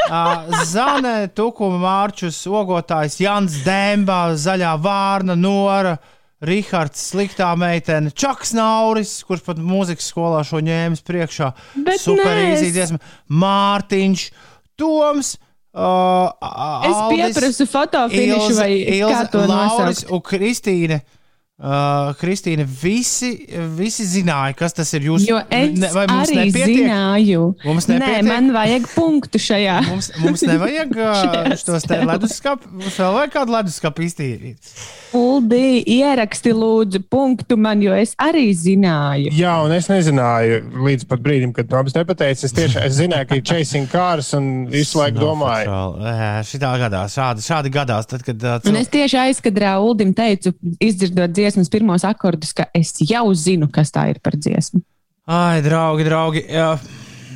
Uh, 0.04 0.52
Zane, 0.70 1.14
Tukuma 1.34 1.80
Mārčus, 1.82 2.38
Ogotājs, 2.46 3.16
Jans 3.24 3.56
Dēmbā, 3.66 4.20
Zaļā 4.38 4.76
Vārna, 4.84 5.34
Nora, 5.40 5.96
Rihards, 6.44 7.00
Sliktā 7.14 7.50
meitene, 7.60 8.12
Čaks 8.12 8.52
Nauris, 8.58 9.16
kurš 9.28 9.46
pat 9.46 9.62
mūzikas 9.64 10.10
skolā 10.12 10.42
šo 10.48 10.60
ņēmis 10.66 11.04
priekšā. 11.08 11.54
Bet 11.86 12.02
Super 12.04 12.36
nē, 12.36 12.54
es- 12.58 12.66
izdevies. 12.68 12.96
Mārtiņš, 13.32 14.28
Toms. 14.78 15.38
Uh, 15.74 16.30
Es 16.86 17.00
pieprasu 17.10 17.66
fotofinišu 17.66 18.54
vai 18.60 18.74
to 19.34 19.42
Lauris 19.50 20.04
un 20.06 20.22
Kristīne. 20.22 21.00
Uh, 21.02 21.23
Kristīne, 21.64 22.66
visi, 22.66 23.30
visi 23.78 24.04
zināja, 24.10 24.56
kas 24.58 24.74
tas 24.74 24.90
ir. 24.98 25.04
Jūs, 25.06 25.28
Jo 25.30 25.38
es 25.54 25.78
ne- 25.80 25.92
vai 25.94 26.08
mums 26.10 26.30
arī 26.32 26.48
nepietiek? 26.50 26.80
zināju. 26.82 27.44
Mums 27.64 27.86
Nē, 27.88 28.00
nepietiek? 28.00 28.26
man 28.28 28.50
vajag 28.56 28.88
punktu 28.96 29.38
šajā. 29.40 29.76
Mums, 29.88 30.10
mums 30.20 30.42
nevajag 30.50 30.96
uh, 31.04 31.54
šos 31.62 31.86
te 31.88 32.00
leduskapus. 32.02 32.72
Mums 32.74 32.98
vēl 32.98 33.14
vajag 33.20 33.34
kādu 33.38 33.54
leduskapu 33.54 34.02
iztīrīt. 34.08 34.74
Uldī, 35.14 35.84
ieraksti 35.94 36.56
lūdzu 36.58 37.04
punktu 37.14 37.56
man, 37.62 37.84
jo 37.86 37.94
es 37.94 38.16
arī 38.18 38.48
zināju. 38.58 39.30
Jā, 39.38 39.54
un 39.64 39.72
es 39.78 39.88
nezināju 39.94 40.58
līdz 40.88 41.06
pat 41.08 41.22
brīdim, 41.22 41.54
kad 41.54 41.70
Toms 41.70 41.94
nepateica. 41.94 42.48
Es 42.50 42.58
tiešām 42.58 42.88
es 42.90 42.98
zināju, 42.98 43.30
ka 43.30 43.38
ir 43.38 43.46
chasing 43.46 43.86
cars 43.94 44.34
un 44.34 44.66
visu 44.74 44.98
laiku 45.04 45.22
domāju. 45.22 45.70
Šitā 46.50 46.74
gadās, 46.82 47.14
šādi, 47.14 47.46
šādi 47.46 47.72
gadās. 47.78 48.10
Tad, 48.10 48.26
kad, 48.26 48.42
uh, 48.42 48.60
Un 48.74 48.82
es 48.82 48.90
tieši 48.90 49.22
aizkadrā 49.30 49.78
Uldim 49.86 50.16
teicu, 50.18 50.56
izdzirdot 50.82 51.30
dziesmas 51.44 51.72
pirmos 51.74 52.08
akordus, 52.08 52.56
ka 52.56 52.70
es 52.76 52.96
jau 53.04 53.28
zinu, 53.36 53.68
kas 53.74 53.92
tā 53.94 54.08
ir 54.14 54.24
par 54.24 54.40
dziesmu. 54.40 54.82
Ai, 55.28 55.62
draugi, 55.64 56.08
draugi. 56.08 56.44
Jā. 56.52 56.74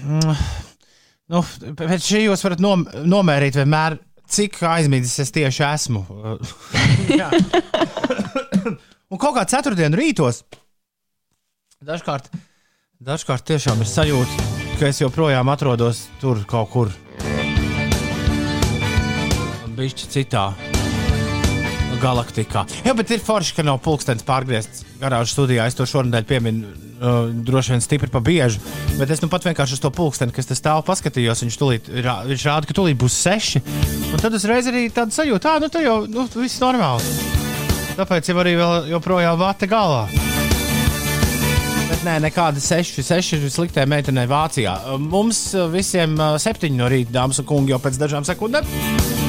Mm. 0.08 0.36
Nu, 1.28 1.44
pēc 1.76 2.04
šī 2.04 2.24
jūs 2.26 2.44
varat 2.46 2.64
nom 2.64 2.86
nomērīt 2.88 3.60
vienmēr, 3.60 3.98
cik 4.32 4.62
aizmidzis 4.68 5.26
es 5.26 5.34
tieši 5.36 5.66
esmu. 5.68 6.06
Un 9.12 9.20
kaut 9.20 9.36
kā 9.38 9.44
ceturtdienu 9.48 10.00
rītos 10.00 10.44
dažkārt, 11.88 12.32
dažkārt 13.00 13.46
tiešām 13.48 13.84
ir 13.84 13.90
sajūta, 13.92 14.48
ka 14.80 14.90
es 14.90 15.02
joprojām 15.04 15.52
atrodos 15.54 16.08
tur 16.22 16.42
kaut 16.50 16.72
kur. 16.74 16.96
Bišķi 19.78 20.10
citā 20.10 20.50
galaktikā. 22.02 22.66
Jā, 22.86 22.94
bet 22.98 23.12
ir 23.14 23.24
forši, 23.24 23.56
ka 23.58 23.66
nav 23.66 23.80
pulkstenis 23.86 24.26
pārgriezts 24.28 24.84
garāžas 25.02 25.34
studijā. 25.36 25.68
Es 25.68 25.78
to 25.78 25.88
šonadēļ 25.88 26.28
pieminu 26.28 26.68
uh, 26.70 27.18
droši 27.32 27.76
vien 27.76 27.84
stipri 27.84 28.12
pa 28.14 28.22
bieži. 28.24 28.62
Bet 28.98 29.12
es 29.14 29.22
nu 29.24 29.30
pat 29.32 29.46
vienkārši 29.48 29.78
uz 29.78 29.84
to 29.84 29.92
pulksteni, 29.94 30.36
kas 30.36 30.50
te 30.50 30.58
stāv, 30.58 30.84
paskatījos. 30.88 31.44
Viņš, 31.46 31.60
tulīt, 31.62 31.90
rā, 32.06 32.20
viņš 32.28 32.48
rāda, 32.50 32.70
ka 32.70 32.78
tūlīt 32.78 33.00
būs 33.02 33.18
seši. 33.26 33.64
Un 34.14 34.22
tad 34.22 34.38
uzreiz 34.38 34.70
arī 34.70 34.88
tāda 34.94 35.16
sajūta, 35.16 35.58
ka 35.58 35.66
nu, 35.66 35.72
tā 35.74 35.84
jau 35.86 36.00
nu, 36.12 36.28
viss 36.38 36.62
normāli. 36.64 37.18
Tāpēc 37.98 38.30
jau 38.30 38.38
arī 38.44 38.58
vēl 38.60 38.92
joprojām 38.94 39.40
vāta 39.42 39.70
galvā. 39.70 40.06
Bet 41.88 42.04
nē, 42.06 42.18
nekāda 42.28 42.62
seši, 42.62 43.06
seši 43.06 43.40
ir 43.40 43.54
sliktē 43.54 43.88
meitenei 43.90 44.28
Vācijā. 44.30 44.76
Mums 45.02 45.48
uh, 45.56 45.70
visiem 45.74 46.18
uh, 46.20 46.36
septiņi 46.42 46.78
no 46.78 46.92
rīta, 46.92 47.16
dāmas 47.22 47.42
un 47.42 47.50
kungi, 47.50 47.74
jau 47.74 47.82
pēc 47.82 47.98
dažām 48.02 48.28
sekundēm. 48.28 49.27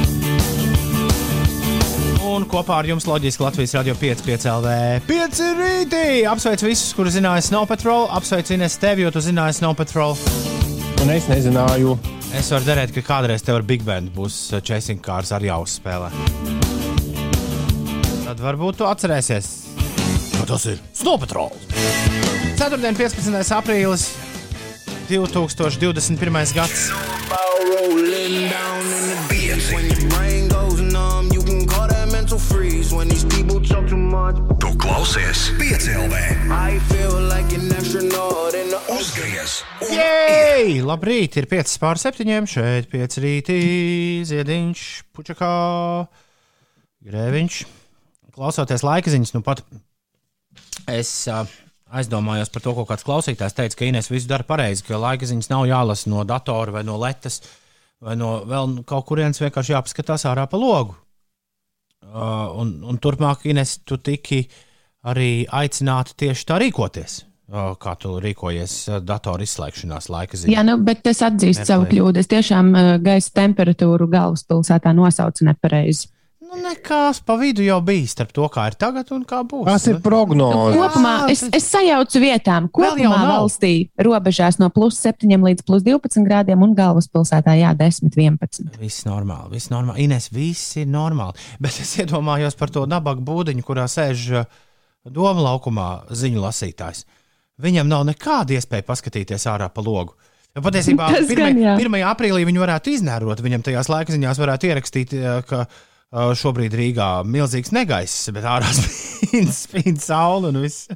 Un 2.39 2.45
kopā 2.47 2.77
ar 2.79 2.87
jums 2.87 3.03
loģiski 3.09 3.43
Latvijas 3.43 3.73
radio 3.75 3.97
5, 3.99 4.21
5 4.23 4.45
LV. 4.53 4.75
5 5.09 5.41
rītī! 5.59 6.05
Apsveicu 6.31 6.69
visus, 6.69 6.93
kuri 6.95 7.11
zināja 7.11 7.43
Snow 7.49 7.67
Patrol. 7.67 8.07
Apsveicu 8.15 8.55
Ines 8.55 8.79
tevi, 8.79 9.03
jo 9.03 9.11
tu 9.11 9.23
zināji 9.25 9.59
Snow 9.59 9.75
Patrol. 9.75 10.15
Un 11.03 11.11
es 11.17 11.27
nezināju, 11.27 11.97
Es 12.37 12.51
varu 12.53 12.67
derēt, 12.67 12.91
ka 12.93 13.01
kādreiz 13.01 13.41
tev 13.41 13.57
ar 13.57 13.65
Big 13.65 13.81
Band 13.87 14.11
būs 14.13 14.35
uh, 14.53 14.61
chasing 14.61 15.01
cars 15.01 15.33
arī 15.33 15.49
jāuzspēlē. 15.49 16.11
Tad 18.27 18.43
varbūt 18.45 18.83
tu 18.83 18.85
atcerēsies, 18.85 19.49
ka 20.37 20.45
tas 20.53 20.69
ir 20.69 20.83
Snow 20.93 21.17
Patrol. 21.19 21.49
Ceturtdien, 22.61 22.95
15. 23.01 23.41
aprīlis 23.57 24.11
2021. 25.09 26.55
gads. 26.55 26.91
Rolling 27.65 28.51
down 28.53 28.85
in 28.85 29.05
the 29.09 29.19
beats. 29.33 29.73
When 29.73 29.89
your 29.89 30.11
brain 30.13 30.28
Tu 34.61 34.69
klausies 34.77 35.47
piecēlē, 35.57 36.19
like 37.25 37.57
un 37.57 37.71
Jej! 39.89 40.83
Labrīt, 40.85 41.39
ir 41.41 41.49
5 41.49 41.73
pār 41.81 41.97
7. 41.97 42.29
Šeit 42.53 42.91
5 42.93 43.17
rītī, 43.25 43.57
ziediņš, 44.29 44.85
pučakā, 45.17 45.55
grēviņš. 47.09 47.63
Klausoties 48.37 48.85
laika 48.85 49.17
ziņas, 49.17 49.33
nu 49.33 49.41
pat 49.49 49.65
es 50.85 51.15
uh, 51.33 51.49
aizdomājos 51.89 52.53
par 52.53 52.69
to, 52.69 52.77
ko 52.77 52.85
kāds 52.93 53.09
klausītājs 53.09 53.57
teica, 53.57 53.81
ka 53.81 53.89
Inês 53.89 54.13
visu 54.13 54.29
dara 54.29 54.45
pareizi, 54.45 54.85
ka 54.85 55.01
laika 55.01 55.25
ziņas 55.33 55.49
nav 55.57 55.65
jālasa 55.73 56.13
no 56.13 56.29
datora 56.29 56.77
vai 56.77 56.85
no 56.85 57.01
letes 57.01 57.41
vai 58.05 58.21
no 58.21 58.43
vēl 58.45 58.83
kaut 58.85 59.09
kurienes 59.09 59.41
vienkārši 59.41 59.79
jāpaskatās 59.79 60.29
ārā 60.29 60.45
pa 60.45 60.61
logu. 60.61 61.01
Uh, 62.09 62.49
un, 62.63 62.75
un 62.89 62.99
turpmāk, 63.03 63.45
Ines, 63.51 63.79
tu 63.85 63.99
tiki 64.01 64.43
arī 65.09 65.45
aicināti 65.45 66.17
tieši 66.25 66.47
tā 66.49 66.61
rīkoties. 66.63 67.25
Uh, 67.49 67.73
kā 67.81 67.95
tu 68.01 68.15
rīkojies 68.21 68.73
uh, 68.91 68.99
datora 69.05 69.45
izslēgšanās 69.45 70.11
laika 70.13 70.37
ziņā? 70.37 70.53
Jā, 70.53 70.65
nu, 70.69 70.77
bet 70.85 71.07
es 71.09 71.23
atzīstu 71.25 71.63
Neplēj. 71.63 71.69
savu 71.71 71.89
kļūdu. 71.89 72.21
Es 72.21 72.29
tiešām 72.29 72.71
uh, 72.73 72.89
gaisa 73.01 73.33
temperatūru 73.41 74.09
galvaspilsētā 74.13 74.93
nosaucu 74.97 75.47
nepareizi. 75.49 76.11
Nu, 76.69 76.75
nekās 76.75 77.21
pa 77.25 77.35
vidu 77.41 77.65
jau 77.65 77.79
bija 77.85 78.07
starp 78.11 78.33
to, 78.37 78.45
kā 78.53 78.67
ir 78.69 78.77
tagad 78.77 79.09
un 79.17 79.23
kā 79.29 79.41
būs. 79.49 79.65
tas 79.65 79.87
ir 79.89 79.97
Nu, 79.97 80.03
prognoze. 80.05 80.77
Kopumā 80.77 81.13
es, 81.33 81.43
es 81.57 81.65
sajaucu 81.73 82.21
vietām. 82.21 82.69
Kopumā 82.69 83.21
valstī 83.31 83.89
robežās 83.97 84.59
no 84.61 84.69
plus 84.71 84.99
7 85.01 85.25
līdz 85.49 85.65
plus 85.65 85.83
12 85.87 86.27
grādiem 86.29 86.63
un 86.63 86.75
galvaspilsētā 86.77 87.57
jā, 87.59 87.73
10, 87.79 88.13
11. 88.13 88.77
Viss 88.79 89.07
normāli, 89.09 89.55
viss 89.57 89.73
normāli. 89.73 90.05
Ines, 90.05 90.29
viss 90.35 90.77
ir 90.77 90.87
normāli. 90.93 91.39
Bet 91.63 91.81
es 91.81 91.97
iedomājos 92.03 92.59
par 92.59 92.71
to 92.75 92.85
nabaga 92.87 93.25
būdiņu, 93.25 93.65
kurā 93.65 93.89
sēž 93.89 94.45
doma 95.09 95.41
laukumā 95.41 95.89
ziņu 96.13 96.45
lasītājs. 96.45 97.07
Viņam 97.59 97.89
nav 97.91 98.05
nekāda 98.07 98.55
iespēja 98.55 98.85
paskatīties 98.87 99.49
ārā 99.51 99.73
pa 99.73 99.83
logu. 99.83 100.15
Jo 100.57 100.63
Patiesībā 100.65 101.09
Tas 101.15 101.31
gan, 101.33 101.57
1. 101.57 101.63
jā. 101.65 101.75
1. 101.81 101.97
aprīlī 102.13 102.45
viņi 102.47 102.61
varētu 102.63 102.93
iznērot. 102.95 103.41
Viņam 103.45 103.65
tajās 103.67 103.89
laika 103.91 104.15
ziņās 104.15 104.39
varētu 104.41 104.71
ierakstīt, 104.71 105.15
ka 105.49 105.65
šobrīd 106.15 106.75
Rīgā 106.79 107.11
ir 107.23 107.29
milzīgs 107.35 107.75
negaiss, 107.77 108.31
bet 108.35 108.47
ārā 108.49 108.71
spīd, 108.79 109.53
spīd 109.53 110.01
saule 110.03 110.53
un 110.53 110.63
viss. 110.65 110.89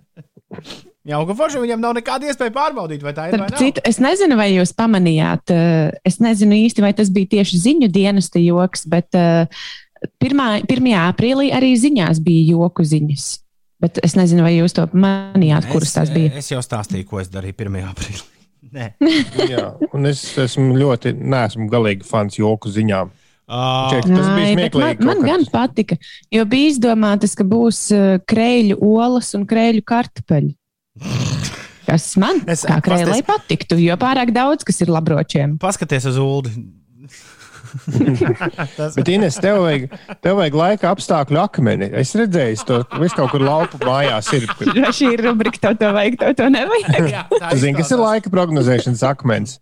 Jauka 1.08 1.34
forša, 1.34 1.58
viņam 1.58 1.80
nav 1.82 1.96
nekāda 1.98 2.28
iespēja 2.30 2.54
pārbaudīt, 2.54 3.02
vai 3.02 3.12
tā 3.16 3.26
ir 3.28 3.40
vai 3.40 3.48
citu, 3.58 3.82
es 3.88 3.98
nezinu, 3.98 4.36
vai 4.38 4.52
jūs 4.52 4.70
pamanījāt, 4.78 5.50
eh, 5.50 5.88
es 6.06 6.20
nezinu 6.22 6.54
īsti, 6.54 6.84
vai 6.84 6.92
tas 6.94 7.10
bija 7.10 7.32
tieši 7.38 7.58
ziņu 7.64 7.88
dienesta 7.90 8.38
joks, 8.38 8.86
bet 8.90 9.18
eh, 9.18 9.64
pirmā, 10.22 10.60
1. 10.62 10.92
aprīlī 11.08 11.50
arī 11.54 11.72
ziņās 11.80 12.22
bija 12.22 12.52
joku 12.54 12.86
ziņas. 12.86 13.32
Bet 13.82 13.98
es 14.06 14.14
nezinu, 14.14 14.44
vai 14.46 14.52
jūs 14.54 14.76
to 14.76 14.84
manījāt, 14.94 15.66
kuras 15.72 15.96
tās 15.96 16.12
bija. 16.14 16.36
Es 16.38 16.52
jau 16.52 16.60
stāstīju, 16.62 17.08
ko 17.08 17.18
es 17.18 17.32
darīju 17.34 17.58
1. 17.64 17.80
aprīlī. 17.90 18.22
Nē. 18.76 18.92
Jā, 19.50 19.72
un 19.90 20.06
es 20.06 20.22
esmu 20.38 20.76
ļoti, 20.78 21.16
neesmu 21.18 21.66
galīgi 21.72 22.06
fans 22.06 22.38
joku 22.38 22.70
ziņām. 22.70 23.10
Ka 23.52 24.00
tas 24.00 24.08
bija 24.08 24.56
smieklīgi. 24.56 25.04
Man, 25.04 25.20
man 25.20 25.28
gan 25.28 25.44
patika, 25.52 25.98
jo 26.32 26.46
bija 26.48 26.72
izdomāts, 26.72 27.36
ka 27.36 27.44
būs 27.44 27.82
krēļu 28.32 28.78
olas 28.80 29.34
un 29.36 29.44
krēļu 29.50 29.84
kartupeļi. 29.92 30.54
Kas 31.92 32.14
man 32.16 32.38
Es- 32.48 32.62
kā 32.64 32.78
krēlai 32.80 33.18
patiktu, 33.26 33.76
jo 33.82 33.92
pārāk 34.00 34.30
daudz 34.32 34.64
kas 34.64 34.78
ir 34.80 34.88
labročiem. 34.94 35.58
paskaties 35.60 36.06
uz 36.08 36.16
ulu. 36.22 36.48
Bet, 38.96 39.08
Ines, 39.08 39.36
tev 39.40 39.62
vajag, 39.64 39.86
tev 40.24 40.36
vajag 40.40 40.56
laika 40.58 40.90
apstākļu 40.92 41.40
akmeni. 41.40 41.88
Es 42.02 42.12
redzēju, 42.18 42.60
to 42.68 42.80
viss 43.00 43.16
kaut 43.16 43.32
kur 43.32 43.44
laupu 43.44 43.80
mājās 43.82 44.28
ir. 44.36 44.46
Šī 44.96 45.12
ir 45.16 45.24
rubrika, 45.26 45.60
tev 45.68 45.78
to 45.80 45.92
vajag, 45.96 46.18
tev 46.20 46.34
to 46.40 46.48
nevajag? 46.52 47.10
Tu 47.32 47.60
zini, 47.62 47.76
kas 47.80 47.92
ir 47.94 48.02
laika 48.02 48.32
prognozēšanas 48.34 49.04
akmens? 49.08 49.58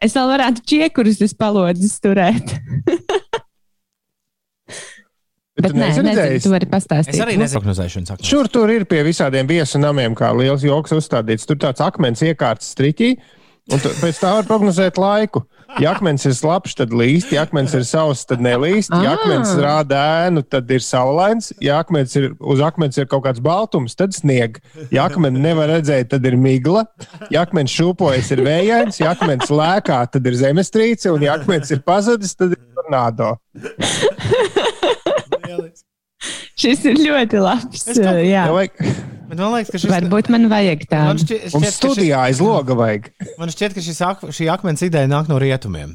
Es 0.00 0.16
vēl 0.16 0.30
varētu 0.32 0.64
čiekurus 0.64 1.20
uz 1.24 1.34
palodzes 1.36 1.98
turēt. 2.00 2.54
Bet, 5.60 5.74
nē, 5.76 5.90
nezinu, 5.92 6.40
tu 6.40 6.52
vari 6.52 6.68
pastāstīt. 6.70 7.18
Es 7.18 7.20
arī 7.20 7.34
nezinu, 7.36 7.60
prognozēšanas 7.60 8.14
akmens. 8.14 8.28
Šur 8.30 8.48
tur 8.52 8.70
ir 8.72 8.86
pie 8.88 9.02
visādiem 9.04 9.48
viesu 9.48 9.80
namiem, 9.82 10.14
kā 10.16 10.30
liels 10.36 10.64
joks 10.64 10.94
uzstādīts. 10.96 11.44
Tur 11.48 11.58
tāds 11.60 11.82
akmens 11.84 12.22
iekārts 12.24 12.70
striķī, 12.72 13.10
un 13.74 13.82
tu, 13.82 13.92
pēc 14.00 14.22
tā 14.22 14.30
var 14.38 14.48
prognozēt 14.48 15.00
laiku. 15.00 15.44
Ja 15.78 15.92
akmens 15.94 16.24
ir 16.26 16.32
slapjš, 16.34 16.74
tad 16.80 16.90
līst, 16.90 17.30
ja 17.32 17.44
akmens 17.46 17.72
ir 17.78 17.84
sauss, 17.86 18.24
tad 18.26 18.40
nelīst. 18.42 18.90
Ja 19.04 19.12
Ah. 19.12 19.18
akmens 19.20 19.52
rāda 19.54 20.00
ēnu, 20.26 20.42
tad 20.48 20.70
ir 20.70 20.80
saulains. 20.82 21.52
Ja 21.62 21.78
akmens 21.78 22.16
ir, 22.16 22.32
uz 22.40 22.58
akmens 22.60 22.98
ir 22.98 23.06
kaut 23.06 23.22
kāds 23.24 23.38
baltums, 23.40 23.94
tad 23.94 24.10
snieg. 24.12 24.58
Ja 24.90 25.04
akmeni 25.08 25.38
nevar 25.38 25.68
redzēt, 25.68 26.08
tad 26.10 26.26
ir 26.26 26.34
migla. 26.36 26.86
Ja 27.30 27.42
akmens 27.46 27.70
šūpojas, 27.70 28.32
ir 28.32 28.42
vējains. 28.44 28.98
Ja 29.00 29.12
akmens 29.14 29.46
lēkā, 29.48 30.10
tad 30.10 30.26
ir 30.26 30.32
zemestrīce. 30.32 31.12
Un 31.14 31.22
ja 31.22 31.34
akmens 31.38 31.70
ir 31.70 31.78
pazudis, 31.86 32.34
tad 32.34 32.52
ir 32.56 32.58
tornado. 32.74 33.36
Šis 36.60 36.82
ir 36.84 36.98
ļoti 37.00 37.38
labs. 37.40 37.86
Es 37.88 37.96
kaut- 37.98 38.20
Jā, 38.20 38.44
Ja 38.44 38.52
vajag, 38.52 38.74
Bet 39.30 39.38
man 39.38 39.52
liekas, 39.54 39.70
ka 39.70 39.78
šis 39.78 39.92
varbūt 39.92 40.28
man 40.34 40.48
vajag 40.50 40.80
Man 40.88 40.90
tādu. 40.90 41.24
šķiet, 41.24 41.42
mums 41.54 41.54
šķiet, 41.54 41.62
ka 41.62 41.70
šis, 41.70 41.76
studijā 41.78 42.20
aiz 42.26 42.40
loga 42.42 42.74
vajag. 42.78 43.10
man 43.38 43.52
šķiet, 43.54 43.74
ka 43.76 43.82
ak- 44.10 44.30
šī 44.34 44.48
akmens 44.50 44.82
ideja 44.82 45.06
nāk 45.10 45.28
no 45.30 45.38
rietumiem. 45.38 45.92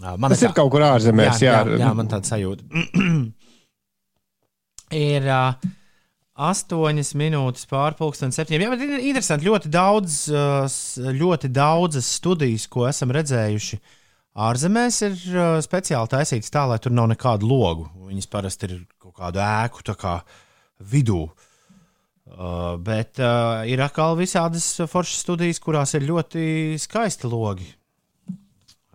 Man 0.00 0.30
Tas 0.32 0.42
ir 0.42 0.52
kaut 0.56 0.70
kur 0.72 0.80
ārzemēs. 0.84 1.40
jā, 1.40 1.52
Jā, 1.52 1.64
jā, 1.68 1.78
jā, 1.80 1.94
man 1.96 2.08
tāds 2.08 2.28
sajūta. 2.32 2.64
ir 4.96 5.26
uh, 5.28 5.54
astoņas 6.50 7.12
minūtes 7.20 7.66
pārpusdienas, 7.70 8.36
septiņiem. 8.40 8.64
Jā, 8.64 8.70
bet 8.74 8.84
ir 8.86 9.04
interesanti. 9.10 9.48
Ļoti 9.48 9.72
daudz, 9.72 10.16
ļoti 11.20 11.50
daudzas 11.52 12.08
studijas, 12.20 12.64
ko 12.72 12.86
esam 12.88 13.12
redzējuši 13.16 13.80
ārzemēs, 14.40 15.02
ir 15.08 15.18
speciāli 15.64 16.12
taisītas 16.12 16.52
tā, 16.54 16.64
lai 16.70 16.78
tur 16.80 16.92
nav 16.96 17.08
nekādu 17.12 17.48
logu. 17.50 17.88
Viņas 18.08 18.28
parasti 18.32 18.68
ir 18.70 18.76
kaut 19.00 19.16
kādu 19.20 19.40
ēku 19.44 19.84
tā 19.84 19.96
kā 20.00 20.18
vidū. 20.80 21.22
Uh, 21.28 21.46
bet 22.86 23.20
uh, 23.22 23.64
ir 23.68 23.82
atkal 23.84 24.16
visādas 24.18 24.66
foršas 24.90 25.24
studijas, 25.24 25.60
kurās 25.62 25.96
ir 25.98 26.06
ļoti 26.08 26.44
skaisti 26.80 27.30
logi. 27.30 27.68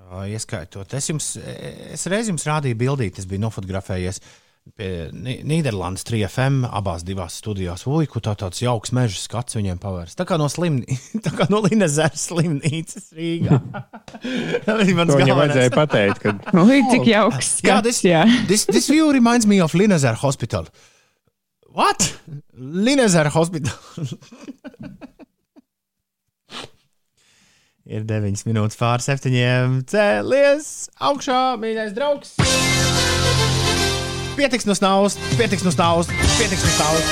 Uh, 0.05 0.23
ieskaitot, 0.29 0.93
es 0.95 1.09
jums, 1.09 1.33
es 1.41 2.05
reiz 2.11 2.29
jums 2.29 2.45
rādīju 2.47 2.77
bildīti, 2.79 3.23
es 3.23 3.29
biju 3.29 3.47
nofotografējies 3.47 4.21
pie 4.73 4.89
Nī- 5.13 5.41
Nīderlandes 5.45 6.05
3FM 6.07 6.65
abās 6.73 7.03
divās 7.05 7.37
studijās. 7.41 7.85
Ui, 7.89 8.07
kur 8.09 8.23
tā 8.25 8.33
tāds 8.39 8.63
jauks 8.63 8.93
meža 8.95 9.19
skats 9.21 9.57
viņiem 9.57 9.77
pavērs. 9.81 10.15
Tā 10.17 10.25
kā 10.25 10.39
no, 10.41 10.47
slimnī, 10.49 10.97
tā 11.25 11.33
kā 11.35 11.45
no 11.53 11.61
Linezeras 11.65 12.25
slimnīcas 12.31 13.11
Rīgā. 13.17 13.59
Viņam 14.65 15.37
vajadzēja 15.41 15.75
pateikt. 15.75 16.23
Kad... 16.23 16.49
Ui, 16.63 16.81
cik 16.89 17.07
jauks. 17.11 17.53
Jā, 17.61 17.77
skats, 17.77 17.87
this, 17.89 18.01
jā. 18.07 18.25
this, 18.49 18.65
this 18.71 18.89
view 18.89 19.11
reminds 19.13 19.45
me 19.45 19.61
of 19.61 19.77
Linazar 19.77 20.17
Hospital. 20.23 20.69
What? 21.75 22.19
Linazar 22.57 23.27
Hospital. 23.35 23.73
Ir 27.85 28.01
9 28.07 28.45
minūtes 28.47 28.79
pār 28.79 29.03
7. 29.03 29.83
Cēlies 29.91 30.69
augšā, 31.03 31.59
mīļais 31.59 31.91
draugs. 31.97 32.31
Pietiks 34.39 34.63
no 34.65 34.73
snaust, 34.79 35.19
pietiks 35.35 35.67
no 35.67 35.71
snaust, 35.75 36.09
pietiks 36.39 36.63
no 36.63 36.71
snaust. 36.79 37.11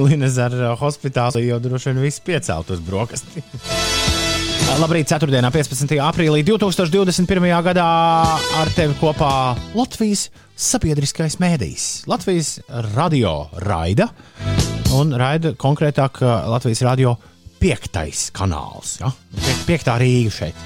Linazar 0.08 0.56
hospitālā 0.80 1.44
jau 1.44 1.60
droši 1.60 1.92
vien 1.92 2.00
viss 2.08 2.24
piecelt 2.24 2.72
uz 2.72 2.80
brokastīm. 2.88 3.44
Labrīt, 4.78 5.10
4. 5.10 5.50
15. 5.50 5.96
aprīlī 6.00 6.40
2021. 6.46 7.48
gadā 7.66 7.86
ar 8.60 8.70
tevi 8.76 8.94
kopā 9.00 9.30
Latvijas 9.76 10.28
sabiedriskais 10.60 11.36
mēdījis. 11.42 11.86
Latvijas 12.08 12.52
radio 12.94 13.32
raida 13.66 14.06
un 14.96 15.12
raida 15.20 15.52
konkrētāk 15.60 16.22
Latvijas 16.22 16.80
radio 16.86 17.16
piektais 17.60 18.28
kanāls. 18.36 18.94
Ja? 19.02 19.10
Piek- 19.36 19.66
Piektā 19.68 19.98
Rīga 20.00 20.32
šeit. 20.32 20.64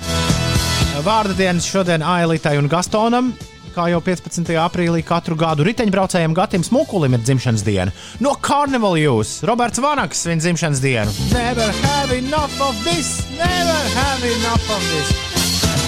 Vārda 1.04 1.34
dienas 1.34 1.66
šodien 1.66 2.02
Ailitai 2.06 2.54
un 2.60 2.68
Gastonam. 2.70 3.32
Kā 3.74 3.88
jau 3.90 3.98
15. 4.06 4.52
aprīlī 4.62 5.00
katru 5.02 5.34
gadu 5.34 5.64
riteņbraucējiem 5.66 6.34
Gatim 6.36 6.62
Smukulim 6.62 7.16
ir 7.16 7.22
dzimšanas 7.26 7.64
diena. 7.66 7.90
No 8.22 8.36
Carnival 8.38 8.94
Jūs, 9.00 9.40
Roberts 9.50 9.82
Vanaks 9.82 10.20
svin 10.22 10.38
dzimšanas 10.38 10.78
dienu. 10.78 11.10
Never 11.32 11.66
have 11.82 12.14
enough 12.14 12.54
of 12.62 12.78
this! 12.86 13.24
Never 13.34 13.80
have 13.96 14.22
enough 14.22 14.70
of 14.70 14.84
this! 14.92 15.10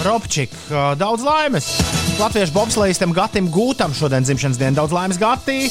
Robčik, 0.03 0.51
daudz 0.99 1.22
laimes! 1.22 1.68
Latviešu 2.18 2.57
bobslēgistam 2.57 3.14
Gatim 3.14 3.53
Gūtam 3.55 3.95
šodien 3.95 4.26
dzimšanas 4.26 4.59
diena. 4.59 4.80
Daudz 4.80 4.95
laimes 4.97 5.20
Gatī! 5.22 5.70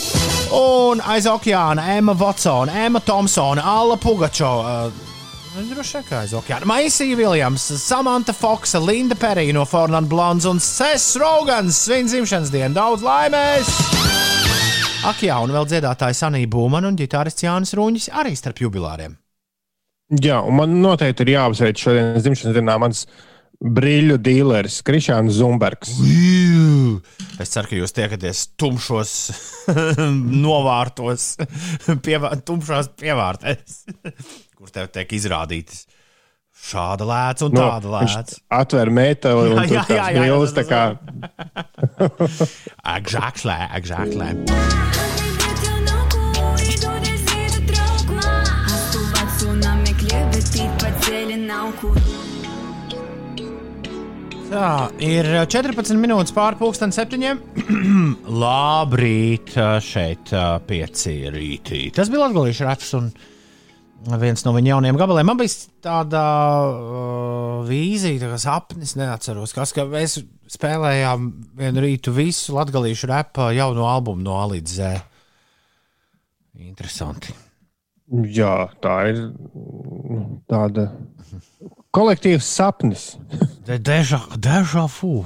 Un 0.55 1.03
aiz 1.03 1.27
okeāna 1.27 1.83
Emma 1.97 2.15
Watsona, 2.15 2.79
Emma 2.85 3.03
Thompsona, 3.03 3.65
Alla 3.75 3.99
Pugačova. 3.99 4.87
Nu, 4.87 5.14
Droši 5.55 5.93
vien, 5.95 6.03
kā 6.03 6.17
aiz 6.25 6.33
okeāna. 6.35 6.67
Maisija 6.67 7.15
Viljams, 7.15 7.63
Samanta 7.79 8.33
Foksa, 8.35 8.79
Linda 8.83 9.15
Perija 9.15 9.53
no 9.55 9.63
Fornand 9.63 10.09
Blondes 10.11 10.43
un 10.49 10.59
Sess 10.59 11.15
Rogans 11.15 11.77
svin 11.85 12.09
dzimšanas 12.09 12.51
dienu. 12.51 12.75
Daudz 12.75 13.05
laimes! 13.05 13.69
Ak, 15.07 15.21
jā, 15.23 15.37
un 15.39 15.53
vēl 15.55 15.69
dziedātājs 15.71 16.19
Sanija 16.25 16.49
Būmana 16.51 16.91
un 16.91 16.97
ģitārists 16.99 17.45
Jānis 17.45 17.71
Rūņš 17.77 18.09
arī 18.19 18.33
starp 18.35 18.59
jubilāriem. 18.65 19.15
Jā, 20.19 20.41
un 20.43 20.59
man 20.59 20.75
noteikti 20.83 21.23
ir 21.23 21.37
jāapsveic 21.37 21.79
šodienas 21.79 22.25
dzimšanas 22.25 22.57
dienā 22.59 22.75
mans 22.81 23.05
brīļu 23.63 24.17
dīleris 24.19 24.81
Krišāns 24.85 25.37
Zumbergs. 25.39 25.95
Jū! 26.03 26.99
Es 27.39 27.51
ceru, 27.53 27.69
ka 27.69 27.79
jūs 27.79 27.95
tiekaties 27.95 28.41
tumšos 28.59 29.13
novārtos, 30.45 31.35
pievā, 32.05 32.35
tumšās 32.43 32.91
pievārtēs, 32.99 33.79
kur 34.65 34.73
tev 34.73 34.89
tiek 34.95 35.13
izrādītas 35.17 35.85
šāda 36.65 37.05
lēca 37.05 37.47
un 37.47 37.55
Nu, 37.55 37.61
tāda 37.61 37.91
lēca. 37.97 38.39
atver 38.57 38.89
metālu 38.89 39.51
un 39.51 39.59
Jā, 39.69 39.83
jā, 39.89 40.07
jā, 40.15 40.25
jā, 40.25 40.37
tā 40.55 40.63
kā 40.69 40.83
Exactly, 42.95 43.59
exactly. 43.75 44.31
Tā 54.45 54.67
ir 55.03 55.27
14 55.49 55.97
minūtes 55.99 56.31
pārpusdien 56.35 56.93
septiņiem. 56.95 57.39
Labrīt, 58.43 59.55
šeit 59.83 60.31
pieci 60.69 61.15
rītī. 61.33 61.81
Tas 61.95 62.11
bija 62.13 62.27
Latvijas 62.27 62.61
raps 62.63 62.93
un 62.99 63.09
viens 64.21 64.43
no 64.45 64.53
viņa 64.55 64.73
jaunajiem 64.75 64.97
gabaliem. 64.99 65.27
Man 65.29 65.39
bija 65.39 65.55
tāda 65.85 66.21
uh, 66.69 67.63
vīzija, 67.67 68.21
tā 68.21 68.29
kā 68.33 68.39
sapnis, 68.41 68.95
neatceros, 68.99 69.53
kas, 69.55 69.73
ka 69.75 69.87
mēs 69.89 70.19
spēlējām 70.55 71.31
vienu 71.57 71.83
rītu 71.85 72.13
visu 72.15 72.53
latviešu 72.57 73.09
repa 73.09 73.49
jauno 73.55 73.87
albumu 73.89 74.21
no 74.25 74.37
A 74.41 74.45
līdz 74.53 74.75
Z. 74.77 74.93
Interesanti. 76.61 77.33
Jā, 78.29 78.67
tā 78.83 78.95
ir 79.09 79.23
mm, 79.25 80.25
tāda 80.51 80.91
kolektīvs 81.95 82.45
sapnis. 82.45 83.15
De- 83.65 83.79
Deja, 83.81 84.21
deja 84.37 84.85
vu. 85.01 85.25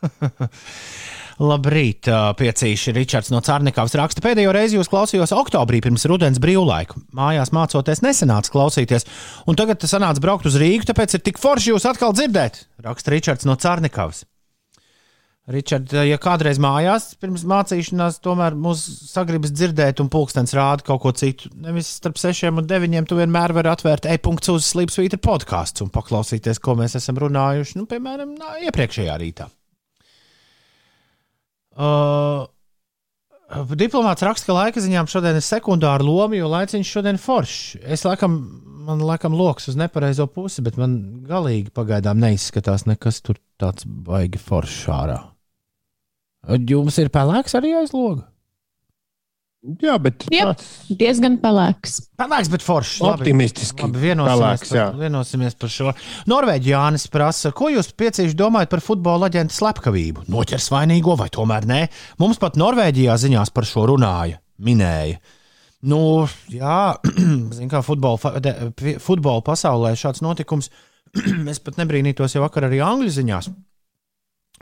Labrīt, 1.40 2.04
piecīši 2.36 2.92
Ričards 2.92 3.30
no 3.32 3.40
Cārnekavas 3.40 3.94
raksta. 3.96 4.20
Pēdējo 4.24 4.52
reizi 4.52 4.76
jūs 4.76 4.90
klausījos 4.92 5.32
oktobrī 5.32 5.78
pirms 5.80 6.04
rudens 6.10 6.40
brīvlaika. 6.42 6.98
Mājās 7.16 7.54
mācoties 7.56 8.02
nesenāca 8.04 8.52
klausīties, 8.52 9.06
un 9.48 9.56
tagad 9.56 9.80
tas 9.80 9.94
sanāca 9.94 10.20
braukt 10.20 10.48
uz 10.50 10.58
Rīgu, 10.60 10.84
tāpēc 10.90 11.16
ir 11.16 11.24
tik 11.24 11.40
forši 11.40 11.72
jūs 11.72 11.88
atkal 11.88 12.12
dzirdēt. 12.12 12.66
Raksta 12.84 13.14
Ričards 13.14 13.48
no 13.48 13.56
Cārnekavas. 13.56 14.26
Ričard, 15.50 15.90
ja 16.06 16.18
kādreiz 16.20 16.60
mājās 16.62 17.14
pirms 17.18 17.42
mācīšanās, 17.48 18.20
tomēr 18.22 18.54
mūs 18.54 18.82
sagribas 19.08 19.50
dzirdēt, 19.56 20.02
un 20.04 20.10
pulkstenis 20.12 20.52
rāda 20.54 20.84
kaut 20.86 21.00
ko 21.02 21.14
citu. 21.16 21.48
Nevis 21.58 21.88
starp 21.96 22.20
sešiem 22.20 22.60
un 22.60 22.68
deviņiem, 22.70 23.08
tu 23.08 23.18
vienmēr 23.18 23.56
vari 23.56 23.72
atvērt 23.72 24.06
e-punkts 24.12 24.52
uz 24.52 24.68
Slipsvītra 24.68 25.18
podkāstu 25.24 25.88
un 25.88 25.94
paklausīties, 25.96 26.60
ko 26.62 26.76
mēs 26.78 27.00
esam 27.00 27.18
runājuši, 27.24 27.80
nu, 27.80 27.88
piemēram, 27.90 28.36
nā, 28.36 28.60
iepriekšējā 28.68 29.16
rītā. 29.24 29.48
Uh, 31.80 32.44
diplomāts 33.78 34.24
raksta, 34.26 34.50
ka 34.50 34.56
laika 34.56 34.82
ziņām 34.84 35.08
šodien 35.10 35.38
ir 35.38 35.44
sekundāra 35.44 36.04
loma, 36.04 36.36
jo 36.36 36.50
laiciņš 36.52 36.92
šodien 36.96 37.16
ir 37.16 37.22
foršs. 37.22 37.80
Es 37.96 38.04
laikam, 38.04 38.36
man 38.86 39.02
laikam 39.06 39.36
loks 39.36 39.70
uz 39.72 39.78
nepareizo 39.80 40.28
pusi, 40.30 40.62
bet 40.66 40.78
man 40.80 41.24
galīgi 41.28 41.72
pagaidām 41.74 42.20
neizskatās 42.20 42.86
nekas 42.90 43.22
tur 43.24 43.40
tāds 43.60 43.86
baigi 43.88 44.40
foršs 44.42 44.84
ārā. 44.92 45.20
Jums 46.68 46.96
ir 47.00 47.10
pelēks 47.12 47.56
arī 47.58 47.74
aiz 47.80 47.94
loga? 47.96 48.26
Jā, 49.60 49.98
bet 50.00 50.24
Jā. 50.32 50.46
tāds 50.48 50.68
Diezgan 50.96 51.34
pelēks. 51.42 51.98
Pelēks, 52.16 52.48
bet 52.48 52.62
foršs. 52.64 53.02
Labi. 53.04 53.26
optimistiski. 53.26 53.84
Labi, 53.84 54.00
vienosimies, 54.06 54.38
pelēks, 54.40 54.70
par, 54.72 54.94
vienosimies 55.02 55.58
par 55.60 55.72
šo. 55.74 55.92
Norvēģis 56.32 56.70
Jānis 56.70 57.04
prasa, 57.12 57.52
ko 57.52 57.68
jūs 57.68 57.90
piecīši 58.00 58.38
domājat 58.40 58.72
par 58.72 58.80
futbola 58.84 59.28
aģentu 59.28 59.58
slepkavību? 59.58 60.24
Noķers 60.32 60.70
vainīgo 60.72 61.18
vai 61.20 61.28
tomēr 61.34 61.68
nē? 61.68 61.82
Mums 62.22 62.40
pat 62.40 62.56
Norvēģijā 62.60 63.18
ziņās 63.20 63.52
par 63.52 63.68
šo 63.68 63.84
runāja, 63.92 64.40
minēja. 64.64 65.20
Nu, 65.92 66.00
jā, 66.48 66.80
zin 67.58 67.68
kā 67.68 67.84
futbola, 67.84 68.32
futbola 68.96 69.44
pasaulē 69.44 69.92
šāds 69.92 70.24
notikums. 70.24 70.72
es 71.52 71.60
pat 71.60 71.76
nebrīnītos 71.76 72.36
jau 72.36 72.46
vakar 72.46 72.70
arī 72.70 72.80
angļu 72.86 73.12
ziņās, 73.12 73.52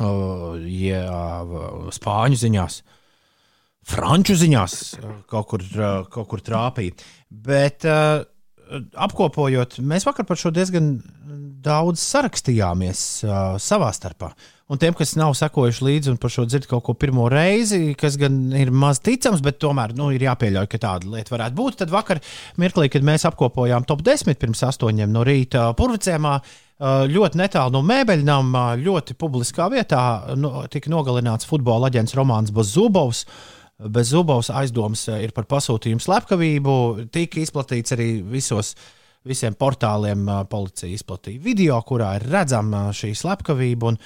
uh, 0.03 0.59
jā, 0.59 1.03
spāņu 1.95 2.43
ziņās. 2.43 2.83
Franču 3.89 4.37
ziņās 4.39 4.75
uh, 4.99 5.15
kaut 5.31 5.53
kur, 5.53 5.65
kaut 6.13 6.29
kur 6.33 6.43
trāpīja. 6.45 6.97
Bet, 7.31 7.87
uh, 7.89 8.25
apkopojot, 8.99 9.79
mēs 9.85 10.07
vakar 10.09 10.27
par 10.29 10.41
šo 10.41 10.53
diezgan 10.55 10.97
daudz 11.65 12.03
sarakstījāmies 12.03 13.03
uh, 13.27 13.57
savā 13.63 13.91
starpā. 13.97 14.33
Un 14.69 14.77
tiem, 14.77 14.93
kas 14.93 15.15
nav 15.17 15.33
sekojuši 15.39 15.85
līdzi 15.87 16.11
un 16.13 16.19
par 16.21 16.33
šo 16.33 16.45
dzird 16.45 16.67
kaut 16.69 16.85
ko 16.85 16.93
pirmo 16.93 17.25
reizi, 17.33 17.95
kas 17.97 18.19
gan 18.21 18.51
ir 18.53 18.69
maz 18.69 19.01
ticams, 19.01 19.41
bet 19.45 19.57
tomēr 19.65 19.95
nu, 19.97 20.11
ir 20.13 20.27
jāpieļauj, 20.27 20.69
ka 20.69 20.81
tāda 20.83 21.09
lieta 21.09 21.33
varētu 21.33 21.57
būt. 21.57 21.79
Tad 21.81 21.93
vakar, 21.95 22.21
mirklī, 22.61 22.91
kad 22.93 23.07
mēs 23.07 23.25
apkopojām 23.31 23.89
top 23.89 24.05
10 24.05 24.37
pirms 24.41 24.67
astoņiem 24.69 25.15
no 25.15 25.25
rīta 25.25 25.71
Purvicēmā, 25.79 26.35
uh, 26.37 26.59
ļoti 27.09 27.41
netālu 27.41 27.79
no 27.79 27.83
mēbeļnām, 27.89 28.53
ļoti 28.85 29.17
publiskā 29.19 29.71
vietā, 29.73 30.03
no, 30.37 30.67
tika 30.71 30.93
nogalināts 30.93 31.49
futbola 31.49 31.89
aģents 31.89 32.17
Romanis 32.19 32.53
Bazubovs. 32.55 33.25
Bez 33.79 34.11
Zubovs 34.11 34.51
aizdoms 34.51 35.05
eh, 35.13 35.21
ir 35.29 35.35
par 35.37 35.47
pasūtījumu 35.47 36.03
slepkavību. 36.03 36.73
Tika 37.15 37.39
izplatīts 37.45 37.95
arī 37.95 38.09
visos, 38.27 38.73
visiem 39.27 39.55
portāliem. 39.55 40.25
eh, 40.27 40.41
Policija 40.51 40.91
izplatīja 40.91 41.43
video, 41.45 41.79
kurā 41.87 42.17
ir 42.19 42.27
redzama 42.27 42.89
šī 42.91 43.13
slepkavība. 43.21 43.93
Un, 43.93 44.01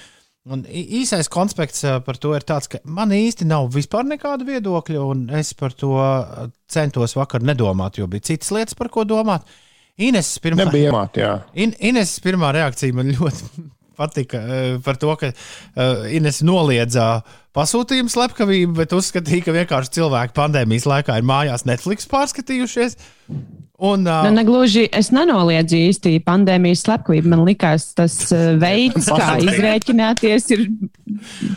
un 0.52 0.66
īsais 0.68 1.30
konspekts 1.32 1.86
eh, 1.88 1.98
par 2.04 2.20
to 2.20 2.34
ir 2.36 2.44
tāds, 2.44 2.68
ka 2.68 2.82
man 2.84 3.16
īsti 3.16 3.48
nav 3.48 3.70
vispār 3.72 4.04
nekāda 4.12 4.44
viedokļa, 4.44 5.08
un 5.08 5.26
es 5.40 5.54
par 5.56 5.72
to 5.72 5.96
eh, 6.04 6.50
centos 6.68 7.16
vakar 7.16 7.40
nedomāt, 7.40 7.96
jo 7.96 8.10
bija 8.12 8.28
citas 8.32 8.52
lietas, 8.52 8.76
par 8.76 8.92
ko 8.92 9.08
domāt. 9.08 9.48
Ines 9.96 10.34
pirmā, 10.40 10.66
nebija 10.66 10.92
iemāt, 10.92 11.16
jā. 11.20 11.32
In, 11.56 11.72
Ines 11.80 12.18
pirmā 12.24 12.52
reakcija 12.56 12.96
man 12.96 13.08
ļoti 13.12 13.70
patika 14.02 14.42
eh, 14.42 14.68
par 14.84 15.00
to, 15.00 15.14
ka 15.20 15.32
uh, 15.32 16.04
Ines 16.12 16.42
noliedza 16.44 17.22
pasūtījumu 17.56 18.12
slepkavību, 18.12 18.76
bet 18.82 18.94
uzskatīja, 18.96 19.46
ka 19.46 19.56
vienkārši 19.56 19.98
cilvēki 19.98 20.36
pandēmijas 20.36 20.88
laikā 20.88 21.18
ir 21.20 21.28
mājās 21.28 21.66
Netflix 21.68 22.08
pārskatījušies. 22.10 22.98
Un, 23.82 24.06
uh, 24.06 24.22
Nu, 24.22 24.30
negluži 24.36 24.84
es 24.94 25.08
nenoliedzu 25.10 25.74
īsti 25.74 26.20
pandēmijas 26.22 26.84
slepkavību. 26.84 27.32
Man 27.32 27.42
liekas, 27.48 27.88
tas 27.98 28.14
eh, 28.30 28.52
veids, 28.62 29.08
kā 29.10 29.32
izrēķināties, 29.42 30.46
ir 30.54 30.62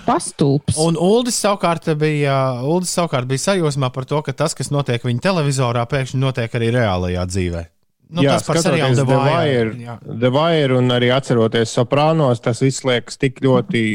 pastulps. 0.07 0.79
Un 0.81 0.97
Uldis 0.97 1.37
savukārt 1.43 1.91
bija, 2.01 2.39
Uldis 2.65 2.95
savukārt 2.97 3.29
bija 3.29 3.51
sajūsmā 3.51 3.91
par 3.93 4.09
to, 4.09 4.23
ka 4.25 4.33
tas, 4.33 4.57
kas 4.57 4.73
notiek 4.73 5.05
viņa 5.05 5.21
televizorā, 5.27 5.85
pēkšņi 5.91 6.23
notiek 6.25 6.57
arī 6.57 6.73
reālajā 6.79 7.29
dzīvē. 7.29 7.63
Nu, 8.09 8.23
jā, 8.25 8.37
tas 8.37 8.45
par 8.47 8.61
seriālu 8.61 8.97
The 8.99 9.05
The 9.09 9.19
Wire. 9.19 9.35
Wire, 9.41 9.75
Jā. 9.81 9.99
The 10.05 10.31
Wire 10.33 10.79
un 10.79 10.93
arī 10.93 11.11
atceroties 11.15 11.73
soprānos, 11.73 12.43
tas 12.43 12.61
viss 12.63 12.85
liekas 12.85 13.17
tik 13.21 13.41
ļoti 13.45 13.85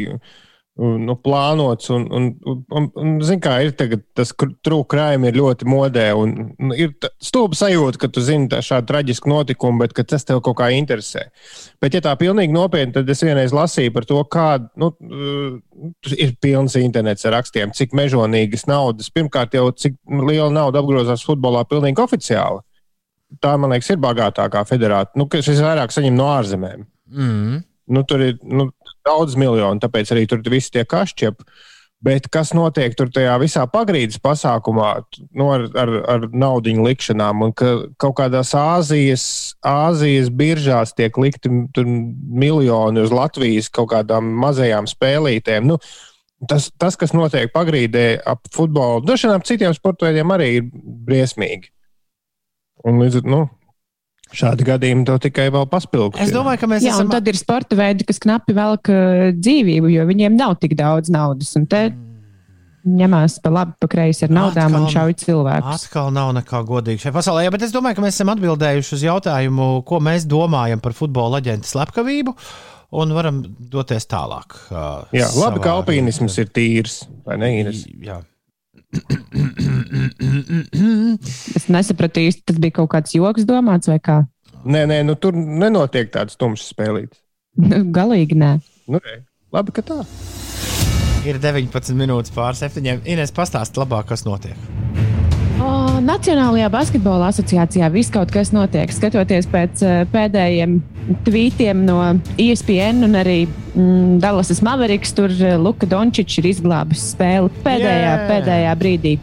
nu, 0.81 1.15
plānots. 1.21 1.91
Un, 1.93 2.07
un, 2.11 2.29
un, 2.45 2.61
un, 2.69 2.89
un 3.03 3.13
zin 3.27 3.41
kā, 3.43 3.57
ir 3.65 3.75
tagad, 3.79 4.03
tas 4.17 4.33
trūkājumi 4.35 5.31
ir 5.31 5.39
ļoti 5.41 5.69
modē. 5.69 6.07
Un, 6.17 6.35
un 6.59 6.75
ir 6.77 6.95
stulba 7.23 7.59
sajūta, 7.59 8.01
ka 8.01 8.11
tu 8.13 8.25
zini 8.25 8.49
šādu 8.65 8.89
traģisku 8.91 9.31
notikumu, 9.31 9.83
bet 9.83 9.95
tas 10.01 10.27
tev 10.27 10.43
kaut 10.45 10.59
kā 10.61 10.71
interesē. 10.75 11.27
Bet, 11.83 11.97
ja 11.97 12.03
tā 12.05 12.15
pilnīgi 12.21 12.55
nopietni, 12.57 12.95
tad 12.97 13.11
es 13.13 13.23
vienreiz 13.27 13.55
lasīju 13.57 13.95
par 13.97 14.09
to, 14.09 14.23
kāda 14.33 14.71
nu, 14.81 14.93
uh, 14.95 15.93
ir 16.17 16.35
pilns 16.41 16.79
internets 16.81 17.29
ar 17.29 17.39
rakstiem, 17.39 17.75
cik 17.77 17.95
mežonīgas 17.97 18.67
naudas. 18.71 19.13
Pirmkārt, 19.13 19.55
jau 19.59 19.69
cik 19.77 20.01
liela 20.25 20.51
nauda 20.55 20.83
apgrozās 20.83 21.27
futbolā 21.27 21.67
pilnīgi 21.69 22.03
oficiāli. 22.03 22.65
Tā, 23.39 23.55
man 23.61 23.71
liekas, 23.71 23.93
ir 23.95 24.01
bagātākā 24.03 24.65
federācija. 24.67 25.19
Nu, 25.21 25.29
kas 25.31 25.47
visvairāk 25.47 25.95
saņem 25.95 26.17
no 26.17 26.27
ārzemēm. 26.35 26.87
Mm. 27.15 27.61
Nu, 27.91 28.03
tur 28.07 28.23
ir 28.25 28.39
nu, 28.43 28.71
daudz 29.07 29.37
miljonu, 29.39 29.79
tāpēc 29.83 30.11
arī 30.15 30.27
tur 30.31 30.43
visi 30.51 30.73
tie 30.75 30.87
kašķiepi. 30.89 31.47
Bet 32.01 32.31
kas 32.33 32.55
notiek 32.57 32.95
tur 32.97 33.11
tajā 33.13 33.35
visā 33.43 33.67
pagrīdes 33.69 34.17
pasākumā, 34.25 34.89
nu, 35.37 35.51
ar, 35.53 35.67
ar, 35.77 35.91
ar 36.09 36.23
naudu 36.33 36.73
likšanām, 36.87 37.43
un 37.45 37.53
ka 37.53 37.75
kaut 38.01 38.15
kādās 38.23 38.55
Āzijas, 38.57 39.25
Āzijas 39.61 40.31
biržās 40.33 40.95
tiek 40.97 41.19
likti 41.21 41.53
miljoni 41.53 43.05
uz 43.05 43.13
Latvijas 43.13 43.69
kaut 43.69 43.91
kādām 43.93 44.33
mazajām 44.41 44.89
spēlītēm. 44.89 45.69
Nu, 45.69 45.77
tas, 46.49 46.71
tas, 46.81 46.97
kas 46.97 47.13
notiek 47.13 47.53
pagrīdē 47.53 48.07
ap 48.25 48.49
futbolu, 48.55 49.05
dažiem 49.05 49.37
ap 49.37 49.45
citiem 49.45 49.77
sporta 49.77 50.09
veidiem 50.09 50.33
arī 50.33 50.55
ir 50.63 50.73
briesmīgi. 51.05 51.69
Un 52.89 53.03
līdz 53.03 53.23
ar 53.23 53.31
nu, 53.31 53.41
Šādi 54.31 54.63
gadījumi 54.63 55.03
to 55.09 55.17
tikai 55.19 55.49
vēl 55.51 55.65
paspilgtina. 55.67 56.23
Es 56.23 56.31
domāju, 56.31 56.61
ka 56.63 56.69
mēs 56.71 56.85
Jā, 56.87 56.93
esam. 56.95 57.09
tad 57.11 57.27
ir 57.27 57.35
sporta 57.35 57.75
veidi, 57.75 58.07
kas 58.07 58.23
knapi 58.23 58.55
velk 58.55 58.91
uh, 58.93 59.25
dzīvību, 59.35 59.91
jo 59.91 60.05
viņiem 60.07 60.37
nav 60.39 60.55
tik 60.63 60.77
daudz 60.79 61.11
naudas. 61.11 61.51
Un 61.59 61.67
te 61.67 61.89
ņemās 62.87 63.41
pa 63.43 63.51
labi, 63.53 63.75
pa 63.83 63.89
kreisi 63.91 64.25
ar 64.29 64.33
naudām 64.33 64.77
un 64.79 64.87
šauj 64.93 65.17
cilvēkus. 65.25 65.89
Atkal 65.89 66.13
nav 66.15 66.31
nekā 66.39 66.63
godīga 66.69 67.03
šajā 67.03 67.17
pasaulē, 67.19 67.45
Jā, 67.45 67.53
bet 67.57 67.67
es 67.67 67.75
domāju, 67.75 67.99
ka 67.99 68.07
mēs 68.07 68.17
esam 68.17 68.31
atbildējuši 68.37 68.95
uz 68.97 69.05
jautājumu, 69.09 69.69
ko 69.91 70.01
mēs 70.07 70.29
domājam 70.31 70.81
par 70.81 70.95
futbola 70.97 71.43
aģentu 71.43 71.69
slepkavību, 71.69 72.37
un 73.03 73.15
varam 73.19 73.43
doties 73.75 74.07
tālāk. 74.11 74.57
uh, 74.71 75.11
Jā, 75.11 75.29
labi, 75.43 75.61
ka 75.67 75.75
alpīnisms 75.81 76.39
ir 76.41 76.55
tīrs, 76.55 77.03
vai 77.27 77.37
ne? 77.43 77.53
Ines? 77.65 77.85
Jā. 78.01 78.23
Es 81.57 81.69
nesapratu 81.71 82.23
īsti, 82.25 82.43
tas 82.51 82.59
bija 82.63 82.81
kaut 82.81 82.91
kāds 82.95 83.15
joks 83.15 83.47
domāts 83.49 83.91
vai 83.91 84.01
kā. 84.03 84.21
Nē, 84.65 84.85
nē, 84.91 85.01
nu, 85.09 85.17
tur 85.17 85.37
nenotiek 85.37 86.11
tāds 86.13 86.37
tumšs 86.41 86.73
spēlīts. 86.75 87.23
Nu, 87.61 87.85
Galīgi 87.95 88.37
nē. 88.39 88.53
Nu, 88.91 89.01
re, 89.01 89.23
labi, 89.55 89.75
ka 89.77 89.85
tā. 89.87 90.03
Ir 91.29 91.37
19 91.41 91.97
minūtes 91.97 92.33
pār 92.35 92.57
septiņiem. 92.57 93.03
Ines, 93.09 93.33
pastāst 93.37 93.77
labāk, 93.81 94.09
kas 94.13 94.25
notiek. 94.25 94.57
Nacionālajā 95.61 96.71
basketbola 96.73 97.29
asociācijā 97.29 97.89
viss 97.93 98.13
kaut 98.13 98.33
kas 98.33 98.51
notiek. 98.55 98.91
Skatoties 98.95 99.49
pēc 99.51 99.83
uh, 99.85 99.97
pēdējiem 100.13 100.79
tvītiem 101.27 101.83
no 101.85 101.99
ESPN 102.41 103.05
un 103.07 103.19
arī 103.21 103.39
mm, 103.47 104.19
Dallasas 104.23 104.63
Mavericks, 104.65 105.13
tur 105.17 105.33
uh, 105.35 105.57
Luka 105.61 105.89
Dončičs 105.91 106.41
ir 106.41 106.51
izglābis 106.55 107.11
spēli 107.13 107.53
pēdējā, 107.61 107.99
Jā. 108.01 108.15
yeah. 108.15 108.25
pēdējā 108.31 108.77
brīdī. 108.81 109.15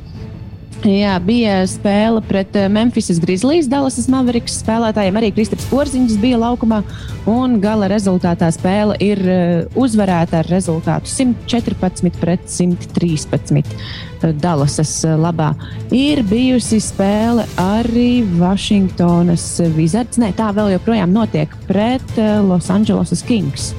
Jā, 0.86 1.15
bija 1.25 1.63
spēle 1.65 2.21
pret 2.21 2.53
eh, 2.55 2.67
Memphisas 2.69 3.17
Grizzlies, 3.17 3.65
Dallasas 3.69 4.05
Mavericks 4.13 4.59
spēlētājiem. 4.61 5.15
Arī 5.17 5.32
Kristaps 5.34 5.65
Porziņš 5.71 6.19
bija 6.21 6.38
laukumā. 6.38 6.84
Un 7.28 7.57
gala 7.63 7.89
rezultātā 7.89 8.51
spēle 8.53 8.93
ir 9.01 9.21
eh, 9.25 9.80
uzvarēta 9.80 10.43
ar 10.43 10.51
rezultātu 10.53 11.09
114 11.09 12.21
pret 12.21 12.45
113 12.45 13.57
eh, 13.57 14.32
Dallasas 14.38 14.93
labā. 15.17 15.49
Ir 15.97 16.21
bijusi 16.30 16.78
spēle 16.84 17.47
arī 17.63 18.21
Vašingtonas 18.38 19.49
Wizards. 19.73 20.21
Nē, 20.21 20.36
tā 20.38 20.53
vēl 20.53 20.75
joprojām 20.78 21.15
notiek 21.15 21.57
pret 21.65 22.19
Los 22.45 22.69
Angeles 22.69 23.25
Kings. 23.25 23.71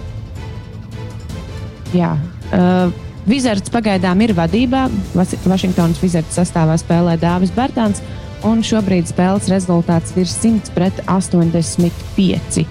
Jā. 1.94 2.16
Uh, 2.48 2.90
Vizards 3.28 3.68
pagaidām 3.68 4.22
ir 4.24 4.32
vadībā. 4.32 4.86
Vašingtonas 5.12 5.98
Vizards 6.00 6.38
sastāvā 6.38 6.78
spēlē 6.80 7.18
Dāvis 7.20 7.52
Bērtāns. 7.52 8.00
Un 8.48 8.62
šobrīd 8.64 9.10
spēles 9.10 9.50
rezultāts 9.52 10.14
ir 10.16 10.28
100 10.30 10.72
pret 10.72 11.02
85. 11.10 12.62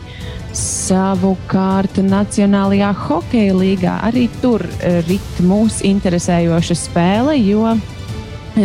Savukārt 0.58 2.00
Nacionālajā 2.02 2.90
hokeja 3.04 3.54
līgā 3.54 4.00
arī 4.08 4.26
tur 4.42 4.64
eh, 4.80 5.04
rit 5.06 5.44
mūs 5.46 5.84
interesējoša 5.86 6.80
spēle, 6.80 7.38
jo 7.44 7.76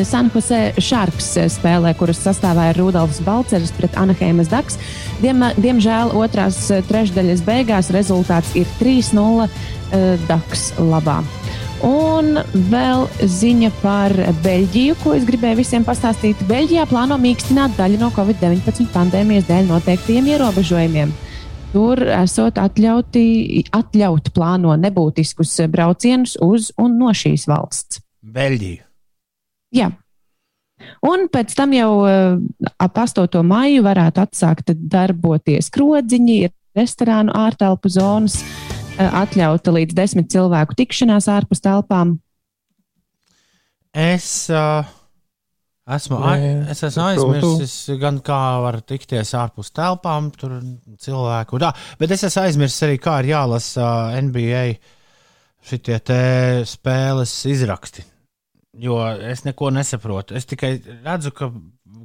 San 0.08 0.30
Jose 0.32 0.72
Sharks 0.80 1.34
spēlē, 1.52 1.92
kuras 1.98 2.22
sastāvā 2.24 2.70
ir 2.70 2.80
Rudolfs 2.80 3.20
Balčers 3.26 3.74
pret 3.76 3.98
Anaheimas 4.00 4.48
Daks. 4.48 4.80
Diem, 5.20 5.44
diemžēl 5.60 6.16
otrās 6.16 6.64
eh, 6.72 6.80
trešdaļas 6.88 7.44
beigās 7.44 7.92
rezultāts 7.92 8.56
ir 8.56 8.70
3-0 8.80 9.44
eh, 9.44 10.16
Daks 10.30 10.70
labā. 10.80 11.20
Un 11.82 12.36
vēl 12.70 13.08
ziņa 13.26 13.68
par 13.80 14.12
Beļģiju, 14.44 14.94
ko 15.02 15.16
es 15.16 15.24
gribēju 15.26 15.58
visiem 15.58 15.82
pastāstīt. 15.82 16.38
Beļģijā 16.46 16.84
plāno 16.86 17.16
mīkstināt 17.18 17.74
daļu 17.74 17.98
no 17.98 18.10
Covid-19 18.14 18.86
pandēmijas 18.94 19.48
dēļ 19.48 19.66
noteiktiem 19.66 20.28
ierobežojumiem. 20.30 21.10
Tur 21.72 22.04
esot 22.20 22.60
atļauti, 22.62 23.24
atļauti 23.74 24.34
plāno 24.36 24.76
nebūtiskus 24.78 25.56
braucienus 25.72 26.36
uz 26.44 26.70
un 26.78 26.94
no 27.00 27.10
šīs 27.16 27.48
valsts. 27.50 27.98
Beļģija. 28.22 28.86
Jā. 29.74 29.90
Un 31.02 31.26
pēc 31.34 31.54
tam 31.58 31.74
jau 31.74 31.90
uh, 32.04 32.38
ap 32.78 32.98
8. 33.02 33.42
maiju 33.46 33.82
varētu 33.86 34.22
atsākt 34.22 34.70
darboties 34.70 35.70
krodziņi, 35.74 36.38
restorānu 36.78 37.34
ārtelpu 37.42 37.90
zonas, 37.90 38.38
atļauta 39.10 39.72
līdz 39.74 39.96
desmit 39.98 40.30
cilvēku 40.32 40.76
tikšanās 40.78 41.28
ārpus 41.32 41.62
telpām. 41.64 42.16
Es 43.92 44.26
uh, 44.52 44.86
esmu, 45.92 46.16
Nē, 46.22 46.70
es 46.72 46.80
esmu 46.86 47.02
tu- 47.18 47.26
tu- 47.42 47.50
aizmirsis, 47.52 47.74
gan 48.00 48.20
kā 48.24 48.38
var 48.64 48.80
tikties 48.88 49.34
ārpus 49.36 49.72
telpām, 49.76 50.30
tur 50.36 50.54
cilvēku. 51.02 51.60
Tā, 51.60 51.72
bet 52.00 52.14
es 52.16 52.24
esmu 52.30 52.46
aizmirsis 52.46 52.86
arī, 52.88 52.96
kā 53.02 53.18
ir 53.22 53.32
jālasa 53.34 53.84
uh, 54.08 54.16
NBA 54.24 54.64
šitie 55.68 56.00
spēles 56.66 57.34
izraksti. 57.52 58.06
Jo 58.82 58.96
es 59.28 59.44
neko 59.44 59.68
nesaprotu. 59.76 60.34
Es 60.38 60.48
tikai 60.48 60.78
redzu, 61.04 61.30
ka 61.36 61.50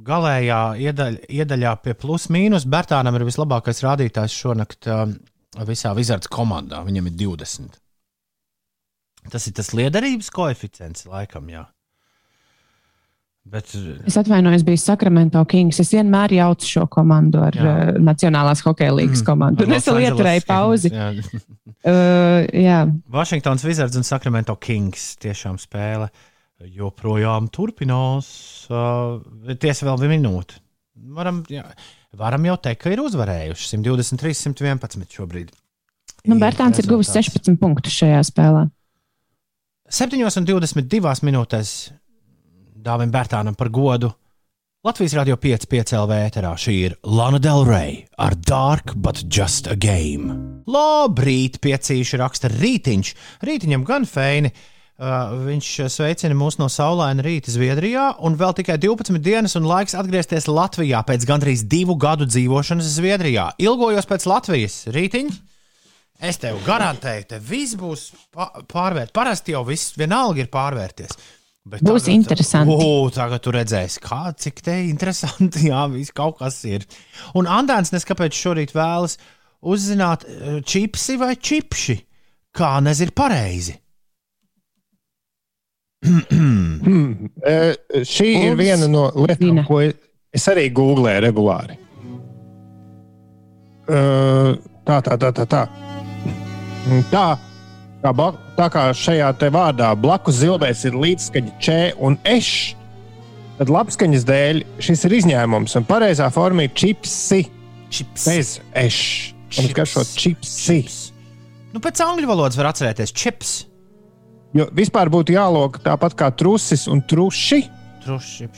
galējā 0.08 0.58
iedaļ, 0.84 1.16
iedaļā 1.40 1.72
pie 1.82 1.94
plus-mínus 1.96 2.66
Bērtānam 2.68 3.16
ir 3.16 3.24
vislabākais 3.24 3.80
rādītājs 3.86 4.36
šonakt 4.36 4.86
uh, 4.92 5.06
visā 5.66 5.94
Wizards 5.96 6.28
komandā. 6.30 6.82
Viņam 6.86 7.08
ir 7.10 7.16
20. 7.24 7.78
Tas 9.32 9.46
ir 9.50 9.52
tas 9.58 9.72
liederības 9.74 10.30
koeficients, 10.32 11.06
laikam, 11.10 11.48
jā. 11.50 11.64
Bet, 13.48 13.70
Es 14.06 14.16
atvainojos, 14.20 14.60
bija 14.66 14.76
Sakramento 14.82 15.40
Kings. 15.48 15.78
Es 15.80 15.88
vienmēr 15.94 16.34
jaucu 16.36 16.68
šo 16.68 16.82
komandu 16.92 17.40
ar 17.46 17.56
Jā. 17.56 17.70
uh, 17.94 18.00
Nacionālās 18.04 18.60
hokeja 18.66 18.92
līnijas 18.92 19.22
komandu. 19.24 19.64
Un 19.64 19.72
Los 19.72 19.86
es 19.88 20.02
ieturēju 20.04 20.44
pauzi. 20.48 20.92
jā. 20.92 21.12
Uh, 21.86 22.42
jā, 22.58 22.78
Vašingtons 23.14 23.62
Wizards 23.62 23.94
un 23.96 24.02
Sacramento 24.04 24.56
Kings 24.58 25.12
tiešām 25.22 25.60
spēle 25.62 26.08
joprojām 26.74 27.46
turpinās. 27.54 28.26
Uh, 28.66 29.22
tiesa 29.62 29.86
vēl 29.86 30.00
bija 30.02 30.10
minūte. 30.16 30.58
Varam, 31.14 31.38
jā, 31.48 31.62
varam 32.16 32.44
jau 32.48 32.56
teikt, 32.56 32.82
ka 32.84 32.92
ir 32.94 33.02
uzvarējuši 33.04 33.70
123, 33.74 34.34
111 34.54 35.18
šobrīd. 35.18 35.52
nu, 36.28 36.38
Bērtāns 36.40 36.80
ir 36.80 36.88
guvis 36.88 37.10
rezultāts. 37.12 37.34
16 37.44 37.60
punktus 37.60 37.98
šajā 37.98 38.22
spēlē. 38.30 38.68
7,22 39.88 41.24
minūtēs 41.24 41.74
Dāvim 42.78 43.12
Bērtānam 43.12 43.56
par 43.58 43.70
godu. 43.72 44.12
Latvijas 44.86 45.16
Rādio 45.18 45.34
5, 45.40 45.64
5 45.66 45.92
LV 45.98 46.18
ēterā 46.28 46.52
šī 46.60 46.74
ir 46.86 46.92
Lana 47.02 47.40
Del 47.42 47.64
Rey 47.66 47.96
ar 48.20 48.36
Dark 48.36 48.92
but 48.94 49.24
Just 49.26 49.66
a 49.66 49.74
Game. 49.74 50.36
Labrīt, 50.70 51.58
piecīši 51.64 52.20
raksta 52.20 52.50
rītiņš. 52.52 53.10
Rītiņam 53.48 53.86
gan 53.88 54.06
feini. 54.06 54.52
Uh, 54.98 55.36
viņš 55.46 55.66
sveicina 55.94 56.34
mūs 56.34 56.56
no 56.58 56.66
saulaina 56.66 57.22
rīta 57.22 57.52
Zviedrijā, 57.54 58.08
un 58.26 58.34
vēl 58.34 58.56
tikai 58.58 58.74
12 58.82 59.20
dienas 59.22 59.54
un 59.54 59.68
laiks 59.70 59.94
atgriezties 59.94 60.48
Latvijā 60.50 61.04
pēc 61.06 61.22
gandrīz 61.28 61.62
divu 61.70 61.94
gadu 61.94 62.26
dzīvošanas 62.26 62.96
Zviedrijā. 62.96 63.52
Ilgojos 63.62 64.10
pēc 64.10 64.26
Latvijas 64.26 64.80
rītiņa. 64.90 65.36
Es 66.18 66.40
tev 66.42 66.58
garantēju, 66.66 67.28
te 67.30 67.38
viss 67.38 67.78
būs 67.78 68.08
pārvērtīts. 68.34 69.14
Parasti 69.14 69.54
jau 69.54 69.62
viss 69.68 69.94
vienalga 69.94 70.42
ir 70.42 70.50
pārvērties. 70.50 71.14
Bet 71.68 71.84
Būs 71.86 72.08
interesanti. 72.10 72.74
O, 72.74 73.06
tagad 73.14 73.42
tu 73.44 73.52
redzēsi, 73.54 74.00
kā, 74.02 74.32
cik 74.34 74.62
te 74.66 74.80
interesanti. 74.88 75.66
Jā, 75.70 75.84
viss 75.92 76.14
kaut 76.16 76.40
kas 76.40 76.58
ir. 76.66 76.86
Un 77.38 77.46
Andrēns 77.46 77.94
neskapēc 77.94 78.34
šorīt 78.34 78.74
vēlas 78.74 79.14
uzzināt, 79.62 80.26
eh, 80.26 80.58
čipsi 80.66 81.18
vai 81.20 81.36
čipši. 81.36 82.00
Kā 82.58 82.78
nezinu 82.82 83.14
pareizi. 83.14 83.76
Hmm. 86.04 87.28
E, 87.42 87.54
šī 88.06 88.26
ir 88.30 88.52
Uldis 88.52 88.60
viena 88.60 88.86
no 88.90 89.08
lietām, 89.18 89.48
zina. 89.50 89.64
ko 89.66 89.80
es 89.82 90.44
arī 90.52 90.68
googlēju 90.74 91.24
regulāri. 91.26 91.78
E, 93.88 94.00
Tā, 94.88 95.02
tā, 95.04 95.18
tā, 95.20 95.28
tā. 95.36 95.44
Tā, 95.52 95.64
tā, 97.12 97.26
kā, 98.00 98.28
tā 98.56 98.66
kā 98.72 98.84
šajā 98.96 99.26
te 99.36 99.50
vārdā 99.52 99.90
blakus 100.00 100.38
zilbēs 100.40 100.86
ir 100.88 100.94
līdzskaņa 100.96 101.52
č 101.60 101.74
un 102.00 102.16
eš, 102.24 102.48
tad 103.58 103.68
labskaņas 103.74 104.24
dēļ 104.30 104.62
šis 104.86 105.04
ir 105.10 105.16
izņēmums. 105.18 105.76
Un 105.76 105.84
pareizā 105.90 106.30
forma 106.32 106.64
ir 106.64 106.72
čipsi 106.72 107.42
Čips. 107.92 108.24
bez 108.30 108.54
eš. 108.80 109.00
Un 109.58 109.68
Čips. 109.68 109.74
garšo 109.76 110.06
čipsi. 110.16 110.56
Čips. 110.64 110.96
Nu, 111.74 111.82
pēc 111.84 112.00
angļu 112.06 112.30
valodas 112.32 112.56
var 112.56 112.70
atcerēties 112.72 113.12
čips. 113.12 113.52
Jo 114.56 114.68
vispār 114.72 115.10
būtu 115.12 115.34
jālok 115.36 115.80
tāpat 115.84 116.16
kā 116.18 116.30
trusis 116.32 116.86
un 116.88 117.02
truši. 117.04 117.62
Truši. 118.04 118.48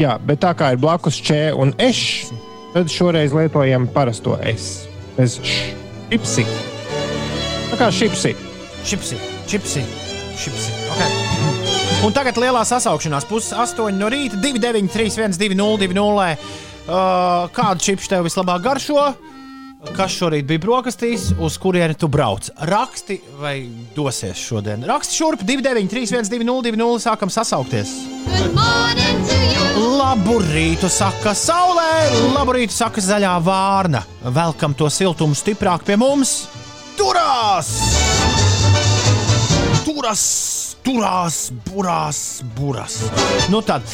Jā, 0.00 0.16
bet 0.18 0.40
tā 0.42 0.54
kā 0.58 0.72
ir 0.74 0.80
blakus 0.82 1.20
č 1.22 1.52
un 1.54 1.74
eš, 1.78 2.32
tad 2.72 2.90
šoreiz 2.90 3.34
lietojam 3.36 3.86
parasto 3.92 4.38
es. 4.42 4.88
Bez 5.18 5.38
š. 5.38 5.76
Čipsi. 6.10 6.46
Tā 7.70 7.78
kā 7.80 7.92
šipsi. 7.94 8.34
Čipsi, 8.82 9.16
čipsi, 9.46 9.84
čipsi. 10.36 10.72
Okay. 10.96 11.12
Un 12.02 12.10
tagad 12.10 12.34
lielā 12.40 12.64
sasaukšanās, 12.66 13.28
8 13.30 13.94
no 13.94 14.08
rīta, 14.10 14.40
2, 14.42 14.58
9, 14.58 14.88
3, 14.90 15.12
1, 15.22 15.36
2, 15.38 15.54
0, 15.54 15.78
2, 15.78 15.94
0. 15.94 16.32
Uh, 16.82 17.46
kādu 17.54 17.84
čipu 17.84 18.08
tev 18.10 18.26
vislabāk 18.26 18.64
garšo? 18.64 19.12
Kas 19.90 20.14
šorīt 20.14 20.46
bija 20.46 20.62
brokastīs, 20.62 21.32
uz 21.42 21.56
kurieni 21.58 21.96
tu 21.98 22.06
brauc? 22.10 22.46
Raksti 22.70 23.16
vai 23.40 23.56
dosies 23.96 24.38
šodien? 24.38 24.84
Raksti 24.86 25.18
šurp 25.18 25.42
293, 25.42 26.06
120, 26.22 26.78
2, 26.78 27.00
sākam 27.02 27.32
sasaukties. 27.32 27.90
Labu 29.82 30.38
rītu, 30.46 30.86
saka 30.92 31.34
saulē, 31.34 31.90
labu 32.30 32.54
rītu, 32.54 32.76
saka 32.76 33.02
zaļā 33.02 33.34
vārna. 33.42 34.04
Velkam 34.22 34.78
to 34.78 34.86
siltumu 34.86 35.34
stiprāk 35.38 35.82
pie 35.88 35.98
mums. 35.98 36.44
Turās! 36.98 37.74
Turas! 39.86 40.26
Turās, 40.82 41.36
burās, 41.62 42.18
burās. 42.56 42.96
Nu 43.52 43.60
tad, 43.62 43.86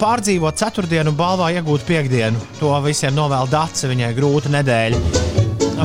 pārdzīvot 0.00 0.56
ceturtdienu, 0.56 1.12
balvā 1.12 1.50
iegūt 1.58 1.84
piekdienu. 1.84 2.40
To 2.56 2.72
visiem 2.80 3.12
novēl 3.12 3.50
Dācis, 3.52 3.84
viņai 3.90 4.08
grūta 4.16 4.52
nedēļa. 4.54 5.00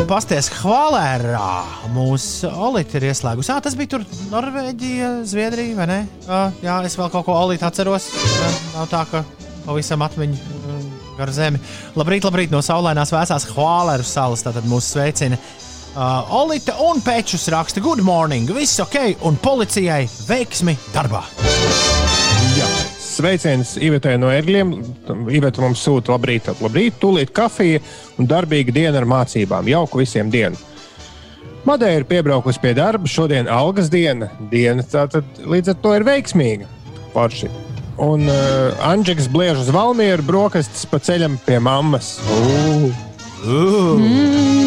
Pasties, 0.08 0.48
Hvalērā 0.62 1.90
mūsu 1.92 2.48
Olīte 2.52 3.02
ir 3.02 3.10
ieslēgusi. 3.10 3.52
Ah, 3.52 3.60
tas 3.64 3.76
bija 3.76 3.98
tur 3.98 4.06
Norvēģija, 4.32 5.12
Zviedrija, 5.28 5.76
vai 5.82 5.90
ne? 5.92 6.00
Ah, 6.24 6.56
jā, 6.64 6.80
es 6.88 6.96
vēl 7.00 7.12
kaut 7.12 7.28
ko 7.28 7.36
Olīte 7.36 7.68
atceros. 7.68 8.08
Jā, 8.16 8.50
nav 8.78 8.90
tā, 8.92 9.04
ka 9.12 9.26
pavisam 9.68 10.08
atmiņu 10.08 10.40
gar 11.20 11.32
zemi. 11.36 11.60
Labrīt, 12.00 12.28
labrīt 12.28 12.52
no 12.52 12.64
saulainās 12.64 13.12
vēsās 13.16 13.48
Hvalēru 13.52 14.08
salas. 14.08 14.44
Tātad 14.48 14.68
mūsu 14.72 14.96
sveicina 14.96 15.40
Uh, 15.96 16.28
Olīte 16.36 16.74
un 16.84 16.98
Pēčus 17.00 17.46
raksta, 17.48 17.80
good 17.80 18.02
morning, 18.04 18.50
viss 18.52 18.82
ok, 18.84 19.14
un 19.24 19.38
policijai 19.40 20.02
veiksmi 20.28 20.74
darbā. 20.92 21.22
Jā. 22.58 22.68
Sveiciens 23.00 23.78
Ivetē 23.80 24.18
no 24.20 24.28
Ergļiem. 24.28 24.74
Iveta 25.32 25.64
mums 25.64 25.80
sūta 25.88 26.12
labrīt, 26.12 26.50
labrīt, 26.60 26.98
tūlīt 27.00 27.32
kafija 27.32 27.80
un 28.20 28.28
darbīga 28.28 28.76
diena 28.76 29.00
ar 29.00 29.08
mācībām. 29.08 29.72
Jauku 29.72 30.04
visiem 30.04 30.34
dienu! 30.34 30.60
Madeira 31.64 32.04
ir 32.04 32.10
piebraukusi 32.12 32.60
pie 32.60 32.76
darba, 32.76 33.08
šodien 33.08 33.48
algas 33.48 33.88
diena. 33.88 34.28
diena 34.52 34.84
tātad 34.84 35.24
līdz 35.48 35.78
ar 35.78 35.80
to 35.80 35.96
ir 35.96 36.10
veiksmīga. 36.12 36.68
Porši. 37.16 37.54
Un 38.04 38.28
uh, 38.28 38.76
Anģeks 38.92 39.32
bliež 39.32 39.64
uz 39.64 39.72
Valmieru 39.72 40.28
brokastis 40.28 40.84
pa 40.92 41.00
ceļam 41.00 41.40
pie 41.48 41.64
mammas. 41.64 42.18
Uh. 42.28 43.15
Mm. 43.46 44.66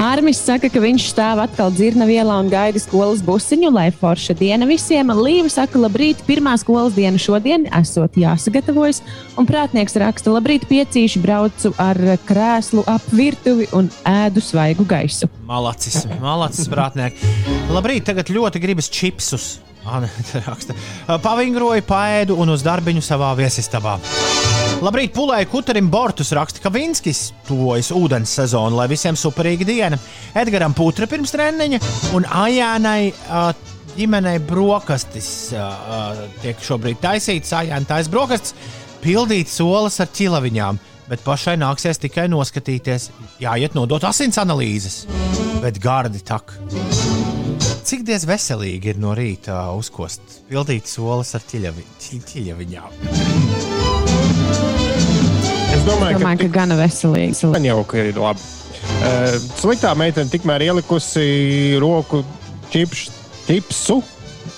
Armis 0.00 0.38
saka, 0.40 0.68
ka 0.72 0.80
viņš 0.82 1.06
stāv 1.12 1.40
atkal 1.42 1.72
dzirna 1.74 2.06
vielā 2.08 2.38
un 2.42 2.48
gaida 2.52 2.80
skolas 2.80 3.22
busiņu, 3.24 3.70
lai 3.74 3.88
forša 3.94 4.36
diena 4.38 4.68
visiem. 4.68 5.12
Līva 5.16 5.50
saka, 5.52 5.80
labrīt, 5.80 6.22
pirmā 6.28 6.54
skolas 6.60 6.94
diena 6.96 7.20
šodien, 7.20 7.66
esot 7.80 8.18
jāsagatavojas. 8.20 9.02
Un 9.40 9.48
prātnieks 9.48 9.96
raksta, 10.00 10.32
labrīt, 10.34 10.66
piecīši 10.70 11.22
braucu 11.24 11.72
ar 11.80 11.98
krēslu 12.28 12.84
ap 12.90 13.06
virtuvi 13.14 13.68
un 13.76 13.90
ēdu 14.08 14.44
svaigu 14.44 14.86
gaisu. 14.88 15.30
Malacis, 15.48 16.04
malacis 16.22 16.70
prātnieki. 16.70 17.34
Labrīt, 17.72 18.06
tagad 18.10 18.32
ļoti 18.32 18.62
gribas 18.62 18.90
čipsus. 18.92 19.58
Pavingroju, 21.26 21.84
paēdu 21.88 22.36
un 22.40 22.52
uz 22.54 22.64
darbiņu 22.66 23.04
savā 23.04 23.32
viesistabā. 23.38 23.96
Labrīt, 24.80 25.10
pulēji 25.12 25.44
Kuterim 25.52 25.90
Bortus 25.92 26.30
raksta, 26.32 26.62
ka 26.64 26.70
Vinskis 26.72 27.34
tuvojas 27.44 27.90
ūdens 27.92 28.30
sezonu, 28.32 28.78
lai 28.78 28.86
visiem 28.88 29.16
superīga 29.18 29.66
diena. 29.68 29.98
Edgaram 30.40 30.72
Putra 30.76 31.04
pirms 31.10 31.34
treniņa 31.34 31.80
un 32.16 32.24
Ajānai 32.24 33.10
uh, 33.12 33.50
ģimenei 33.98 34.38
brokastis 34.48 35.28
uh, 35.52 36.22
tiek 36.40 36.64
šobrīd 36.64 36.96
taisīts. 37.02 37.52
Ajāna 37.58 37.84
taisa 37.90 38.12
brokastis, 38.14 38.54
pildīt 39.04 39.52
solas 39.52 40.00
ar 40.00 40.08
ķilaviņām, 40.16 40.80
bet 41.10 41.26
pašai 41.28 41.58
nāksies 41.60 42.00
tikai 42.00 42.24
noskatīties. 42.32 43.10
Jāiet 43.44 43.76
nodot 43.76 44.08
asins 44.08 44.40
analīzes, 44.40 45.02
bet 45.60 45.76
gardi 45.84 46.24
tak. 46.24 46.56
Cik 47.84 48.08
diez 48.08 48.24
veselīgi 48.24 48.94
ir 48.94 49.02
no 49.02 49.12
rīta 49.18 49.60
uzkost, 49.76 50.40
pildīt 50.48 50.88
solas 50.88 51.36
ar 51.36 51.44
ķiļaviņām? 51.52 53.79
Es 54.50 55.84
domāju, 55.86 56.18
Domāju, 56.18 56.42
ka, 56.42 56.46
ka 56.46 56.54
gana 56.54 56.78
veselīgs. 56.80 57.44
Man 57.50 57.66
jau 57.68 57.82
ir 57.98 58.18
labi. 58.18 58.42
Uh, 59.00 59.36
sliktā 59.60 59.92
meitene 59.96 60.28
tikmēr 60.32 60.66
ielikusi 60.68 61.78
roku 61.80 62.22
čipšu, 62.72 63.14
čipsu 63.46 64.00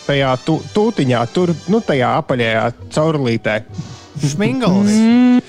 tajā 0.06 0.32
tu, 0.46 0.58
tūtiņā, 0.74 1.22
tur, 1.34 1.52
nu, 1.70 1.82
tajā 1.84 2.16
apaļajā 2.22 2.66
caurulītē. 2.94 3.60
Šmingls. 4.22 4.92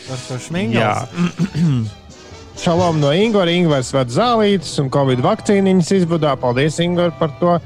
Tas 0.07 0.29
ir 0.35 0.47
šmingls. 0.47 1.93
Šalom 2.59 2.99
no 3.01 3.09
Ingūra. 3.15 3.51
Ingūrs 3.53 3.89
ved 3.95 4.11
zālītes 4.13 4.75
un 4.81 4.91
Covid 4.93 5.23
vakcīniņas 5.25 5.89
izbudā. 5.99 6.35
Paldies, 6.39 6.77
Ingūr, 6.83 7.13
par 7.19 7.33
to. 7.41 7.57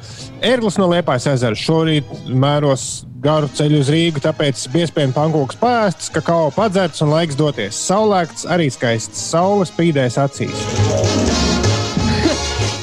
Erlis 0.46 0.80
no 0.80 0.88
Liepājas 0.92 1.28
ezera 1.34 1.58
šorīt 1.58 2.10
mēros 2.30 2.88
garu 3.24 3.50
ceļu 3.58 3.82
uz 3.82 3.92
Rīgu, 3.92 4.22
tāpēc 4.24 4.68
biezpienu 4.74 5.16
pankūks 5.16 5.60
pēsts, 5.62 6.12
kakao 6.14 6.52
padzerts 6.56 7.04
un 7.06 7.12
laiks 7.16 7.40
doties. 7.40 7.82
Saulēkts 7.90 8.48
arī 8.54 8.70
skaists, 8.74 9.28
saule 9.34 9.68
spīdēs 9.68 10.22
acīs. 10.22 11.57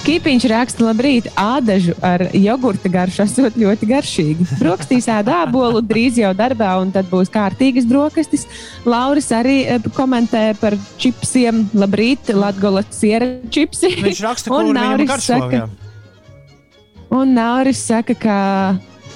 Kipiņš 0.04 0.44
raksta, 0.50 0.84
labrīt, 0.84 1.30
ādažu 1.40 1.94
ar 2.04 2.26
jogurta 2.36 2.90
garšu 2.92 3.22
esot 3.24 3.54
ļoti 3.56 3.86
garšīgi. 3.88 4.46
Brokastīs 4.58 5.06
ēda 5.08 5.38
ābolu, 5.46 5.80
drīz 5.80 6.18
jau 6.20 6.34
darbā, 6.36 6.74
un 6.82 6.90
tad 6.92 7.08
būs 7.08 7.32
kārtīgas 7.32 7.86
brokastis. 7.88 8.44
Lauris 8.84 9.30
arī 9.32 9.62
eh, 9.64 9.86
komentē 9.96 10.42
par 10.60 10.76
čipsiem. 11.00 11.62
Labrīt, 11.72 12.34
Latgola 12.36 12.84
siera 12.92 13.30
čipsi. 13.48 13.94
Viņš 14.04 14.20
raksta, 14.26 14.52
kur 14.52 14.68
viņam 14.68 15.06
garšo. 15.08 15.38
saka, 15.40 15.62
un 17.08 17.32
Nauris 17.38 17.80
saka, 17.88 18.12
ka 18.12 18.36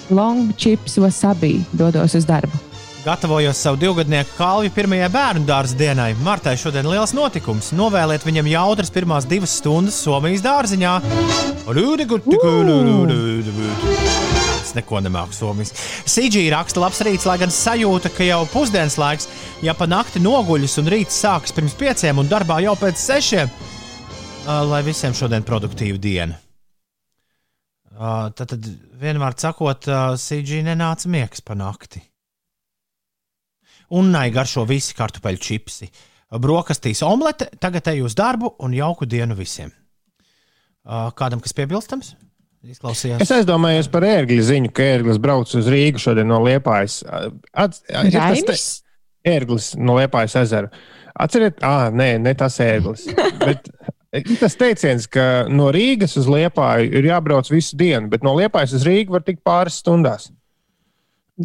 long 0.09 0.57
chips 0.57 0.97
wasabi 1.05 1.59
dodos 1.77 2.17
uz 2.17 2.25
darbu. 2.25 2.68
Gatavojos 3.05 3.57
savu 3.57 3.77
divgadnieku 3.79 4.31
kalvju 4.37 4.73
pirmajai 4.75 5.09
bērnu 5.15 5.47
dārza 5.47 5.77
dienai. 5.79 6.11
Martai 6.27 6.57
šodien 6.59 6.87
liels 6.91 7.15
notikums. 7.15 7.71
Novēliet 7.79 8.25
viņam 8.27 8.51
jautras 8.51 8.91
pirmās 8.91 9.27
divas 9.29 9.55
stundas 9.61 10.01
Somijas 10.03 10.43
dārziņā. 10.43 10.97
Es 14.59 14.75
neko 14.75 14.99
nemāku 15.07 15.37
Somijas. 15.37 15.71
Sīdžī 16.11 16.43
raksta 16.53 16.83
labs 16.83 16.99
rīts, 17.07 17.29
lai 17.31 17.39
gan 17.41 17.55
sajūta, 17.55 18.11
ka 18.13 18.27
jau 18.27 18.43
pusdienas 18.51 18.99
laiks, 18.99 19.31
ja 19.63 19.77
pa 19.79 19.87
nakti 19.87 20.21
noguļas 20.25 20.77
un 20.83 20.91
rīts 20.91 21.23
sākas 21.23 21.55
pirms 21.55 21.79
pieciem 21.79 22.19
un 22.19 22.29
darbā 22.29 22.59
jau 22.67 22.75
pēc 22.83 22.99
sešiem, 22.99 23.55
lai 24.69 24.83
visiem 24.85 25.15
šodien 25.15 25.47
produktīva 25.47 26.03
diena. 26.03 26.43
Tad, 27.95 28.45
tad 28.45 28.69
vienmēr 29.01 29.39
sakot, 29.39 29.87
Sīdžī 30.19 30.65
nenāca 30.67 31.09
miegs 31.15 31.47
pa 31.47 31.57
nakti. 31.59 32.08
Un 33.97 34.11
nai 34.13 34.29
garšo 34.35 34.67
visi 34.69 34.97
kartupeļu 34.99 35.41
čipsi. 35.41 35.89
Brokastīs 36.43 37.01
omlete, 37.07 37.49
tagad 37.61 37.89
eju 37.95 38.09
uz 38.09 38.17
darbu 38.19 38.53
un 38.65 38.75
jauku 38.77 39.09
dienu 39.09 39.37
visiem. 39.39 39.71
Kādam 41.17 41.41
kas 41.45 41.57
piebilstams? 41.57 42.15
Izklausījās. 42.69 43.23
Es 43.23 43.33
aizdomājos 43.33 43.89
par 43.93 44.05
ērgļu 44.05 44.45
ziņu, 44.45 44.71
ka 44.75 44.85
ērglis 44.97 45.21
brauc 45.23 45.53
uz 45.57 45.69
Rīgu 45.71 46.01
šodien 46.03 46.29
no 46.29 46.41
Liepājas. 46.43 47.01
At, 47.55 47.79
ir 47.89 48.17
tas 48.19 48.43
te, 48.45 48.57
ērglis 49.31 49.73
no 49.79 49.97
Liepājas 50.01 50.37
ezera. 50.43 50.73
Atceriet, 51.19 51.63
ah, 51.67 51.89
nē, 51.95 52.17
ne 52.23 52.35
tas 52.39 52.59
ērglis. 52.63 53.07
Bet 53.45 53.71
tas 54.41 54.57
teiciens, 54.59 55.07
ka 55.13 55.47
no 55.53 55.69
Rīgas 55.75 56.17
uz 56.21 56.29
Liepāju 56.31 56.91
ir 56.99 57.09
jābrauc 57.11 57.51
visu 57.53 57.77
dienu, 57.79 58.09
bet 58.09 58.25
no 58.25 58.33
Liepājas 58.39 58.73
uz 58.79 58.87
Rīgu 58.89 59.13
var 59.13 59.25
tikt 59.27 59.43
pāris 59.45 59.77
stundās. 59.83 60.31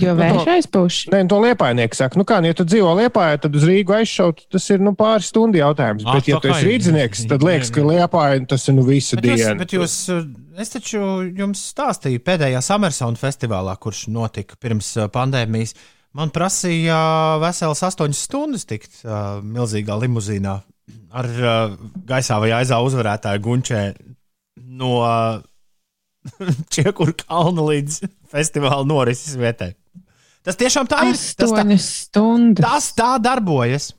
Jo 0.02 0.16
vējš 0.18 0.48
aizpūš. 0.56 0.96
Nē, 1.14 1.20
to 1.30 1.38
liepājnieki 1.44 1.98
saka, 1.98 2.18
nu 2.18 2.26
kā, 2.26 2.40
ja 2.42 2.56
tu 2.58 2.66
dzīvo 2.66 2.96
liepājā, 2.98 3.44
tad 3.44 3.58
uz 3.60 3.66
Rīgu 3.70 3.94
aizšaut, 4.00 4.42
tas 4.50 4.66
ir 4.74 4.82
nu, 4.82 4.96
pāris 4.98 5.30
stundu 5.30 5.60
jautājums. 5.60 6.06
Ah, 6.08 6.18
bet, 6.18 6.30
ja 6.32 6.40
tu 6.42 6.50
esi 6.50 6.66
rīdzinieks, 6.66 7.28
tad 7.30 7.46
liekas, 7.46 7.70
ka 7.74 7.84
liepājā 7.86 8.40
tas 8.50 8.66
ir 8.72 8.78
nu 8.80 8.88
visu 8.88 9.20
Bet 9.20 9.30
jūs, 9.30 9.44
dienu. 9.44 9.60
bet 9.62 9.76
jūs, 9.78 9.98
es 10.66 10.74
taču 10.74 11.04
jums 11.38 11.62
stāstīju 11.76 12.24
pēdējā 12.26 12.64
Summersona 12.66 13.22
festivālā, 13.22 13.78
kurš 13.86 14.08
notika 14.16 14.58
pirms 14.58 14.96
uh, 14.98 15.12
pandēmijas. 15.14 15.78
Man 16.18 16.34
prasīja 16.34 16.98
veselas 17.42 17.86
astoņas 17.86 18.26
stundas 18.26 18.66
tikt 18.70 19.04
uh, 19.06 19.42
milzīgā 19.46 19.98
limuzīnā 20.02 20.58
ar 21.14 21.30
uh, 21.38 21.78
gaisā 22.10 22.42
vai 22.42 22.50
aizā 22.58 22.82
uzvarētāju 22.82 23.46
Gunčē 23.46 23.84
no 24.74 24.98
Čekuru 26.76 27.16
kalna 27.26 27.66
līdz 27.72 28.04
festivāla 28.32 28.86
norises 28.88 29.36
vietai. 29.40 29.74
Tas 30.44 30.60
tiešām 30.60 30.88
tā 30.92 31.06
ir. 31.08 31.18
Tas 31.40 31.52
tā, 31.56 31.64
stundas. 31.80 32.64
tas 32.64 32.90
tā 32.98 33.12
darbojas. 33.24 33.92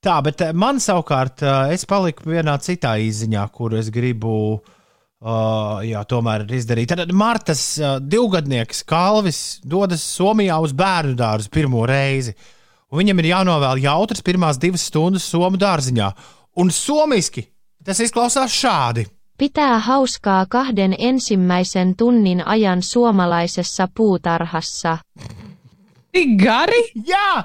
Tā, 0.00 0.16
bet 0.24 0.40
eh, 0.40 0.54
man 0.56 0.80
savukārt, 0.80 1.42
eh, 1.44 1.74
es 1.76 1.84
paliku 1.88 2.30
vienā 2.32 2.56
citā 2.64 2.94
izziņā, 3.04 3.42
kur 3.52 3.74
es 3.76 3.90
gribu 3.92 4.32
uh, 4.56 5.82
jā, 5.84 6.00
tomēr 6.08 6.46
izdarīt. 6.56 6.94
Tad 6.94 7.12
Martas 7.12 7.64
uh, 7.76 7.98
divgadnieks 8.00 8.80
Kalvis 8.88 9.60
dodas 9.60 10.04
Somijā 10.16 10.56
uz 10.64 10.72
bērnu 10.76 11.12
dārzu 11.20 11.52
pirmo 11.52 11.84
reizi. 11.88 12.32
Un 12.90 13.02
viņam 13.02 13.20
ir 13.20 13.30
jānovēl 13.34 13.84
jautras 13.84 14.24
pirmās 14.24 14.58
divas 14.58 14.88
stundas 14.88 15.28
Somu 15.28 15.60
dārziņā. 15.60 16.08
Un 16.64 16.72
somiski 16.74 17.44
tas 17.84 18.00
izklausās 18.02 18.56
šādi. 18.56 19.04
Pitää 19.40 19.78
hauskaa 19.78 20.46
kahden 20.48 20.94
ensimmäisen 20.98 21.96
tunnin 21.96 22.46
ajan 22.46 22.82
suomalaisessa 22.82 23.88
puutarhassa. 23.94 24.98
Tik 26.12 26.34
gari! 26.42 26.82
Jā, 27.08 27.44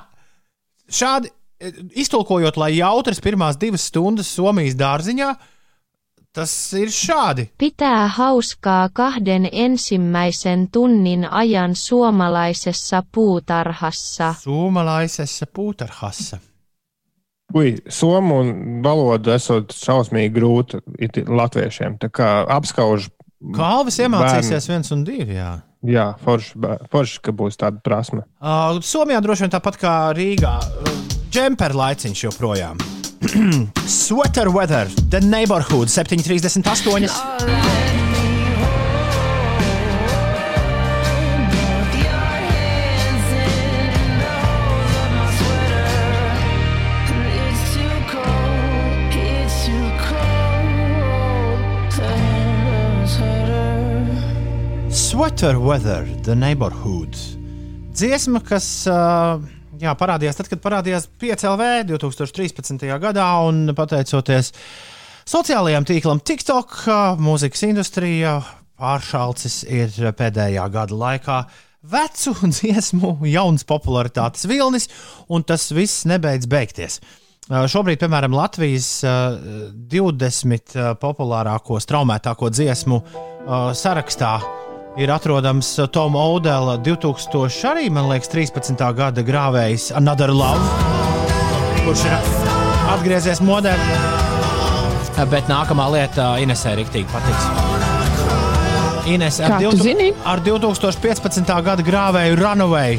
šādi 0.92 1.32
e, 1.62 1.72
iztulkojot, 1.96 2.58
lai 2.58 2.74
jautras 2.78 3.22
pirmās 3.24 3.56
divas 3.62 3.86
stundas 3.88 4.28
Somijas 4.36 4.76
dārziņā, 4.76 5.30
tas 6.36 6.56
ir 6.74 6.92
šādi. 6.92 7.46
Pitää 7.58 8.08
hauskaa 8.08 8.90
kahden 8.94 9.48
ensimmäisen 9.52 10.68
tunnin 10.72 11.24
ajan 11.32 11.76
suomalaisessa 11.76 13.04
puutarhassa. 13.12 14.34
Somalaisessa 14.44 15.48
puutarhassa. 15.48 16.44
Ui, 17.56 17.78
somu 17.88 18.42
un 18.44 18.82
valodu 18.84 19.32
esot 19.32 19.72
šausmīgi 19.72 20.34
grūti 20.36 21.24
latviešiem. 21.24 21.96
Tā 22.02 22.10
kā 22.12 22.32
apskauž. 22.58 23.08
Kalvis 23.56 24.02
iemācīsies 24.04 24.68
viens 24.72 24.92
un 24.92 25.06
divi. 25.08 25.38
Jā. 25.38 25.54
Jā, 25.86 26.06
forši, 26.26 26.58
forši, 26.92 27.22
ka 27.24 27.32
būs 27.36 27.60
tāda 27.62 27.80
prasme. 27.86 28.26
Uh, 28.42 28.82
Somijā 28.84 29.22
droši 29.22 29.46
vien 29.46 29.54
tāpat 29.54 29.78
kā 29.80 29.94
Rīgā. 30.18 30.56
Džempera 31.30 31.78
laiciņš 31.78 32.26
joprojām. 32.26 32.82
Sweater 33.86 34.50
weather, 34.50 34.88
the 35.10 35.22
neighborhood 35.22 35.90
738. 35.90 38.15
Sweater 55.16 55.58
weather, 55.60 56.04
the 56.24 56.36
neighborhood. 56.36 57.16
Dziesma, 57.96 58.42
kas 58.44 58.66
uh, 58.92 59.38
jā, 59.80 59.94
parādījās 59.96 60.36
tad, 60.36 60.50
kad 60.52 60.60
parādījās 60.60 61.06
5LV 61.22 61.86
2013. 61.88 62.84
gadā, 63.00 63.28
un 63.48 63.72
pateicoties 63.78 64.52
sociālajiem 65.24 65.88
tīklam 65.88 66.20
TikTok, 66.20 66.76
uh, 66.84 66.98
mūzikas 67.16 67.64
industrijā 67.64 68.34
pāršalcis 68.76 69.62
ir 69.72 69.96
pēdējā 70.20 70.66
gada 70.74 71.00
laikā. 71.06 71.40
Vecu 71.96 72.36
dziesmu, 72.58 73.14
jauns 73.32 73.64
popularitātes 73.72 74.44
vilnis, 74.52 74.90
un 75.32 75.48
tas 75.48 75.70
viss 75.72 76.04
nebeidz 76.12 76.52
beigties. 76.52 77.00
Šobrīd, 77.48 78.04
piemēram, 78.04 78.36
Latvijas 78.36 78.92
uh, 79.08 79.40
20 79.96 80.76
uh, 80.76 80.92
populārāko, 81.00 81.80
straumētāko 81.80 82.52
dziesmu 82.52 83.00
sarakstā 83.80 84.36
ir 84.98 85.12
atrodams 85.12 85.80
uh, 85.80 85.88
Toma 85.92 86.20
Odela 86.32 86.78
2000 86.78 87.68
arī, 87.70 87.90
man 87.92 88.10
liekas, 88.10 88.30
13. 88.32 88.80
gada 88.96 89.24
grāvējs 89.26 89.92
Another 89.96 90.32
Love, 90.34 90.62
kurš 91.84 92.06
ir 92.08 92.16
atgriezies 92.96 93.42
modē. 93.44 93.76
Uh, 93.76 95.26
Bet 95.32 95.48
nākamā 95.48 95.86
lieta 95.94 96.34
uh, 96.34 96.42
Inesē 96.44 96.76
rīktīgi 96.80 97.08
patiks. 97.12 97.46
Ines 99.06 99.38
ar, 99.40 99.54
Kā 99.54 99.70
tu 99.70 99.78
zini? 99.84 100.10
ar 100.26 100.42
2015. 100.44 101.46
gada 101.64 101.84
grāvēju 101.86 102.40
Runaway 102.40 102.98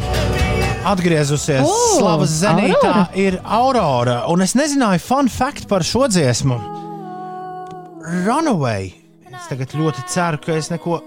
atgriezusies 0.87 1.65
oh, 1.67 1.97
Slavas 1.99 2.31
zenītā 2.45 2.93
Aurora. 2.93 3.09
ir 3.19 3.41
Aurora. 3.43 4.17
Un 4.31 4.45
es 4.45 4.55
nezināju 4.55 5.03
fun 5.03 5.29
fact 5.33 5.67
par 5.69 5.83
šo 5.85 6.07
dziesmu. 6.13 6.61
Runaway. 8.23 8.93
Es 9.35 9.51
tagad 9.51 9.75
ļoti 9.77 10.07
ceru, 10.13 10.39
ka 10.47 10.55
es 10.57 10.71
neko, 10.71 11.01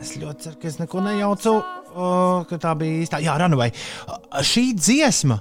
es 0.00 0.16
ļoti 0.20 0.46
ceru, 0.46 0.58
ka 0.60 0.68
es 0.70 0.80
neko 0.80 1.04
nejaucu. 1.04 1.54
Uh, 1.90 2.44
ka 2.46 2.58
tā 2.62 2.74
bija 2.78 3.00
īstā. 3.02 3.18
Jā, 3.22 3.34
Runaway. 3.40 3.72
Uh, 4.06 4.40
šī 4.46 4.70
dziesma. 4.78 5.40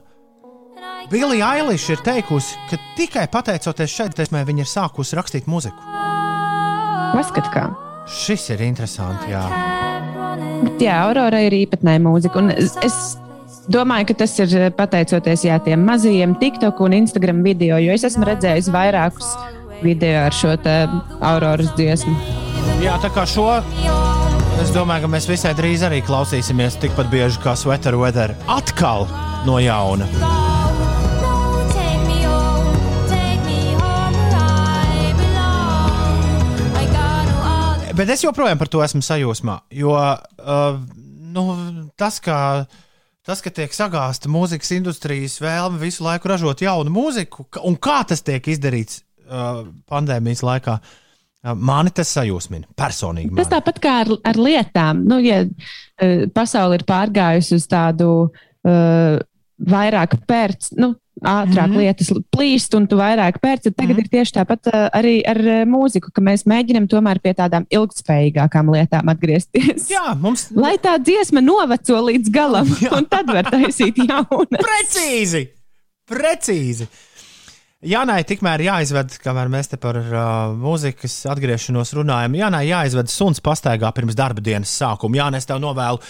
Bilija 1.10 1.54
Eiliša 1.58 1.96
ir 1.96 2.02
teikusi, 2.06 2.58
ka 2.70 2.78
tikai 2.98 3.28
pateicoties 3.32 3.94
šai 3.94 4.10
dziesmai, 4.14 4.44
viņa 4.46 4.66
ir 4.66 4.70
sākusi 4.70 5.18
rakstīt 5.18 5.48
muziku. 5.50 5.80
Paskat, 7.14 7.50
kā. 7.54 7.70
Šis 8.10 8.50
ir 8.54 8.62
interesanti. 8.66 9.32
Jā. 9.32 9.46
Jā, 10.82 11.00
Aurora 11.06 11.42
ir 11.46 11.56
īpatnēja 11.62 12.02
mūzika. 12.04 12.44
Es, 12.86 12.98
domāju, 13.72 14.10
ka 14.12 14.20
tas 14.24 14.36
ir 14.44 14.56
eh, 14.60 14.70
pateicoties 14.76 15.46
jā, 15.48 15.58
tiem 15.66 15.86
mazajiem 15.88 16.36
TikTok 16.42 16.82
un 16.86 16.98
Instagram 17.02 17.42
video, 17.46 17.80
jo 17.82 17.96
es 17.96 18.06
esmu 18.10 18.28
redzējis 18.30 18.72
vairākus 18.74 19.32
video 19.86 20.26
ar 20.26 20.36
šo 20.36 20.58
Auroras 21.22 21.74
dziesmu. 21.80 22.18
Jā, 22.84 23.00
tā 23.04 23.14
kā 23.16 23.26
šo. 23.30 23.50
Es 24.60 24.74
domāju, 24.76 25.06
ka 25.06 25.10
mēs 25.14 25.26
visai 25.30 25.54
drīz 25.56 25.86
arī 25.88 26.02
klausīsimies 26.04 26.76
tikpat 26.82 27.08
bieži 27.08 27.40
kā 27.40 27.54
Sweater 27.56 27.96
Weather. 27.96 28.34
Atkal 28.52 29.06
no 29.48 29.56
jauna. 29.64 30.04
Bet 37.96 38.12
es 38.12 38.28
joprojām 38.28 38.60
par 38.60 38.68
to 38.68 38.84
esmu 38.84 39.00
sajūsmā. 39.04 39.58
Jo 39.80 39.96
uh, 39.96 40.78
nu, 41.32 41.48
tas, 41.96 42.20
ka, 42.20 42.68
tas, 43.24 43.40
ka 43.40 43.56
tiek 43.56 43.72
sagāzta 43.72 44.28
mūzikas 44.32 44.76
industrijas 44.76 45.40
vēlme 45.40 45.80
visu 45.80 46.04
laiku 46.04 46.36
ražot 46.36 46.68
jaunu 46.68 46.92
mūziku, 47.00 47.48
un 47.64 47.80
kā 47.80 48.02
tas 48.12 48.28
tiek 48.28 48.52
izdarīts 48.52 49.06
uh, 49.24 49.70
pandēmijas 49.88 50.44
laikā, 50.44 50.82
uh, 50.84 50.98
mani 51.44 51.92
tas 51.96 52.12
sajūsmina. 52.18 52.70
Personīgi. 52.78 53.34
Tas 53.36 53.48
mani. 53.48 53.56
tāpat 53.56 53.82
kā 53.84 53.98
ar, 54.04 54.14
ar 54.28 54.40
lietām. 54.40 55.04
Nu, 55.08 55.20
ja 55.24 55.44
uh, 55.46 56.26
pasaule 56.36 56.80
ir 56.80 56.88
pārgājusi 56.90 57.60
uz 57.60 57.68
tādu 57.70 58.10
uh, 58.30 59.20
vairāk 59.70 60.18
pērts, 60.28 60.74
nu, 60.80 60.94
ātrāk 61.20 61.68
mm. 61.68 61.74
-hmm. 61.74 61.78
lietas 61.84 62.12
plīst, 62.32 62.76
un 62.78 62.86
tu 62.88 62.96
vairāk 63.00 63.42
pērci, 63.44 63.70
tad 63.70 63.76
tagad 63.76 63.90
mm 63.90 64.00
-hmm. 64.00 64.06
ir 64.06 64.10
tieši 64.14 64.36
tāpat 64.38 64.70
uh, 64.72 64.86
arī 64.96 65.20
ar 65.28 65.40
mūziku, 65.68 66.14
ka 66.16 66.22
mēs 66.22 66.46
mēģinām 66.48 66.88
tomēr 66.88 67.20
pie 67.20 67.34
tādām 67.34 67.66
ilgspējīgākām 67.70 68.72
lietām 68.72 69.10
atgriezties. 69.10 69.90
Jā, 69.92 70.16
mums 70.16 70.48
Lai 70.56 70.78
tā 70.78 70.96
dziesma 71.04 71.42
noveco 71.42 72.02
līdz 72.08 72.32
galam, 72.32 72.68
Jā. 72.82 72.98
un 72.98 73.06
tad 73.06 73.28
var 73.28 73.52
taisīt 73.52 73.98
jaunu. 74.10 74.48
Precīzi! 74.64 75.50
Precīzi! 76.10 76.88
Jānai 77.80 78.26
tikmēr 78.28 78.60
jāizved, 78.60 79.14
kamēr 79.24 79.48
mēs 79.48 79.70
te 79.72 79.78
par 79.80 79.96
uh, 79.96 80.24
mūzikas 80.52 81.14
atgriešanos 81.32 81.94
runājam. 81.96 82.34
Jānai 82.36 82.66
jāizved 82.68 83.08
suns 83.08 83.40
pastaigā 83.40 83.88
pirms 83.96 84.18
darba 84.20 84.44
dienas 84.44 84.74
sākuma. 84.76 85.16
Jā, 85.16 85.28
es 85.40 85.48
tev 85.48 85.62
novēlu 85.64 86.02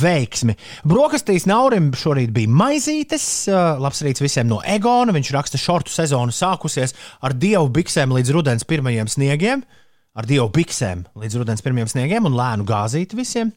veiksmi. 0.00 0.54
Brokastīs 0.88 1.44
Naurim 1.44 1.90
šorīt 1.92 2.32
bija 2.32 2.48
maizītes. 2.48 3.26
Uh, 3.52 3.76
labs 3.84 4.00
rīts 4.00 4.24
visiem 4.24 4.48
no 4.48 4.62
Egona. 4.64 5.12
Viņš 5.12 5.34
raksta, 5.36 5.60
šortu 5.60 5.92
sezonu 5.92 6.32
sākusies 6.32 6.96
ar 7.20 7.36
dievu 7.36 7.68
biksēm 7.68 8.16
līdz 8.16 8.32
rudens 8.38 8.64
pirmajiem 8.64 9.12
sniegiem. 9.12 9.66
Ar 10.16 10.24
dievu 10.24 10.48
biksēm 10.56 11.04
līdz 11.20 11.42
rudens 11.42 11.60
pirmajiem 11.60 11.92
sniegiem 11.98 12.32
un 12.32 12.40
lēnu 12.40 12.64
gāzīti 12.72 13.20
visiem. 13.20 13.52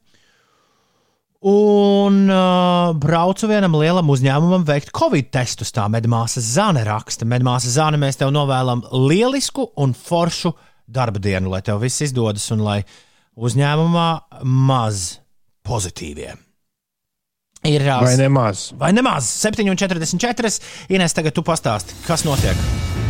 Un 1.44 2.22
uh, 2.32 2.94
braucu 2.96 3.50
vienam 3.52 3.74
lielam 3.76 4.08
uzņēmumam 4.14 4.64
veikt 4.68 4.94
covid 4.96 5.28
testus. 5.36 5.74
Tā 5.76 5.90
medmāsa 5.92 6.40
Zane 6.40 6.86
raksta. 6.88 7.28
Medmāsa 7.28 7.72
Zane, 7.74 8.00
mēs 8.00 8.20
tev 8.22 8.32
novēlam 8.32 8.86
lielisku 9.10 9.66
un 9.84 9.92
foršu 9.98 10.54
darba 10.88 11.20
dienu, 11.20 11.52
lai 11.52 11.60
tev 11.66 11.82
viss 11.84 12.04
izdodas 12.06 12.48
un 12.56 12.64
lai 12.64 12.80
uzņēmumā 13.36 14.08
maz 14.48 15.18
pozitīvie. 15.68 16.32
Ir 17.68 17.86
uh, 17.88 18.00
Vai 18.04 18.16
nemaz? 18.20 18.70
vai 18.80 18.92
nemaz 18.96 19.28
7,44. 19.44 20.56
Ines, 20.96 21.16
tagad 21.16 21.36
tu 21.36 21.44
pastāsti, 21.48 21.96
kas 22.08 22.24
notiek. 22.28 23.03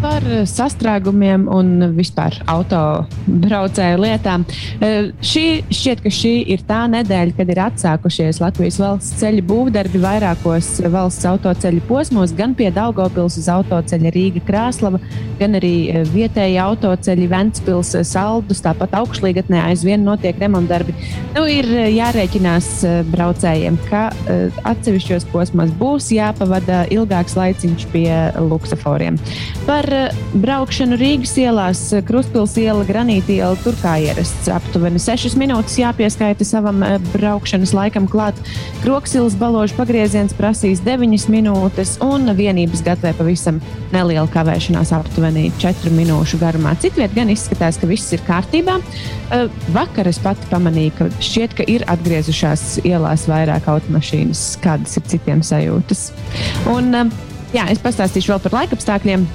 Par 0.00 0.24
eh, 0.24 0.46
sastrēgumiem 0.48 1.42
un 1.52 1.72
vispār 1.92 2.38
autobraucēju 2.48 3.98
lietām. 4.00 4.46
Eh, 4.80 5.10
Šī 5.20 5.44
šķiet, 5.68 6.00
ka 6.00 6.12
šī 6.14 6.32
ir 6.54 6.62
tā 6.68 6.80
nedēļa, 6.88 7.34
kad 7.36 7.50
ir 7.52 7.60
atsākušies 7.66 8.40
Latvijas 8.40 8.78
valsts 8.80 9.18
ceļu 9.20 9.44
būvdarbi 9.50 10.00
vairākos 10.00 10.70
valsts 10.88 11.26
autoceļu 11.28 11.84
posmos, 11.88 12.32
gan 12.36 12.54
pie 12.56 12.70
Daugopils 12.72 13.36
uz 13.42 13.50
autoceļa 13.52 14.12
Rīga 14.14 14.42
Krāslava, 14.48 15.02
gan 15.40 15.58
arī 15.60 15.74
eh, 15.92 16.00
vietēji 16.08 16.56
autoceļi 16.64 17.28
Ventspils 17.34 17.92
Saldus, 18.08 18.64
tāpat 18.64 18.96
augšlīgatnē 19.02 19.66
aizvien 19.66 20.00
notiek 20.06 20.40
remontdarbi. 20.40 20.96
Nu, 21.36 21.44
ir 21.44 21.68
jārēķinās 21.68 22.70
braucējiem, 23.12 23.76
ka 23.90 24.08
atsevišķos 24.70 25.28
posmos 25.30 25.76
būs 25.76 26.08
jāpavada 26.16 26.86
ilgāks 26.92 27.36
laiciņš 27.36 27.86
pie 27.92 28.08
luksusforiem. 28.48 29.20
Par 29.68 29.89
braukšanu 30.40 30.96
Rīgas 31.00 31.32
ielās, 31.40 31.80
eh, 31.92 32.02
Krustpils 32.06 32.56
iela, 32.60 32.84
Granīta 32.84 33.32
iela, 33.34 33.56
tur 33.64 33.74
kā 33.82 33.96
ierasts. 34.00 34.48
Aptuveni 34.52 35.00
6 35.02 35.36
minūtes 35.40 35.78
jāpieskaita 35.80 36.44
savam 36.46 36.82
eh, 36.82 36.98
braukšanas 37.12 37.74
laikam 37.76 38.08
klāt. 38.08 38.34
Kroksilas 38.84 39.36
baložu 39.38 39.74
pagrieziens 39.78 40.34
prasīs 40.36 40.82
9 40.86 41.28
minūtes, 41.32 41.96
un 42.04 42.30
vienības 42.36 42.82
gatavē 42.86 43.14
pavisam 43.18 43.60
neliela 43.92 44.28
kavēšanās 44.30 44.94
aptuveni 44.96 45.50
4 45.58 45.92
minūšu 45.94 46.40
garumā. 46.40 46.76
Citviet 46.80 47.14
gan 47.14 47.30
izskatās, 47.32 47.78
ka 47.80 47.90
viss 47.90 48.12
ir 48.12 48.24
kārtībā. 48.28 48.80
Eh, 49.30 49.46
Vakar 49.70 50.08
es 50.10 50.18
pati 50.18 50.46
pamanīju, 50.50 50.94
ka 50.98 51.10
šķiet, 51.22 51.58
ka 51.58 51.66
ir 51.70 51.84
atgriezušās 51.90 52.80
ielās 52.82 53.28
vairāk 53.30 53.68
automašīnas, 53.70 54.56
kādas 54.64 54.96
ir 54.98 55.06
citiem 55.10 55.44
sajūtas. 55.46 56.10
Un, 56.70 56.94
eh, 56.94 57.14
jā, 57.54 57.70
es 57.70 57.78
pastāstīšu 57.78 58.34
vēl 58.34 58.42
par 58.48 58.60
laikapstākļiem. 58.62 59.28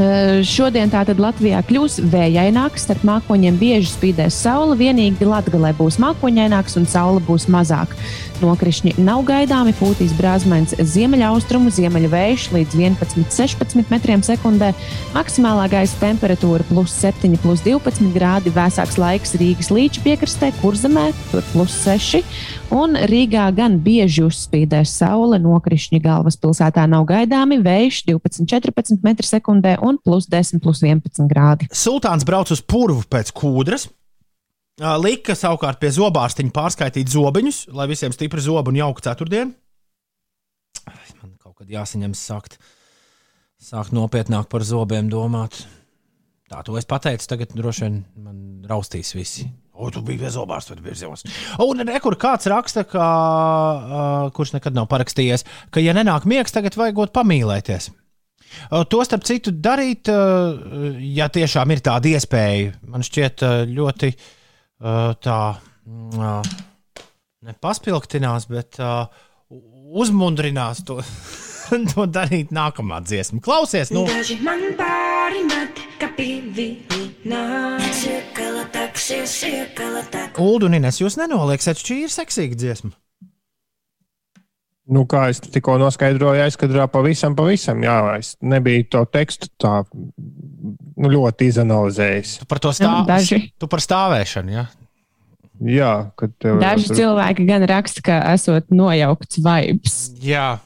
Uh, 0.00 0.38
Šodien 0.46 0.88
tātad 0.88 1.18
Latvijā 1.20 1.58
kļūs 1.68 1.98
vējaināks, 2.08 2.86
starp 2.86 3.02
mākoņiem 3.04 3.58
bieži 3.60 3.90
spīdēs 3.90 4.38
saule. 4.46 4.78
Vienīgi 4.80 5.28
Latvijā 5.28 5.74
būs 5.76 5.98
mākoņaināks 6.00 6.78
un 6.80 6.86
saule 6.88 7.20
būs 7.26 7.44
mazāk. 7.52 7.92
Nokrišņi 8.40 8.94
nav 9.04 9.20
gaidāmi, 9.28 9.74
pūtīs 9.76 10.14
brāzmains 10.16 10.72
ziemeļaustrumu, 10.72 11.72
ziemeļvējš 11.76 12.46
līdz 12.54 12.76
11-16 12.78 13.90
metriem 13.92 14.24
sekundē. 14.24 14.70
Maksimālā 15.12 15.66
gaisa 15.72 15.98
temperatūra 16.00 16.64
plus 16.70 16.94
7, 17.02 17.36
plus 17.42 17.60
12 17.66 18.10
grādi, 18.14 18.52
vēsāks 18.54 18.96
laiks 19.00 19.36
Rīgas 19.40 19.70
līča 19.74 20.04
piekrastē, 20.06 20.50
kurzemē, 20.62 21.10
tur 21.30 21.44
plus 21.52 21.76
6. 21.84 22.24
Un 22.74 22.96
Rīgā 23.10 23.48
gan 23.54 23.78
bieži 23.82 24.24
uzspīdēs 24.24 24.96
saule, 25.02 25.40
nokrišņi 25.42 26.00
galvaspilsētā 26.04 26.86
nav 26.90 27.06
gaidāmi, 27.10 27.60
vējš 27.64 28.04
12-14 28.08 29.00
m2 29.04 29.76
un 29.84 30.00
plus 30.00 30.30
10, 30.30 30.62
plus 30.62 30.84
11 30.86 31.26
grādi. 31.30 31.70
Sultāns 31.74 32.24
brauc 32.26 32.52
uz 32.54 32.62
purvu 32.62 33.02
pēc 33.10 33.34
kūdras. 33.36 33.90
Lika 34.80 35.34
savukārt 35.36 35.80
pie 35.80 35.90
zobārstiņa 35.92 36.54
pārskaitīt 36.56 37.10
zobiņus, 37.12 37.66
lai 37.76 37.84
visiem 37.90 38.14
stipri 38.16 38.40
zobi 38.40 38.72
un 38.72 38.78
jauka 38.80 39.04
ceturtdiena. 39.10 39.52
Man 41.20 41.34
kaut 41.36 41.58
kad 41.60 41.68
jāsaņem 41.68 42.14
sākt, 42.16 42.56
sākt 43.60 43.92
nopietnāk 43.92 44.48
par 44.48 44.64
zobiem 44.64 45.10
domāt. 45.12 45.58
Tā 46.50 46.64
to 46.66 46.78
es 46.80 46.88
pateicu, 46.88 47.28
tagad 47.28 47.52
droši 47.54 47.84
vien 47.84 48.00
man 48.24 48.40
raustīs 48.70 49.12
visi. 49.14 49.50
O, 49.76 49.92
tu 49.92 50.00
biji 50.04 50.22
pie 50.24 50.32
zobārsta, 50.32 50.74
biji 50.80 50.88
pie 50.88 50.96
zobārsta. 51.02 51.36
Un 51.62 51.84
rekur 51.88 52.16
kāds 52.20 52.48
raksta, 52.50 52.86
ka, 52.88 53.04
uh, 53.04 54.32
kurš 54.36 54.56
nekad 54.56 54.74
nav 54.76 54.88
parakstījies, 54.90 55.44
ka, 55.70 55.84
ja 55.84 55.92
nenāk 55.96 56.24
miegs, 56.28 56.56
tagad 56.56 56.76
vajagot 56.80 57.12
pamīlēties. 57.16 57.92
To 58.90 59.04
starp 59.06 59.22
citu 59.28 59.52
darīt, 59.54 60.08
ja 60.10 61.28
tiešām 61.30 61.70
ir 61.70 61.84
tāda 61.86 62.10
iespēja, 62.16 62.72
man 62.90 63.04
šķiet 63.06 63.44
ļoti 63.70 64.10
uh, 64.10 64.28
tā, 64.80 65.40
mm, 65.86 66.52
nepaspilgtinās, 67.50 68.48
bet 68.50 68.80
uh, 68.80 69.06
uzmundrinās 70.00 70.84
to, 70.88 71.00
to 71.92 72.08
darīt 72.08 72.54
nākamā 72.54 73.02
dziesma. 73.04 73.42
Klausies, 73.44 73.92
nu, 73.94 74.06
Daži 74.08 74.40
man 74.44 74.70
pāri 74.78 75.44
met, 75.48 75.84
ka. 76.00 76.10
Ulu 80.40 80.66
un 80.68 80.76
Ines, 80.78 80.98
jūs 81.00 81.16
nenoliekat, 81.20 81.78
šī 81.78 82.02
ir 82.06 82.12
seksīga 82.12 82.58
dziesma. 82.58 82.92
Nu, 84.90 85.04
kā 85.06 85.28
es 85.30 85.38
tikko 85.44 85.76
noskaidroju, 85.78 86.42
aizkadrā 86.42 86.88
pavisam, 86.90 87.36
pavisam. 87.38 87.84
Jā, 87.86 87.98
es 88.18 88.32
nebiju 88.42 88.88
to 88.90 89.04
tekstu 89.12 89.50
tā 89.60 89.84
nu, 91.00 91.10
ļoti 91.16 91.48
izanalizējis. 91.50 92.36
Tu 92.42 92.48
par 92.50 92.60
to 92.62 92.68
Nu, 92.72 92.78
stāv, 92.78 93.00
daži. 93.08 93.40
tu 93.58 93.66
par 93.72 93.80
stāvēšanu, 93.84 94.52
ja? 94.58 94.66
Jā, 95.60 95.92
kad 96.16 96.32
tev 96.40 96.56
Daži 96.62 96.86
tur- 96.88 96.96
cilvēki 96.96 97.44
gan 97.48 97.64
raksta, 97.68 98.00
ka 98.04 98.20
esot 98.32 98.70
nojaukts 98.72 99.40
vibes. 99.44 99.96
Jā. 100.24 100.58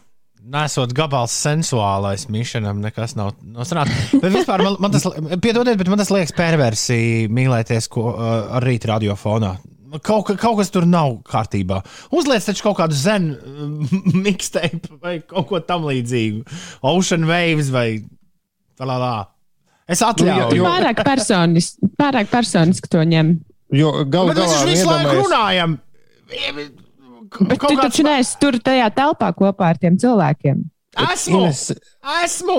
Nesot 0.45 0.93
gabals 0.93 1.33
sensuālais, 1.33 2.27
Mišanam 2.29 2.79
nekas 2.85 3.15
nav 3.17 3.33
nostrādājis. 3.43 4.11
Bet 4.21 4.31
vispār 4.35 4.61
man, 4.63 4.77
man 4.79 4.93
tas, 4.93 5.07
piedodiet, 5.41 5.79
bet 5.81 5.89
man 5.89 5.99
tas 5.99 6.11
liekas 6.13 6.35
perversiji 6.37 7.31
mīlēties 7.33 7.89
ko, 7.91 8.11
uh, 8.13 8.53
ar 8.59 8.63
rīta 8.69 8.93
radiofonā. 8.93 9.55
Kaut, 10.05 10.27
ka- 10.29 10.37
kaut 10.37 10.59
kas 10.61 10.71
tur 10.75 10.85
nav 10.87 11.17
kārtībā. 11.25 11.81
Uzliec 12.13 12.45
taču 12.45 12.63
kaut 12.67 12.77
kādu 12.83 12.93
zenu 12.99 13.39
mixtape 14.27 14.93
vai 15.01 15.17
kaut 15.27 15.49
ko 15.49 15.61
tamlīdzīgu. 15.65 16.45
Ocean 16.83 17.25
Waves 17.31 17.71
vai 17.75 17.89
tā 18.79 18.85
lá 18.87 18.99
lá. 19.01 19.15
Es 19.89 20.01
atļauju. 20.05 20.51
Nu, 20.51 20.57
jo- 20.57 20.69
Pārāk 20.69 21.03
personiski, 21.05 21.91
pārāk 22.01 22.31
personiski 22.33 22.89
to 22.89 23.03
ņem. 23.05 23.35
Jo 23.75 24.05
galu 24.05 24.33
mēs 24.33 24.39
galā 24.39 24.55
taču 24.55 24.71
visu 24.71 24.87
laiku 24.89 25.17
runājam. 25.23 25.79
Bet 27.49 27.59
tu 27.59 27.77
taču 27.81 28.07
neesi 28.07 28.39
tur 28.41 28.59
tajā 28.63 28.89
telpā 28.95 29.33
kopā 29.35 29.75
ar 29.75 29.81
tiem 29.83 29.99
cilvēkiem. 29.99 30.65
Esmu! 31.11 31.43
Ines, 31.43 31.73
Esmu! 32.23 32.59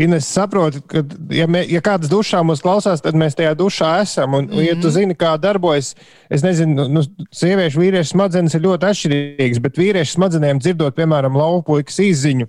Ines 0.00 0.24
saproti, 0.24 0.80
ka, 0.88 1.02
ja, 1.36 1.44
mē, 1.44 1.66
ja 1.68 1.82
kāds 1.84 2.08
dušā 2.08 2.40
mūs 2.48 2.62
klausās, 2.64 3.02
tad 3.04 3.16
mēs 3.18 3.36
tajā 3.36 3.52
dušā 3.60 3.90
esam. 4.00 4.38
Un, 4.38 4.46
mm 4.46 4.50
-hmm. 4.54 4.64
ja 4.64 4.76
tu 4.80 4.90
zini, 4.90 5.14
kā 5.14 5.34
darbojas, 5.36 5.94
es 6.30 6.42
nezinu, 6.42 6.88
nu, 6.88 7.02
sieviešu, 7.30 7.80
vīriešu 7.80 8.14
smadzenes 8.14 8.54
ir 8.54 8.62
ļoti 8.62 8.88
atšķirīgas, 8.88 9.60
bet 9.60 9.76
vīriešu 9.76 10.16
smadzenēm 10.16 10.58
dzirdot, 10.64 10.96
piemēram, 10.96 11.36
laupuikas 11.36 11.98
izziņu. 11.98 12.46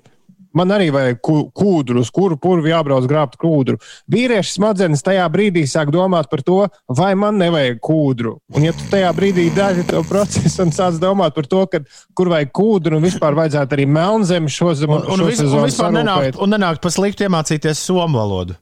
Man 0.54 0.70
arī 0.74 0.92
vajag 0.94 1.18
kūdru, 1.24 2.04
uz 2.04 2.12
kuru 2.14 2.38
purvu 2.38 2.70
jābrauc 2.70 3.08
grābt 3.10 3.40
kūdru. 3.42 3.80
Vīriešu 4.14 4.60
smadzenes 4.60 5.02
tajā 5.06 5.26
brīdī 5.34 5.64
sāk 5.70 5.90
domāt 5.94 6.30
par 6.30 6.44
to, 6.46 6.60
vai 6.94 7.14
man 7.18 7.40
nevajag 7.42 7.80
kūdru. 7.84 8.36
Un, 8.54 8.68
ja 8.68 8.76
tu 8.78 8.86
tajā 8.92 9.10
brīdī 9.18 9.48
dari 9.56 9.86
to 9.90 10.04
procesu 10.06 10.66
un 10.66 10.74
sāc 10.76 11.00
domāt 11.02 11.34
par 11.34 11.50
to, 11.50 11.64
ka, 11.72 11.82
kur 12.14 12.30
vajag 12.34 12.54
kūdru, 12.54 13.00
un 13.00 13.08
vispār 13.08 13.38
vajadzētu 13.40 13.80
arī 13.80 13.90
melnzemi 13.90 14.54
šo 14.54 14.76
zemu 14.78 15.00
Un, 15.04 15.10
un, 15.16 15.26
vis, 15.26 15.42
un 15.42 15.66
vispār 15.66 15.94
nenākt, 15.96 16.38
un 16.38 16.54
nenākt 16.54 16.84
pa 16.84 16.92
sliktu 16.94 17.26
iemācīties 17.26 17.82
somu 17.82 18.22
valodu. 18.22 18.56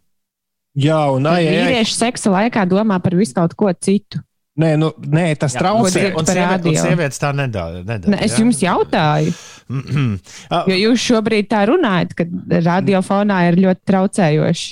Jā, 0.79 1.03
un 1.11 1.27
ai. 1.27 1.43
Vīrieši 1.49 1.97
seksa 1.97 2.31
laikā 2.31 2.63
domā 2.71 3.01
par 3.03 3.17
visu 3.19 3.35
kaut 3.35 3.57
ko 3.59 3.71
citu. 3.75 4.23
Nē, 4.61 4.73
nu, 4.77 4.91
nē, 5.11 5.29
tas 5.41 5.55
traucē. 5.57 6.11
un, 6.17 6.27
sievietes 6.27 7.21
tā 7.21 7.31
nedara. 7.37 7.81
nedara 7.85 8.13
Ne, 8.13 8.19
es 8.27 8.37
jums 8.39 8.61
jautāju, 8.63 9.33
Ah, 10.51 10.65
jo 10.67 10.75
jūs 10.75 10.99
šobrīd 10.99 11.47
tā 11.51 11.63
runājat, 11.69 12.13
ka 12.17 12.25
radiofonā 12.67 13.45
ir 13.51 13.59
ļoti 13.65 13.83
traucējoši. 13.87 14.69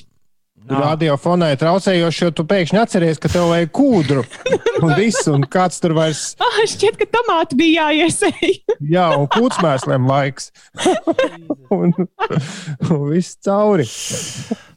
Radiofonai 0.69 1.55
traucējoši, 1.57 2.23
jo 2.27 2.31
tu 2.37 2.43
pēkšņi 2.49 2.77
atceries, 2.77 3.17
ka 3.21 3.31
tev 3.31 3.47
vajag 3.49 3.71
kūdru. 3.73 4.25
Un 4.85 4.93
viss, 4.95 5.25
un 5.27 5.41
kāds 5.49 5.81
tur 5.81 5.95
vairs, 5.97 6.35
Ah, 6.45 6.59
šķiet, 6.69 6.99
ka 6.99 7.07
tomāti 7.17 7.57
bija 7.59 7.89
jāiesēj. 7.89 8.53
jā, 8.95 9.07
un 9.17 9.25
kūtsmēsliem 9.33 10.05
laiks. 10.07 10.51
un, 11.73 11.95
un 11.97 13.01
viss 13.09 13.39
cauri. 13.45 13.87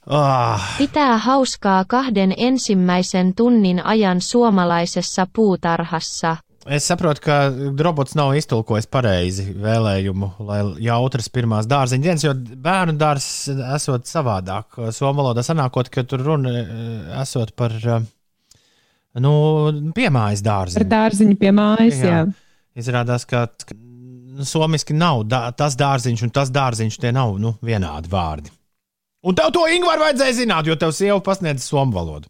Ah, 0.06 0.60
Pitää 0.78 1.18
hauskaa 1.18 1.84
kahden 1.84 2.34
ensimmäisen 2.36 3.34
tunnin 3.34 3.84
ajan 3.86 4.20
suomalaisessa 4.20 5.26
puutarhassa. 5.32 6.36
es 6.66 6.86
saprotu, 6.88 7.20
ka 7.24 7.32
robots 7.78 8.14
nav 8.14 8.34
iztulkojis 8.38 8.86
pareizi 8.86 9.44
vēlējumu, 9.62 10.28
lai 10.46 10.60
jautras 10.84 11.26
pirmās 11.30 11.66
dārziņa 11.70 12.02
dienas, 12.02 12.24
jo 12.24 12.34
bērnu 12.34 12.94
dārzs 12.98 13.48
esot 13.76 14.06
savādāk. 14.06 14.78
Somu 14.94 15.22
valodā 15.22 15.42
sanākot, 15.42 15.88
ka 15.90 16.04
tur 16.04 16.22
runa 16.22 16.50
eh, 16.50 17.20
esot 17.22 17.50
par 17.56 17.74
eh, 17.82 18.02
nu, 19.18 19.32
piemājas 19.94 20.42
dārziņu. 20.42 20.88
dārziņu 20.88 21.36
pie 21.38 21.50
mājas. 21.52 21.98
Jā. 22.02 22.08
Jā. 22.08 22.24
Izrādās, 22.78 23.26
ka 23.26 23.46
nu, 23.74 24.44
somiski 24.46 24.94
nav 24.94 25.24
dā, 25.26 25.44
tas 25.56 25.74
dārziņš 25.78 26.22
un 26.26 26.30
tas 26.30 26.50
dārziņš, 26.50 26.98
tie 27.02 27.10
nav 27.12 27.38
nu, 27.42 27.54
vienādi 27.62 28.10
vārdi. 28.10 28.50
Un 29.22 29.36
tev 29.38 29.52
to 29.54 29.62
Ingūru 29.70 30.02
vajadzēja 30.02 30.34
zināt, 30.40 30.66
jo 30.66 30.74
tev 30.78 30.90
sieva 30.96 31.20
pasniedz 31.22 31.62
somu 31.62 31.94
valodu. 31.94 32.26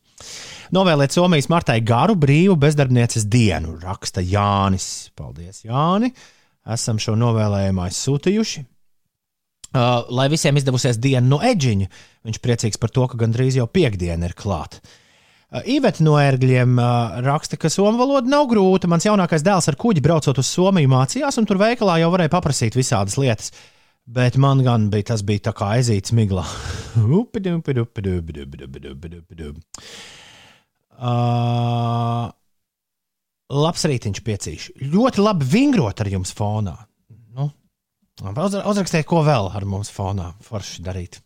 Novēliet 0.77 1.13
Somijas 1.13 1.49
Martai 1.53 1.79
garu 1.85 2.17
brīvu 2.17 2.57
bezdarbnieces 2.61 3.25
dienu, 3.33 3.79
raksta 3.81 4.25
Jānis. 4.25 5.11
Paldies, 5.17 5.65
Jāni! 5.65 6.13
Esam 6.73 7.01
šo 7.03 7.17
novēlējumu 7.19 7.83
aizsūtījuši. 7.87 8.63
Uh, 9.73 10.05
lai 10.13 10.27
visiem 10.29 10.59
izdevusies 10.61 10.99
diena 11.01 11.25
no 11.25 11.39
eģiņa. 11.41 11.89
Viņš 12.29 12.41
priecīgs 12.45 12.81
par 12.81 12.93
to, 12.93 13.07
ka 13.09 13.17
gandrīz 13.23 13.57
jau 13.57 13.65
piekdiena 13.73 14.29
ir 14.29 14.37
klāta. 14.37 14.83
Uh, 14.85 15.65
Iveta 15.65 16.05
no 16.05 16.19
ērgļiem 16.21 16.77
uh, 16.77 17.21
raksta, 17.25 17.57
ka 17.61 17.73
somu 17.73 17.97
valoda 18.01 18.29
nav 18.29 18.51
grūta. 18.53 18.91
Mans 18.93 19.09
jaunākais 19.09 19.45
dēls 19.45 19.71
ar 19.73 19.81
kuģi 19.81 20.05
braucot 20.05 20.41
uz 20.45 20.53
Somiju 20.53 20.93
mācījās, 20.93 21.41
un 21.41 21.49
tur 21.49 21.61
veikalā 21.61 22.03
jau 22.05 22.13
varēja 22.13 22.35
paprasīt 22.37 22.77
visādas 22.77 23.17
lietas. 23.21 23.49
Bet 24.05 24.37
man 24.37 24.65
gan 24.67 24.89
bija 24.91 25.13
tas 25.13 25.23
bija 25.23 25.47
tā 25.49 25.53
kā 25.57 25.69
aizīts 25.79 26.15
miglā. 26.17 26.43
uh, 31.03 32.31
labs 33.53 33.87
rītiņš 33.89 34.23
piecīši. 34.27 34.75
Ļoti 34.93 35.23
labi 35.23 35.49
vingrot 35.55 36.03
ar 36.03 36.11
jums 36.11 36.35
fonā. 36.37 36.75
Nu, 37.33 37.49
uzra- 38.33 38.67
uzrakstiet, 38.69 39.07
ko 39.09 39.23
vēl 39.27 39.53
ar 39.55 39.67
mums 39.69 39.93
fonā 39.93 40.33
forši 40.47 40.85
darīt. 40.85 41.21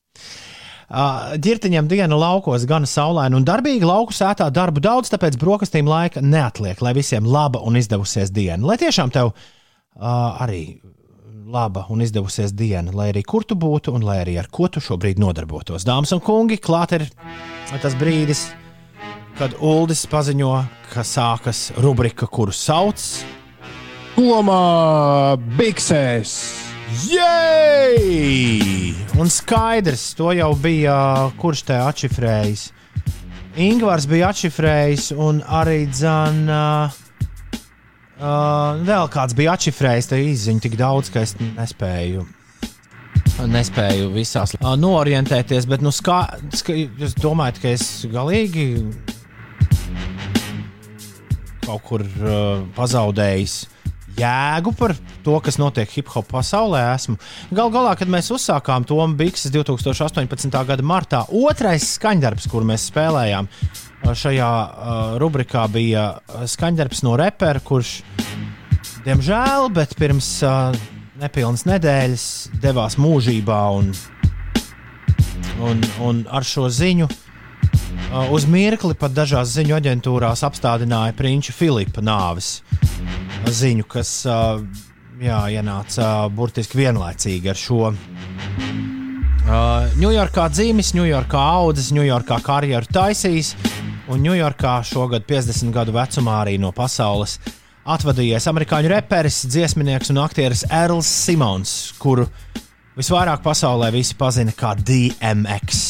Uh, 0.86 1.34
Girtiņam 1.42 1.88
diena 1.90 2.14
laukos 2.14 2.62
gan 2.70 2.86
saulaina 2.86 3.34
un 3.40 3.44
darbīga 3.46 3.88
lauku 3.88 4.14
sētā 4.14 4.46
darbu 4.54 4.84
daudz, 4.84 5.10
tāpēc 5.10 5.34
brokastīm 5.40 5.88
laika 5.90 6.22
neatliek, 6.22 6.78
lai 6.84 6.92
visiem 6.94 7.26
laba 7.26 7.58
un 7.66 7.80
izdevusies 7.80 8.30
diena. 8.30 8.62
Lai 8.68 8.76
tiešām 8.78 9.10
tev 9.16 9.32
uh, 9.32 10.44
arī 10.44 10.78
laba 11.46 11.84
un 11.94 12.00
izdevusies 12.02 12.50
diena, 12.56 12.90
lai 12.90 13.12
arī 13.12 13.22
kur 13.22 13.44
tu 13.46 13.54
būtu 13.54 13.92
un 13.94 14.02
lai 14.02 14.18
arī 14.24 14.34
ar 14.40 14.48
ko 14.50 14.66
tu 14.72 14.80
šobrīd 14.82 15.20
nodarbotos. 15.22 15.86
Dāmas 15.86 16.10
un 16.16 16.20
kungi, 16.24 16.58
klāt 16.58 16.96
ir 16.96 17.06
tas 17.82 17.94
brīdis, 17.98 18.48
kad 19.38 19.54
Uldis 19.62 20.02
paziņo, 20.10 20.52
ka 20.90 21.04
sākas 21.06 21.68
rubrika, 21.82 22.26
kuru 22.26 22.54
sauc 22.54 22.98
Komā 24.16 25.36
biksēs! 25.58 26.32
Jēj! 27.04 28.00
Un 29.20 29.30
skaidrs, 29.30 30.14
to 30.16 30.32
jau 30.34 30.54
bija 30.56 30.96
kurš 31.38 31.66
te 31.68 31.76
atšifrējis. 31.76 32.70
Ingūns 33.60 34.06
bija 34.08 34.32
atšifrējis, 34.32 35.10
un 35.20 35.42
arī 35.44 35.84
dzana. 35.92 36.62
Uh, 36.88 37.05
vēl 38.16 39.10
kāds 39.12 39.36
bija 39.36 39.56
atšifrējis, 39.56 40.08
tā 40.08 40.18
izziņa 40.22 40.64
tik 40.64 40.76
daudz, 40.80 41.10
ka 41.12 41.24
es 41.26 41.36
nespēju. 41.40 42.24
Nespēju 43.36 44.08
visās 44.14 44.54
uh, 44.56 44.72
norientēties, 44.80 45.66
bet 45.68 45.82
nu, 45.84 45.92
skā, 45.92 46.22
ska, 46.56 46.72
jūs 46.72 47.16
domājat, 47.20 47.60
ka 47.60 47.72
es 47.74 48.06
galīgi 48.08 48.68
kaut 51.66 51.82
kur 51.84 52.04
uh, 52.06 52.62
pazaudējis 52.76 53.66
jēgu 54.16 54.72
par 54.78 54.94
to, 55.26 55.34
kas 55.44 55.58
notiek 55.60 55.90
hip 55.92 56.08
hop 56.14 56.30
pasaulē. 56.30 56.86
Esmu. 56.94 57.18
Gal 57.52 57.72
galā, 57.74 57.92
kad 58.00 58.08
mēs 58.08 58.30
uzsākām 58.32 58.86
to 58.88 58.96
Bikses 59.18 59.52
2018. 59.52 60.56
gada 60.70 60.86
martā, 60.86 61.26
otrais 61.28 61.84
skaņdarbs, 61.98 62.48
kur 62.48 62.64
mēs 62.64 62.88
spēlējām 62.88 63.50
uh, 63.50 63.84
šajā 64.04 64.50
uh, 64.50 65.16
rubrikā, 65.20 65.66
bija 65.72 66.08
uh, 66.16 66.44
skaņdarbs 66.48 67.02
no 67.06 67.16
repera, 67.18 67.62
kurš, 67.64 68.00
diemžēl, 69.06 69.70
bet 69.74 69.96
pirms 69.98 70.28
uh, 70.46 70.76
nepilnas 71.20 71.66
nedēļas 71.68 72.26
devās 72.62 72.98
mūžībā 73.00 73.60
un, 73.78 73.92
un, 75.64 75.84
un 76.04 76.24
ar 76.30 76.46
šo 76.46 76.68
ziņu. 76.70 77.08
Uh, 78.06 78.30
uz 78.36 78.46
mirkli 78.46 78.94
pat 78.98 79.14
dažās 79.16 79.54
ziņu 79.56 79.78
aģentūrās 79.80 80.44
apstādināja 80.46 81.16
Princi 81.18 81.54
Filipa 81.56 82.04
nāves 82.04 82.60
ziņu, 83.46 83.86
kas 83.90 84.10
uh, 84.30 84.60
jā, 85.22 85.40
ienāca 85.58 86.26
uh, 86.26 86.30
burtiski 86.32 86.84
vienlaicīgi 86.84 87.50
ar 87.50 87.58
šo. 87.60 87.90
Ņujorkā 89.46 90.48
dzīves, 90.50 90.88
Ņujorkā 90.98 91.38
audzis, 91.38 91.92
Ņujorkā 91.94 92.40
karjeru 92.42 92.88
taisījis, 92.90 93.52
un 94.12 94.22
Ņujorkā 94.22 94.78
šogad 94.86 95.26
50 95.28 95.72
gadu 95.74 95.94
vecumā 95.96 96.40
arī 96.44 96.56
no 96.62 96.72
pasaules 96.74 97.38
atvadījies 97.86 98.48
amerikāņu 98.50 98.90
reperis, 98.90 99.44
dziesminieks 99.50 100.10
un 100.14 100.22
aktieris 100.24 100.64
Erls 100.70 101.10
Simons, 101.10 101.94
kuru 102.02 102.26
visvairāk 102.98 103.44
pasaulē 103.44 103.92
visi 103.94 104.16
pazina 104.18 104.54
kā 104.56 104.74
DMX. 104.78 105.84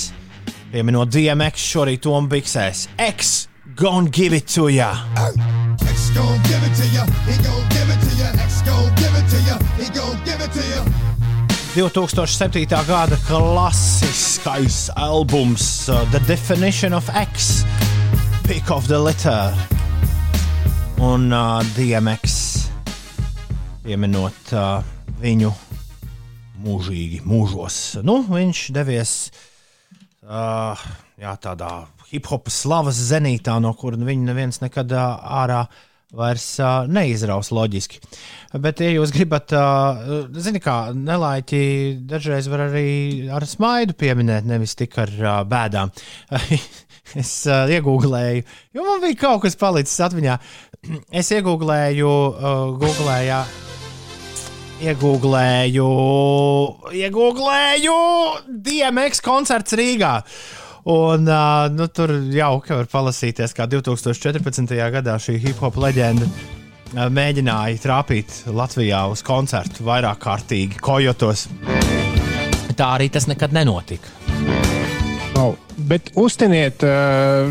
Pieminot 0.73 1.13
DMX 1.13 1.71
šorīt 1.73 2.03
Tomu 2.05 2.29
Biksēs. 2.33 2.89
X, 3.01 3.47
gonna 3.77 4.11
give 4.11 4.37
it 4.37 4.49
to 4.53 4.69
ya! 4.69 4.93
X 5.97 6.11
gon' 6.17 6.43
give 6.45 6.63
it 6.67 6.75
to 6.77 6.87
ya. 6.95 7.05
He 7.25 7.37
gon' 7.43 7.65
give 7.73 7.89
it 7.89 8.01
to 8.05 8.13
ya. 8.21 8.29
X 8.45 8.63
gon' 8.67 8.95
give 9.01 9.15
it 9.17 9.27
to 9.33 9.39
ya. 9.49 9.57
He 9.79 9.87
gon' 9.97 10.19
give 10.25 10.41
it 10.45 10.53
to 10.53 10.63
ya. 10.69 10.85
2007. 11.75 12.67
gada 12.87 13.17
klasiskais 13.29 14.91
albums 14.97 15.89
uh, 15.89 16.05
The 16.11 16.21
Definition 16.21 16.93
of 16.93 17.09
X, 17.15 17.65
Pick 18.47 18.71
of 18.71 18.87
the 18.87 18.99
Litter 18.99 19.53
un 21.03 21.33
uh, 21.33 21.63
DMX. 21.75 22.35
Pieminot 23.83 24.53
uh, 24.55 24.85
viņu 25.19 25.51
mūžīgi, 26.63 27.25
mūžos. 27.27 27.79
Nu, 28.07 28.21
viņš 28.23 28.61
devies 28.77 29.17
uh, 30.23 30.79
jā, 31.19 31.35
tādā 31.43 31.73
hip 32.13 32.31
hop 32.31 32.47
slavas 32.55 33.03
zenītā, 33.11 33.59
no 33.59 33.75
kuras 33.75 34.07
viņa 34.07 34.31
neviens 34.31 34.63
nekad 34.63 34.95
uh, 34.95 35.19
ārā 35.43 35.65
vairs 36.15 36.47
uh, 36.63 36.87
neizraus 36.87 37.51
loģiski. 37.51 37.99
Bet, 38.63 38.79
ja 38.79 38.95
jūs 38.95 39.11
gribat, 39.15 39.51
uh, 39.59 40.31
zini, 40.39 40.63
kā 40.63 40.95
nelaiķi 40.95 41.63
dažreiz 42.07 42.47
var 42.47 42.69
arī 42.69 43.27
ar 43.27 43.43
smaidu 43.43 43.99
pieminēt, 43.99 44.47
nevis 44.47 44.79
tik 44.79 44.95
ar 45.03 45.17
uh, 45.19 45.41
bēdām. 45.51 45.91
es 47.15 47.31
uh, 47.47 47.69
iegūlēju, 47.71 48.43
jo 48.75 48.87
man 48.87 49.05
bija 49.05 49.21
kaut 49.27 49.45
kas 49.47 49.59
palicis 49.61 50.03
atmiņā. 50.09 50.41
Es 51.21 51.33
iegūlēju, 51.35 52.11
uh, 52.11 52.59
googlējā. 52.81 53.41
Iegūlēju, 54.87 55.87
iegūlēju 57.01 57.97
DMX 58.67 59.25
koncerts 59.25 59.77
Rīgā. 59.79 60.13
Un, 60.93 61.25
uh, 61.27 61.65
nu, 61.75 61.89
tur 61.91 62.13
jauki 62.31 62.77
var 62.77 62.91
palasīties, 62.93 63.57
kā 63.57 63.67
2014. 63.71 64.77
gadā 64.95 65.17
šī 65.19 65.41
hip 65.43 65.65
hop 65.65 65.81
leģenda 65.83 66.29
uh, 66.29 67.09
mēģināja 67.11 67.81
trāpīt 67.83 68.45
Latvijā 68.55 69.07
uz 69.11 69.25
koncertu 69.27 69.87
vairāk 69.87 70.23
kārtīgi, 70.23 70.79
kojotos. 70.83 71.49
Tā 72.77 72.93
arī 72.99 73.09
tas 73.11 73.27
nekad 73.31 73.57
nenotika. 73.57 74.16
Oh, 75.37 75.53
bet 75.89 76.09
uztiniet, 76.17 76.81
uh, 76.87 77.51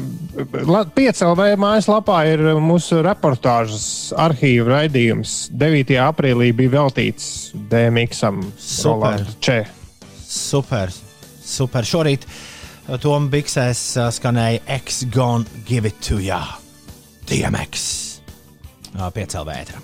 piecēlē 0.95 1.51
mājaslapā 1.61 2.23
ir 2.31 2.41
mūsu 2.63 3.03
reportāžas 3.05 4.09
arhīva 4.17 4.79
raidījums. 4.79 5.35
9. 5.53 5.93
aprīlī 6.01 6.49
bija 6.57 6.73
veltīts 6.79 7.27
DMX-am. 7.69 8.41
Super. 8.57 9.21
Če. 9.37 9.59
Super, 10.25 10.89
super. 11.45 11.85
Šorīt 11.85 12.25
Tom 13.05 13.29
Biksēs 13.33 13.83
uh, 14.01 14.09
skanēja 14.13 14.63
X 14.79 15.03
Gone 15.13 15.45
Give 15.69 15.89
It 15.91 16.01
To 16.09 16.17
Ya. 16.21 16.41
DMX. 17.29 17.85
Piecēlē 18.95 19.45
vētra. 19.51 19.81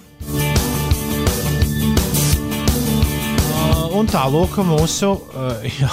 Uh, 3.52 3.94
un 4.00 4.10
tālāk 4.10 4.58
mūsu, 4.66 5.14
uh, 5.36 5.66
jā, 5.82 5.90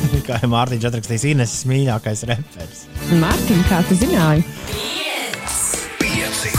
kā 0.26 0.38
jau 0.42 0.50
Mārtiņš 0.52 0.86
atrakstīs, 0.90 1.26
Ines 1.32 1.54
mīļākais 1.68 2.24
reperis. 2.30 2.84
Mārtiņ, 3.20 3.62
kā 3.68 3.80
tu 3.88 3.96
zināji? 3.98 4.44
Pieci. 6.00 6.52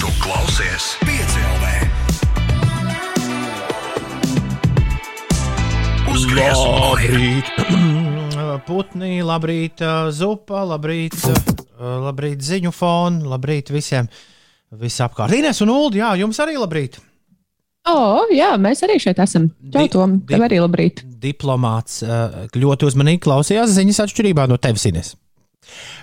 Tu 0.00 0.08
klausies 0.22 0.90
Pieci 1.04 1.40
LV. 1.54 1.64
Uzgriez 6.10 6.60
Labrīt! 6.66 7.54
Putni, 8.70 9.20
labrīt, 9.24 9.80
uh, 9.82 10.10
zupa, 10.14 10.62
labrīt, 10.68 11.16
uh, 11.26 11.59
labrīt 11.80 12.42
ziņu 12.44 12.72
fonu, 12.76 13.30
labrīt 13.32 13.72
visiem 13.72 14.08
visapkārt. 14.80 15.34
Ines 15.34 15.62
un 15.64 15.72
Ulu, 15.72 15.96
jā, 15.98 16.12
jums 16.20 16.38
arī 16.42 16.58
labrīt! 16.60 17.00
O, 17.88 17.94
oh, 17.96 18.32
jā, 18.34 18.50
mēs 18.60 18.82
arī 18.84 18.98
šeit 19.00 19.18
esam. 19.24 19.48
Čau, 19.72 19.80
Di- 19.80 19.92
Tom, 19.94 20.18
tev 20.28 20.44
arī 20.44 20.58
labrīt. 20.60 21.00
Diplomāts 21.22 22.02
uh, 22.04 22.42
ļoti 22.52 22.86
uzmanīgi 22.90 23.22
klausījās 23.24 23.72
ziņas 23.78 24.02
atšķirībā 24.04 24.44
no 24.50 24.60
tevis, 24.60 24.84
Ines. 24.90 25.14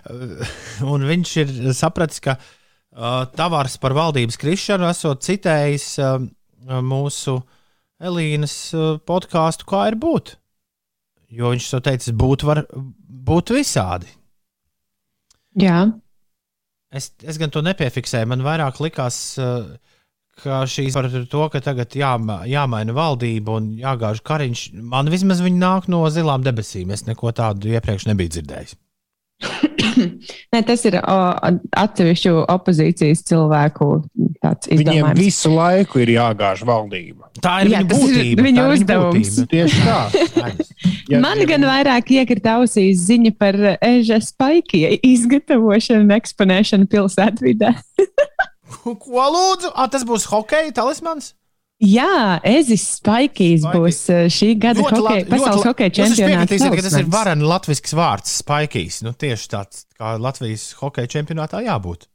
Uh, 0.10 0.41
Un 0.86 1.06
viņš 1.08 1.36
ir 1.44 1.54
sapratis, 1.78 2.22
ka 2.24 2.38
Tavārs 3.38 3.76
par 3.78 3.94
valdības 3.94 4.40
krišanu 4.41 4.88
esot 4.90 5.22
citējis 5.22 5.86
mūsu 6.82 7.36
Elīnas 8.02 8.56
podkāstu, 9.06 9.68
kā 9.70 9.84
ir 9.91 9.98
būt. 10.02 10.34
Jo 11.30 11.52
viņš 11.54 11.68
to 11.76 11.82
teicis, 11.86 12.16
būt 12.18 12.45
var 12.48 12.64
būt 13.28 13.54
visādi. 13.54 14.10
Jā, 15.58 15.80
Es, 16.88 17.12
es 17.20 17.36
gan 17.40 17.52
to 17.52 17.62
nepiefiksēju. 17.66 18.30
Man 18.32 18.44
vairāk 18.46 18.80
likās, 18.80 19.18
uh, 19.42 19.68
ka 20.40 20.62
šīs 20.70 20.96
par 20.96 21.10
to, 21.12 21.44
ka 21.52 21.62
tagad 21.64 21.96
jāma, 22.00 22.42
jāmaina 22.48 22.96
valdība 22.96 23.58
un 23.60 23.74
jāgāž 23.82 24.24
kariņš. 24.28 24.70
Man 24.88 25.12
vismaz 25.12 25.44
viņi 25.44 25.60
nāk 25.60 25.90
no 25.92 26.06
zilām 26.14 26.46
debesīm. 26.46 26.94
Es 26.96 27.04
neko 27.08 27.34
tādu 27.36 27.74
iepriekš 27.74 28.08
nebiju 28.12 28.38
dzirdējis. 28.38 28.78
Nē, 30.54 30.62
tas 30.66 30.86
ir 30.88 31.00
o, 31.02 31.18
atsevišķu 31.84 32.34
opozīcijas 32.56 33.26
cilvēku 33.28 33.90
tāds 34.48 34.72
Viņiem 34.72 35.03
izdomājums. 35.03 35.19
visu 35.19 35.52
laiku 35.53 35.99
ir 36.03 36.11
jāgāž 36.15 36.64
valdība. 36.65 37.30
Tā 37.44 37.60
ir 37.65 37.72
Jā, 37.76 37.82
viņa 37.82 37.84
ir 37.84 37.91
būtība. 37.94 38.48
ir 38.48 38.74
uzdevums. 38.74 39.32
būtība. 39.38 39.48
Tieši 39.53 39.82
tā. 39.86 39.99
Ja- 41.07 41.19
Man 41.24 41.40
ja- 41.40 41.45
gan 41.48 41.64
vairāk 41.64 42.10
iekrita 42.11 42.57
ausīs 42.60 42.99
ziņa 43.07 43.32
par 43.40 43.56
eža 43.80 44.18
spaikija 44.22 44.90
izgatavošanu 45.07 46.03
un 46.03 46.11
eksponēšanu 46.18 46.88
pilsētvidē. 46.91 47.69
Ko 48.84 49.24
lūdzu? 49.32 49.72
Ah, 49.76 49.88
tas 49.91 50.03
būs 50.07 50.26
hokeja 50.32 50.72
talismans. 50.76 51.34
Jā, 51.80 52.40
Ezis 52.44 52.84
Spaikijs 52.98 53.61
Spaiki. 53.61 53.78
būs 53.78 53.98
uh, 54.10 54.26
šī 54.34 54.48
gada 54.57 54.82
Ļoti 54.82 54.98
hokeja, 54.98 55.22
labi- 55.22 55.30
pasaules 55.30 55.65
hokeja 55.69 55.91
čempionāta. 55.94 56.48
piekritīsiet, 56.49 56.76
ka 56.76 56.86
tas 56.88 56.95
ir 56.98 57.10
vareni 57.14 57.45
latvisks 57.45 57.94
vārds, 57.94 58.32
spaikīs. 58.41 58.99
Nu, 59.06 59.14
tieši 59.14 59.52
tāds 59.52 59.84
kā 59.99 60.15
Latvijas 60.19 60.72
hokeja 60.82 61.07
čempionātā 61.15 61.61
jābūt. 61.68 62.07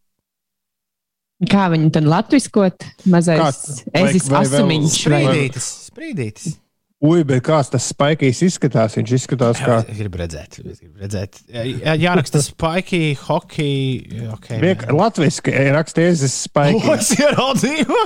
Kā 1.51 1.69
viņu 1.73 1.91
tad 1.95 2.07
latviskot? 2.07 2.85
Mazais 3.11 3.83
Ezis 3.99 4.29
asumiņš. 4.31 4.99
Sprīdītis, 5.03 5.71
sprīdītis. 5.91 6.59
Ui, 7.03 7.25
bet 7.27 7.41
kāds 7.43 7.67
tas 7.73 7.89
spaikīs 7.91 8.45
izskatās? 8.47 8.95
Viņš 8.95 9.13
izskatās 9.17 9.59
kā 9.59 9.81
Es 9.91 9.99
gribu 9.99 10.21
redzēt, 10.21 10.61
es 10.63 10.77
gribu 10.79 11.01
redzēt. 11.03 11.41
Jā, 11.51 11.97
jāraksta 11.99 12.39
spaikī, 12.45 13.01
hockey. 13.19 14.29
Okay, 14.37 14.61
Viek, 14.63 14.85
latviski 14.95 15.51
eh, 15.51 15.73
rakstīts 15.75 16.23
O, 16.23 16.31
spaikīs. 16.31 16.87
es 16.95 17.11
ieraudzīju. 17.19 17.99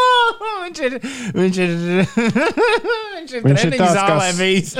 viņš 0.64 0.80
ir. 0.88 0.96
Viņš 1.36 1.60
ir. 1.66 1.76
viņš 3.18 3.36
ir, 3.36 3.44
Viņš 3.50 3.66
ir 3.68 3.76
tāds, 3.76 4.00
zālē 4.00 4.32
bijis. 4.40 4.72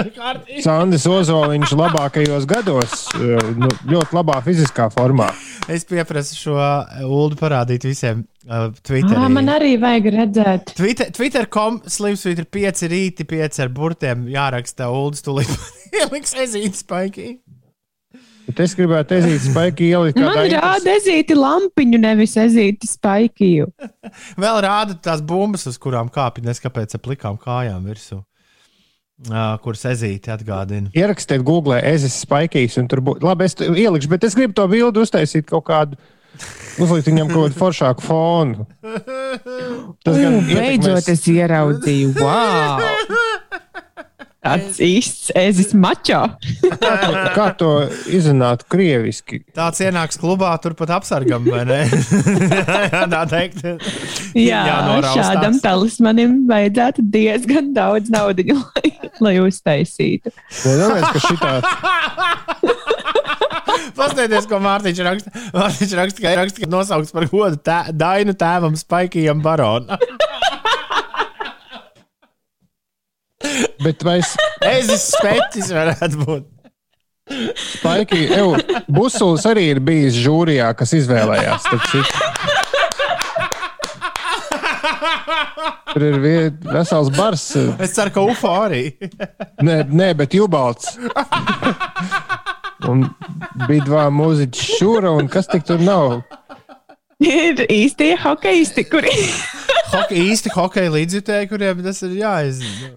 Sandis 0.65 1.05
Ozoliņš 1.13 1.77
labākajos 1.77 2.49
gados, 2.49 3.05
eh, 3.21 3.53
nu, 3.53 3.69
ļoti 3.93 4.17
labā 4.17 4.41
fiziskā 4.49 4.89
formā. 4.97 5.29
Es 5.69 5.85
pieprasu 5.85 6.37
šo 6.39 6.55
ulu 7.05 7.37
parādīt 7.37 7.85
visiem 7.85 8.23
uh, 8.49 8.71
Twitterī. 8.73 9.19
Ā, 9.21 9.29
man 9.33 9.51
arī 9.53 9.75
vajag 9.81 10.09
redzēt. 10.15 10.73
Twitter, 10.79 11.11
Twitter.com 11.13 11.83
slimsvītra 11.85 12.47
5 12.57 12.89
rīti, 12.89 13.27
5 13.29 13.61
ar 13.67 13.73
burtiem 13.77 14.25
jāraksta 14.33 14.89
ULDS, 14.95 15.27
tūlīt 15.27 15.53
ieliks 16.01 16.33
ezīti 16.41 16.81
spaikī. 16.81 17.29
Bet 18.49 18.63
es 18.65 18.73
gribētu 18.79 19.13
teikt, 19.13 19.45
spaikī 19.45 19.91
ielikt 19.93 20.23
Man 20.25 20.39
rāda 20.49 20.95
ezīti 20.97 21.37
lampiņu, 21.37 22.01
nevis 22.01 22.33
ezīti 22.41 22.89
spaikiju. 22.89 23.69
Vēl 24.41 24.61
rāda 24.65 24.97
tās 25.05 25.21
bumbas, 25.21 25.67
uz 25.69 25.77
kurām 25.77 26.09
kāpj, 26.09 26.47
nes 26.49 26.65
kāpēc 26.65 26.97
ar 26.97 27.05
plikām 27.05 27.37
kājām 27.43 27.85
virsū. 27.85 28.23
Kuras 29.65 29.83
ezīti 29.91 30.31
atgādina. 30.31 30.93
Ierakstiet, 30.95 31.43
googlē, 31.43 31.81
ezis 31.91 32.21
spaikīs, 32.23 32.77
un 32.79 32.87
tur 32.87 33.01
būs. 33.03 33.19
Labi, 33.27 33.49
es 33.51 33.57
ielikšu, 33.59 34.09
bet 34.13 34.25
es 34.29 34.37
gribu 34.39 34.55
to 34.55 34.69
bildi 34.71 35.03
uztaisīt 35.03 35.49
kaut 35.51 35.67
kādu. 35.67 35.99
Uzlikt 36.79 37.09
viņam 37.11 37.33
kaut 37.33 37.49
kādu 37.49 37.59
foršāku 37.59 38.05
fonu. 38.07 38.67
Tas 40.07 40.15
gan 40.15 40.39
Beidzot, 40.47 41.03
ietekmēs- 41.03 41.09
es 41.11 41.27
ieraudzīju. 41.35 42.13
Wow! 42.23 42.79
Tāds 44.49 44.79
īsts 44.83 45.31
ezis 45.37 45.75
mačo. 45.77 46.23
Kā 46.81 46.93
to, 47.03 47.11
kā 47.37 47.47
to 47.61 47.71
izrunāt 48.15 48.65
krieviski? 48.71 49.43
Tāds 49.57 49.79
ienāks 49.85 50.17
klubā, 50.21 50.51
turpat 50.63 50.91
apsargam, 50.99 51.43
vai 51.49 51.65
ne? 51.69 51.81
Jā, 52.95 53.05
tā 53.13 53.23
teikt. 53.31 53.59
Jā, 54.39 54.63
šādam 55.13 55.55
talismanim 55.63 56.31
vajadzētu 56.49 57.01
diezgan 57.13 57.67
daudz 57.77 58.07
naudas, 58.13 58.47
lai, 58.49 58.89
lai 59.25 59.37
uztaisītu. 59.45 60.29
Nedomājies, 60.65 61.09
ka 61.13 61.19
šitā 61.29 61.53
Paskatieties, 63.99 64.47
ko 64.49 64.61
Mārtiņš 64.63 65.01
raksta. 65.07 65.33
Mārtiņš 65.55 65.95
raksta, 65.99 66.25
ka, 66.25 66.35
raksta, 66.39 66.63
ka 66.63 66.69
nosaukts 66.71 67.15
par 67.15 67.25
godu 67.31 67.59
tē, 67.61 67.79
Dainu 67.97 68.35
tēvam 68.39 68.75
Spaikijam 68.79 69.43
Baronam. 69.45 69.99
Bet 73.85 74.03
vai 74.07 74.19
es 74.23 74.35
Ezis 74.67 75.11
speķis 75.15 75.69
varētu 75.75 76.25
būt. 76.25 76.47
Spaiki, 77.61 78.23
ev, 78.33 78.55
Busulis 78.89 79.45
arī 79.49 79.67
ir 79.75 79.81
bijis 79.85 80.17
žūrijā, 80.25 80.71
kas 80.79 80.95
izvēlējās. 80.97 81.69
Tur 85.93 86.05
ir 86.05 86.17
vesels 86.73 87.11
bars. 87.17 87.45
Es 87.81 87.95
ceru, 87.97 88.15
ka 88.15 88.25
UFO 88.25 88.55
arī. 88.65 88.83
Nē, 89.65 89.83
nē 89.89 90.13
bet 90.19 90.37
Jubalts. 90.37 90.97
Un 92.89 93.05
bija 93.67 93.85
divi 93.85 94.05
mūziķi 94.15 94.69
šūra, 94.79 95.13
un 95.21 95.29
kas 95.33 95.51
tik 95.51 95.67
tur 95.69 95.83
nav? 95.85 96.21
Ir 97.27 97.65
īstie 97.67 98.13
hokeisti, 98.23 98.85
kuri 98.87 99.13
Hoke, 99.93 100.15
īsti 100.15 100.53
hokeja 100.53 100.93
līdzjutēji, 100.93 101.49
kuriem 101.49 101.79
tas 101.83 102.03
ir 102.05 102.19
jāizzina. 102.21 102.91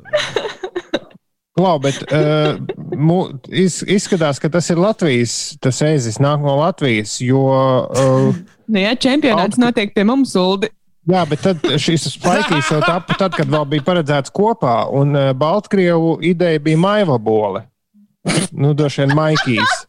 Klau, 1.56 1.78
bet 1.84 1.98
uh, 2.12 2.58
mu, 3.00 3.22
iz, 3.48 3.80
izskatās, 3.88 4.40
ka 4.44 4.50
tas 4.52 4.68
ir 4.72 4.80
Latvijas, 4.82 5.56
tas 5.64 5.80
ēzis 5.88 6.20
nāk 6.24 6.44
no 6.44 6.58
Latvijas, 6.60 7.16
jo. 7.24 7.42
Uh, 7.96 8.38
nu, 8.72 8.84
jā, 8.84 8.92
čempionāts 9.00 9.60
notiek 9.62 9.96
pie 9.96 10.06
mums, 10.08 10.36
Uldi. 10.40 10.72
Jā, 11.10 11.24
bet 11.26 11.42
tad 11.48 11.64
šis 11.82 12.12
spaikīs 12.14 12.70
jau 12.76 12.82
tapu 12.84 13.16
tad, 13.18 13.34
kad 13.40 13.50
vēl 13.50 13.66
bija 13.72 13.88
paredzēts 13.88 14.34
kopā, 14.36 14.84
un 14.94 15.16
uh, 15.16 15.32
Baltkrievu 15.38 16.18
ideja 16.28 16.62
bija 16.62 16.80
maiva 16.80 17.18
bole. 17.18 17.66
Nu, 18.52 18.76
droši 18.78 19.06
vien 19.06 19.16
maikīs. 19.18 19.80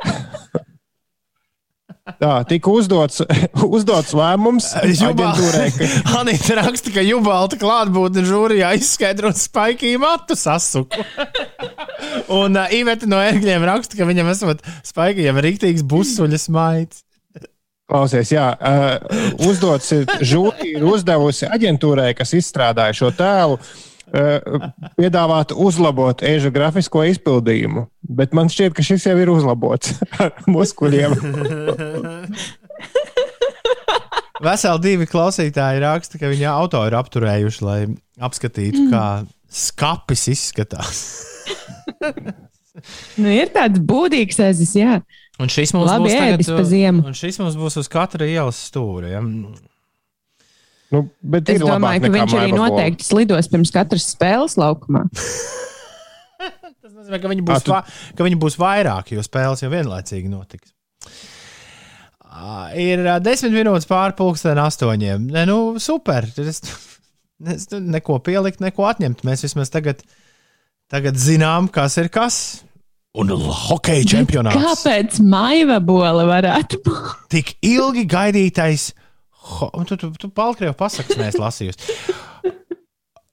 Tā, 2.03 2.41
tika 2.51 2.71
uzdots, 2.75 3.21
uzdots 3.77 4.11
lēmums 4.19 4.73
aģentūrai, 4.81 5.69
ka 5.77 5.91
Anita 6.19 6.57
raksta, 6.59 6.91
ka 6.91 7.05
Jubalta 7.07 7.59
klātbūtne 7.61 8.25
žūrijā 8.27 8.73
izskaidrot 8.81 9.39
Spaikiju 9.39 10.01
matu 10.03 10.35
sasuku. 10.39 11.05
Un 12.41 12.59
uh, 12.59 12.75
Iveta 12.75 13.07
no 13.07 13.23
ērgļiem 13.23 13.69
raksta, 13.71 13.95
ka 14.01 14.09
viņam 14.09 14.33
esot 14.35 14.67
Spaikijam 14.87 15.39
rīktīgs 15.47 15.87
busuļas 15.87 16.49
maids. 16.51 17.05
Klausies, 17.87 18.35
jā, 18.35 18.49
uh, 18.51 19.23
uzdots 19.47 19.95
žūrija, 20.27 20.81
ir 20.81 20.87
uzdevusi 20.89 21.47
aģentūrai, 21.55 22.11
kas 22.19 22.35
izstrādāja 22.35 22.99
šo 22.99 23.13
tēlu, 23.15 23.61
uh, 23.61 23.92
piedāvāt 24.13 25.55
uzlabot 25.57 26.23
ēža 26.27 26.53
grafisko 26.53 27.05
izpildījumu. 27.09 27.87
Bet 28.03 28.35
man 28.37 28.51
šķiet, 28.53 28.75
ka 28.77 28.85
šis 28.85 29.07
jau 29.09 29.17
ir 29.21 29.33
uzlabots 29.33 29.95
ar 30.23 30.35
muskuļiem. 30.51 31.17
Veseli 34.43 34.83
divi 34.83 35.07
klausītāji 35.07 35.83
raksta, 35.85 36.19
ka 36.19 36.31
viņa 36.33 36.51
auto 36.51 36.81
ir 36.89 36.97
apturējuši, 36.99 37.61
lai 37.63 37.81
apskatītu, 38.23 38.89
kā 38.93 39.05
skapis 39.53 40.29
izskatās. 40.35 41.05
Nu, 43.21 43.29
ir 43.29 43.51
tāds 43.53 43.83
būdīgs 43.85 44.39
ezis, 44.47 44.71
jā. 44.79 44.95
Un 45.43 45.51
šis 45.53 45.75
mums 45.77 45.91
Labi 45.91 46.09
būs 46.09 46.49
tagad. 46.49 47.03
Un 47.05 47.17
šis 47.17 47.37
mums 47.43 47.59
būs 47.61 47.77
uz 47.83 47.89
katra 47.93 48.25
ielas 48.25 48.57
stūra. 48.71 49.11
Ja? 49.13 49.21
Nu, 50.93 51.07
bet 51.25 51.49
Es 51.49 51.63
domāju, 51.63 52.03
ka 52.05 52.11
viņš 52.13 52.35
arī 52.37 52.53
noteikti 52.53 53.07
slidos 53.07 53.49
pirms 53.49 53.71
katras 53.73 54.11
spēles 54.13 54.59
laukumā. 54.61 55.07
Tas 56.83 56.91
nozīmē, 56.93 57.21
ka 57.23 57.31
viņi 57.31 57.45
būs, 57.47 57.63
tu- 57.65 57.73
va, 57.73 57.83
ka 58.19 58.25
viņi 58.27 58.39
būs 58.43 58.57
vairāk, 58.61 59.13
jo 59.15 59.23
spēles 59.25 59.63
jau 59.63 59.71
vienlaicīgi 59.73 60.29
notiks. 60.33 60.73
Ā, 62.33 62.73
Ir 62.81 63.05
ā, 63.07 63.19
desmit 63.23 63.53
minūtes 63.55 63.87
pāri 63.89 64.17
pusdien 64.19 64.59
astoņiem. 64.61 65.29
Ne, 65.33 65.45
nu, 65.49 65.59
super. 65.83 66.27
Es, 66.43 66.63
es 67.55 67.69
tu 67.71 67.81
neko 67.83 68.19
pielikt, 68.25 68.61
neko 68.65 68.87
atņemt. 68.91 69.23
Mēs 69.29 69.45
vismaz 69.47 69.71
tagad, 69.73 70.03
tagad 70.93 71.19
zinām, 71.21 71.69
kas 71.73 71.99
ir 72.03 72.11
kas. 72.13 72.41
Un 73.13 73.29
hokeja 73.37 74.07
čempionāts. 74.09 74.57
Kāpēc 74.57 75.19
maiva 75.29 75.77
bola 75.85 76.25
varētu 76.31 76.79
būt? 76.87 77.11
Tik 77.35 77.55
ilgi 77.69 78.07
gaidītais. 78.09 78.91
Ho, 79.43 79.69
tu, 79.89 79.97
tu, 79.99 80.13
tu 80.19 80.31
Baltkrievu 80.31 80.75
pasakas 80.79 81.19
neesi 81.19 81.41
lasījusi. 81.43 81.95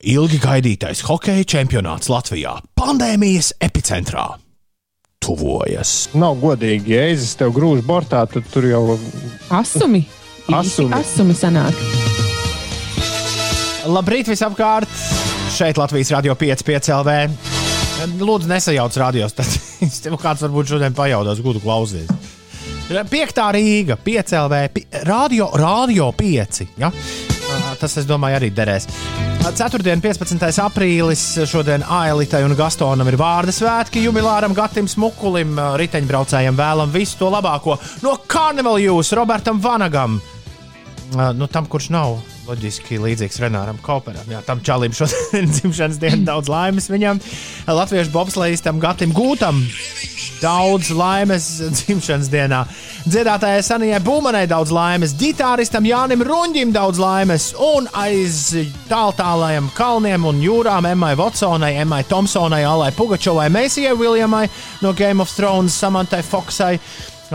Ilgi 0.10 0.40
gaidītais 0.42 1.04
hokeja 1.06 1.44
čempionāts 1.44 2.10
Latvijā 2.10 2.56
pandēmijas 2.80 3.52
epicentrā 3.62 4.30
tuvojas. 5.20 6.08
Nav 6.18 6.40
godīgi, 6.42 6.96
ja 6.96 7.04
es 7.12 7.34
tev 7.40 7.52
grūžu 7.56 7.84
bortā, 7.86 8.24
tad 8.32 8.48
tur 8.54 8.66
jau 8.70 8.84
Asumi. 9.54 10.06
Asumi. 10.62 10.96
Asumi 10.98 11.36
sanāk. 11.38 11.84
Labrīt, 13.90 14.30
visapkārt! 14.32 14.92
Šeit 15.54 15.80
Latvijas 15.82 16.12
Rādio 16.14 16.36
5, 16.38 16.66
5 16.66 16.92
LV. 17.00 17.16
Lūdzu, 18.22 18.50
nesajauc 18.50 18.98
radios. 19.02 19.36
Tad 19.36 19.50
tev 20.06 20.18
kāds 20.22 20.46
varbūt 20.46 20.76
šodien 20.76 20.96
pajautās, 20.96 21.42
tu 21.44 21.64
klausies. 21.64 22.39
Piektā 22.90 23.52
Rīga, 23.54 24.00
5 24.02 24.32
LV, 24.34 24.56
radio, 25.06 25.50
radio 25.54 26.08
5. 26.18 26.64
Ja? 26.82 26.90
Tas, 27.78 27.98
es 28.02 28.08
domāju, 28.10 28.40
arī 28.40 28.50
derēs. 28.50 28.88
Ceturtdien, 29.54 30.02
15. 30.02 30.42
aprīlis, 30.64 31.22
šodien 31.50 31.86
Ailitai 31.86 32.42
un 32.48 32.56
Gastonam 32.58 33.08
ir 33.12 33.18
vārdu 33.20 33.54
svētki. 33.54 34.02
Jubilāram 34.08 34.58
Gatim 34.58 34.90
Smukulim, 34.90 35.54
riteņbraucējiem 35.80 36.58
vēlam 36.58 36.90
visu 36.94 37.22
to 37.22 37.30
labāko 37.30 37.78
no 38.02 38.18
Carnival 38.26 38.82
Jūs, 38.82 39.14
Robertam 39.18 39.62
Vanagam. 39.62 40.18
Nu, 41.14 41.46
tam, 41.46 41.70
kurš 41.70 41.92
nav 41.94 42.18
loģiski 42.50 42.98
līdzīgs 43.02 43.40
Renāram 43.44 43.80
Kauperam. 43.86 44.28
Jā, 44.32 44.42
tam 44.46 44.64
čalim 44.66 44.96
šodien 44.96 45.50
dzimšanas 45.54 46.00
diena, 46.02 46.24
daudz 46.34 46.50
laimes 46.52 46.90
viņam. 46.90 47.22
Latviešu 47.70 48.14
bobslēgistam 48.16 48.82
Gatim 48.82 49.14
Gūtam. 49.16 49.62
Daudz 50.40 50.90
laimes 50.96 51.46
dzimšanas 51.60 52.30
dienā. 52.32 52.64
Dziedātājai 53.10 53.62
Sanijai 53.66 54.00
Būmanai 54.04 54.46
daudz 54.48 54.72
laimes, 54.76 55.14
ģitāristam 55.20 55.86
Jānim 55.88 56.24
Runģim 56.24 56.72
daudz 56.76 57.00
laimes, 57.02 57.50
un 57.60 57.90
aiz 57.98 58.54
tāltālajiem 58.88 59.70
kalniem 59.76 60.28
un 60.30 60.40
jūrām 60.44 60.88
Emmai 60.90 61.14
Watsonai, 61.20 61.74
Emmai 61.84 62.06
Thompsonai, 62.08 62.64
Alai 62.68 62.92
Pugačovai, 62.96 63.50
Mēsijai 63.52 63.96
Viljamai 64.00 64.46
no 64.84 64.94
Game 64.96 65.24
of 65.24 65.32
Thrones, 65.36 65.76
Samantai 65.76 66.24
Foksai 66.24 66.78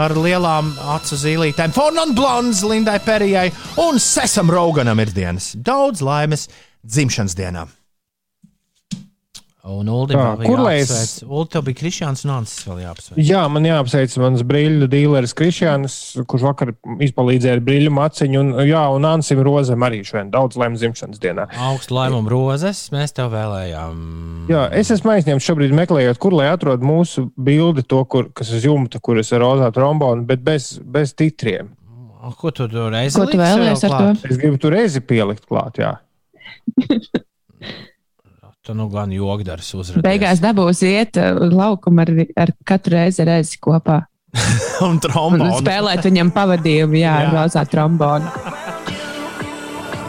ar 0.01 0.17
lielām 0.19 0.73
acu 0.97 1.19
zīlītēm, 1.19 1.75
Fornan 1.75 2.15
Blondes, 2.17 2.65
Lindai 2.67 2.99
Perijai 3.05 3.49
un 3.85 4.01
Sesam 4.03 4.51
Roganam 4.53 5.01
ir 5.03 5.15
dienas. 5.15 5.53
Daudz 5.55 6.03
laimes 6.05 6.49
dzimšanas 6.85 7.39
dienā. 7.39 7.69
Un 9.65 9.89
Uldi, 9.89 10.13
Tā, 10.13 10.25
kur 10.45 10.61
lai 10.61 10.75
es- 10.83 10.91
es... 10.93 11.13
Tev 11.49 11.63
bija 11.65 11.79
Kristiāns 11.79 12.27
un 12.27 12.35
Ansis 12.35 12.67
vēl 12.69 12.83
jāapsveic. 12.83 13.17
Jā, 13.25 13.47
man 13.49 13.65
jāapsveic 13.65 14.13
mans 14.21 14.43
brīļu 14.45 14.89
dīleris 14.93 15.33
Kristiāns, 15.39 15.95
kurš 16.29 16.45
vakar 16.45 16.75
izpalīdzēja 17.07 17.57
ar 17.57 17.63
brīļu 17.65 17.95
maciņu. 17.97 18.43
Un, 18.43 18.51
jā, 18.69 18.83
un 18.93 19.09
Ansim 19.09 19.41
Rozem 19.47 19.87
arī 19.89 20.03
šodien 20.05 20.29
daudz 20.35 20.61
laimes 20.61 20.85
dzimšanas 20.85 21.23
dienā. 21.23 21.49
Augstu 21.71 21.97
laimumu 21.97 22.29
rozes 22.35 22.83
mēs 22.93 23.17
tev 23.17 23.33
vēlējām. 23.33 24.05
Jā, 24.53 24.67
es 24.77 24.93
esmu 24.93 25.15
aizņemts 25.17 25.49
šobrīd 25.49 25.73
meklējot, 25.81 26.21
kur 26.21 26.37
lai 26.37 26.51
atrod 26.53 26.85
mūsu 26.85 27.31
bildi, 27.41 27.87
to, 27.89 28.05
kur, 28.05 28.29
kas 28.37 28.53
uz 28.53 28.69
jumta, 28.69 29.01
kur 29.01 29.23
ir 29.23 29.25
rozā 29.41 29.73
trombona, 29.73 30.27
bet 30.29 30.45
bez, 30.45 30.75
bez 30.85 31.17
titriem. 31.17 31.73
Ko 32.37 32.53
tu 32.53 32.69
tur 32.69 32.93
reizi 32.93 33.17
Ko 33.21 33.29
tu 33.33 33.41
vēlies 33.41 33.85
ar 33.89 33.97
to? 33.97 34.29
Es 34.29 34.37
gribu 34.41 34.61
tur 34.61 34.77
reizi 34.77 35.01
pielikt 35.05 35.49
klāt, 35.49 35.81
jā. 35.81 35.97
Tu 38.65 38.73
nu 38.77 38.87
gan 38.89 39.11
jogdars 39.13 39.69
uzrādīji. 39.77 40.05
Beigās 40.07 40.41
dabūs 40.41 40.81
iet 40.89 41.19
uh, 41.21 41.35
uz 41.45 41.53
laukumu 41.53 42.01
ar, 42.05 42.13
ar 42.47 42.53
katru 42.65 42.97
reizi 42.97 43.27
reizi 43.29 43.59
kopā. 43.61 43.99
un 44.81 44.95
Un 44.97 45.01
trombonu. 45.05 45.51
spēlēt 45.61 46.07
viņam 46.09 46.33
pavadījumu, 46.35 46.97
jā, 47.03 47.17
Jā. 47.27 47.33
rozā 47.37 47.67
trombonu. 47.71 48.31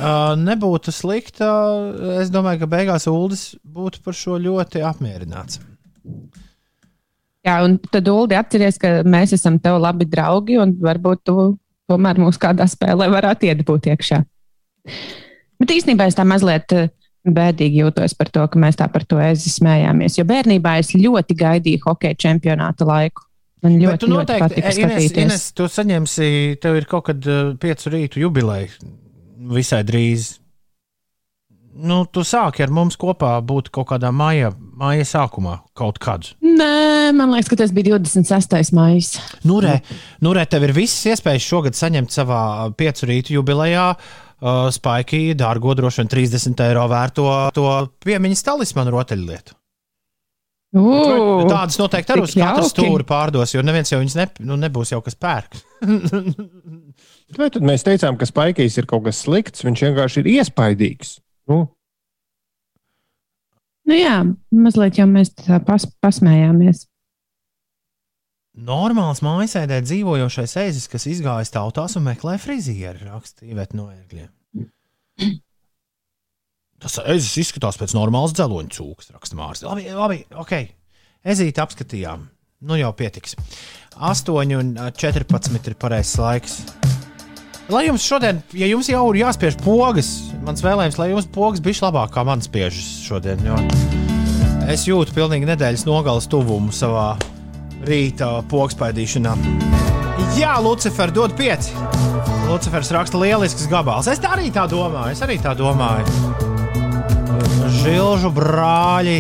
Uh, 0.06 0.36
nebūtu 0.38 0.92
slikti. 0.94 1.42
Uh, 1.42 2.20
es 2.22 2.30
domāju, 2.30 2.60
ka 2.62 2.68
beigās 2.70 3.08
Uldis 3.10 3.56
būtu 3.64 4.02
par 4.06 4.14
šo 4.14 4.36
ļoti 4.44 4.84
apmierināts. 4.86 5.58
Jā, 7.48 7.56
un 7.66 7.78
tad, 7.80 8.06
Ulu, 8.12 8.28
atceries, 8.38 8.78
ka 8.82 9.00
mēs 9.08 9.34
esam 9.38 9.56
tev 9.64 9.80
labi 9.82 10.06
draugi, 10.10 10.60
un 10.62 10.76
varbūt 10.84 11.24
tu 11.26 11.36
tomēr 11.90 12.20
mūsu 12.22 12.42
kādā 12.44 12.68
spēlē 12.70 13.08
varētu 13.16 13.48
iedabūt 13.50 13.90
iekšā. 13.96 14.20
Bet 15.64 15.74
īstenībā 15.74 16.10
es 16.12 16.20
tā 16.20 16.28
mazliet 16.28 16.76
eh, 16.76 16.92
bēdīgi 17.26 17.82
jūtos 17.84 18.16
par 18.18 18.30
to, 18.34 18.46
ka 18.52 18.62
mēs 18.62 18.78
tā 18.80 18.88
par 18.92 19.06
to 19.10 19.20
ezi 19.22 19.52
smējāmies. 19.54 20.20
Jo 20.20 20.28
bērnībā 20.30 20.78
es 20.82 20.94
ļoti 20.96 21.38
gaidīju 21.40 21.84
hokeja 21.88 22.18
čempionāta 22.28 22.88
laiku. 22.88 23.26
Man 23.66 23.80
Bet 23.80 23.86
ļoti, 23.86 24.00
tu 24.04 24.10
ļoti 24.12 24.20
noteikti, 24.20 24.46
patika 24.46 24.72
Ines, 24.72 24.80
skatīties. 24.80 25.22
Ines, 25.26 25.46
tu 25.58 25.68
saņemsi, 25.72 26.32
tev 26.62 26.80
ir 26.80 26.90
kaut 26.90 27.08
kad 27.10 27.30
uh, 27.30 27.54
piecu 27.62 27.94
rītu 27.96 28.22
jubileja 28.22 28.92
visai 29.56 29.82
drīz. 29.88 30.36
Nu, 31.76 32.06
tu 32.08 32.22
sāki 32.24 32.64
ar 32.64 32.72
mums 32.72 32.96
kopā 32.96 33.34
būt 33.44 33.68
kaut 33.76 33.90
kādā 33.90 34.08
maija, 34.16 34.54
maija 34.80 35.04
sākumā, 35.08 35.58
kaut 35.76 35.98
kad. 36.00 36.30
Nē, 36.40 37.12
man 37.18 37.34
liekas, 37.34 37.50
ka 37.52 37.58
tas 37.60 37.74
bija 37.76 37.98
26. 37.98 38.72
maija. 38.78 39.26
Nu, 39.44 39.58
re, 39.64 39.82
nu, 40.24 40.32
re, 40.38 40.46
tev 40.48 40.70
ir 40.70 40.76
visas 40.78 41.02
iespējas 41.12 41.50
šogad 41.50 41.76
saņemt 41.76 42.16
savā 42.16 42.70
piecu 42.80 43.10
rītu 43.10 43.36
jubilejā. 43.36 43.90
Uh, 43.96 44.25
Spaiki 44.76 45.36
dārgo 45.38 45.76
droši 45.78 46.04
vien 46.04 46.10
30 46.12 46.64
eiro 46.66 46.88
vērto 46.92 47.28
to 47.56 47.70
piemiņas 48.06 48.44
talismanu 48.46 48.94
rotaļlietu. 48.98 49.56
Uh, 50.76 51.46
Tādas 51.48 51.78
noteikti 51.80 52.12
arī 52.12 52.26
uz 52.26 52.34
jauki. 52.36 52.66
stūri 52.68 53.06
pārdos, 53.08 53.54
jo 53.56 53.62
neviens 53.64 53.94
jau 53.94 54.02
viņas 54.02 54.16
ne, 54.20 54.26
nu, 54.50 54.58
nebūs 54.60 54.92
jau 54.92 55.00
kas 55.06 55.16
pērk. 55.16 55.56
Vai 57.38 57.48
tad 57.54 57.64
mēs 57.64 57.86
teicām, 57.88 58.18
ka 58.20 58.28
Spaikijs 58.28 58.76
ir 58.82 58.90
kaut 58.90 59.06
kas 59.08 59.22
slikts? 59.24 59.64
Viņš 59.64 59.86
vienkārši 59.88 60.24
ir 60.26 60.34
iespaidīgs. 60.36 61.16
Nu, 61.48 61.62
Nu 63.86 63.94
jā, 63.94 64.16
mazliet 64.50 64.98
jau 64.98 65.06
mēs 65.06 65.30
tā 65.38 65.60
pas, 65.62 65.84
pasmējāmies. 66.02 66.88
Normāls 68.56 69.20
mājasēdē 69.20 69.82
dzīvojošais 69.84 70.54
ezis, 70.62 70.86
kas 70.88 71.06
izgājis 71.12 71.52
tautās 71.52 71.98
un 72.00 72.06
meklē 72.08 72.38
frizieri, 72.40 73.04
rakstīja 73.04 73.66
no 73.76 73.90
ērgļiem. 73.92 74.32
Tas 76.80 76.96
ezis 77.04 77.34
izskatās 77.44 77.80
pēc 77.82 77.96
normālas 77.98 78.36
dzeloņa 78.36 78.72
cūkas, 78.78 79.12
raksta 79.12 79.36
Mārcis. 79.40 79.66
Labi, 79.68 79.90
labi, 79.92 80.22
ok. 80.40 80.56
Ezīti 81.28 81.64
apskatījām. 81.64 82.24
Nu 82.66 82.80
jau 82.80 82.94
pietiks. 82.96 83.36
8 84.00 84.56
un 84.56 84.72
ā, 84.80 84.88
14 84.96 85.72
ir 85.72 85.78
pareizs 85.82 86.16
laiks. 86.22 86.60
Lai 87.74 87.88
jums 87.88 88.06
šodien, 88.08 88.40
ja 88.56 88.70
jums 88.70 88.88
jau 88.88 89.04
ir 89.12 89.24
jāspiež 89.24 89.58
pogas, 89.66 90.12
mans 90.46 90.64
vēlējums, 90.64 91.00
lai 91.02 91.10
jums 91.12 91.28
pogas 91.34 91.64
bija 91.66 91.90
labāk 91.90 92.14
kā 92.16 92.24
man 92.28 92.44
spiežas 92.46 93.02
šodien. 93.04 93.42
Jo 93.44 93.60
es 94.72 94.86
jūtu 94.88 95.14
pilnīgi 95.18 95.50
nedēļas 95.50 95.88
nogales 95.90 96.30
tuvumu 96.30 96.72
savā 96.74 97.16
rīta 97.84 98.40
pogspaidīšanā. 98.50 99.36
Jā, 100.40 100.56
Lucifer, 100.64 101.12
dod 101.12 101.36
pieci. 101.36 101.76
Lucifers 102.46 102.92
raksta 102.94 103.20
lielisks 103.20 103.68
gabals. 103.72 104.08
Es 104.12 104.22
tā 104.22 104.36
arī 104.36 104.52
tā 104.54 104.68
domāju. 104.70 105.16
Es 105.16 105.24
arī 105.26 105.40
tā 105.42 105.56
domāju. 105.58 106.06
Žilžu 107.82 108.32
brāļi 108.36 109.20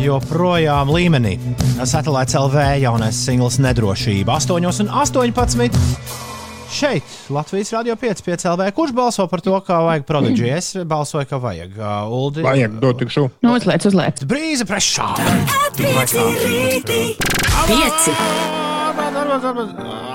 joprojām 0.00 0.92
līmenī. 0.94 1.36
Satelīts 1.82 2.36
LV 2.38 2.68
jaunais 2.80 3.18
singls 3.26 3.58
nedrošība 3.60 4.38
8 4.38 4.56
un 4.84 4.92
18. 5.02 6.35
Šeit 6.72 7.02
Latvijas 7.30 7.70
Rādio 7.74 7.94
5, 7.96 8.22
5 8.26 8.44
LV. 8.52 8.70
Kurš 8.76 8.92
balso 8.96 9.26
par 9.30 9.40
to, 9.44 9.54
kā 9.66 9.78
vajag 9.86 10.06
produkciju? 10.08 10.48
Es 10.56 10.72
balsoju, 10.88 11.26
ka 11.30 11.38
vajag. 11.42 11.76
Uh, 11.78 12.12
Uldi. 12.12 12.42
vajag 12.46 12.78
dot 12.82 12.98
tikšu. 13.02 13.28
Nu, 13.44 13.54
uzliec, 13.56 13.86
uzliec. 13.86 14.24
Brīza 14.28 14.66
prešā. 14.68 15.06
Pieci. 17.66 18.16
Arbats, 18.86 19.16
arbats, 19.22 19.44
arbats, 19.44 19.72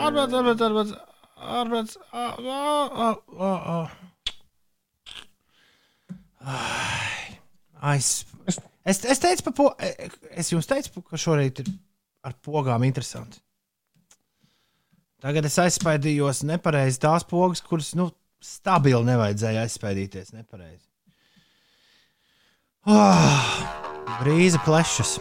arbats, 0.08 0.34
arbats, 0.62 0.94
arbats, 1.40 1.98
arbats. 2.12 3.98
Ai, 7.82 8.00
Es, 8.84 8.98
es, 9.06 9.20
teicu, 9.22 9.52
po, 9.54 9.68
es 10.34 10.50
jums 10.50 10.66
teicu, 10.66 11.04
ka 11.06 11.20
šorīt 11.22 11.62
ir 11.62 11.68
ar 12.26 12.34
pogām 12.42 12.82
interesanti. 12.88 13.38
Tagad 15.22 15.46
es 15.46 15.58
aizspaidījos 15.62 16.42
nepareizi 16.50 16.98
tās 17.04 17.26
pogas, 17.30 17.62
kuras 17.62 17.92
nu, 17.98 18.08
stabili 18.42 19.04
nevajadzēja 19.06 19.68
aizspaidīties 19.68 20.34
nepareizi. 20.34 20.88
Ah, 22.90 23.20
oh, 23.22 24.16
brīze 24.24 24.58
plešas. 24.66 25.20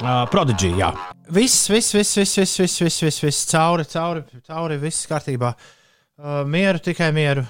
Ah, 0.00 0.22
uh, 0.22 0.22
Prodigija, 0.32 0.72
jā. 0.80 0.90
Viss, 1.36 1.68
viss, 1.68 1.92
vis, 1.92 2.14
viss, 2.16 2.38
viss, 2.40 2.60
viss, 2.62 2.80
viss, 2.80 3.02
viss, 3.04 3.24
viss, 3.26 3.48
cauri, 3.50 3.84
cauri, 3.92 4.24
cauri, 4.48 4.78
viss 4.80 5.04
kārtībā. 5.10 5.52
Uh, 6.16 6.40
mieru, 6.48 6.80
tikai 6.80 7.10
mieru. 7.12 7.44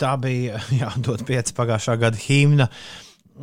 Tā 0.00 0.14
bija 0.22 0.62
jādod 0.82 1.26
pieci 1.28 1.52
pagājušā 1.56 1.98
gada 2.00 2.24
imna. 2.32 2.70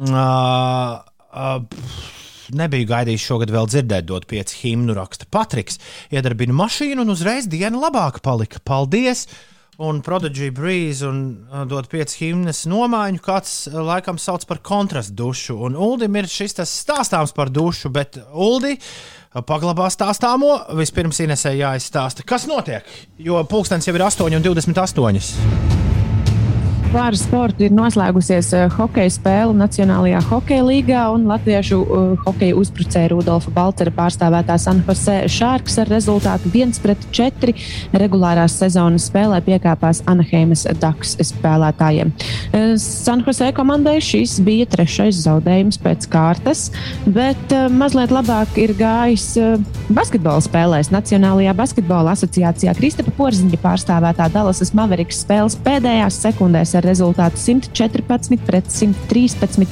Uh, 0.02 0.98
uh, 1.30 1.62
pff 1.70 2.21
nebiju 2.58 2.90
gaidījis 2.90 3.28
šogad 3.28 3.54
vēl 3.54 3.70
dzirdēt, 3.70 4.08
dot 4.10 4.28
pieci 4.30 4.60
himnu 4.64 4.96
raksta 4.98 5.28
Patriks. 5.32 5.80
Iedarbina 6.14 6.56
mašīnu 6.58 7.06
un 7.06 7.14
uzreiz 7.14 7.50
diena 7.52 7.80
labāka 7.88 8.24
palika. 8.24 8.62
Paldies! 8.64 9.28
Un 9.82 10.02
Prodigy 10.06 10.52
Breeze 10.54 11.08
un 11.08 11.48
uh, 11.50 11.64
dot 11.66 11.88
pieci 11.90 12.28
himnas 12.28 12.68
nomaiņu, 12.70 13.22
kāds 13.26 13.56
uh, 13.72 13.80
laikam 13.82 14.20
sauc 14.22 14.46
par 14.46 14.62
kontrastu 14.62 15.16
dušu. 15.24 15.58
Un 15.66 15.80
Uldim 15.80 16.20
ir 16.20 16.30
šis 16.30 16.60
tas 16.60 16.76
stāstāms 16.84 17.34
par 17.34 17.50
dušu, 17.50 17.90
bet 17.90 18.20
Uldi 18.30 18.76
uh, 18.78 19.42
paglabā 19.42 19.90
stāstāmo. 19.90 20.60
Vispirms 20.78 21.24
Inesē 21.26 21.56
jāizstāsta, 21.58 22.28
kas 22.28 22.46
notiek, 22.52 22.86
jo 23.18 23.42
pulkstenis 23.50 23.90
jau 23.90 23.98
ir 23.98 24.06
8 24.12 24.38
un 24.38 24.52
28. 24.52 25.81
Par 26.92 27.16
sportu 27.16 27.64
ir 27.64 27.72
noslēgusies 27.72 28.50
uh, 28.52 28.66
hokeja 28.76 29.14
spēle 29.16 29.54
Nacionālajā 29.56 30.20
hokeja 30.28 30.64
līgā, 30.68 31.04
un 31.16 31.24
latviešu 31.30 31.78
uh, 31.80 32.10
hokeja 32.26 32.58
uzbrucēja 32.60 33.14
Rudolfa 33.14 33.54
Balcera 33.56 33.94
pārstāvētā 33.96 34.58
San 34.60 34.82
Jose 34.84 35.16
Sharks 35.32 35.78
ar 35.80 35.88
rezultātu 35.88 36.52
1-4 36.52 37.54
regulārās 37.96 38.58
sezonas 38.60 39.06
spēlē 39.08 39.40
piekāpās 39.46 40.02
Anaheimas 40.12 40.66
Ducks 40.82 41.16
spēlētājiem. 41.30 42.12
Uh, 42.52 42.74
San 42.76 43.24
Jose 43.24 43.48
komandai 43.56 43.96
šis 44.04 44.42
bija 44.44 44.68
trešais 44.76 45.24
zaudējums 45.24 45.80
pēc 45.80 46.10
kārtas, 46.12 46.66
bet 47.08 47.56
mazliet 47.72 48.12
labāk 48.12 48.60
ir 48.60 48.76
gājis 48.76 49.30
basketbola 49.96 50.44
spēlēs. 50.44 50.92
Nacionālajā 50.92 51.56
basketbola 51.56 52.18
asociācijā 52.18 52.76
Kristapa 52.76 53.16
Porziņa 53.16 53.64
pārstāvētā 53.64 54.28
Dallasas 54.36 54.76
Mavericks 54.76 55.24
spēles 55.24 55.56
pēdējās 55.64 56.20
sekundēs 56.28 56.81
ar 56.82 56.90
rezultātu 56.90 57.40
114 57.40 58.42
pret 58.48 58.70
113 58.74 59.70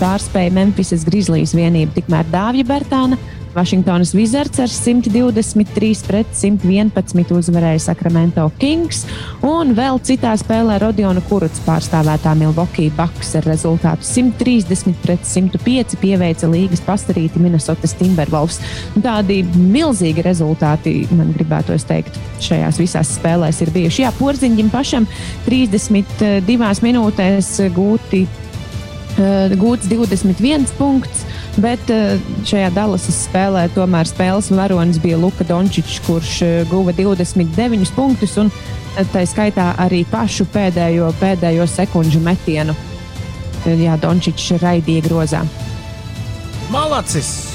pārspēja 0.00 0.54
Memphisas 0.54 1.06
Grizzlies 1.08 1.56
vienību. 1.56 1.96
Tikmēr 1.96 2.28
Dāvija 2.30 2.68
Bertāna 2.68 3.18
Vašingtonas 3.54 4.14
Wizards 4.14 4.58
ar 4.62 4.68
123 4.70 6.04
pret 6.06 6.26
111 6.34 7.32
uzvarēja 7.34 7.80
Sacramento 7.82 8.44
Kings, 8.60 9.02
un 9.42 9.72
vēl 9.74 9.98
citā 10.06 10.36
spēlē 10.38 10.76
Rodiona 10.78 11.22
Kuruts 11.26 11.62
pārstāvētā 11.66 12.36
Milwaukee 12.38 12.92
Bucks 12.94 13.32
ar 13.40 13.48
rezultātu 13.50 14.06
130 14.06 14.94
pret 15.02 15.26
105 15.26 15.98
pieveica 15.98 16.50
līgas 16.50 16.84
pastarīti 16.86 17.42
Minnesotas 17.42 17.96
Timberwolves. 17.98 18.60
Tādi 19.02 19.40
milzīgi 19.56 20.22
rezultāti, 20.22 20.94
man 21.18 21.34
gribētos 21.34 21.88
teikt, 21.90 22.20
šajās 22.44 22.78
visās 22.78 23.16
spēlēs 23.18 23.64
ir 23.64 23.74
bijuši. 23.74 24.04
Jā, 24.06 24.14
Porziņģim 24.20 24.70
pašam 24.70 25.10
32 25.48 26.86
minūtēs 26.86 27.50
gūti, 27.74 28.22
eh, 29.18 29.58
gūts 29.58 29.90
21 29.90 30.70
punkts. 30.78 31.26
Bet 31.58 31.90
eh, 31.90 32.20
šajā 32.46 32.70
Dallasas 32.74 33.24
spēlē 33.26 33.66
tomēr 33.74 34.06
spēles 34.06 34.52
varonis 34.54 35.00
bija 35.02 35.18
Luka 35.18 35.44
Dončičs, 35.46 35.98
kurš 36.06 36.34
eh, 36.46 36.52
guva 36.70 36.94
29 36.94 37.90
punktus 37.96 38.36
un 38.38 38.52
eh, 38.52 39.02
tā 39.10 39.24
skaitā 39.26 39.72
arī 39.82 40.04
pašu 40.10 40.46
pēdējo, 40.54 41.10
pēdējo 41.20 41.66
sekundžu 41.66 42.22
metienu. 42.22 42.76
Jā, 43.66 43.98
Dončičs 44.00 44.54
raidīja 44.62 45.04
grozā. 45.04 45.44
Malacis! 46.72 47.50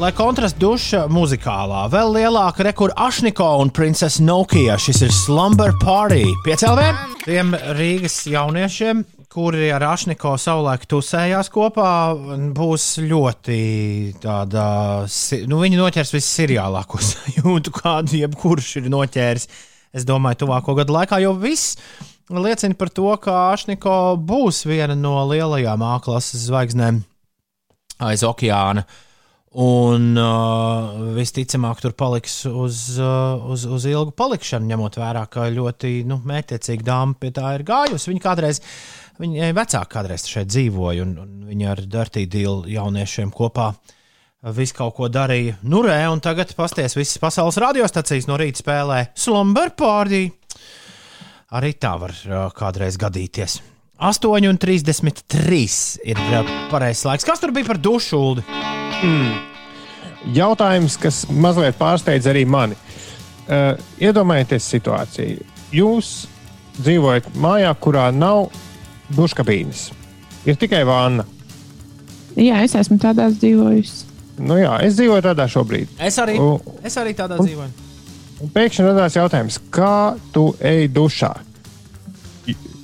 Lai 0.00 0.14
kontrasts 0.16 0.56
duša 0.56 1.02
muzikālā, 1.12 1.82
vēl 1.92 2.14
lielāka 2.14 2.64
rekurba 2.64 3.08
Ašniko 3.08 3.50
un 3.60 3.68
Princesa 3.68 4.22
Nokia. 4.24 4.78
Šis 4.80 5.02
ir 5.04 5.12
Slumber 5.12 5.74
Party. 5.82 6.22
Piecēlē 6.46 6.86
tiem 7.26 7.52
Rīgas 7.76 8.22
jauniešiem, 8.30 9.02
kuri 9.30 9.68
ar 9.70 9.84
Ašniko 9.92 10.32
savulaik 10.40 10.88
tusējās 10.90 11.50
kopā, 11.54 11.90
būs 12.56 12.86
ļoti 13.04 13.58
tāda. 14.22 14.64
Nu, 15.46 15.60
viņi 15.62 15.78
noķers 15.78 16.14
visseriālāko 16.16 16.98
sajūtu, 16.98 17.74
kādu 17.80 18.18
jebkurš 18.24 18.72
ir 18.82 18.88
noķēris. 18.90 19.46
Es 19.94 20.06
domāju, 20.06 20.44
tuvāko 20.44 20.74
gadu 20.78 20.94
laikā, 20.94 21.18
jo 21.22 21.34
viss 21.38 21.76
liecina 22.30 22.78
par 22.78 22.90
to, 22.94 23.10
ka 23.22 23.36
Ašniko 23.52 24.16
būs 24.18 24.64
viena 24.66 24.94
no 24.98 25.16
lielajām 25.30 25.82
A 25.82 25.96
klases 26.02 26.46
zvaigznēm 26.46 27.00
aiz 28.06 28.26
okeāna. 28.26 28.84
Un 29.50 30.12
uh, 30.14 30.92
visticamāk, 31.16 31.80
tur 31.82 31.94
paliks 31.98 32.44
uz, 32.46 32.84
uh, 33.02 33.48
uz, 33.50 33.64
uz 33.66 33.86
ilgu 33.90 34.14
palikšanu, 34.14 34.68
ņemot 34.70 34.98
vērā, 35.00 35.24
ka 35.26 35.48
ļoti 35.50 36.04
nu, 36.06 36.20
mētiecīga 36.22 36.86
dāma 36.86 37.18
pie 37.18 37.32
tā 37.34 37.56
ir 37.56 37.64
gājusi. 37.66 38.12
Viņa 38.12 38.22
kādreiz, 38.22 38.62
viņa 39.20 39.52
vecāka 39.56 39.88
kādreiz 39.98 40.26
šeit 40.28 40.50
dzīvoja, 40.50 41.04
un, 41.04 41.16
un 41.22 41.48
viņa 41.50 41.72
ar 41.74 41.82
Dirtīdīlu 41.92 42.70
jauniešiem 42.72 43.32
kopā 43.34 43.72
visu 44.56 44.76
kaut 44.78 44.94
ko 44.96 45.08
darīja. 45.12 45.58
Nu, 45.68 45.82
rē, 45.84 45.98
un 46.12 46.22
tagad 46.24 46.54
pasties 46.56 46.96
visas 46.96 47.20
pasaules 47.20 47.58
radiostacijas 47.60 48.28
no 48.30 48.38
rīta 48.40 48.62
spēlē 48.62 49.02
Slumber 49.18 49.74
Party. 49.76 50.28
Arī 51.56 51.74
tā 51.82 51.96
var 52.00 52.14
uh, 52.14 52.46
kādreiz 52.54 52.96
gadīties. 53.00 53.58
8,33 54.00 55.64
ir 56.08 56.20
pareizais 56.70 57.04
laiks. 57.04 57.26
Kas 57.28 57.42
tur 57.42 57.52
bija 57.52 57.68
par 57.68 57.80
dušu? 57.82 58.16
Uldi? 58.16 58.44
Mm. 59.04 59.34
Jautājums, 60.36 60.96
kas 61.00 61.26
mazliet 61.28 61.76
pārsteidz 61.80 62.30
arī 62.30 62.46
mani. 62.48 62.78
Uh, 63.50 63.74
iedomājieties 64.00 64.70
situāciju. 64.72 65.44
Jūs 65.74 66.14
dzīvojat 66.80 67.28
mājā, 67.40 67.74
kurā 67.82 68.08
nav 68.14 68.48
duškabīnes. 69.16 69.90
Ir 70.48 70.56
tikai 70.60 70.82
vāna. 70.88 71.24
Jā, 72.38 72.62
es 72.64 72.74
esmu 72.78 72.96
tādās 73.02 73.36
dzīvojusi. 73.40 74.06
Nu, 74.40 74.56
jā, 74.56 74.78
es 74.86 74.94
dzīvoju 74.96 75.22
tādā 75.26 75.44
šobrīd. 75.50 75.88
Es 76.00 76.16
arī, 76.22 76.38
Un- 76.40 76.60
es 76.82 76.96
arī 76.96 77.12
tādā 77.14 77.38
un- 77.38 77.46
dzīvoju. 77.46 77.70
Un 78.40 78.48
pēkšņi 78.54 78.86
radās 78.86 79.16
jautājums, 79.18 79.58
kā 79.70 80.16
tu 80.32 80.54
ej 80.60 80.88
dušā? 80.88 81.34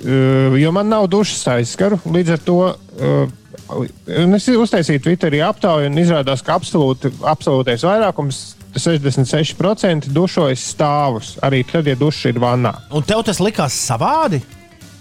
Uh, 0.05 0.53
Jo 0.59 0.71
man 0.71 0.87
nav 0.87 1.07
dušas 1.09 1.47
aizskaru, 1.47 1.97
līdz 2.05 2.29
ar 2.35 2.37
to 2.45 2.57
uh, 2.69 3.31
un 4.23 4.35
es 4.37 4.45
uztaisīju 4.47 5.01
Twitterī 5.03 5.41
aptauju, 5.43 5.89
un 5.89 5.97
izrādās, 5.97 6.43
ka 6.45 6.53
absolūti, 6.59 7.09
absolūtais 7.25 7.83
vairākums, 7.83 8.53
66% 8.77 10.07
dušojas 10.13 10.63
stāvus, 10.75 11.33
arī 11.43 11.63
tad, 11.65 11.87
ja 11.89 11.95
duša 11.97 12.29
ir 12.29 12.39
vannā. 12.39 12.75
Un 12.93 13.03
tev 13.03 13.23
tas 13.25 13.41
likās 13.41 13.73
savādi? 13.73 14.43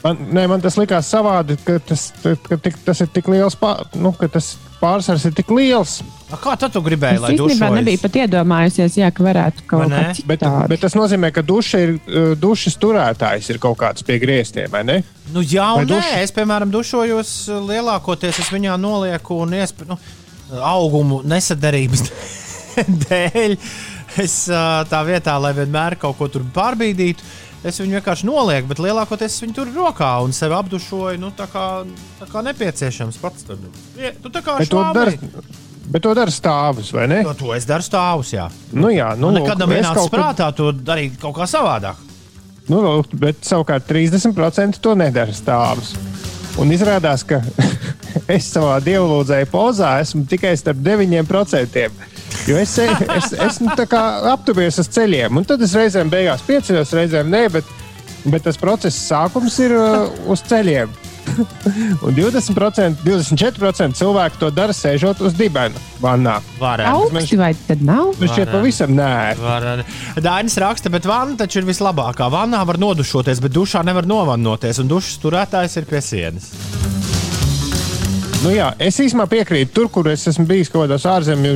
Man, 0.05 0.19
nē, 0.37 0.45
man 0.51 0.61
tas 0.63 0.77
likās 0.79 1.09
savādi, 1.11 1.57
ka 1.67 1.79
tas, 1.83 2.09
ka 2.23 2.59
tik, 2.63 2.77
tas 2.87 3.01
ir 3.03 3.09
tik 3.11 3.27
liels, 3.33 3.57
pār, 3.59 3.81
nu, 3.99 4.13
ka 4.15 4.29
tas 4.31 4.53
pārsvars 4.79 5.25
ir 5.27 5.33
tik 5.35 5.49
liels. 5.57 5.97
A, 6.31 6.37
kā 6.43 6.53
tu 6.61 6.83
gribēji, 6.85 7.17
Es 7.17 7.23
lai 7.25 7.31
īstenībā 7.33 7.55
dušojas? 7.71 7.75
nebiju 7.81 8.01
pat 8.03 8.19
iedomājusies, 8.21 8.99
jā, 9.01 9.09
ka 9.15 9.25
varētu 9.27 9.65
Vai 9.65 9.69
kaut 9.73 9.89
ne? 9.91 10.03
kā 10.03 10.27
Bet, 10.29 10.43
citādi. 10.45 10.69
bet 10.75 10.85
tas 10.85 10.97
nozīmē, 10.99 11.31
ka 11.35 11.43
duša 11.47 11.81
ir, 11.87 11.95
uh, 11.97 12.29
dušas 12.39 12.77
turētājs 12.83 13.51
ir 13.55 13.59
kaut 13.63 13.79
kāds 13.81 14.05
pie 14.07 14.19
griestiem, 14.23 14.71
vai 14.71 14.85
ne? 14.87 14.99
Nu, 15.33 15.43
jā, 15.43 15.67
Vai 15.75 15.87
un 15.87 15.91
nē, 15.91 15.97
duša? 15.97 16.21
es, 16.27 16.35
piemēram, 16.37 16.71
dušojos 16.75 17.33
uh, 17.49 17.61
lielākoties, 17.73 18.43
es 18.45 18.53
viņā 18.55 18.77
nolieku 18.79 19.41
un 19.47 19.55
iesp... 19.59 19.87
nu, 19.89 19.99
augumu 20.63 21.23
nesadarības 21.27 22.05
dēļ. 23.09 23.57
Es 24.23 24.37
uh, 24.49 24.81
tā 24.89 25.01
vietā, 25.05 25.35
lai 25.43 25.51
vienmēr 25.57 25.97
kaut 26.01 26.17
ko 26.21 26.29
tur 26.33 26.45
pārbīdītu, 26.55 27.25
es 27.67 27.81
viņu 27.83 27.99
vienkārši 27.99 28.27
nolieku, 28.29 28.71
bet 28.71 28.81
lielākoties 28.83 29.35
es 29.35 29.43
viņu 29.43 29.57
tur 29.59 29.71
rokā 29.75 30.11
un 30.25 30.35
sevi 30.37 30.55
apdušoju, 30.57 31.21
nu, 31.23 31.33
tā 31.37 31.49
kā, 31.51 31.67
tā 32.21 32.29
kā 32.31 32.43
nepieciešams 32.47 33.21
pats. 33.23 33.47
Ie- 33.99 34.15
tu 34.23 34.31
tā 34.33 34.43
kā 34.47 34.59
dara, 34.95 35.13
bet 35.91 36.03
to 36.03 36.15
dara 36.15 36.31
stāvus, 36.35 36.93
vai 36.95 37.07
ne? 37.11 37.23
To, 37.27 37.35
to 37.35 37.55
es 37.57 37.67
daru 37.69 37.85
stāvus, 37.87 38.33
jā. 38.35 38.49
Nu, 38.73 38.91
jā, 38.95 39.13
nu, 39.19 39.31
Nu, 39.31 39.41
nekad 39.41 39.59
nav 39.63 39.75
ienācis 39.75 40.11
prātā 40.13 40.51
to 40.55 40.73
darīt 40.73 41.19
kaut 41.23 41.37
kā 41.39 41.49
savādāk. 41.51 42.03
Nu, 42.67 42.81
lūk, 42.83 43.13
bet 43.15 43.45
savukārt 43.47 43.87
30% 43.87 44.81
to 44.83 44.95
nedara 44.99 45.35
stāvus. 45.35 45.95
Un 46.59 46.73
izrādās, 46.73 47.23
ka 47.27 47.43
es 48.37 48.49
savā 48.51 48.79
dievlūdzēju 48.83 49.49
pozā 49.53 49.99
esmu 50.03 50.25
tikai 50.27 50.55
starp 50.59 50.79
9%. 50.83 51.91
Jo 52.47 52.61
es, 52.61 52.77
es 52.79 53.59
tā 53.79 53.89
kā 53.91 54.03
aptuvies 54.33 54.79
uz 54.83 54.91
ceļiem, 54.93 55.41
un 55.41 55.49
tad 55.49 55.63
es 55.65 55.75
reizēm 55.77 56.13
beigās 56.13 56.45
pieceļos, 56.47 56.95
reizēm 56.99 57.33
nē, 57.33 57.43
bet, 57.57 57.75
bet 58.29 58.47
tas 58.47 58.61
process 58.61 59.07
sākums 59.09 59.59
ir 59.65 59.75
uh, 59.77 60.07
uz 60.31 60.45
ceļiem. 60.47 60.93
un 62.07 62.15
20%, 62.15 63.03
24% 63.05 63.99
cilvēku 63.99 64.41
to 64.41 64.51
dara 64.55 64.75
sēžot 64.77 65.23
uz 65.27 65.37
dibena 65.37 65.75
vannā. 66.03 66.39
Varētu. 66.61 67.11
Augsti 67.11 67.39
vai 67.41 67.53
tad 67.67 67.83
nav? 67.87 68.13
Man 68.21 68.33
šķiet, 68.33 68.53
pavisam 68.53 68.95
nē. 68.97 69.15
Var, 69.41 69.69
Dainis 70.25 70.59
raksta, 70.63 70.93
bet 70.93 71.09
vanna 71.09 71.39
taču 71.41 71.63
ir 71.63 71.71
vislabākā. 71.71 72.31
Vannā 72.33 72.63
var 72.69 72.81
nodušoties, 72.83 73.43
bet 73.45 73.57
dušā 73.57 73.85
nevar 73.87 74.09
novannoties, 74.09 74.83
un 74.83 74.93
dušas 74.93 75.19
turētājs 75.25 75.81
ir 75.81 75.91
pie 75.91 76.05
sienas. 76.05 76.53
Nu 78.45 78.51
jā, 78.53 78.67
es 78.83 78.99
īstenībā 79.01 79.25
piekrītu. 79.31 79.71
Tur, 79.75 79.87
kur 79.91 80.09
es 80.13 80.27
esmu 80.29 80.45
bijis 80.47 80.69
kaut 80.71 80.85
kādos 80.85 81.07
ārzemju 81.09 81.55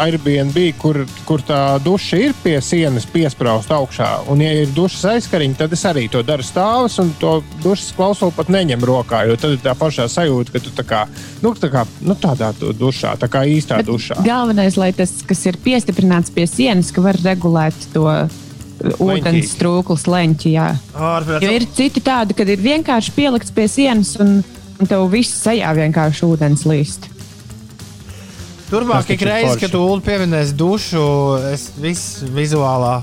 Airbnb, 0.00 0.56
kur, 0.80 1.02
kur 1.28 1.42
tā 1.44 1.58
duša 1.84 2.20
ir 2.24 2.32
pie 2.42 2.54
sienas 2.64 3.04
piesprāsta 3.12 3.76
augšā, 3.76 4.08
un, 4.32 4.40
ja 4.40 4.52
ir 4.62 4.72
dušas 4.72 5.04
aizkariņa, 5.12 5.58
tad 5.60 5.76
es 5.76 5.84
arī 5.88 6.06
to 6.10 6.22
daru 6.26 6.46
stāvus, 6.46 6.96
un 7.02 7.12
to 7.20 7.34
dušas 7.62 7.92
klausulu 7.98 8.32
pat 8.36 8.48
neņem 8.52 8.86
rokā. 8.88 9.26
Jo 9.28 9.36
tad 9.40 9.58
ir 9.58 9.60
tā 9.62 9.74
pašā 9.78 10.08
sajūta, 10.10 10.54
ka 10.54 10.62
tu 10.64 10.72
tā 10.78 10.86
kā, 10.88 11.02
nu, 11.44 11.52
tā 11.58 11.68
kā 11.74 11.84
nu, 12.00 12.16
tādā 12.18 12.50
dušā, 12.56 13.12
tā 13.20 13.28
kā 13.30 13.44
īstā 13.52 13.82
dušā. 13.86 14.22
Galvenais, 14.24 14.80
lai 14.80 14.90
tas, 14.96 15.12
kas 15.28 15.44
ir 15.50 15.60
piestiprināts 15.62 16.32
pie 16.32 16.48
sienas, 16.48 16.94
ka 16.96 17.04
var 17.04 17.20
regulēt 17.22 17.86
to 17.92 18.08
uh, 18.08 18.40
ūdens 19.04 19.52
trūklas 19.60 20.08
leņķi. 20.08 20.56
jā. 20.56 20.72
Ārprāt. 20.96 21.44
Jo 21.44 21.52
ir 21.60 21.68
citi 21.76 22.02
tādi, 22.02 22.40
kad 22.40 22.48
ir 22.48 22.64
vienkārši 22.64 23.14
pielikts 23.20 23.52
pie 23.54 23.68
sienas 23.70 24.16
un 24.22 24.40
tev 24.88 25.08
viss 25.12 25.42
sejā 25.44 25.72
vienkārši 25.76 26.26
ūdens 26.28 26.64
līst. 26.68 27.08
Turpmāk, 28.72 29.10
ik 29.12 29.20
forši. 29.20 29.60
kad 29.60 29.74
tu 29.74 29.82
pieminēsi 30.00 30.54
dušu, 30.56 31.02
es 31.52 31.66
viss 31.76 32.22
vizuālā 32.32 33.02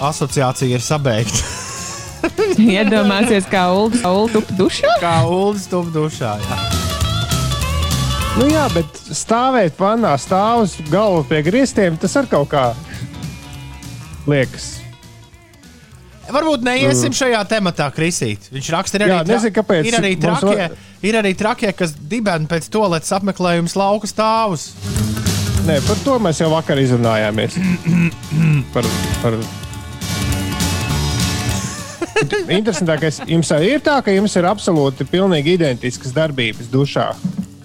asociācija 0.00 0.76
ir 0.76 0.84
sabeigta. 0.84 1.40
Iedomāsies, 2.60 3.46
kā 3.48 3.64
Ulas 3.72 4.02
tup 4.34 4.50
dušā. 4.58 4.98
Kā 5.00 5.14
Ulas 5.24 5.64
tup 5.72 5.88
dušā. 5.94 6.34
Jā. 6.44 6.58
Nu 8.40 8.46
jā, 8.46 8.66
bet 8.74 9.00
stāvēt 9.16 9.74
pannā, 9.78 10.12
stāvus 10.20 10.76
galvu 10.92 11.24
pie 11.32 11.40
griestiem, 11.48 11.96
tas 12.00 12.14
ar 12.20 12.28
kaut 12.30 12.52
kā 12.52 12.68
liekas. 14.28 14.76
Varbūt 16.30 16.62
neiesim 16.62 17.14
šajā 17.16 17.40
tematā, 17.50 17.88
Krisīt. 17.90 18.46
Viņš 18.54 18.68
raksta, 18.76 19.00
arī, 19.00 19.08
Jā, 19.10 19.22
nezinu, 19.26 19.54
kāpēc 19.56 19.88
ir 19.88 19.96
arī 19.98 20.12
mums 20.14 20.44
trakie, 20.44 20.68
var- 20.68 20.76
ir 21.06 21.18
arī 21.20 21.32
trakie 21.38 21.72
kas 21.76 21.94
dibēna 22.10 22.48
pēc 22.50 22.68
toaletes 22.72 23.12
apmeklējums 23.16 23.76
lauka 23.78 24.10
stāvus. 24.10 24.70
Nē, 25.66 25.76
par 25.84 25.98
to 26.04 26.16
mēs 26.22 26.40
jau 26.40 26.48
vakar 26.52 26.80
izrunājāmies. 26.80 27.58
par, 28.74 28.88
par... 29.24 29.36
Interesantākais, 32.52 33.20
jums 33.28 33.50
ir 33.64 33.82
tā, 33.84 33.98
ka 34.04 34.12
jums 34.12 34.34
ir 34.36 34.48
absolūti 34.48 35.06
pilnīgi 35.08 35.56
identiskas 35.56 36.12
darbības 36.16 36.68
dušā. 36.72 37.10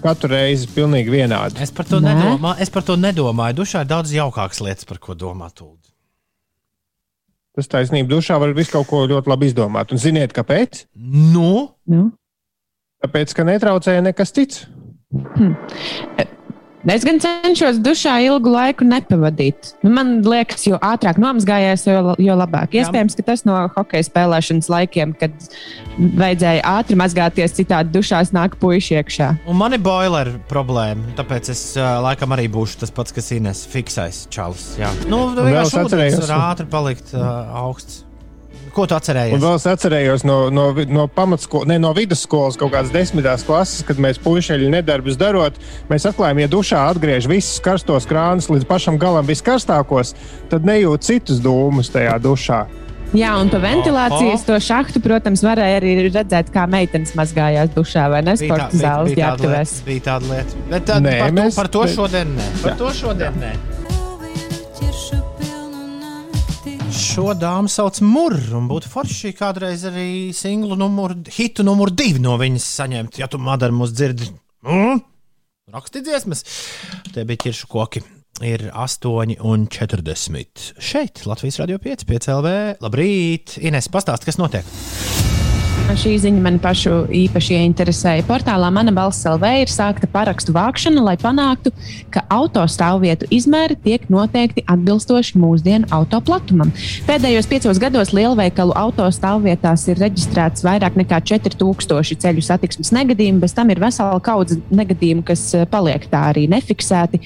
Katru 0.04 0.30
reizi 0.30 0.68
pilnīgi 0.70 1.12
vienādi. 1.12 1.60
Es 1.64 1.72
par 1.74 1.88
to, 1.88 1.98
Nē. 2.04 2.12
nedomā, 2.14 2.54
es 2.62 2.70
par 2.72 2.84
to 2.86 2.96
nedomāju. 3.00 3.58
Dušā 3.62 3.82
ir 3.84 3.90
daudz 3.90 4.12
jaukākas 4.14 4.62
lietas, 4.64 4.86
par 4.88 5.00
ko 5.02 5.16
domāt. 5.18 5.64
Tas 7.56 7.68
taisnība 7.72 8.12
dušā 8.12 8.36
var 8.40 8.52
visu 8.56 8.76
kaut 8.76 8.86
ko 8.90 9.02
ļoti 9.08 9.32
labi 9.32 9.48
izdomāt. 9.50 9.92
Un 9.92 10.00
ziniet, 10.00 10.36
kāpēc? 10.36 10.84
Nu, 10.94 11.72
Nu. 11.88 12.10
Tāpēc, 13.04 13.36
ka 13.36 13.44
netraucēja 13.46 14.04
nekas 14.06 14.32
cits. 14.36 14.66
Es 16.86 17.02
gan 17.02 17.16
cenšos 17.18 17.80
dušā 17.82 18.12
ilgu 18.28 18.50
laiku 18.52 18.86
nepavadīt. 18.86 19.72
Nu, 19.82 19.90
man 19.96 20.20
liekas, 20.22 20.68
jo 20.68 20.78
ātrāk 20.78 21.18
nomazgājies, 21.18 21.82
jo, 21.88 22.14
jo 22.22 22.36
labāk. 22.38 22.76
Jā. 22.76 22.84
Iespējams, 22.84 23.16
ka 23.18 23.24
tas 23.26 23.42
no 23.48 23.56
hokeja 23.74 24.06
spēlēšanas 24.06 24.70
laikiem, 24.70 25.16
kad 25.18 25.34
vajadzēja 25.98 26.62
ātri 26.76 26.98
mazgāties, 27.00 27.56
citādi 27.58 27.90
dušās 27.96 28.30
nāk 28.36 28.54
puiši 28.62 29.00
iekšā. 29.00 29.32
un 29.50 29.58
man 29.58 29.74
ir 29.74 29.82
boiler 29.82 30.30
problēma. 30.46 31.10
Tāpēc 31.18 31.50
es 31.56 31.66
uh, 31.74 31.98
laikam 32.06 32.38
arī 32.38 32.46
būšu 32.54 32.84
tas 32.84 32.94
pats, 32.94 33.14
kas 33.18 33.34
Ines 33.34 33.66
fiksēs 33.72 34.28
čalis. 34.30 34.76
Jā. 34.78 34.94
Nu, 35.10 35.24
vienkārši 35.34 35.82
ūdens 35.82 36.22
var 36.22 36.36
ātri 36.52 36.70
palikt 36.70 37.16
uh, 37.18 37.26
augsts. 37.66 38.05
Ko 38.76 38.84
tu 38.84 38.92
Un 38.92 39.00
atcerējies? 39.00 39.40
vēl 39.40 39.54
es 39.56 39.64
atcerējos 39.72 40.24
no, 40.28 40.50
no, 40.52 40.66
no 40.92 41.06
pamatskolas, 41.08 41.64
ne 41.70 41.78
no 41.80 41.94
vidusskolas, 41.96 42.58
kaut 42.60 42.74
kādas 42.74 42.92
desmitās 42.92 43.44
klases, 43.46 43.80
kad 43.88 43.96
mēs 43.96 44.20
puišeļi 44.20 44.68
nedarbus 44.74 45.16
darot. 45.16 45.56
Mēs 45.88 46.04
atklājām, 46.10 46.42
ja 46.44 46.48
dušā 46.52 46.82
atgriež 46.92 47.24
visus 47.30 47.56
karstos 47.64 48.04
krānus 48.10 48.50
līdz 48.52 48.66
pašam 48.68 48.98
galam 49.00 49.24
viskarstākos, 49.26 50.12
tad 50.52 50.68
nejūt 50.68 51.08
citus 51.08 51.40
dūmus 51.40 51.88
tajā 51.94 52.18
dušā. 52.20 52.66
Jā, 53.16 53.32
un 53.40 53.48
pa 53.48 53.60
ventilācijas 53.62 54.42
to 54.44 54.56
šahtu, 54.60 55.00
protams, 55.00 55.40
varēja 55.46 55.78
arī 55.78 55.92
redzēt, 56.10 56.50
kā 56.52 56.66
meitenes 56.68 57.14
mazgājās 57.16 57.70
dušā 57.72 58.08
vai 58.12 58.20
ne 58.26 58.34
sporta 58.36 58.68
zāles 58.74 59.14
lieta- 59.14 59.30
Bija 59.86 60.02
tāda 60.10 60.26
lieta. 60.34 60.52
Bet 60.68 60.84
tā, 60.90 60.98
Nē, 61.00 61.18
par, 61.22 61.30
to, 61.30 61.34
mēs- 61.40 61.56
par 61.56 61.68
to 61.68 61.86
šodien 61.86 62.34
nē. 62.36 62.48
Par 62.62 62.72
Jā. 62.72 62.76
to 62.82 62.90
šodien 63.00 63.32
nē. 63.40 63.52
Šo 66.96 67.34
dāmu 67.36 67.68
sauc 67.68 67.98
Mūrru, 68.00 68.56
un 68.56 68.68
būtu 68.70 68.88
forši 68.88 69.34
kādreiz 69.36 69.82
arī 69.88 70.32
singlu 70.36 70.78
numuru, 70.80 71.18
hitu 71.28 71.64
numuru 71.66 71.92
divi 71.92 72.22
no 72.24 72.38
viņas 72.40 72.68
saņemt. 72.78 73.18
Ja 73.20 73.28
tu 73.28 73.40
madara 73.42 73.74
mūs 73.76 73.92
dzirdi, 73.92 74.30
mm? 74.64 75.02
raksti 75.76 76.04
dziesmas. 76.06 76.44
Te 77.12 77.26
bija 77.28 77.46
ķiršu 77.46 77.68
koki. 77.72 78.04
Ir 78.44 78.68
8,40. 78.72 80.66
Šeit 80.76 81.24
Latvijas 81.28 81.60
radio 81.60 81.80
5, 81.80 82.08
5 82.08 82.32
LV. 82.36 82.58
Labrīt! 82.84 83.58
Ines, 83.64 83.92
pastāsti, 83.92 84.28
kas 84.28 84.40
notiek? 84.40 85.35
Šī 85.86 86.16
ziņa 86.18 86.40
man 86.42 86.56
pašu 86.58 87.04
īpaši 87.14 87.54
ieinteresēja. 87.60 88.24
Portālā 88.26 88.68
Mana 88.74 88.90
balss 88.94 89.22
LV 89.26 89.50
ir 89.62 89.70
sākta 89.70 90.08
parakstu 90.10 90.50
vākšana, 90.52 91.00
lai 91.06 91.14
panāktu, 91.20 91.70
ka 92.10 92.24
autostāvvietu 92.32 93.28
izmēri 93.32 93.76
tiek 93.84 94.08
noteikti 94.10 94.64
atbilstoši 94.66 95.38
mūsdienu 95.38 95.86
auto 95.94 96.18
platumam. 96.26 96.72
Pēdējos 97.06 97.46
piecos 97.48 97.80
gados 97.82 98.10
lielveikalu 98.16 98.74
autostāvvietās 98.76 99.86
ir 99.92 100.02
reģistrēts 100.02 100.66
vairāk 100.66 100.98
nekā 100.98 101.22
4000 101.30 102.18
ceļu 102.26 102.44
satiksmes 102.44 102.90
negadījumu, 102.96 103.44
bez 103.46 103.54
tam 103.54 103.70
ir 103.70 103.80
vesela 103.80 104.18
kaudze 104.18 104.58
negadījumu, 104.74 105.22
kas 105.30 105.46
eh, 105.54 105.64
paliek 105.70 106.10
tā 106.10 106.26
arī 106.32 106.48
nefiksēti. 106.50 107.22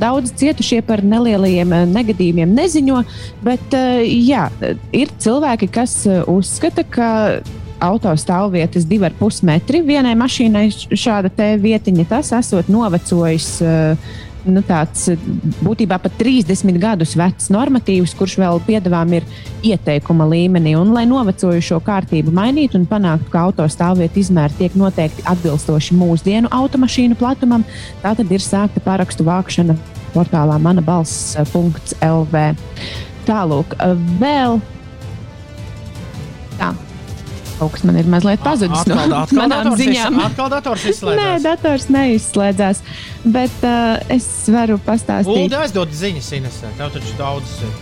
Daudz 0.00 0.32
cietušie 0.40 0.80
par 0.88 1.04
nelielajiem 1.04 1.76
eh, 1.76 1.86
negadījumiem 1.92 2.56
neziņo, 2.56 3.04
bet 3.44 3.78
eh, 3.78 4.02
jā, 4.16 4.48
ir 4.96 5.12
cilvēki, 5.20 5.70
kas 5.76 6.00
uzskata, 6.24 6.88
ka 6.88 7.08
autostāvvietas 7.80 8.86
divi 8.88 9.06
ar 9.08 9.14
pus 9.18 9.42
metri 9.46 9.82
vienai 9.86 10.14
mašīnai 10.18 10.68
šāda 10.92 11.30
te 11.34 11.52
vietiņa. 11.60 12.08
Tas 12.08 12.32
esot 12.40 12.72
novecojis. 12.72 13.52
eh, 13.62 14.16
Nu, 14.48 14.62
tāds 14.64 15.08
eh, 15.10 15.18
būtībā 15.64 15.98
pat 16.00 16.14
30 16.20 16.78
gadus 16.80 17.14
vecs 17.18 17.50
normatīvs, 17.52 18.14
kurš 18.16 18.36
vēl 18.40 18.60
piedāvām 18.64 19.12
ir 19.18 19.26
ieteikuma 19.66 20.24
līmenī. 20.30 20.76
Un, 20.78 20.94
lai 20.94 21.04
novecojušo 21.10 21.80
kārtību 21.84 22.32
mainītu 22.32 22.78
un 22.78 22.86
panāktu, 22.88 23.28
ka 23.32 23.48
autostāvvietu 23.48 24.22
izmēri 24.22 24.56
tiek 24.62 24.78
noteikti 24.78 25.26
atbilstoši 25.28 25.98
mūsdienu 25.98 26.52
automašīnu 26.54 27.18
platumam, 27.18 27.66
tā 28.04 28.14
tad 28.18 28.32
ir 28.32 28.44
sākta 28.44 28.82
parakstu 28.84 29.26
vākšana 29.28 29.76
portālā 30.14 30.56
mana 30.62 30.84
balss.lv. 30.86 32.44
Tālūk, 33.28 33.78
eh, 33.78 33.96
vēl. 34.22 34.60
Tā. 36.58 36.72
Kaut 37.58 37.72
kas 37.74 37.82
man 37.88 37.96
ir 37.98 38.06
mazliet 38.06 38.42
pazudis 38.44 38.84
no 38.86 38.96
manām 39.34 39.74
ziņām. 39.78 40.18
atkal 40.28 40.50
dators 40.52 40.84
Nē, 40.86 40.92
izslēdzās. 40.94 41.42
dators 41.42 41.88
neizslēdzās. 41.90 42.82
Bet 43.26 43.64
uh, 43.66 43.98
es 44.14 44.28
varu 44.54 44.78
pastāstīt. 44.86 45.34
Uldi 45.48 45.58
aizdod 45.58 45.90
ziņas, 45.90 46.32
Ines. 46.38 46.60
Tev 46.78 46.92
taču 46.94 47.16
daudz 47.18 47.58
ir. 47.66 47.76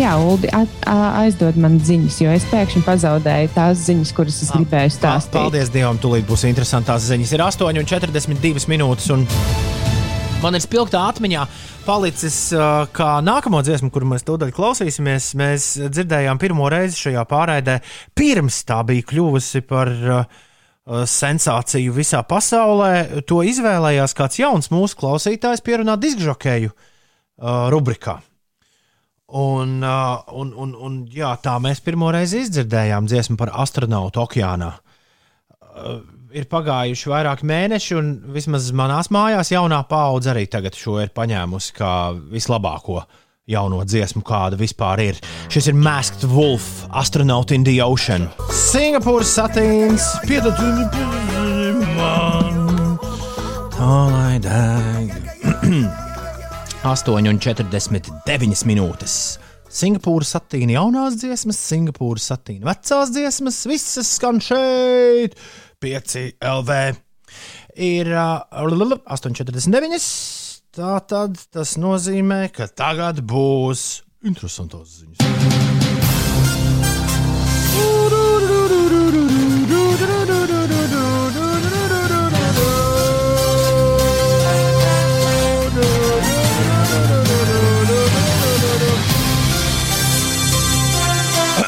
Jā, 0.00 0.14
Uldi, 0.16 0.48
aizdod 0.88 1.58
man 1.60 1.76
ziņas, 1.84 2.14
jo 2.24 2.30
es 2.32 2.46
pēkšņi 2.48 2.80
pazaudēju 2.86 3.50
tās 3.52 3.82
ziņas, 3.90 4.12
kuras 4.16 4.38
es 4.42 4.48
gribēju 4.54 4.94
stāstīt. 4.94 5.36
Paldies 5.36 5.68
Dievam, 5.74 6.00
tūlīt 6.00 6.24
būs 6.26 6.46
interesantās 6.48 7.04
ziņas. 7.10 7.34
Ir 7.36 7.44
8,42 7.44 8.70
minūtes. 8.72 9.10
un 9.12 9.26
Man 10.42 10.58
ir 10.58 10.62
spilgtā 10.64 10.98
atmiņā 11.06 11.42
palicis, 11.86 12.36
uh, 12.56 12.82
kā 12.90 13.20
nākamo 13.22 13.60
dziesmu, 13.62 13.92
kuru 13.94 14.08
mēs 14.10 14.24
tūdaļ 14.26 14.50
klausīsimies. 14.56 15.28
Mēs 15.38 15.66
dzirdējām 15.86 16.40
pirmo 16.42 16.66
reizi 16.72 16.98
šajā 16.98 17.22
pārraidē, 17.30 17.76
pirms 18.18 18.58
tā 18.66 18.80
bija 18.88 19.06
kļuvusi 19.06 19.62
par 19.70 19.92
uh, 19.92 20.24
uh, 20.26 21.04
sensāciju 21.06 21.94
visā 21.94 22.24
pasaulē. 22.26 23.22
To 23.30 23.38
izvēlējās 23.46 24.16
kāds 24.18 24.40
jauns 24.42 24.72
mūsu 24.74 24.98
klausītājs, 25.04 25.62
pierunāt 25.62 26.02
diskžokēju 26.02 26.74
rubrikā. 27.42 28.18
Un, 29.38 29.78
un, 29.82 30.50
un, 30.64 30.74
un 30.74 30.98
jā, 31.10 31.30
tā 31.42 31.54
mēs 31.62 31.80
pirmo 31.82 32.10
reizi 32.12 32.42
izdzirdējām 32.44 33.06
dziesmu 33.08 33.38
par 33.40 33.54
astronautu 33.62 34.26
okeānā. 34.26 34.74
Ir 36.32 36.46
pagājuši 36.48 37.10
vairāki 37.12 37.44
mēneši, 37.44 37.96
un 37.98 38.06
vismaz 38.32 38.70
manās 38.72 39.10
mājās 39.12 39.50
jaunā 39.52 39.82
paudze 39.84 40.30
arī 40.32 40.46
tagad 40.48 40.72
šo 40.78 40.94
ir 41.02 41.10
paņēmusi 41.12 41.74
kā 41.76 41.90
vislabāko 42.32 43.02
jauno 43.52 43.82
dziesmu, 43.84 44.22
kāda 44.24 44.56
vispār 44.56 45.02
ir. 45.04 45.18
Šis 45.52 45.68
ir 45.68 45.76
Masked 45.76 46.24
Wolf, 46.32 46.86
Astronaut 46.88 47.52
in 47.52 47.66
the 47.68 47.74
Ocean. 47.84 48.30
Singapūras 48.48 49.34
satīns, 49.36 50.06
piedod 50.24 50.56
man, 51.98 52.56
tā 53.74 53.96
lai 54.14 54.38
deg. 54.40 55.12
8,49 56.88 58.64
minūtes. 58.70 59.18
Singapūras 59.72 60.32
satīna 60.38 60.78
jaunās 60.78 61.20
dziesmas, 61.20 61.60
Singapūras 61.60 62.32
satīna 62.32 62.72
vecās 62.72 63.12
dziesmas, 63.12 63.60
visas 63.68 64.16
skan 64.16 64.40
šeit, 64.44 65.36
5 65.82 66.38
LV. 66.40 66.78
Ir 67.82 68.12
uh, 68.12 68.44
8,49. 68.52 70.00
Tā 70.72 70.94
tad 71.04 71.36
tas 71.52 71.74
nozīmē, 71.76 72.46
ka 72.54 72.64
tagad 72.64 73.20
būs 73.28 74.00
interesantas 74.24 75.02
ziņas. 75.02 75.20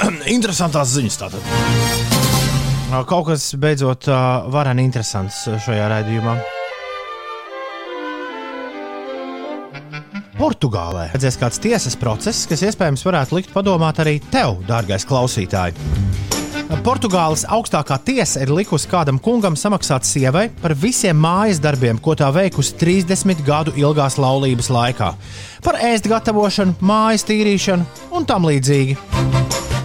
Interesantās 0.39 0.97
ziņas 0.97 1.20
tātad. 1.20 2.14
Kaut 2.90 3.27
kas 3.27 3.48
beidzot 3.59 4.06
uh, 4.11 4.44
vareni 4.52 4.85
interesants 4.86 5.44
šajā 5.65 5.89
raidījumā. 5.90 6.36
Portugālē 10.35 11.09
redzēs 11.12 11.39
kāds 11.40 11.61
tiesas 11.62 11.94
process, 11.98 12.44
kas 12.51 12.65
iespējams 12.66 13.05
varētu 13.06 13.39
likt 13.39 13.52
padomāt 13.55 14.01
arī 14.02 14.19
tev, 14.32 14.59
dārgais 14.69 15.06
klausītāj. 15.09 15.73
Portugāles 16.85 17.44
augstākā 17.48 17.97
tiesa 18.05 18.43
ir 18.44 18.52
likusi 18.52 18.89
kādam 18.90 19.20
kungam 19.23 19.56
samaksāt 19.56 20.05
sievai 20.09 20.48
par 20.62 20.74
visiem 20.77 21.16
mājas 21.20 21.61
darbiem, 21.62 22.01
ko 22.02 22.16
tā 22.19 22.28
veikusi 22.35 22.74
30 22.81 23.44
gadu 23.47 23.74
ilgās 23.81 24.19
laulības 24.20 24.73
laikā. 24.74 25.12
Par 25.65 25.81
ēst 25.93 26.09
gatavošanu, 26.11 26.77
mājas 26.85 27.24
tīrīšanu 27.28 28.11
un 28.16 28.28
tam 28.28 28.48
līdzīgi. 28.51 28.98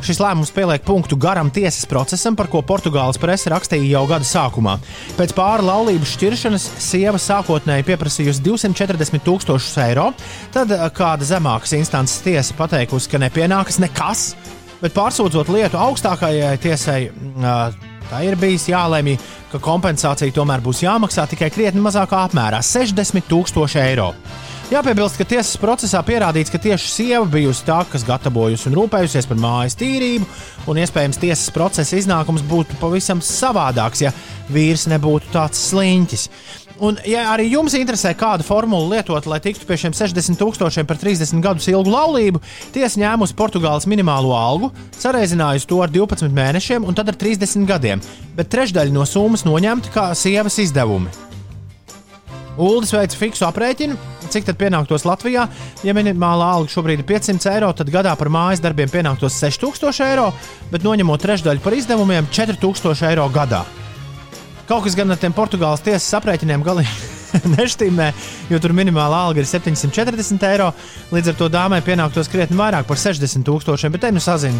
Šis 0.06 0.20
lēmums 0.22 0.52
pieliek 0.56 0.84
punktu 0.88 1.18
garam 1.20 1.50
tiesas 1.54 1.86
procesam, 1.90 2.36
par 2.40 2.48
ko 2.52 2.62
Portugāles 2.66 3.20
presa 3.20 3.52
rakstīja 3.54 3.98
jau 3.98 4.06
gada 4.10 4.28
sākumā. 4.28 4.78
Pēc 5.18 5.34
pāri 5.38 5.66
laulības 5.68 6.14
šķiršanas 6.16 6.68
sieva 6.82 7.20
sākotnēji 7.20 7.88
pieprasījusi 7.90 8.44
240 8.46 9.26
tūkstošus 9.28 9.76
eiro, 9.90 10.10
tad 10.56 10.72
eh, 10.76 10.86
kāda 10.96 11.28
zemākas 11.28 11.76
instances 11.78 12.24
tiesa 12.26 12.56
pateikusi, 12.58 13.12
ka 13.12 13.22
nepienākas 13.26 13.82
nekas, 13.84 14.26
bet 14.80 14.96
pārsūdzot 14.96 15.52
lietu 15.54 15.80
augstākajai 15.82 16.56
tiesai. 16.64 17.00
eh, 17.10 17.86
Tā 18.10 18.24
ir 18.26 18.34
bijis 18.42 18.64
jālemj, 18.72 19.20
ka 19.52 19.60
kompensācija 19.62 20.34
tomēr 20.34 20.64
būs 20.66 20.80
jāmaksā 20.82 21.28
tikai 21.30 21.52
krietni 21.54 21.84
mazākā 21.86 22.24
apmērā- 22.26 22.58
60 22.74 23.28
tūkstoši 23.30 23.78
eiro. 23.84 24.16
Jāpiebilst, 24.70 25.18
ka 25.18 25.26
tiesas 25.26 25.58
procesā 25.58 25.98
pierādīts, 26.06 26.52
ka 26.54 26.60
tieši 26.62 26.92
sieva 26.94 27.24
bijusi 27.26 27.64
tā, 27.66 27.80
kas 27.90 28.04
gatavojusi 28.06 28.68
un 28.70 28.76
rūpējusies 28.78 29.26
par 29.26 29.40
mājas 29.42 29.74
tīrību, 29.80 30.28
un 30.70 30.78
iespējams 30.78 31.18
tiesas 31.18 31.50
procesa 31.56 31.98
iznākums 31.98 32.44
būtu 32.46 32.78
pavisam 32.78 33.18
savādāks, 33.18 34.04
ja 34.06 34.12
vīrs 34.54 34.84
nebūtu 34.92 35.32
tāds 35.34 35.64
sliņķis. 35.72 36.26
Un, 36.86 37.00
ja 37.10 37.24
arī 37.32 37.48
jums 37.50 37.74
interesē, 37.80 38.12
kādu 38.16 38.46
formulu 38.46 38.92
lietot, 38.92 39.26
lai 39.26 39.40
tiktu 39.42 39.66
pie 39.66 39.80
šiem 39.82 39.96
60 39.98 40.38
tūkstošiem 40.38 40.86
par 40.88 41.02
30 41.02 41.42
gadus 41.42 41.66
ilgu 41.72 41.90
laulību, 41.90 42.42
tiesa 42.76 43.02
ņēmusi 43.02 43.36
Portugāles 43.40 43.90
minimālo 43.90 44.36
algu, 44.38 44.70
sareizinājusi 45.02 45.68
to 45.72 45.82
ar 45.82 45.90
12 45.90 46.30
mēnešiem 46.30 46.86
un 46.86 46.94
tad 46.94 47.10
ar 47.10 47.18
30 47.18 47.66
gadiem, 47.74 48.06
bet 48.38 48.54
trešdaļa 48.54 48.94
no 48.94 49.10
summas 49.10 49.48
noņemta 49.50 49.96
kā 49.98 50.06
sievas 50.14 50.62
izdevumi. 50.62 51.29
Uldis 52.60 52.92
veica 52.92 53.16
fiksu 53.16 53.46
aprēķinu, 53.48 53.96
cik 54.28 54.50
tad 54.50 54.58
pienāktos 54.60 55.06
Latvijā. 55.08 55.46
Ja 55.88 55.94
minimālā 55.96 56.50
alga 56.58 56.74
šobrīd 56.74 57.04
ir 57.04 57.08
500 57.08 57.54
eiro, 57.54 57.70
tad 57.72 57.92
gadā 57.94 58.16
par 58.20 58.32
mājas 58.34 58.60
darbiem 58.64 58.92
pienāktos 58.92 59.38
6000 59.40 60.04
eiro, 60.10 60.28
bet 60.72 60.84
noņemot 60.84 61.24
trešdaļu 61.24 61.64
par 61.64 61.78
izdevumiem- 61.78 62.28
4000 62.36 63.08
eiro 63.08 63.30
gadā. 63.32 63.64
Kaut 64.68 64.84
kas 64.84 64.96
gan 64.96 65.10
ar 65.12 65.18
tiem 65.18 65.34
Portugāles 65.34 65.82
tiesas 65.82 66.12
aprēķiniem 66.20 66.64
galīgi 66.64 66.92
nešķīmē, 67.56 68.14
jo 68.50 68.60
tur 68.60 68.76
minimālā 68.76 69.24
alga 69.30 69.40
ir 69.40 69.48
740 69.48 70.44
eiro. 70.52 70.74
Līdz 71.12 71.30
ar 71.30 71.36
to 71.40 71.50
dāmai 71.50 71.82
pienāktos 71.82 72.30
krietni 72.30 72.58
vairāk 72.58 72.86
par 72.86 72.98
60 72.98 73.48
tūkstošiem, 73.48 73.92
bet 73.92 74.02
te 74.02 74.12
nu 74.12 74.20
sazinu, 74.20 74.60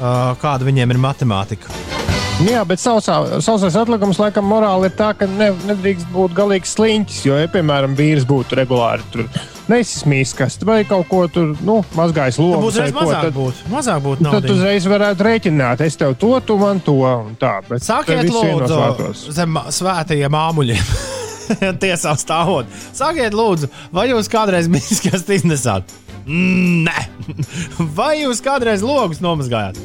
kāda 0.00 0.64
viņiem 0.64 0.90
ir 0.90 0.98
matemātika. 0.98 2.23
Nu 2.42 2.50
Jā, 2.50 2.64
bet 2.66 2.82
sausā, 2.82 3.20
sausais 3.44 3.76
atlikums 3.78 4.18
laikam 4.18 4.48
morāli 4.50 4.88
ir 4.90 4.94
tā, 4.98 5.12
ka 5.14 5.28
ne, 5.30 5.52
nedrīkst 5.68 6.08
būt 6.10 6.34
galīgs 6.34 6.74
sliņķis. 6.74 7.20
Jo, 7.28 7.36
ja, 7.38 7.50
piemēram, 7.50 7.94
vīrs 7.98 8.26
būtu 8.26 8.58
regulāri 8.58 9.06
tur 9.14 9.28
nesismīgs 9.70 10.34
vai 10.66 10.82
kaut 10.88 11.06
ko 11.08 11.22
tur 11.30 11.54
nu, 11.64 11.78
mazgājis 11.96 12.36
Tad 12.36 12.44
logus, 12.44 12.64
būtu 12.64 12.76
vai 12.76 12.84
reiz 12.84 12.92
ko, 12.92 13.00
mazāk 13.00 13.22
tad, 13.22 13.34
būtu. 13.38 13.70
Mazāk 13.72 14.02
būtu 14.04 14.20
tad 14.20 14.32
naudiņa. 14.32 14.54
uzreiz 14.58 14.88
varētu 14.92 15.26
rēķināt, 15.28 15.84
es 15.86 15.96
tev 16.00 16.16
to, 16.20 16.32
tu 16.44 16.58
man 16.60 16.82
to 16.84 16.98
tā. 17.40 17.54
Sakiet, 17.80 18.28
lūdzu, 18.34 19.32
zem 19.38 19.58
svētajiem 19.78 20.38
āmuļiem. 20.42 20.94
Tiesā 21.82 22.14
stāvot. 22.20 22.68
Sakiet, 22.96 23.36
lūdzu, 23.36 23.70
vai 23.94 24.08
jūs 24.10 24.30
kādreiz 24.32 24.68
miskast 24.72 25.30
iznesāt? 25.32 25.92
Nē. 26.24 27.02
Vai 27.98 28.14
jūs 28.22 28.40
kādreiz 28.40 28.80
logus 28.80 29.20
nomazgājāt? 29.20 29.76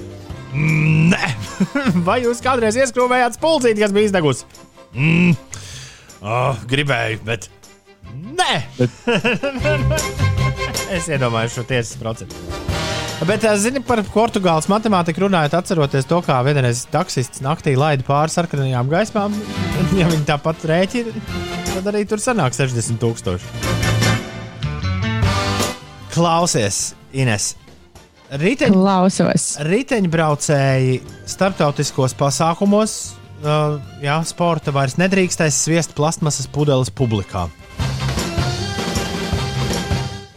Mm, 0.53 1.13
Nē. 1.13 1.29
Vai 2.07 2.19
jūs 2.23 2.41
kādreiz 2.43 2.77
ieskrūvējāt 2.79 3.37
spulcīti, 3.37 3.83
kas 3.83 3.93
bija 3.95 4.09
izdegusi? 4.09 4.47
Mm. 4.95 5.35
Oh, 6.19 6.57
gribēju, 6.69 7.21
bet. 7.27 7.49
Nē! 8.09 8.53
es 10.95 11.07
iedomājos 11.11 11.59
šo 11.59 11.65
tiesas 11.69 11.99
procesu. 12.01 12.47
Bet, 13.27 13.43
ā, 13.43 13.51
zini, 13.59 13.81
par 13.83 13.99
Portugāles 14.07 14.69
matemātiku 14.71 15.25
runājot, 15.25 15.57
atceroties 15.59 16.07
to, 16.07 16.21
kā 16.23 16.37
vienreiz 16.47 16.85
taksists 16.91 17.43
naktī 17.43 17.73
laida 17.75 18.05
pāri 18.07 18.31
sarkanajām 18.31 18.87
gaismām, 18.91 19.35
ja 19.99 20.07
viņi 20.07 20.23
tāpat 20.29 20.63
rēķina, 20.71 21.11
tad 21.73 21.89
arī 21.91 22.05
tur 22.07 22.23
sanāk 22.23 22.55
60 22.55 23.01
tūkstoši. 23.03 23.45
Klausies, 26.15 26.93
Ines. 27.13 27.51
Riteņ, 28.29 28.75
Klausos. 28.77 29.55
riteņbraucēji 29.65 30.99
starptautiskos 31.25 32.13
pasākumos, 32.13 32.93
uh, 33.41 33.79
jā, 34.05 34.19
sporta 34.29 34.69
vairs 34.69 34.99
nedrīkstēs 35.01 35.57
sviest 35.65 35.95
plastmasas 35.97 36.45
pudeles 36.45 36.93
publikā. 36.93 37.47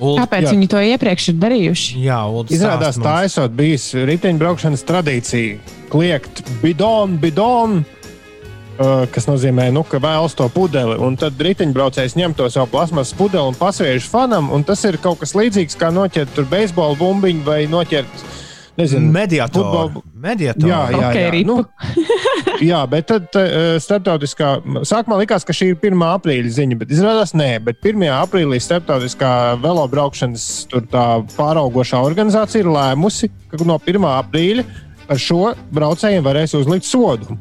Uld, 0.03 0.19
Kāpēc 0.19 0.49
Jā. 0.49 0.55
viņi 0.57 0.67
to 0.73 0.81
iepriekš 0.83 1.29
ir 1.31 1.37
darījuši? 1.45 2.01
Jā, 2.03 2.23
Uld, 2.33 2.49
Izrādās, 2.51 2.97
tā 2.99 3.21
esot 3.29 3.53
bijis 3.55 3.93
riteņbraukšanas 3.95 4.83
tradīcija. 4.89 5.61
Kliegt 5.93 6.41
bidonu, 6.65 7.21
bidonu, 7.23 7.85
uh, 7.85 8.02
kas 9.13 9.27
nozīmē, 9.29 9.69
nu, 9.75 9.83
ka 9.87 10.01
vēlas 10.03 10.35
to 10.39 10.47
pudeli. 10.53 10.97
Un 11.03 11.17
tad 11.21 11.39
riteņbraucējs 11.41 12.17
ņem 12.19 12.35
to 12.39 12.49
savu 12.53 12.71
plasmas 12.73 13.13
pudeli 13.17 13.45
un 13.53 13.59
pasviež 13.59 14.07
fanam. 14.11 14.51
Un 14.55 14.65
tas 14.67 14.83
ir 14.89 14.99
kaut 15.03 15.21
kas 15.23 15.35
līdzīgs, 15.39 15.77
kā 15.79 15.93
noķert 15.95 16.35
tur 16.37 16.49
beisbola 16.51 16.97
bumbiņu 16.99 17.45
vai 17.47 17.65
noķert. 17.71 18.25
Nezinu, 18.81 19.11
Mediatoru. 19.13 19.65
futbolu- 19.69 20.03
Mediatoru. 20.17 20.69
Jā, 20.71 20.81
jā, 20.91 21.09
jā. 21.13 21.31
ripu. 21.35 21.47
Nu, 21.51 21.57
jā, 22.65 22.79
bet 22.89 23.07
tad 23.11 23.27
uh, 23.37 23.77
starptautiskā. 23.85 24.55
Sākumā 24.89 25.19
likās, 25.21 25.45
ka 25.45 25.53
šī 25.53 25.75
ir 25.75 25.77
1. 25.77 26.01
aprīļa 26.09 26.53
ziņa, 26.57 26.79
bet 26.81 26.95
izrādās 26.97 27.35
nē. 27.37 27.51
Bet 27.67 27.85
1. 27.85 28.07
aprīlī 28.17 28.57
starptautiskā 28.65 29.33
velobraukšanas 29.61 30.47
tur 30.73 30.87
tā 30.89 31.05
pāraugošā 31.37 32.01
organizācija 32.01 32.65
ir 32.65 32.73
lēmusi, 32.73 33.29
ka 33.53 33.61
no 33.69 33.77
1. 33.77 34.09
aprīļa 34.09 34.65
par 35.05 35.21
šo 35.21 35.53
braucējiem 35.75 36.25
varēs 36.25 36.57
uzlikt 36.57 36.89
sodu. 36.89 37.37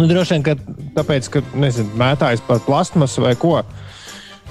Nu, 0.00 0.06
droši 0.08 0.38
vien, 0.38 0.44
ka 0.46 0.54
tāpēc, 0.96 1.28
ka 1.34 1.42
nezinu, 1.60 1.92
mētājas 2.00 2.40
par 2.46 2.62
plastmasu 2.64 3.20
vai 3.26 3.34
ko. 3.36 3.58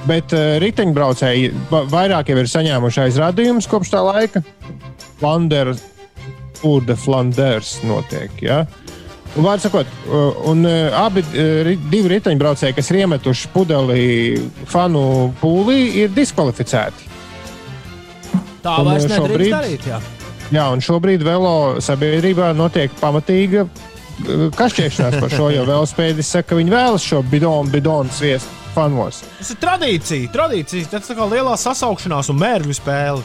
Bet 0.07 0.31
uh, 0.37 0.59
riteņbraucēji 0.61 1.49
va- 1.71 1.83
vairāk 1.89 2.29
jau 2.31 2.37
ir 2.39 2.47
saņēmuši 2.51 3.01
aizrādījumus 3.07 3.67
kopš 3.71 3.89
tā 3.95 4.03
laika. 4.05 4.43
Flanders, 5.19 5.81
Tour 6.61 6.85
de 6.87 6.95
Flanders 6.99 7.79
notiek. 7.87 8.31
Ja? 8.43 8.61
Un, 9.35 9.43
vārds 9.45 9.65
sakot, 9.67 9.89
uh, 10.07 10.37
un 10.51 10.63
uh, 10.67 10.93
abi 11.01 11.25
divi 11.31 12.13
riteņbraucēji, 12.15 12.77
kas 12.77 12.91
ir 12.93 13.01
iemetuši 13.03 13.51
pudeli 13.53 14.05
fanu 14.71 15.03
pūlī, 15.41 15.79
ir 16.05 16.13
diskvalificēti. 16.15 17.09
Tā 18.63 18.77
vairs 18.83 19.05
eh, 19.07 19.13
nedrīkst 19.13 19.25
šobrīd- 19.25 19.53
darīt. 19.57 19.85
Jā. 19.91 19.99
Jā, 20.49 20.63
un 20.73 20.81
šobrīd 20.81 21.21
velo 21.23 21.77
sabiedrībā 21.83 22.53
notiek 22.57 22.93
pamatīga 22.99 23.67
kašķēšanās 24.55 25.19
par 25.21 25.31
šo, 25.33 25.49
jo 25.53 25.65
velospēdis 25.67 26.29
saka, 26.35 26.51
ka 26.51 26.59
viņi 26.59 26.73
vēlas 26.73 27.05
šo 27.05 27.21
bidonu, 27.31 27.69
bidonu 27.73 28.11
sviest 28.13 28.47
fanos. 28.75 29.23
Tas 29.39 29.51
ir 29.53 29.59
tradīcija, 29.63 30.31
tradīcija. 30.33 30.89
Tas 30.91 31.09
ir 31.09 31.17
kā 31.19 31.27
lielā 31.31 31.55
sasaukšanās 31.59 32.29
un 32.33 32.39
mērķu 32.41 32.75
spēle. 32.77 33.23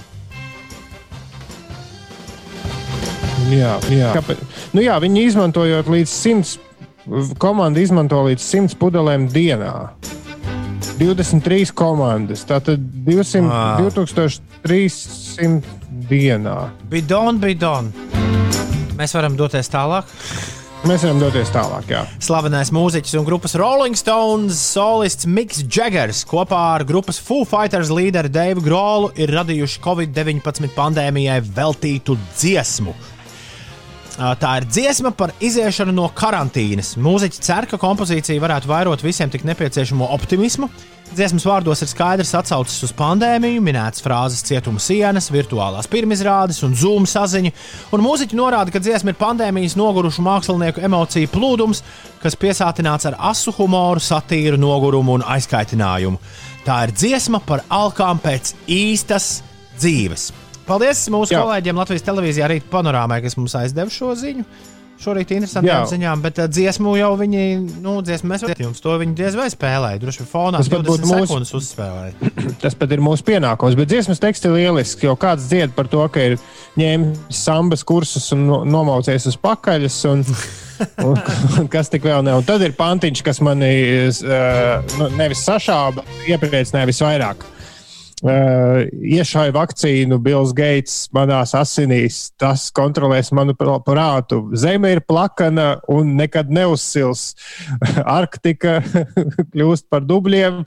Jā, 3.53 3.75
jā. 3.93 4.11
Kāpēc? 4.17 4.41
Nu, 4.75 4.81
jā, 4.85 4.97
viņi 5.03 5.27
izmantojot 5.29 5.91
līdz 5.93 6.11
100, 6.11 7.35
komanda 7.43 7.83
izmanto 7.83 8.23
līdz 8.25 8.41
100 8.41 8.79
pudelēm 8.81 9.29
dienā. 9.33 9.75
23 10.95 11.73
komandas, 11.77 12.45
tātad 12.49 12.79
200, 13.05 13.51
Ah. 13.51 13.81
2300 13.83 15.63
dienā. 16.09 16.57
Bidon, 16.89 17.39
bidon. 17.43 17.93
Mēs 18.97 19.15
varam 19.17 19.37
doties 19.37 19.69
tālāk. 19.69 20.05
Mēs 20.85 21.01
varam 21.01 21.17
doties 21.17 21.49
tālāk. 21.49 21.87
Jā. 21.89 22.03
Slavenais 22.21 22.69
mūziķis 22.75 23.15
un 23.17 23.25
grupas 23.25 23.55
Rolling 23.57 23.97
Stones 23.97 24.59
solists 24.61 25.25
Miks 25.25 25.63
Džegers 25.65 26.21
kopā 26.29 26.59
ar 26.75 26.85
grupas 26.85 27.17
Foo 27.25 27.47
Fighters 27.49 27.89
līderi 27.89 28.29
Deivu 28.29 28.61
Grolu 28.67 29.09
ir 29.17 29.33
radījuši 29.33 29.81
Covid-19 29.81 30.69
pandēmijai 30.77 31.39
veltītu 31.57 32.19
dziesmu. 32.35 32.93
Tā 34.15 34.51
ir 34.61 34.69
dziesma 34.69 35.15
par 35.17 35.33
iziešanu 35.41 35.95
no 35.97 36.11
karantīnas. 36.13 36.93
Mūziķis 37.01 37.41
cer, 37.49 37.65
ka 37.71 37.81
kompozīcija 37.81 38.45
varētu 38.45 38.69
vairot 38.69 39.03
visiem 39.03 39.33
tik 39.33 39.49
nepieciešamo 39.49 40.13
optimismu. 40.19 40.69
Dziesmas 41.15 41.45
vārdos 41.47 41.79
ir 41.85 41.87
skaidrs 41.87 42.33
atsaucis 42.35 42.83
uz 42.89 42.93
pandēmiju, 42.99 43.61
minētas 43.63 44.03
frāzes 44.03 44.43
cietuma 44.43 44.81
sienas, 44.83 45.29
virtuālās 45.31 45.87
pirmizrādes 45.91 46.59
un 46.67 46.75
zūmu 46.79 47.07
saziņa. 47.07 47.53
Un 47.95 48.03
mūziķi 48.03 48.39
norāda, 48.39 48.75
ka 48.75 48.83
dziesma 48.83 49.13
ir 49.13 49.19
pandēmijas 49.21 49.77
nogurušu 49.79 50.25
mākslinieku 50.27 50.83
emociju 50.89 51.31
plūdums, 51.31 51.85
kas 52.23 52.35
piesātināts 52.41 53.07
ar 53.11 53.19
asu 53.31 53.55
humoru, 53.55 54.03
satīru, 54.03 54.59
nogurumu 54.59 55.21
un 55.21 55.27
aizkaitinājumu. 55.37 56.19
Tā 56.67 56.81
ir 56.89 56.97
dziesma 56.99 57.39
par 57.47 57.63
alkām 57.71 58.19
pēc 58.25 58.57
īstas 58.67 59.37
dzīves. 59.79 60.33
Paldies 60.67 61.07
mūsu 61.13 61.37
Jā. 61.37 61.45
kolēģiem 61.45 61.79
Latvijas 61.79 62.07
televīzijā, 62.07 62.49
arī 62.49 62.63
panorāmai, 62.73 63.21
kas 63.23 63.39
mums 63.39 63.55
aizdeva 63.61 63.93
šo 63.93 64.17
ziņu. 64.19 64.47
Šorīt 65.03 65.33
interesantām 65.35 65.87
ziņām, 65.91 66.21
bet 66.23 66.39
uh, 66.39 66.47
dziesmu 66.49 66.93
jau 66.97 67.11
viņi, 67.19 67.43
nu, 67.83 67.97
dziesmu 68.07 68.31
mēs 68.31 68.45
jums 68.61 68.83
to 68.85 68.95
viņi 69.01 69.17
diez 69.19 69.35
vai 69.37 69.49
spēlēja. 69.53 69.99
Droši 70.03 70.23
vien 70.23 70.29
fonā 70.31 70.61
Tas 70.63 70.71
pat 70.71 70.85
20 70.87 71.09
būtu 71.11 71.39
mūsu- 71.41 71.59
uzspēlēja. 71.59 72.31
Tas 72.63 72.77
pat 72.79 72.95
ir 72.95 73.03
mūsu 73.05 73.27
pienākums. 73.27 73.75
Bet 73.79 73.91
dziesmas 73.91 74.23
teksts 74.23 74.47
ir 74.47 74.55
lielisks, 74.55 75.03
jo 75.05 75.17
kāds 75.21 75.49
dzied 75.51 75.75
par 75.77 75.91
to, 75.91 76.05
ka 76.15 76.29
ir 76.31 76.37
ņēmis 76.79 77.43
sambas 77.43 77.83
kursus 77.87 78.31
un 78.37 78.47
no, 78.47 78.61
nomaucies 78.65 79.27
uz 79.33 79.39
pakaļas. 79.43 79.99
Un, 80.13 80.23
un, 81.09 81.19
un 81.59 81.69
kas 81.73 81.91
tik 81.93 82.07
vēl 82.07 82.23
ne? 82.27 82.37
Un 82.39 82.47
tad 82.47 82.63
ir 82.63 82.77
pantiņš, 82.79 83.25
kas 83.27 83.43
mani 83.45 83.73
uh, 84.15 84.95
nu, 85.01 85.11
nevis 85.19 85.43
sašāba, 85.49 86.07
iepriecināja 86.31 86.89
visvairāk. 86.93 87.45
Uh, 88.25 88.87
iešāja 89.05 89.53
vakcīnu, 89.53 90.17
Bills 90.25 90.55
Gates 90.57 91.11
manās 91.13 91.53
asinīs. 91.59 92.31
Tas 92.41 92.71
kontrolēs 92.73 93.29
manu 93.37 93.53
pr- 93.53 93.83
prātu. 93.85 94.39
Zeme 94.57 94.95
ir 94.95 95.03
plakana 95.05 95.75
un 95.93 96.15
nekad 96.17 96.49
neuzsils. 96.49 97.35
Arktika 98.19 98.79
kļūst 99.53 99.91
par 99.93 100.07
dubļiem, 100.09 100.63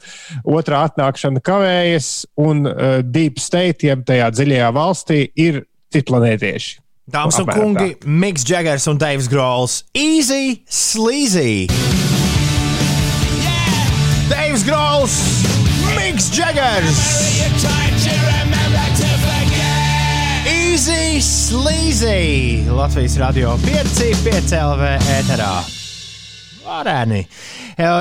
otrā 0.46 0.84
atnākšana 0.92 1.42
kavējas, 1.42 2.12
un 2.38 2.68
uh, 2.70 3.00
Deep 3.02 3.42
State, 3.42 3.90
jeb 3.90 4.06
tajā 4.06 4.30
dziļajā 4.38 4.70
valstī, 4.78 5.24
ir 5.34 5.64
citplanētieši. 5.96 6.78
Dāmas 7.08 7.40
un 7.40 7.48
kungi, 7.48 7.94
Miks 8.06 8.44
Džegers 8.46 8.86
un 8.92 8.98
Deivs 9.00 9.30
Grols. 9.32 9.82
Easy, 9.96 10.62
sleazy! 10.70 11.72
Deivs 14.28 14.66
Grols, 14.68 15.47
Miks 16.18 16.32
Džegers! 16.34 17.00
Easy, 20.50 21.22
sleazy! 21.22 22.64
Latvijas 22.72 23.18
radio 23.22 23.52
5, 23.62 24.00
5 24.26 24.56
LV 24.58 24.88
ēterā. 25.14 25.52
Varēni. 26.66 27.20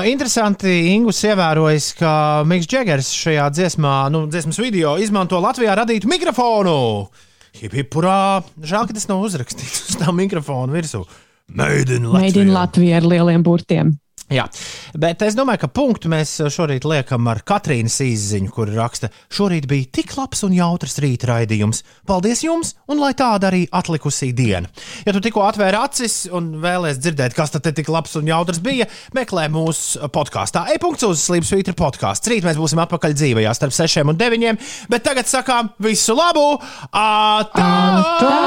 Interesanti, 0.09 0.73
Ingus 0.95 1.21
ievērojis, 1.29 1.91
ka 1.99 2.15
Miks 2.49 2.65
Džegers 2.65 3.11
šajā 3.19 3.45
dziesmā, 3.53 3.93
nu, 4.09 4.23
dziesmas 4.33 4.57
video 4.65 4.95
izmanto 4.97 5.37
Latvijā 5.37 5.77
radītu 5.77 6.09
mikrofonu. 6.09 6.75
Hipipurā. 7.61 8.41
Žēl, 8.57 8.89
ka 8.89 8.97
tas 8.97 9.05
nav 9.13 9.21
uzrakstīts 9.29 9.91
uz 9.91 10.01
tā 10.01 10.09
mikrofona 10.23 10.73
virsū. 10.73 11.05
Made 11.53 11.93
in 11.93 12.09
Latvija. 12.09 12.25
Made 12.25 12.45
in 12.47 12.53
Latvija 12.57 12.97
ar 12.97 13.11
lieliem 13.13 13.45
burtiem. 13.45 13.93
Jā, 14.27 14.43
bet 14.99 15.21
es 15.23 15.37
domāju, 15.39 15.61
ka 15.61 15.67
punktu 15.71 16.09
mēs 16.11 16.33
šorīt 16.51 16.83
liekam 16.83 17.29
ar 17.31 17.39
Katrīnas 17.47 17.95
izziņu, 18.03 18.49
kur 18.51 18.67
raksta, 18.75 19.07
šorīt 19.31 19.69
bija 19.71 19.87
tik 19.99 20.11
labs 20.17 20.43
un 20.43 20.55
jautrs 20.57 20.97
rīta 20.99 21.29
raidījums. 21.29 21.79
Paldies 22.09 22.43
jums, 22.43 22.73
un 22.91 22.99
lai 22.99 23.13
tāda 23.15 23.47
arī 23.47 23.63
atlikusī 23.71 24.33
diena. 24.35 24.67
Ja 25.07 25.15
tu 25.15 25.21
tikko 25.23 25.45
atvēri 25.47 25.79
acis 25.79 26.17
un 26.27 26.57
vēlēsies 26.59 26.99
dzirdēt, 27.05 27.37
kas 27.37 27.55
tad 27.55 27.69
tik 27.71 27.87
labs 27.93 28.19
un 28.19 28.27
jautrs 28.27 28.59
bija, 28.63 28.89
meklē 29.15 29.47
mūsu 29.53 30.11
podkāstā. 30.11 30.65
E-punkts 30.75 31.07
uz 31.07 31.23
Slimsvītra 31.23 31.77
podkāsts. 31.79 32.27
Rīt 32.27 32.43
mēs 32.47 32.59
būsim 32.59 32.83
atpakaļ 32.83 33.15
dzīvajā 33.15 33.55
starp 33.55 33.79
6 33.79 34.11
un 34.11 34.19
9, 34.19 34.59
bet 34.91 35.07
tagad 35.07 35.31
sakām 35.31 35.71
visu 35.87 36.19
labu! 36.19 36.49
Atā! 36.91 37.71
Tā! 38.19 38.37